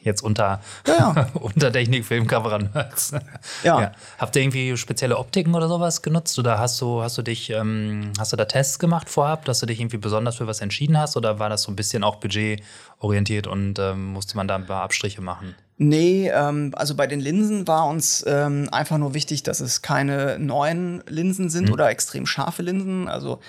Jetzt 0.00 0.22
unter, 0.22 0.60
ja, 0.86 1.14
ja. 1.16 1.30
unter 1.40 1.72
Technik, 1.72 2.04
Filmkamera 2.04 2.58
ja. 3.62 3.80
ja. 3.80 3.92
Habt 4.18 4.36
ihr 4.36 4.42
irgendwie 4.42 4.76
spezielle 4.76 5.16
Optiken 5.16 5.54
oder 5.54 5.66
sowas 5.66 6.02
genutzt? 6.02 6.38
Oder 6.38 6.58
hast 6.58 6.80
du, 6.80 7.02
hast 7.02 7.16
du 7.16 7.22
dich, 7.22 7.50
ähm, 7.50 8.12
hast 8.18 8.32
du 8.32 8.36
da 8.36 8.44
Tests 8.44 8.78
gemacht 8.78 9.08
vorab, 9.08 9.46
dass 9.46 9.60
du 9.60 9.66
dich 9.66 9.80
irgendwie 9.80 9.96
besonders 9.96 10.36
für 10.36 10.46
was 10.46 10.60
entschieden 10.60 10.98
hast? 10.98 11.16
Oder 11.16 11.38
war 11.38 11.48
das 11.48 11.62
so 11.62 11.72
ein 11.72 11.76
bisschen 11.76 12.04
auch 12.04 12.16
budgetorientiert 12.16 13.46
und 13.46 13.78
ähm, 13.78 14.12
musste 14.12 14.36
man 14.36 14.46
da 14.46 14.56
ein 14.56 14.66
paar 14.66 14.82
Abstriche 14.82 15.22
machen? 15.22 15.54
Nee, 15.76 16.28
ähm, 16.28 16.72
also 16.76 16.94
bei 16.94 17.06
den 17.06 17.20
Linsen 17.20 17.66
war 17.66 17.86
uns 17.86 18.24
ähm, 18.28 18.68
einfach 18.70 18.98
nur 18.98 19.14
wichtig, 19.14 19.42
dass 19.42 19.60
es 19.60 19.82
keine 19.82 20.38
neuen 20.38 21.02
Linsen 21.08 21.48
sind 21.48 21.68
mhm. 21.68 21.72
oder 21.72 21.88
extrem 21.88 22.26
scharfe 22.26 22.62
Linsen. 22.62 23.08
Also 23.08 23.40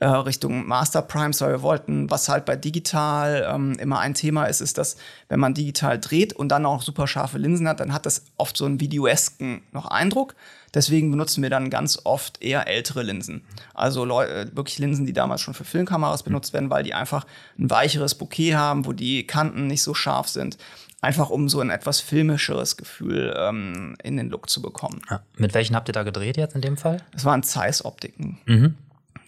äh, 0.00 0.06
Richtung 0.06 0.66
Master 0.66 1.02
Primes, 1.02 1.40
weil 1.42 1.50
wir 1.50 1.62
wollten, 1.62 2.10
was 2.10 2.28
halt 2.28 2.46
bei 2.46 2.56
digital 2.56 3.46
ähm, 3.48 3.74
immer 3.78 4.00
ein 4.00 4.14
Thema 4.14 4.46
ist, 4.46 4.60
ist, 4.62 4.78
dass 4.78 4.96
wenn 5.28 5.38
man 5.38 5.52
digital 5.54 6.00
dreht 6.00 6.32
und 6.32 6.48
dann 6.48 6.64
auch 6.64 6.80
super 6.82 7.06
scharfe 7.06 7.36
Linsen 7.36 7.68
hat, 7.68 7.80
dann 7.80 7.92
hat 7.92 8.06
das 8.06 8.24
oft 8.38 8.56
so 8.56 8.64
einen 8.64 8.80
videoesken 8.80 9.62
noch 9.72 9.86
Eindruck. 9.86 10.34
Deswegen 10.72 11.10
benutzen 11.10 11.42
wir 11.42 11.50
dann 11.50 11.68
ganz 11.68 12.00
oft 12.04 12.42
eher 12.42 12.66
ältere 12.66 13.02
Linsen. 13.02 13.42
Also 13.74 14.06
Leu 14.06 14.24
äh, 14.24 14.46
wirklich 14.56 14.78
Linsen, 14.78 15.04
die 15.04 15.12
damals 15.12 15.42
schon 15.42 15.54
für 15.54 15.64
Filmkameras 15.64 16.22
benutzt 16.22 16.54
werden, 16.54 16.70
weil 16.70 16.82
die 16.82 16.94
einfach 16.94 17.26
ein 17.58 17.68
weicheres 17.68 18.14
Bouquet 18.14 18.54
haben, 18.54 18.86
wo 18.86 18.94
die 18.94 19.26
Kanten 19.26 19.66
nicht 19.66 19.82
so 19.82 19.92
scharf 19.92 20.28
sind. 20.28 20.56
Einfach 21.02 21.28
um 21.28 21.48
so 21.48 21.60
ein 21.60 21.70
etwas 21.70 22.00
filmischeres 22.00 22.76
Gefühl 22.76 23.34
ähm, 23.36 23.96
in 24.02 24.16
den 24.16 24.30
Look 24.30 24.48
zu 24.48 24.62
bekommen. 24.62 25.02
Ja. 25.10 25.22
Mit 25.36 25.52
welchen 25.52 25.76
habt 25.76 25.88
ihr 25.88 25.94
da 25.94 26.04
gedreht 26.04 26.36
jetzt 26.38 26.54
in 26.54 26.60
dem 26.62 26.76
Fall? 26.76 27.02
Das 27.12 27.24
waren 27.24 27.42
Zeiss-Optiken. 27.42 28.38
Mhm. 28.46 28.74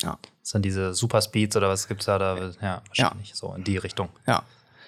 Ja. 0.02 0.18
Das 0.40 0.50
sind 0.50 0.64
diese 0.64 0.94
Superspeeds 0.94 1.56
oder 1.56 1.68
was 1.68 1.88
gibt 1.88 2.00
es 2.00 2.06
da? 2.06 2.18
da? 2.18 2.36
Ja, 2.60 2.82
wahrscheinlich 2.88 3.30
ja. 3.30 3.36
so 3.36 3.54
in 3.54 3.64
die 3.64 3.76
Richtung. 3.76 4.08
Ja. 4.26 4.42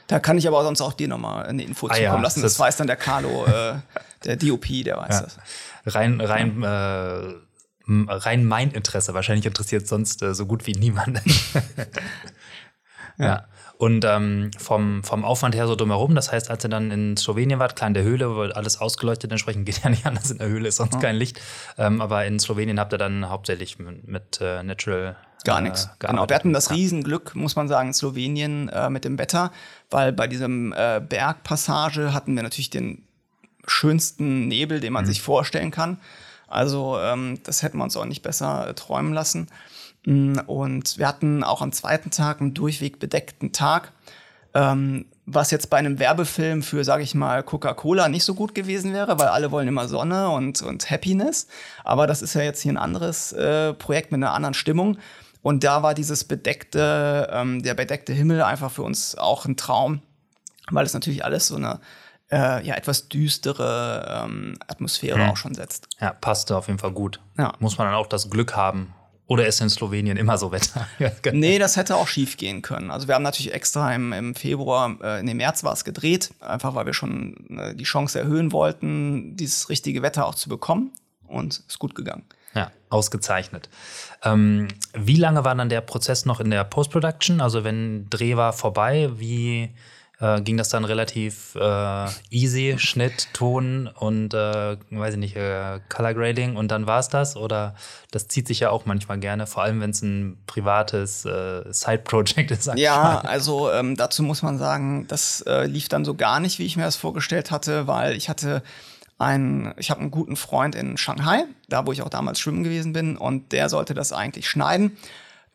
Da 0.07 0.19
kann 0.21 0.37
ich 0.37 0.47
aber 0.47 0.63
sonst 0.65 0.81
auch 0.83 0.93
dir 0.93 1.09
nochmal 1.09 1.47
eine 1.47 1.63
Info 1.63 1.87
ah, 1.87 1.95
zukommen 1.95 2.03
ja, 2.03 2.21
lassen. 2.21 2.43
Das, 2.43 2.53
das, 2.53 2.61
weiß 2.61 2.77
dann 2.77 2.87
der 2.87 2.97
Carlo, 2.97 3.47
äh, 3.47 3.77
der 4.25 4.37
DOP, 4.37 4.67
der 4.85 4.99
weiß 4.99 5.15
ja. 5.15 5.23
das. 5.23 5.39
Rein, 5.87 6.21
rein, 6.21 6.63
äh, 6.63 8.13
rein 8.13 8.45
mein 8.45 8.71
Interesse. 8.73 9.15
Wahrscheinlich 9.15 9.47
interessiert 9.47 9.87
sonst 9.87 10.23
äh, 10.23 10.35
so 10.35 10.47
gut 10.47 10.67
wie 10.67 10.73
niemanden. 10.73 11.23
ja. 13.19 13.47
Und 13.85 14.03
ähm, 14.07 14.51
vom, 14.57 15.05
vom 15.05 15.27
Aufwand 15.27 15.55
her 15.55 15.67
so 15.67 15.77
drumherum, 15.77 16.15
das 16.15 16.33
heißt, 16.33 16.51
als 16.51 16.65
ihr 16.65 16.71
dann 16.71 16.91
in 16.91 17.19
Slowenien 17.19 17.59
wart, 17.59 17.77
klar 17.77 17.89
in 17.89 17.93
der 17.93 18.03
Höhle, 18.03 18.35
wird 18.35 18.57
alles 18.57 18.81
ausgeleuchtet, 18.81 19.31
entsprechend 19.31 19.67
geht 19.67 19.85
ja 19.85 19.91
nicht 19.91 20.07
anders 20.07 20.31
in 20.31 20.39
der 20.39 20.49
Höhle, 20.49 20.69
ist 20.69 20.77
sonst 20.77 20.95
ja. 20.95 21.01
kein 21.01 21.17
Licht. 21.17 21.39
Ähm, 21.77 22.01
aber 22.01 22.25
in 22.25 22.41
Slowenien 22.41 22.81
habt 22.81 22.95
ihr 22.95 22.99
dann 22.99 23.29
hauptsächlich 23.29 23.79
mit, 23.79 24.09
mit 24.09 24.41
äh, 24.41 24.63
Natural 24.63 25.17
Gar 25.45 25.61
nichts. 25.61 25.85
Äh, 25.85 26.07
genau. 26.07 26.27
Wir 26.27 26.35
hatten 26.35 26.55
das 26.55 26.71
Riesenglück, 26.71 27.35
muss 27.35 27.57
man 27.57 27.69
sagen, 27.69 27.89
in 27.89 27.95
Slowenien 27.95 28.71
äh, 28.71 28.89
mit 28.89 29.05
dem 29.05 29.19
Wetter, 29.19 29.53
weil 29.91 30.15
bei 30.15 30.29
diesem 30.29 30.73
äh, 30.73 31.03
Bergpassage 31.07 32.15
hatten 32.15 32.35
wir 32.35 32.43
natürlich 32.43 32.71
den 32.71 33.03
schönsten 33.67 34.49
Nebel, 34.49 34.81
den 34.81 34.95
man 34.95 35.05
mhm. 35.05 35.09
sich 35.09 35.21
vorstellen 35.21 35.71
kann. 35.71 35.99
Also 36.49 36.99
ähm, 36.99 37.39
das 37.45 37.63
hätten 37.63 37.77
wir 37.77 37.85
uns 37.85 37.99
auch 37.99 38.07
nicht 38.07 38.23
besser 38.23 38.67
äh, 38.69 38.73
träumen 38.73 39.13
lassen. 39.13 39.49
Mm, 40.05 40.39
und 40.47 40.99
wir 40.99 41.09
hatten 41.09 41.45
auch 41.45 41.63
am 41.63 41.73
zweiten 41.73 42.11
Tag 42.11 42.41
einen 42.41 42.55
durchweg 42.55 42.99
bedeckten 42.99 43.53
Tag, 43.53 43.93
ähm, 44.55 45.07
was 45.27 45.51
jetzt 45.51 45.71
bei 45.71 45.79
einem 45.79 45.99
Werbefilm 45.99 46.63
für, 46.63 46.85
sage 46.85 47.03
ich 47.03 47.15
mal, 47.15 47.43
Coca-Cola 47.43 48.09
nicht 48.09 48.25
so 48.25 48.35
gut 48.35 48.55
gewesen 48.55 48.93
wäre, 48.93 49.19
weil 49.19 49.29
alle 49.29 49.51
wollen 49.51 49.69
immer 49.69 49.89
Sonne 49.89 50.29
und, 50.29 50.63
und 50.63 50.91
Happiness. 50.91 51.49
Aber 51.83 52.07
das 52.07 52.23
ist 52.23 52.35
ja 52.35 52.43
jetzt 52.43 52.61
hier 52.61 52.73
ein 52.73 52.77
anderes 52.77 53.33
äh, 53.33 53.73
Projekt 53.73 54.13
mit 54.13 54.19
einer 54.19 54.35
anderen 54.35 54.55
Stimmung. 54.55 54.99
Und 55.43 55.65
da 55.65 55.83
war 55.83 55.95
dieses 55.95 56.25
bedeckte, 56.25 57.29
ähm, 57.33 57.63
der 57.63 57.75
bedeckte 57.75 58.13
Himmel 58.13 58.43
einfach 58.43 58.71
für 58.71 58.83
uns 58.83 59.17
auch 59.17 59.45
ein 59.45 59.57
Traum, 59.57 60.03
weil 60.71 60.87
es 60.87 60.95
natürlich 60.95 61.25
alles 61.25 61.49
so 61.49 61.57
eine 61.57 61.81
äh, 62.31 62.67
ja, 62.67 62.75
etwas 62.75 63.09
düstere 63.09 64.25
ähm, 64.25 64.57
Atmosphäre 64.67 65.23
hm. 65.23 65.31
auch 65.31 65.37
schon 65.37 65.55
setzt. 65.55 65.89
Ja, 66.01 66.13
passte 66.13 66.57
auf 66.57 66.69
jeden 66.69 66.79
Fall 66.79 66.93
gut. 66.93 67.21
Ja. 67.39 67.53
Muss 67.59 67.79
man 67.79 67.87
dann 67.87 67.95
auch 67.95 68.07
das 68.07 68.31
Glück 68.31 68.57
haben, 68.57 68.95
oder 69.27 69.47
ist 69.47 69.61
in 69.61 69.71
Slowenien 69.71 70.17
immer 70.17 70.37
so 70.37 70.53
Wetter? 70.53 70.87
nee, 71.33 71.59
das 71.59 71.77
hätte 71.77 71.97
auch 71.97 72.09
schief 72.09 72.37
gehen 72.37 72.61
können. 72.61 72.91
Also 72.91 73.09
wir 73.09 73.15
haben 73.15 73.23
natürlich 73.23 73.55
extra 73.55 73.95
im, 73.95 74.13
im 74.13 74.35
Februar, 74.35 74.97
äh, 75.03 75.21
in 75.21 75.27
dem 75.27 75.39
März 75.39 75.65
war 75.65 75.73
es 75.73 75.85
gedreht, 75.85 76.31
einfach 76.41 76.75
weil 76.75 76.87
wir 76.87 76.95
schon 76.95 77.59
äh, 77.59 77.75
die 77.75 77.85
Chance 77.85 78.19
erhöhen 78.19 78.53
wollten, 78.53 79.37
dieses 79.37 79.71
richtige 79.71 80.03
Wetter 80.03 80.27
auch 80.27 80.35
zu 80.35 80.49
bekommen. 80.49 80.93
Und 81.27 81.63
ist 81.67 81.79
gut 81.79 81.95
gegangen. 81.95 82.23
Ja, 82.55 82.71
ausgezeichnet. 82.91 83.69
Ähm, 84.23 84.69
wie 84.93 85.17
lange 85.17 85.45
war 85.45 85.55
dann 85.55 85.69
der 85.69 85.81
Prozess 85.81 86.27
noch 86.27 86.39
in 86.39 86.51
der 86.51 86.63
Post-Production? 86.63 87.41
Also 87.41 87.65
wenn 87.65 88.09
Dreh 88.11 88.37
war 88.37 88.53
vorbei, 88.53 89.11
wie 89.17 89.71
äh, 90.21 90.41
ging 90.41 90.57
das 90.57 90.69
dann 90.69 90.85
relativ 90.85 91.55
äh, 91.57 92.07
easy, 92.31 92.77
Schnitt, 92.79 93.29
Ton 93.33 93.89
und 93.89 94.33
äh, 94.35 94.77
weiß 94.91 95.15
ich 95.15 95.21
nicht, 95.21 95.37
äh, 95.37 95.81
Color 95.89 96.15
Grading 96.15 96.57
und 96.57 96.69
dann 96.69 96.87
war 96.87 97.01
es 97.01 97.09
das? 97.09 97.37
Oder 97.37 97.75
das 98.11 98.29
zieht 98.29 98.47
sich 98.47 98.61
ja 98.61 98.71
auch 98.71 98.87
manchmal 98.87 99.19
gerne, 99.19 99.47
vor 99.47 99.63
allem 99.63 99.81
wenn 99.81 99.91
es 99.91 100.03
ein 100.03 100.39
privates 100.47 101.25
äh, 101.25 101.63
Side-Project 101.71 102.51
ist. 102.51 102.71
Ja, 102.77 103.21
also 103.21 103.73
ähm, 103.73 103.97
dazu 103.97 104.23
muss 104.23 104.43
man 104.43 104.59
sagen, 104.59 105.07
das 105.09 105.43
äh, 105.43 105.67
lief 105.67 105.89
dann 105.89 106.05
so 106.05 106.15
gar 106.15 106.41
nicht, 106.41 106.59
wie 106.59 106.67
ich 106.67 106.77
mir 106.77 106.85
das 106.85 106.97
vorgestellt 106.97 107.51
hatte, 107.51 107.87
weil 107.87 108.17
ich 108.17 108.29
hatte 108.29 108.63
einen, 109.19 109.75
ich 109.79 109.91
habe 109.91 110.01
einen 110.01 110.11
guten 110.11 110.37
Freund 110.37 110.75
in 110.75 110.97
Shanghai, 110.97 111.45
da 111.69 111.87
wo 111.87 111.93
ich 111.93 112.03
auch 112.03 112.09
damals 112.09 112.41
schwimmen 112.41 112.65
gewesen 112.65 112.93
bin, 112.93 113.17
und 113.17 113.53
der 113.53 113.69
sollte 113.69 113.95
das 113.95 114.13
eigentlich 114.13 114.49
schneiden. 114.49 114.97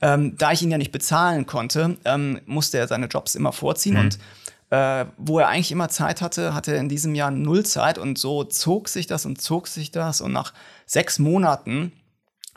Ähm, 0.02 0.38
da 0.38 0.54
ich 0.54 0.62
ihn 0.62 0.72
ja 0.72 0.78
nicht 0.78 0.94
bezahlen 0.94 1.46
konnte, 1.46 1.98
ähm, 2.06 2.40
musste 2.46 2.78
er 2.78 2.88
seine 2.88 3.08
Jobs 3.08 3.36
immer 3.36 3.52
vorziehen 3.52 3.96
mhm. 3.96 4.02
und 4.02 4.20
äh, 4.70 5.06
wo 5.18 5.40
er 5.40 5.48
eigentlich 5.48 5.72
immer 5.72 5.90
Zeit 5.90 6.22
hatte, 6.22 6.54
hatte 6.54 6.74
er 6.74 6.80
in 6.80 6.90
diesem 6.90 7.16
Jahr 7.16 7.32
null 7.32 7.66
Zeit 7.66 7.98
und 7.98 8.18
so 8.18 8.44
zog 8.44 8.90
sich 8.90 9.08
das 9.08 9.26
und 9.26 9.42
zog 9.42 9.68
sich 9.68 9.92
das 9.92 10.22
und 10.22 10.32
nach 10.32 10.54
sechs 10.86 11.20
Monaten 11.20 11.92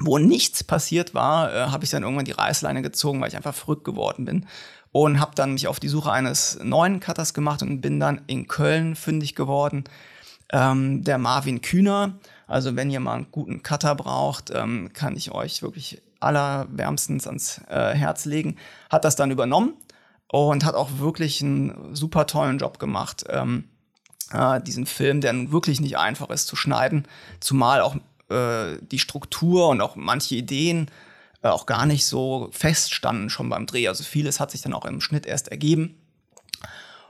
wo 0.04 0.18
nichts 0.18 0.64
passiert 0.64 1.14
war, 1.14 1.54
äh, 1.54 1.66
habe 1.66 1.84
ich 1.84 1.90
dann 1.90 2.02
irgendwann 2.02 2.24
die 2.24 2.32
Reißleine 2.32 2.82
gezogen, 2.82 3.20
weil 3.20 3.28
ich 3.28 3.36
einfach 3.36 3.54
verrückt 3.54 3.84
geworden 3.84 4.24
bin 4.24 4.46
und 4.90 5.20
habe 5.20 5.34
dann 5.34 5.54
mich 5.54 5.68
auf 5.68 5.80
die 5.80 5.88
Suche 5.88 6.12
eines 6.12 6.58
neuen 6.62 7.00
Cutters 7.00 7.34
gemacht 7.34 7.62
und 7.62 7.80
bin 7.80 8.00
dann 8.00 8.22
in 8.26 8.48
Köln 8.48 8.94
fündig 8.94 9.34
geworden 9.34 9.84
ähm, 10.52 11.02
der 11.04 11.18
Marvin 11.18 11.62
Kühner. 11.62 12.18
Also 12.46 12.76
wenn 12.76 12.90
ihr 12.90 13.00
mal 13.00 13.14
einen 13.14 13.30
guten 13.30 13.62
Cutter 13.62 13.94
braucht, 13.94 14.50
ähm, 14.54 14.90
kann 14.92 15.16
ich 15.16 15.32
euch 15.32 15.62
wirklich 15.62 16.02
allerwärmstens 16.20 17.26
ans 17.26 17.60
äh, 17.68 17.94
Herz 17.94 18.26
legen. 18.26 18.56
Hat 18.90 19.04
das 19.04 19.16
dann 19.16 19.30
übernommen 19.30 19.74
und 20.32 20.64
hat 20.64 20.74
auch 20.74 20.98
wirklich 20.98 21.42
einen 21.42 21.94
super 21.94 22.26
tollen 22.26 22.58
Job 22.58 22.78
gemacht. 22.78 23.24
Ähm, 23.28 23.64
äh, 24.32 24.60
diesen 24.62 24.86
Film, 24.86 25.20
der 25.20 25.32
nun 25.34 25.52
wirklich 25.52 25.80
nicht 25.80 25.98
einfach 25.98 26.30
ist 26.30 26.46
zu 26.46 26.56
schneiden, 26.56 27.06
zumal 27.38 27.82
auch 27.82 27.96
äh, 28.30 28.78
die 28.80 28.98
Struktur 28.98 29.68
und 29.68 29.80
auch 29.80 29.94
manche 29.94 30.34
Ideen 30.34 30.90
äh, 31.42 31.48
auch 31.48 31.66
gar 31.66 31.84
nicht 31.84 32.06
so 32.06 32.48
feststanden 32.50 33.28
schon 33.28 33.50
beim 33.50 33.66
Dreh. 33.66 33.88
Also 33.88 34.04
vieles 34.04 34.40
hat 34.40 34.50
sich 34.50 34.62
dann 34.62 34.72
auch 34.72 34.86
im 34.86 35.00
Schnitt 35.02 35.26
erst 35.26 35.48
ergeben. 35.48 35.96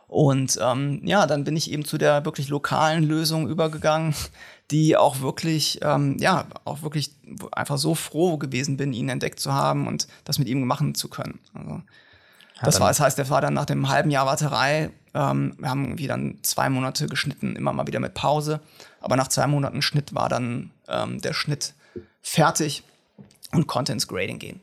Und 0.09 0.59
ähm, 0.61 1.01
ja, 1.05 1.27
dann 1.27 1.45
bin 1.45 1.57
ich 1.57 1.71
eben 1.71 1.85
zu 1.85 1.97
der 1.97 2.25
wirklich 2.25 2.49
lokalen 2.49 3.05
Lösung 3.05 3.49
übergegangen, 3.49 4.15
die 4.71 4.97
auch 4.97 5.21
wirklich, 5.21 5.79
ähm, 5.83 6.17
ja, 6.19 6.47
auch 6.65 6.83
wirklich 6.83 7.13
einfach 7.53 7.79
so 7.79 7.95
froh 7.95 8.37
gewesen 8.37 8.77
bin, 8.77 8.93
ihn 8.93 9.09
entdeckt 9.09 9.39
zu 9.41 9.55
haben 9.55 9.87
und 9.87 10.09
das 10.25 10.39
mit 10.39 10.49
ihm 10.49 10.67
machen 10.67 10.95
zu 10.95 11.09
können. 11.09 11.39
Also, 11.55 11.81
das 12.63 12.81
war, 12.81 12.89
das 12.89 13.01
heißt, 13.01 13.19
der 13.19 13.29
war 13.31 13.41
dann 13.41 13.55
nach 13.55 13.67
dem 13.67 13.89
halben 13.89 14.11
Jahr 14.11 14.27
Warterei, 14.27 14.91
ähm, 15.15 15.55
wir 15.59 15.69
haben 15.69 15.85
irgendwie 15.85 16.07
dann 16.07 16.39
zwei 16.43 16.69
Monate 16.71 17.07
geschnitten, 17.07 17.57
immer 17.57 17.73
mal 17.73 17.87
wieder 17.87 18.01
mit 18.01 18.15
Pause. 18.15 18.61
Aber 19.01 19.17
nach 19.17 19.29
zwei 19.29 19.47
Monaten 19.47 19.83
Schnitt 19.83 20.15
war 20.15 20.29
dann 20.29 20.71
ähm, 20.89 21.21
der 21.21 21.33
Schnitt 21.33 21.75
fertig 22.23 22.83
und 23.53 23.67
konnte 23.67 23.93
ins 23.93 24.09
Grading 24.09 24.39
gehen. 24.39 24.61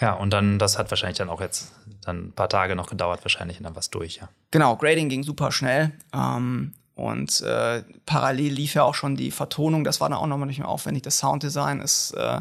Ja, 0.00 0.14
und 0.14 0.30
dann, 0.30 0.58
das 0.58 0.76
hat 0.76 0.90
wahrscheinlich 0.90 1.18
dann 1.18 1.28
auch 1.28 1.40
jetzt 1.40 1.72
dann 2.04 2.26
ein 2.26 2.32
paar 2.32 2.48
Tage 2.48 2.74
noch 2.74 2.88
gedauert, 2.88 3.24
wahrscheinlich, 3.24 3.58
und 3.58 3.64
dann 3.64 3.76
was 3.76 3.90
durch, 3.90 4.16
ja. 4.16 4.28
Genau, 4.50 4.76
Grading 4.76 5.08
ging 5.08 5.22
super 5.22 5.52
schnell. 5.52 5.92
Ähm, 6.12 6.74
und 6.96 7.40
äh, 7.42 7.82
parallel 8.06 8.52
lief 8.52 8.74
ja 8.74 8.82
auch 8.82 8.94
schon 8.94 9.16
die 9.16 9.30
Vertonung, 9.30 9.84
das 9.84 10.00
war 10.00 10.08
dann 10.08 10.18
auch 10.18 10.26
nochmal 10.26 10.46
nicht 10.46 10.58
mehr 10.58 10.68
aufwendig. 10.68 11.02
Das 11.02 11.18
Sounddesign 11.18 11.80
ist 11.80 12.12
äh, 12.12 12.40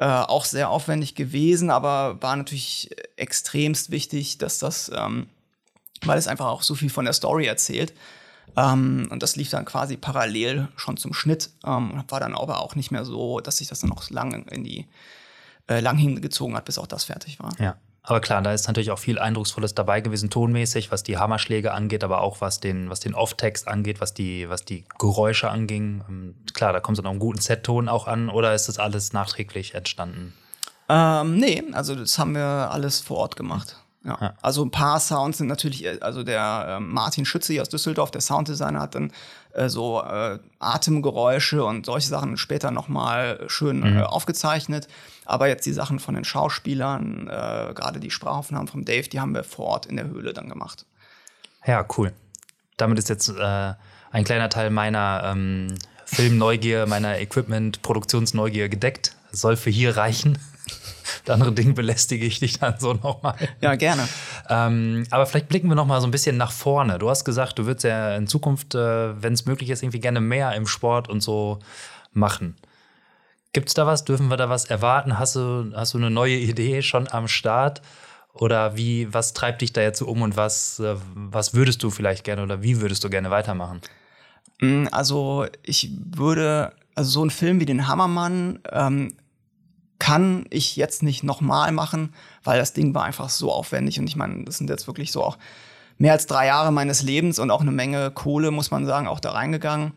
äh, 0.00 0.06
auch 0.06 0.46
sehr 0.46 0.70
aufwendig 0.70 1.14
gewesen, 1.14 1.70
aber 1.70 2.20
war 2.22 2.34
natürlich 2.34 2.90
extremst 3.16 3.90
wichtig, 3.90 4.38
dass 4.38 4.58
das, 4.58 4.90
ähm, 4.94 5.28
weil 6.02 6.18
es 6.18 6.26
einfach 6.26 6.46
auch 6.46 6.62
so 6.62 6.74
viel 6.74 6.88
von 6.88 7.04
der 7.04 7.12
Story 7.12 7.44
erzählt. 7.44 7.92
Ähm, 8.56 9.08
und 9.10 9.22
das 9.22 9.36
lief 9.36 9.50
dann 9.50 9.66
quasi 9.66 9.98
parallel 9.98 10.68
schon 10.76 10.96
zum 10.96 11.12
Schnitt. 11.12 11.50
Ähm, 11.66 12.02
war 12.08 12.18
dann 12.18 12.34
aber 12.34 12.60
auch 12.60 12.74
nicht 12.74 12.90
mehr 12.90 13.04
so, 13.04 13.40
dass 13.40 13.58
sich 13.58 13.68
das 13.68 13.80
dann 13.80 13.90
noch 13.90 14.08
lang 14.08 14.46
in 14.46 14.64
die 14.64 14.86
äh, 15.68 15.80
lang 15.80 15.98
hingezogen 15.98 16.56
hat, 16.56 16.64
bis 16.64 16.78
auch 16.78 16.86
das 16.86 17.04
fertig 17.04 17.38
war. 17.38 17.52
Ja. 17.60 17.76
Aber 18.02 18.20
klar, 18.20 18.40
da 18.42 18.52
ist 18.52 18.66
natürlich 18.66 18.90
auch 18.90 18.98
viel 18.98 19.18
Eindrucksvolles 19.18 19.74
dabei 19.74 20.00
gewesen, 20.00 20.30
tonmäßig, 20.30 20.90
was 20.90 21.02
die 21.02 21.18
Hammerschläge 21.18 21.72
angeht, 21.72 22.02
aber 22.02 22.22
auch 22.22 22.40
was 22.40 22.58
den, 22.60 22.88
was 22.88 23.00
den 23.00 23.14
Off-Text 23.14 23.68
angeht, 23.68 24.00
was 24.00 24.14
die, 24.14 24.48
was 24.48 24.64
die 24.64 24.84
Geräusche 24.98 25.50
anging. 25.50 26.02
Ähm, 26.08 26.34
klar, 26.54 26.72
da 26.72 26.80
kommt 26.80 26.98
dann 26.98 27.06
auch 27.06 27.10
einen 27.10 27.20
guten 27.20 27.40
Set-Ton 27.40 27.88
auch 27.88 28.06
an, 28.06 28.30
oder 28.30 28.54
ist 28.54 28.68
das 28.68 28.78
alles 28.78 29.12
nachträglich 29.12 29.74
entstanden? 29.74 30.32
Ähm, 30.88 31.36
nee, 31.36 31.62
also 31.72 31.94
das 31.94 32.18
haben 32.18 32.34
wir 32.34 32.42
alles 32.42 33.00
vor 33.00 33.18
Ort 33.18 33.36
gemacht. 33.36 33.76
Ja. 34.04 34.18
ja. 34.20 34.34
Also 34.40 34.64
ein 34.64 34.70
paar 34.70 34.98
Sounds 34.98 35.38
sind 35.38 35.46
natürlich, 35.46 35.84
äh, 35.84 35.98
also 36.00 36.22
der 36.22 36.76
äh, 36.78 36.80
Martin 36.80 37.24
Schütze 37.24 37.52
hier 37.52 37.62
aus 37.62 37.68
Düsseldorf, 37.68 38.10
der 38.10 38.20
Sounddesigner, 38.20 38.80
hat 38.80 38.94
dann 38.94 39.12
äh, 39.52 39.68
so 39.68 40.02
äh, 40.02 40.38
Atemgeräusche 40.58 41.64
und 41.64 41.86
solche 41.86 42.08
Sachen 42.08 42.36
später 42.36 42.70
nochmal 42.70 43.44
schön 43.48 43.80
mhm. 43.80 43.98
äh, 43.98 44.02
aufgezeichnet. 44.02 44.88
Aber 45.26 45.48
jetzt 45.48 45.66
die 45.66 45.72
Sachen 45.72 45.98
von 45.98 46.14
den 46.14 46.24
Schauspielern, 46.24 47.28
äh, 47.28 47.74
gerade 47.74 48.00
die 48.00 48.10
Sprachaufnahmen 48.10 48.68
von 48.68 48.84
Dave, 48.84 49.08
die 49.08 49.20
haben 49.20 49.34
wir 49.34 49.44
vor 49.44 49.66
Ort 49.66 49.86
in 49.86 49.96
der 49.96 50.08
Höhle 50.08 50.32
dann 50.32 50.48
gemacht. 50.48 50.86
Ja, 51.66 51.84
cool. 51.96 52.12
Damit 52.78 52.98
ist 52.98 53.10
jetzt 53.10 53.30
ein 53.30 54.24
kleiner 54.24 54.48
Teil 54.48 54.70
meiner 54.70 55.22
ähm, 55.26 55.74
Filmneugier, 56.06 56.86
meiner 56.86 57.18
Equipment-Produktionsneugier 57.20 58.70
gedeckt. 58.70 59.14
Soll 59.30 59.56
für 59.56 59.68
hier 59.68 59.98
reichen. 59.98 60.38
Das 61.24 61.34
andere 61.34 61.52
Ding 61.52 61.74
belästige 61.74 62.24
ich 62.24 62.40
dich 62.40 62.58
dann 62.58 62.78
so 62.78 62.94
nochmal. 62.94 63.36
Ja, 63.60 63.74
gerne. 63.74 64.08
Ähm, 64.48 65.04
aber 65.10 65.26
vielleicht 65.26 65.48
blicken 65.48 65.68
wir 65.68 65.74
nochmal 65.74 66.00
so 66.00 66.06
ein 66.06 66.10
bisschen 66.10 66.36
nach 66.36 66.52
vorne. 66.52 66.98
Du 66.98 67.10
hast 67.10 67.24
gesagt, 67.24 67.58
du 67.58 67.66
würdest 67.66 67.84
ja 67.84 68.16
in 68.16 68.26
Zukunft, 68.26 68.74
äh, 68.74 69.22
wenn 69.22 69.32
es 69.32 69.46
möglich 69.46 69.70
ist, 69.70 69.82
irgendwie 69.82 70.00
gerne 70.00 70.20
mehr 70.20 70.54
im 70.54 70.66
Sport 70.66 71.08
und 71.08 71.20
so 71.22 71.58
machen. 72.12 72.56
Gibt 73.52 73.68
es 73.68 73.74
da 73.74 73.86
was? 73.86 74.04
Dürfen 74.04 74.28
wir 74.28 74.36
da 74.36 74.48
was 74.48 74.64
erwarten? 74.66 75.18
Hast 75.18 75.36
du, 75.36 75.72
hast 75.74 75.94
du 75.94 75.98
eine 75.98 76.10
neue 76.10 76.36
Idee 76.36 76.82
schon 76.82 77.08
am 77.08 77.28
Start? 77.28 77.82
Oder 78.32 78.76
wie, 78.76 79.12
was 79.12 79.32
treibt 79.32 79.60
dich 79.60 79.72
da 79.72 79.80
jetzt 79.80 79.98
so 79.98 80.06
um 80.06 80.22
und 80.22 80.36
was, 80.36 80.78
äh, 80.78 80.96
was 81.14 81.52
würdest 81.54 81.82
du 81.82 81.90
vielleicht 81.90 82.24
gerne 82.24 82.42
oder 82.42 82.62
wie 82.62 82.80
würdest 82.80 83.02
du 83.02 83.10
gerne 83.10 83.30
weitermachen? 83.30 83.80
Mm, 84.60 84.86
also 84.92 85.46
ich 85.62 85.90
würde, 86.16 86.72
also 86.94 87.10
so 87.10 87.24
ein 87.24 87.30
Film 87.30 87.58
wie 87.60 87.66
den 87.66 87.88
Hammermann 87.88 88.60
ähm, 88.70 89.14
kann 90.00 90.46
ich 90.50 90.74
jetzt 90.74 91.04
nicht 91.04 91.22
nochmal 91.22 91.70
machen, 91.70 92.12
weil 92.42 92.58
das 92.58 92.72
Ding 92.72 92.92
war 92.94 93.04
einfach 93.04 93.28
so 93.28 93.52
aufwendig 93.52 94.00
und 94.00 94.08
ich 94.08 94.16
meine, 94.16 94.44
das 94.44 94.58
sind 94.58 94.68
jetzt 94.68 94.88
wirklich 94.88 95.12
so 95.12 95.22
auch 95.22 95.38
mehr 95.98 96.12
als 96.12 96.26
drei 96.26 96.46
Jahre 96.46 96.72
meines 96.72 97.02
Lebens 97.02 97.38
und 97.38 97.52
auch 97.52 97.60
eine 97.60 97.70
Menge 97.70 98.10
Kohle, 98.10 98.50
muss 98.50 98.72
man 98.72 98.86
sagen, 98.86 99.06
auch 99.06 99.20
da 99.20 99.30
reingegangen. 99.32 99.92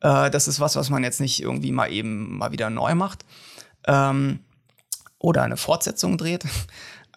Äh, 0.00 0.30
das 0.30 0.46
ist 0.46 0.60
was, 0.60 0.76
was 0.76 0.90
man 0.90 1.02
jetzt 1.02 1.20
nicht 1.20 1.42
irgendwie 1.42 1.72
mal 1.72 1.90
eben 1.90 2.36
mal 2.38 2.52
wieder 2.52 2.70
neu 2.70 2.94
macht. 2.94 3.24
Ähm, 3.86 4.40
oder 5.18 5.42
eine 5.42 5.56
Fortsetzung 5.56 6.16
dreht. 6.16 6.44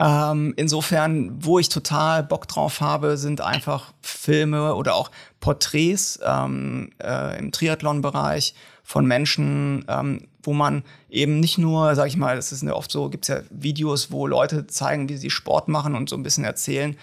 Ähm, 0.01 0.53
insofern, 0.55 1.43
wo 1.43 1.59
ich 1.59 1.67
total 1.67 2.23
Bock 2.23 2.47
drauf 2.47 2.79
habe, 2.79 3.17
sind 3.17 3.41
einfach 3.41 3.91
Filme 4.01 4.75
oder 4.75 4.95
auch 4.95 5.11
Porträts 5.41 6.21
ähm, 6.23 6.91
äh, 7.03 7.37
im 7.37 7.51
Triathlon-Bereich 7.51 8.55
von 8.81 9.05
Menschen, 9.05 9.83
ähm, 9.89 10.28
wo 10.43 10.53
man 10.53 10.83
eben 11.09 11.39
nicht 11.39 11.57
nur, 11.57 11.95
sag 11.95 12.07
ich 12.07 12.17
mal, 12.17 12.35
das 12.35 12.51
ist 12.51 12.63
ja 12.63 12.73
oft 12.73 12.91
so, 12.91 13.09
gibt 13.09 13.25
es 13.25 13.29
ja 13.29 13.41
Videos, 13.49 14.11
wo 14.11 14.27
Leute 14.27 14.67
zeigen, 14.67 15.09
wie 15.09 15.17
sie 15.17 15.29
Sport 15.29 15.67
machen 15.67 15.95
und 15.95 16.09
so 16.09 16.15
ein 16.15 16.23
bisschen 16.23 16.43
erzählen, 16.43 16.97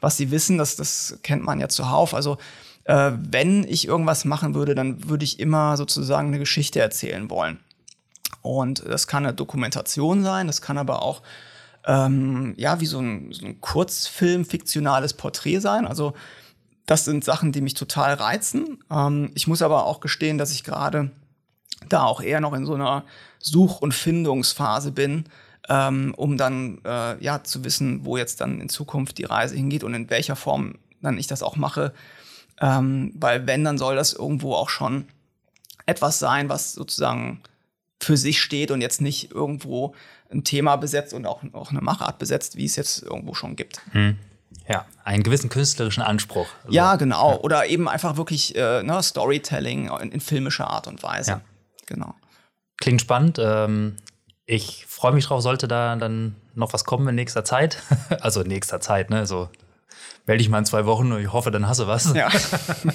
was 0.00 0.16
sie 0.16 0.30
wissen. 0.30 0.58
Das, 0.58 0.76
das 0.76 1.18
kennt 1.22 1.44
man 1.44 1.60
ja 1.60 1.68
zuhauf. 1.68 2.14
Also 2.14 2.38
äh, 2.84 3.12
wenn 3.16 3.64
ich 3.64 3.86
irgendwas 3.86 4.24
machen 4.24 4.54
würde, 4.54 4.74
dann 4.74 5.08
würde 5.08 5.24
ich 5.24 5.40
immer 5.40 5.76
sozusagen 5.76 6.28
eine 6.28 6.38
Geschichte 6.38 6.80
erzählen 6.80 7.30
wollen. 7.30 7.58
Und 8.42 8.84
das 8.86 9.06
kann 9.06 9.24
eine 9.24 9.34
Dokumentation 9.34 10.24
sein, 10.24 10.48
das 10.48 10.62
kann 10.62 10.76
aber 10.76 11.02
auch 11.02 11.22
ähm, 11.86 12.54
ja 12.56 12.80
wie 12.80 12.86
so 12.86 12.98
ein, 12.98 13.32
so 13.32 13.46
ein 13.46 13.60
Kurzfilm, 13.60 14.44
fiktionales 14.44 15.14
Porträt 15.14 15.60
sein. 15.60 15.86
Also 15.86 16.14
das 16.86 17.04
sind 17.04 17.24
Sachen, 17.24 17.52
die 17.52 17.60
mich 17.60 17.74
total 17.74 18.14
reizen. 18.14 18.82
Ähm, 18.90 19.30
ich 19.34 19.46
muss 19.46 19.62
aber 19.62 19.86
auch 19.86 20.00
gestehen, 20.00 20.38
dass 20.38 20.52
ich 20.52 20.64
gerade 20.64 21.10
da 21.88 22.04
auch 22.04 22.22
eher 22.22 22.40
noch 22.40 22.52
in 22.52 22.66
so 22.66 22.74
einer 22.74 23.04
Such- 23.38 23.80
und 23.80 23.92
Findungsphase 23.92 24.92
bin, 24.92 25.24
ähm, 25.68 26.14
um 26.16 26.36
dann 26.36 26.78
äh, 26.84 27.22
ja 27.22 27.42
zu 27.44 27.64
wissen, 27.64 28.04
wo 28.04 28.16
jetzt 28.16 28.40
dann 28.40 28.60
in 28.60 28.68
Zukunft 28.68 29.18
die 29.18 29.24
Reise 29.24 29.54
hingeht 29.54 29.84
und 29.84 29.94
in 29.94 30.10
welcher 30.10 30.36
Form 30.36 30.74
dann 31.00 31.18
ich 31.18 31.26
das 31.26 31.42
auch 31.42 31.56
mache. 31.56 31.92
Ähm, 32.60 33.12
weil 33.16 33.46
wenn, 33.46 33.64
dann 33.64 33.78
soll 33.78 33.96
das 33.96 34.12
irgendwo 34.12 34.54
auch 34.54 34.68
schon 34.68 35.06
etwas 35.86 36.18
sein, 36.18 36.48
was 36.48 36.72
sozusagen 36.72 37.40
für 38.00 38.16
sich 38.16 38.40
steht 38.40 38.70
und 38.70 38.80
jetzt 38.80 39.00
nicht 39.00 39.30
irgendwo 39.32 39.94
ein 40.30 40.44
Thema 40.44 40.76
besetzt 40.76 41.14
und 41.14 41.26
auch, 41.26 41.42
auch 41.52 41.70
eine 41.70 41.80
Machart 41.80 42.18
besetzt, 42.18 42.56
wie 42.56 42.64
es 42.64 42.76
jetzt 42.76 43.02
irgendwo 43.02 43.34
schon 43.34 43.56
gibt. 43.56 43.80
Hm. 43.92 44.16
Ja, 44.68 44.84
einen 45.04 45.22
gewissen 45.22 45.48
künstlerischen 45.48 46.02
Anspruch. 46.02 46.46
Also, 46.64 46.74
ja, 46.74 46.96
genau. 46.96 47.32
Ja. 47.32 47.38
Oder 47.38 47.66
eben 47.66 47.88
einfach 47.88 48.16
wirklich 48.16 48.54
äh, 48.54 48.82
ne, 48.82 49.02
Storytelling 49.02 49.90
in, 50.00 50.12
in, 50.12 50.20
filmischer 50.20 50.68
Art 50.68 50.86
und 50.86 51.02
Weise. 51.02 51.30
Ja. 51.32 51.40
Genau. 51.92 52.14
Klingt 52.78 53.00
spannend. 53.00 53.38
Ähm, 53.38 53.96
ich 54.46 54.86
freue 54.88 55.12
mich 55.12 55.26
drauf, 55.26 55.42
sollte 55.42 55.68
da 55.68 55.94
dann 55.96 56.34
noch 56.54 56.72
was 56.72 56.84
kommen 56.84 57.06
in 57.08 57.14
nächster 57.14 57.44
Zeit. 57.44 57.82
also 58.20 58.40
in 58.40 58.48
nächster 58.48 58.80
Zeit, 58.80 59.10
ne? 59.10 59.26
So 59.26 59.48
melde 60.26 60.42
ich 60.42 60.48
mal 60.48 60.58
in 60.58 60.64
zwei 60.64 60.86
Wochen 60.86 61.12
und 61.12 61.20
ich 61.20 61.32
hoffe, 61.32 61.50
dann 61.50 61.68
hasse 61.68 61.86
was. 61.86 62.14
Ja. 62.14 62.30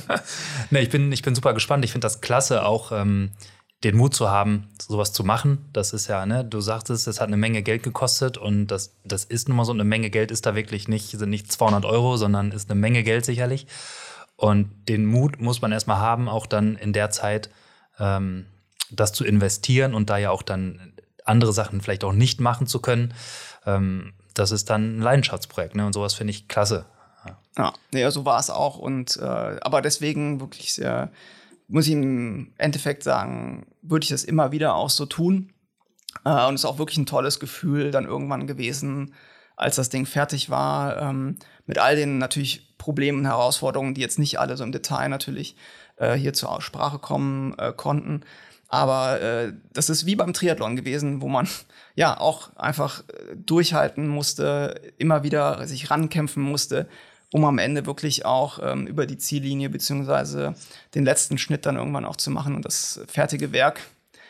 ne, 0.72 0.82
ich, 0.82 0.90
bin, 0.90 1.12
ich 1.12 1.22
bin 1.22 1.36
super 1.36 1.54
gespannt. 1.54 1.86
Ich 1.86 1.92
finde 1.92 2.06
das 2.06 2.22
klasse, 2.22 2.66
auch 2.66 2.92
ähm, 2.92 3.32
den 3.84 3.96
Mut 3.96 4.16
zu 4.16 4.30
haben, 4.30 4.70
sowas 4.82 5.14
zu 5.14 5.24
machen. 5.24 5.70
Das 5.74 5.94
ist 5.94 6.08
ja, 6.08 6.26
ne, 6.26 6.44
du 6.44 6.60
sagtest, 6.60 7.08
es 7.08 7.22
hat 7.22 7.28
eine 7.28 7.38
Menge 7.38 7.62
Geld 7.62 7.84
gekostet 7.84 8.38
und 8.38 8.68
das, 8.68 8.98
das 9.04 9.26
ist 9.26 9.48
nun 9.48 9.58
mal 9.58 9.66
so, 9.66 9.74
eine 9.74 9.84
Menge 9.84 10.10
Geld 10.10 10.32
ist 10.32 10.46
da 10.46 10.56
wirklich 10.56 10.88
nicht, 10.88 11.12
sind 11.12 11.30
nicht 11.30 11.52
200 11.52 11.86
Euro, 11.86 12.18
sondern 12.18 12.52
ist 12.52 12.72
eine 12.72 12.80
Menge 12.80 13.04
Geld 13.04 13.26
sicherlich. 13.26 13.68
Und 14.36 14.70
den 14.88 15.06
Mut 15.06 15.40
muss 15.40 15.62
man 15.62 15.72
erstmal 15.72 15.98
haben, 15.98 16.30
auch 16.30 16.46
dann 16.46 16.76
in 16.76 16.94
der 16.94 17.10
Zeit 17.12 17.50
ähm, 18.00 18.46
das 18.92 19.14
zu 19.14 19.26
investieren 19.26 19.94
und 19.94 20.10
da 20.10 20.18
ja 20.18 20.32
auch 20.32 20.44
dann 20.44 20.94
andere 21.26 21.54
Sachen 21.54 21.82
vielleicht 21.82 22.04
auch 22.04 22.14
nicht 22.14 22.40
machen 22.40 22.68
zu 22.68 22.80
können. 22.80 23.14
Ähm, 23.66 24.14
das 24.34 24.52
ist 24.52 24.70
dann 24.70 24.98
ein 24.98 25.02
Leidenschaftsprojekt, 25.02 25.76
ne? 25.76 25.86
Und 25.86 25.94
sowas 25.94 26.14
finde 26.14 26.32
ich 26.32 26.48
klasse. 26.48 26.86
Ja, 27.58 27.74
ja, 27.94 28.12
so 28.12 28.24
war 28.24 28.40
es 28.40 28.50
auch. 28.50 28.78
Und 28.78 29.18
äh, 29.18 29.26
aber 29.62 29.82
deswegen 29.82 30.40
wirklich 30.40 30.74
sehr 30.74 31.12
muss 31.68 31.88
ich 31.88 31.94
im 31.94 32.54
Endeffekt 32.58 33.04
sagen, 33.04 33.68
würde 33.82 34.04
ich 34.04 34.10
das 34.10 34.24
immer 34.24 34.52
wieder 34.52 34.76
auch 34.76 34.90
so 34.90 35.06
tun. 35.06 35.54
Äh, 36.24 36.48
und 36.48 36.56
es 36.56 36.62
ist 36.62 36.66
auch 36.66 36.80
wirklich 36.80 36.98
ein 36.98 37.06
tolles 37.06 37.40
Gefühl 37.40 37.92
dann 37.92 38.06
irgendwann 38.06 38.48
gewesen, 38.48 39.14
als 39.56 39.76
das 39.76 39.90
Ding 39.90 40.06
fertig 40.06 40.50
war, 40.50 41.02
ähm, 41.02 41.38
mit 41.66 41.80
all 41.80 41.96
den 41.96 42.20
natürlich 42.20 42.78
Problemen 42.78 43.20
und 43.20 43.26
Herausforderungen, 43.26 43.96
die 43.96 44.02
jetzt 44.02 44.20
nicht 44.20 44.40
alle 44.40 44.56
so 44.56 44.64
im 44.64 44.72
Detail 44.72 45.10
natürlich 45.10 45.58
äh, 45.98 46.14
hier 46.14 46.34
zur 46.34 46.52
Aussprache 46.52 47.00
kommen 47.00 47.58
äh, 47.58 47.74
konnten. 47.76 48.22
Aber 48.70 49.22
äh, 49.22 49.54
das 49.74 49.90
ist 49.90 50.06
wie 50.06 50.16
beim 50.16 50.34
Triathlon 50.34 50.76
gewesen, 50.76 51.22
wo 51.22 51.28
man 51.28 51.48
ja 51.96 52.20
auch 52.20 52.56
einfach 52.56 53.04
äh, 53.08 53.36
durchhalten 53.36 54.08
musste, 54.08 54.82
immer 54.98 55.24
wieder 55.24 55.66
sich 55.68 55.90
rankämpfen 55.90 56.44
musste, 56.44 56.88
um 57.32 57.46
am 57.46 57.58
Ende 57.58 57.86
wirklich 57.86 58.26
auch 58.26 58.60
ähm, 58.62 58.88
über 58.88 59.06
die 59.06 59.18
Ziellinie 59.18 59.70
beziehungsweise 59.70 60.56
den 60.96 61.06
letzten 61.06 61.38
Schnitt 61.38 61.66
dann 61.66 61.76
irgendwann 61.76 62.06
auch 62.06 62.16
zu 62.16 62.32
machen 62.32 62.56
und 62.56 62.66
das 62.66 63.02
fertige 63.08 63.52
Werk 63.52 63.82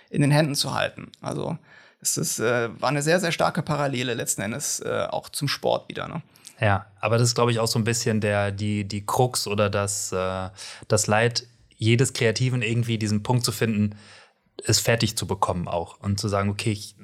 in 0.09 0.21
den 0.21 0.31
Händen 0.31 0.55
zu 0.55 0.73
halten. 0.73 1.11
Also 1.21 1.57
es 2.01 2.17
ist, 2.17 2.39
äh, 2.39 2.69
war 2.79 2.89
eine 2.89 3.01
sehr, 3.01 3.19
sehr 3.19 3.31
starke 3.31 3.61
Parallele 3.61 4.13
letzten 4.13 4.41
Endes 4.41 4.79
äh, 4.79 5.07
auch 5.09 5.29
zum 5.29 5.47
Sport 5.47 5.89
wieder. 5.89 6.07
Ne? 6.07 6.21
Ja, 6.59 6.87
aber 6.99 7.17
das 7.17 7.29
ist, 7.29 7.35
glaube 7.35 7.51
ich, 7.51 7.59
auch 7.59 7.67
so 7.67 7.79
ein 7.79 7.83
bisschen 7.83 8.21
der, 8.21 8.51
die, 8.51 8.83
die 8.83 9.05
Krux 9.05 9.47
oder 9.47 9.69
das, 9.69 10.11
äh, 10.11 10.49
das 10.87 11.07
Leid 11.07 11.47
jedes 11.75 12.13
Kreativen 12.13 12.61
irgendwie 12.61 12.97
diesen 12.97 13.21
Punkt 13.21 13.45
zu 13.45 13.51
finden, 13.51 13.95
es 14.63 14.79
fertig 14.79 15.17
zu 15.17 15.27
bekommen 15.27 15.67
auch 15.67 15.99
und 15.99 16.19
zu 16.19 16.27
sagen, 16.27 16.49
okay, 16.49 16.71
ich 16.71 16.95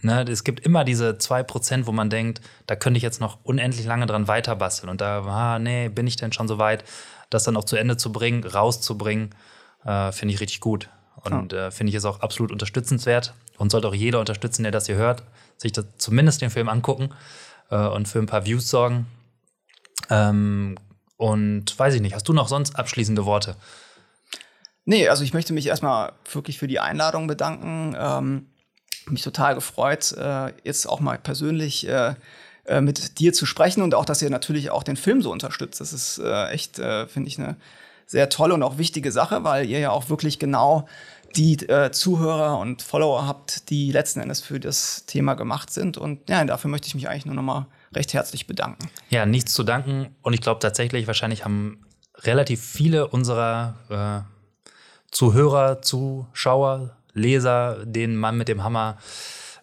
Ne, 0.00 0.22
es 0.22 0.44
gibt 0.44 0.60
immer 0.60 0.84
diese 0.84 1.10
2%, 1.10 1.86
wo 1.86 1.92
man 1.92 2.08
denkt, 2.08 2.40
da 2.66 2.76
könnte 2.76 2.98
ich 2.98 3.02
jetzt 3.02 3.20
noch 3.20 3.38
unendlich 3.42 3.84
lange 3.84 4.06
dran 4.06 4.28
weiter 4.28 4.54
basteln. 4.54 4.90
Und 4.90 5.00
da, 5.00 5.22
ah, 5.24 5.58
nee, 5.58 5.88
bin 5.88 6.06
ich 6.06 6.14
denn 6.14 6.32
schon 6.32 6.46
so 6.46 6.58
weit, 6.58 6.84
das 7.30 7.42
dann 7.42 7.56
auch 7.56 7.64
zu 7.64 7.76
Ende 7.76 7.96
zu 7.96 8.12
bringen, 8.12 8.44
rauszubringen, 8.44 9.34
äh, 9.84 10.12
finde 10.12 10.34
ich 10.34 10.40
richtig 10.40 10.60
gut. 10.60 10.88
Und 11.16 11.52
ja. 11.52 11.66
äh, 11.66 11.70
finde 11.72 11.90
ich 11.90 11.96
es 11.96 12.04
auch 12.04 12.20
absolut 12.20 12.52
unterstützenswert 12.52 13.34
und 13.56 13.72
sollte 13.72 13.88
auch 13.88 13.94
jeder 13.94 14.20
unterstützen, 14.20 14.62
der 14.62 14.70
das 14.70 14.86
hier 14.86 14.94
hört, 14.94 15.24
sich 15.56 15.72
das, 15.72 15.86
zumindest 15.96 16.42
den 16.42 16.50
Film 16.50 16.68
angucken 16.68 17.10
äh, 17.70 17.76
und 17.76 18.06
für 18.06 18.20
ein 18.20 18.26
paar 18.26 18.46
Views 18.46 18.70
sorgen. 18.70 19.06
Ähm, 20.10 20.76
und 21.16 21.76
weiß 21.76 21.94
ich 21.94 22.00
nicht, 22.00 22.14
hast 22.14 22.28
du 22.28 22.32
noch 22.32 22.46
sonst 22.46 22.76
abschließende 22.76 23.24
Worte? 23.24 23.56
Nee, 24.88 25.08
also 25.08 25.22
ich 25.22 25.34
möchte 25.34 25.52
mich 25.52 25.66
erstmal 25.66 26.12
wirklich 26.32 26.58
für 26.58 26.66
die 26.66 26.80
Einladung 26.80 27.26
bedanken. 27.26 27.94
Ähm 27.98 28.46
mich 29.10 29.22
total 29.22 29.54
gefreut, 29.54 30.12
äh, 30.12 30.52
jetzt 30.64 30.86
auch 30.88 31.00
mal 31.00 31.18
persönlich 31.18 31.88
äh, 31.88 32.14
äh, 32.66 32.80
mit 32.80 33.18
dir 33.18 33.32
zu 33.32 33.46
sprechen 33.46 33.82
und 33.82 33.94
auch, 33.94 34.04
dass 34.04 34.22
ihr 34.22 34.30
natürlich 34.30 34.70
auch 34.70 34.82
den 34.82 34.96
Film 34.96 35.22
so 35.22 35.30
unterstützt. 35.32 35.80
Das 35.80 35.92
ist 35.92 36.18
äh, 36.18 36.48
echt, 36.48 36.78
äh, 36.78 37.06
finde 37.06 37.28
ich, 37.28 37.38
eine 37.38 37.56
sehr 38.06 38.28
tolle 38.28 38.54
und 38.54 38.62
auch 38.62 38.78
wichtige 38.78 39.12
Sache, 39.12 39.44
weil 39.44 39.66
ihr 39.66 39.78
ja 39.78 39.90
auch 39.90 40.08
wirklich 40.08 40.38
genau 40.38 40.88
die 41.36 41.58
Zuhörer 41.92 42.58
und 42.58 42.80
Follower 42.80 43.26
habt, 43.26 43.68
die 43.68 43.92
letzten 43.92 44.20
Endes 44.20 44.40
für 44.40 44.58
das 44.58 45.04
Thema 45.04 45.34
gemacht 45.34 45.70
sind. 45.70 45.98
Und 45.98 46.26
ja, 46.26 46.42
dafür 46.46 46.70
möchte 46.70 46.88
ich 46.88 46.94
mich 46.94 47.06
eigentlich 47.06 47.26
nur 47.26 47.34
nochmal 47.34 47.66
recht 47.94 48.14
herzlich 48.14 48.46
bedanken. 48.46 48.88
Ja, 49.10 49.26
nichts 49.26 49.52
zu 49.52 49.62
danken. 49.62 50.08
Und 50.22 50.32
ich 50.32 50.40
glaube 50.40 50.60
tatsächlich, 50.60 51.06
wahrscheinlich 51.06 51.44
haben 51.44 51.84
relativ 52.24 52.64
viele 52.64 53.08
unserer 53.08 54.24
Zuhörer, 55.10 55.82
Zuschauer, 55.82 56.96
Leser 57.14 57.84
den 57.84 58.16
Mann 58.16 58.38
mit 58.38 58.48
dem 58.48 58.62
Hammer 58.62 58.98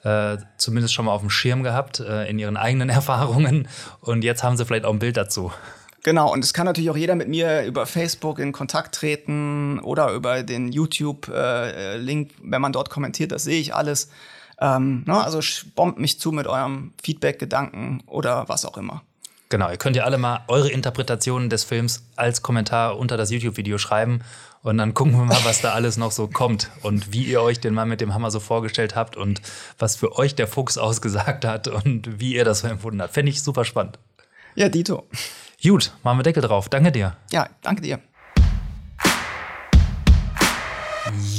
äh, 0.03 0.37
zumindest 0.57 0.93
schon 0.93 1.05
mal 1.05 1.11
auf 1.11 1.21
dem 1.21 1.29
Schirm 1.29 1.63
gehabt 1.63 1.99
äh, 1.99 2.29
in 2.29 2.37
ihren 2.37 2.57
eigenen 2.57 2.89
Erfahrungen 2.99 3.67
und 4.01 4.23
jetzt 4.23 4.43
haben 4.43 4.55
sie 4.55 4.65
vielleicht 4.65 4.85
auch 4.85 4.93
ein 4.93 4.99
Bild 4.99 5.17
dazu. 5.17 5.51
Genau, 6.03 6.31
und 6.31 6.43
es 6.43 6.53
kann 6.53 6.67
natürlich 6.67 6.91
auch 6.91 6.97
jeder 6.97 7.15
mit 7.15 7.27
mir 7.27 7.63
über 7.63 7.87
Facebook 7.87 8.37
in 8.37 8.51
Kontakt 8.51 8.93
treten 8.93 9.79
oder 9.79 10.11
über 10.11 10.43
den 10.43 10.71
YouTube-Link, 10.71 12.29
äh, 12.29 12.33
wenn 12.43 12.61
man 12.61 12.73
dort 12.73 12.91
kommentiert, 12.91 13.31
das 13.31 13.43
sehe 13.43 13.59
ich 13.59 13.73
alles. 13.73 14.09
Ähm, 14.61 15.03
ne? 15.07 15.23
Also 15.23 15.39
bombt 15.73 15.99
mich 15.99 16.19
zu 16.19 16.31
mit 16.31 16.45
eurem 16.45 16.93
Feedback, 17.01 17.39
Gedanken 17.39 18.03
oder 18.05 18.47
was 18.47 18.65
auch 18.65 18.77
immer. 18.77 19.01
Genau, 19.49 19.69
ihr 19.69 19.77
könnt 19.77 19.95
ja 19.95 20.03
alle 20.03 20.17
mal 20.17 20.43
eure 20.47 20.69
Interpretationen 20.69 21.49
des 21.49 21.63
Films 21.63 22.07
als 22.15 22.41
Kommentar 22.41 22.97
unter 22.97 23.15
das 23.15 23.29
YouTube-Video 23.29 23.77
schreiben 23.77 24.21
und 24.63 24.79
dann 24.79 24.95
gucken 24.95 25.13
wir 25.13 25.25
mal, 25.25 25.39
was 25.43 25.61
da 25.61 25.73
alles 25.73 25.97
noch 25.97 26.11
so 26.11 26.27
kommt 26.27 26.71
und 26.81 27.13
wie 27.13 27.23
ihr 27.23 27.41
euch 27.41 27.59
den 27.59 27.75
Mann 27.75 27.87
mit 27.87 28.01
dem 28.01 28.15
Hammer 28.15 28.31
so 28.31 28.39
vorgestellt 28.39 28.95
habt 28.95 29.15
und 29.15 29.41
was 29.77 29.95
für 29.95 30.17
euch 30.17 30.33
der 30.33 30.47
Fuchs 30.47 30.79
ausgesagt 30.79 31.45
hat 31.45 31.67
und 31.67 32.19
wie 32.19 32.33
ihr 32.33 32.45
das 32.45 32.61
so 32.61 32.67
empfunden 32.67 33.01
habt. 33.01 33.13
Fände 33.13 33.29
ich 33.29 33.43
super 33.43 33.63
spannend. 33.65 33.99
Ja, 34.55 34.67
Dito. 34.69 35.07
Gut, 35.61 35.93
machen 36.01 36.17
wir 36.17 36.23
Deckel 36.23 36.41
drauf. 36.41 36.67
Danke 36.69 36.91
dir. 36.91 37.15
Ja, 37.31 37.47
danke 37.61 37.83
dir. 37.83 37.99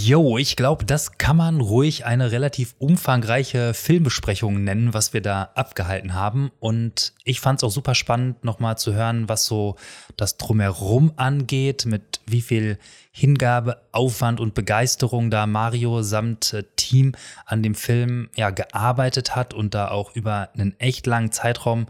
Jo, 0.09 0.39
ich 0.39 0.55
glaube, 0.55 0.85
das 0.85 1.19
kann 1.19 1.37
man 1.37 1.61
ruhig 1.61 2.07
eine 2.07 2.31
relativ 2.31 2.77
umfangreiche 2.79 3.75
Filmbesprechung 3.75 4.63
nennen, 4.63 4.95
was 4.95 5.13
wir 5.13 5.21
da 5.21 5.51
abgehalten 5.57 6.15
haben. 6.15 6.53
Und 6.61 7.13
ich 7.25 7.41
fand 7.41 7.59
es 7.59 7.65
auch 7.65 7.73
super 7.73 7.97
spannend, 7.97 8.45
nochmal 8.45 8.79
zu 8.79 8.95
hören, 8.95 9.29
was 9.29 9.47
so 9.47 9.75
das 10.17 10.37
Drumherum 10.37 11.15
angeht, 11.17 11.87
mit 11.87 12.21
wie 12.25 12.41
viel 12.41 12.79
Hingabe, 13.11 13.83
Aufwand 13.91 14.39
und 14.39 14.55
Begeisterung 14.55 15.29
da 15.29 15.49
Mario 15.49 16.03
samt 16.03 16.53
äh, 16.53 16.63
Team 16.77 17.17
an 17.45 17.65
dem 17.65 17.75
Film 17.75 18.29
ja 18.37 18.51
gearbeitet 18.51 19.35
hat 19.35 19.55
und 19.55 19.75
da 19.75 19.89
auch 19.89 20.15
über 20.15 20.51
einen 20.55 20.79
echt 20.79 21.07
langen 21.07 21.33
Zeitraum 21.33 21.89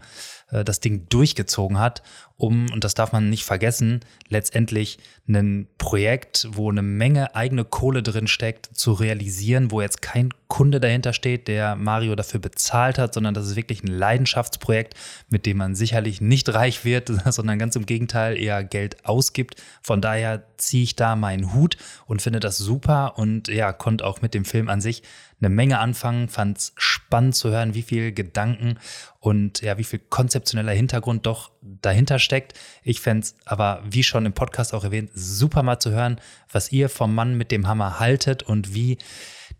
äh, 0.51 0.63
das 0.63 0.79
Ding 0.79 1.07
durchgezogen 1.09 1.79
hat, 1.79 2.01
um, 2.39 2.71
und 2.71 2.83
das 2.83 2.93
darf 2.93 3.13
man 3.13 3.31
nicht 3.31 3.45
vergessen, 3.45 4.01
letztendlich 4.29 4.99
ein 5.27 5.67
Projekt, 5.79 6.47
wo 6.51 6.69
eine 6.69 6.83
Menge 6.83 7.35
eigene 7.35 7.65
Kohle 7.65 8.03
drin 8.03 8.27
steckt, 8.27 8.69
zu 8.77 8.93
realisieren, 8.93 9.71
wo 9.71 9.81
jetzt 9.81 10.03
kein 10.03 10.29
Kunde 10.47 10.79
dahinter 10.79 11.13
steht, 11.13 11.47
der 11.47 11.75
Mario 11.75 12.15
dafür 12.15 12.39
bezahlt 12.39 12.99
hat, 12.99 13.15
sondern 13.15 13.33
das 13.33 13.47
ist 13.47 13.55
wirklich 13.55 13.83
ein 13.83 13.87
Leidenschaftsprojekt, 13.87 14.93
mit 15.29 15.47
dem 15.47 15.57
man 15.57 15.73
sicherlich 15.73 16.21
nicht 16.21 16.53
reich 16.53 16.85
wird, 16.85 17.11
sondern 17.25 17.57
ganz 17.57 17.75
im 17.75 17.87
Gegenteil 17.87 18.37
eher 18.37 18.63
Geld 18.63 19.03
ausgibt. 19.03 19.55
Von 19.81 19.99
daher 19.99 20.43
ziehe 20.57 20.83
ich 20.83 20.95
da 20.95 21.15
meinen 21.15 21.55
Hut 21.55 21.75
und 22.05 22.21
finde 22.21 22.39
das 22.39 22.59
super 22.59 23.17
und 23.17 23.47
ja, 23.47 23.73
konnte 23.73 24.05
auch 24.05 24.21
mit 24.21 24.35
dem 24.35 24.45
Film 24.45 24.69
an 24.69 24.79
sich 24.79 25.01
eine 25.39 25.49
Menge 25.49 25.79
anfangen, 25.79 26.29
fand 26.29 26.57
es 26.57 26.73
spannend 26.77 27.35
zu 27.35 27.49
hören, 27.49 27.73
wie 27.75 27.83
viel 27.83 28.11
Gedanken 28.11 28.79
und 29.19 29.61
ja, 29.61 29.77
wie 29.77 29.83
viel 29.83 29.99
konzeptioneller 29.99 30.71
Hintergrund 30.71 31.25
doch 31.25 31.51
dahinter 31.61 32.17
steckt. 32.17 32.53
Ich 32.83 33.01
fände 33.01 33.25
es 33.25 33.35
aber, 33.45 33.83
wie 33.87 34.03
schon 34.03 34.25
im 34.25 34.33
Podcast 34.33 34.73
auch 34.73 34.83
erwähnt, 34.83 35.11
super 35.13 35.61
mal 35.63 35.79
zu 35.79 35.91
hören, 35.91 36.19
was 36.51 36.71
ihr 36.71 36.89
vom 36.89 37.13
Mann 37.13 37.37
mit 37.37 37.51
dem 37.51 37.67
Hammer 37.67 37.99
haltet 37.99 38.43
und 38.43 38.73
wie 38.73 38.97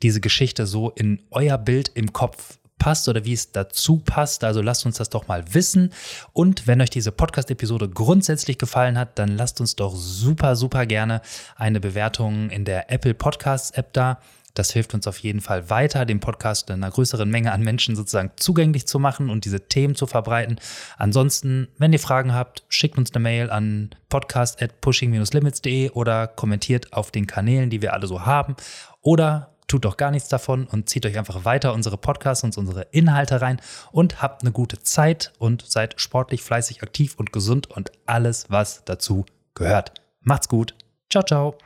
diese 0.01 0.21
Geschichte 0.21 0.65
so 0.65 0.89
in 0.89 1.23
euer 1.31 1.57
Bild 1.57 1.91
im 1.93 2.13
Kopf 2.13 2.57
passt 2.79 3.07
oder 3.09 3.25
wie 3.25 3.33
es 3.33 3.51
dazu 3.51 3.97
passt. 3.97 4.43
Also 4.43 4.61
lasst 4.61 4.85
uns 4.85 4.97
das 4.97 5.09
doch 5.09 5.27
mal 5.27 5.53
wissen. 5.53 5.91
Und 6.33 6.67
wenn 6.67 6.81
euch 6.81 6.89
diese 6.89 7.11
Podcast-Episode 7.11 7.89
grundsätzlich 7.89 8.57
gefallen 8.57 8.97
hat, 8.97 9.17
dann 9.19 9.29
lasst 9.29 9.59
uns 9.59 9.75
doch 9.75 9.95
super, 9.95 10.55
super 10.55 10.85
gerne 10.85 11.21
eine 11.55 11.79
Bewertung 11.79 12.49
in 12.49 12.65
der 12.65 12.91
Apple 12.91 13.13
Podcasts 13.13 13.71
App 13.71 13.93
da. 13.93 14.19
Das 14.57 14.71
hilft 14.71 14.93
uns 14.93 15.05
auf 15.05 15.19
jeden 15.19 15.41
Fall 15.41 15.69
weiter, 15.69 16.05
den 16.05 16.19
Podcast 16.19 16.71
einer 16.71 16.89
größeren 16.89 17.29
Menge 17.29 17.51
an 17.51 17.61
Menschen 17.61 17.95
sozusagen 17.95 18.31
zugänglich 18.37 18.87
zu 18.87 18.97
machen 18.97 19.29
und 19.29 19.45
diese 19.45 19.67
Themen 19.67 19.93
zu 19.95 20.07
verbreiten. 20.07 20.59
Ansonsten, 20.97 21.67
wenn 21.77 21.93
ihr 21.93 21.99
Fragen 21.99 22.33
habt, 22.33 22.63
schickt 22.69 22.97
uns 22.97 23.13
eine 23.13 23.21
Mail 23.21 23.51
an 23.51 23.91
podcast.pushing-limits.de 24.09 25.91
oder 25.91 26.27
kommentiert 26.27 26.93
auf 26.93 27.11
den 27.11 27.27
Kanälen, 27.27 27.69
die 27.69 27.83
wir 27.83 27.93
alle 27.93 28.07
so 28.07 28.25
haben. 28.25 28.55
Oder 29.01 29.53
tut 29.67 29.85
doch 29.85 29.97
gar 29.97 30.11
nichts 30.11 30.29
davon 30.29 30.65
und 30.65 30.89
zieht 30.89 31.05
euch 31.05 31.17
einfach 31.17 31.45
weiter 31.45 31.73
unsere 31.73 31.97
Podcasts 31.97 32.43
und 32.43 32.57
unsere 32.57 32.87
Inhalte 32.91 33.41
rein 33.41 33.61
und 33.91 34.21
habt 34.21 34.41
eine 34.41 34.51
gute 34.51 34.79
Zeit 34.79 35.33
und 35.37 35.63
seid 35.67 36.01
sportlich, 36.01 36.41
fleißig, 36.41 36.81
aktiv 36.81 37.15
und 37.17 37.31
gesund 37.31 37.69
und 37.69 37.91
alles, 38.05 38.45
was 38.49 38.83
dazu 38.85 39.25
gehört. 39.53 39.93
Macht's 40.21 40.49
gut. 40.49 40.73
Ciao, 41.09 41.23
ciao. 41.23 41.57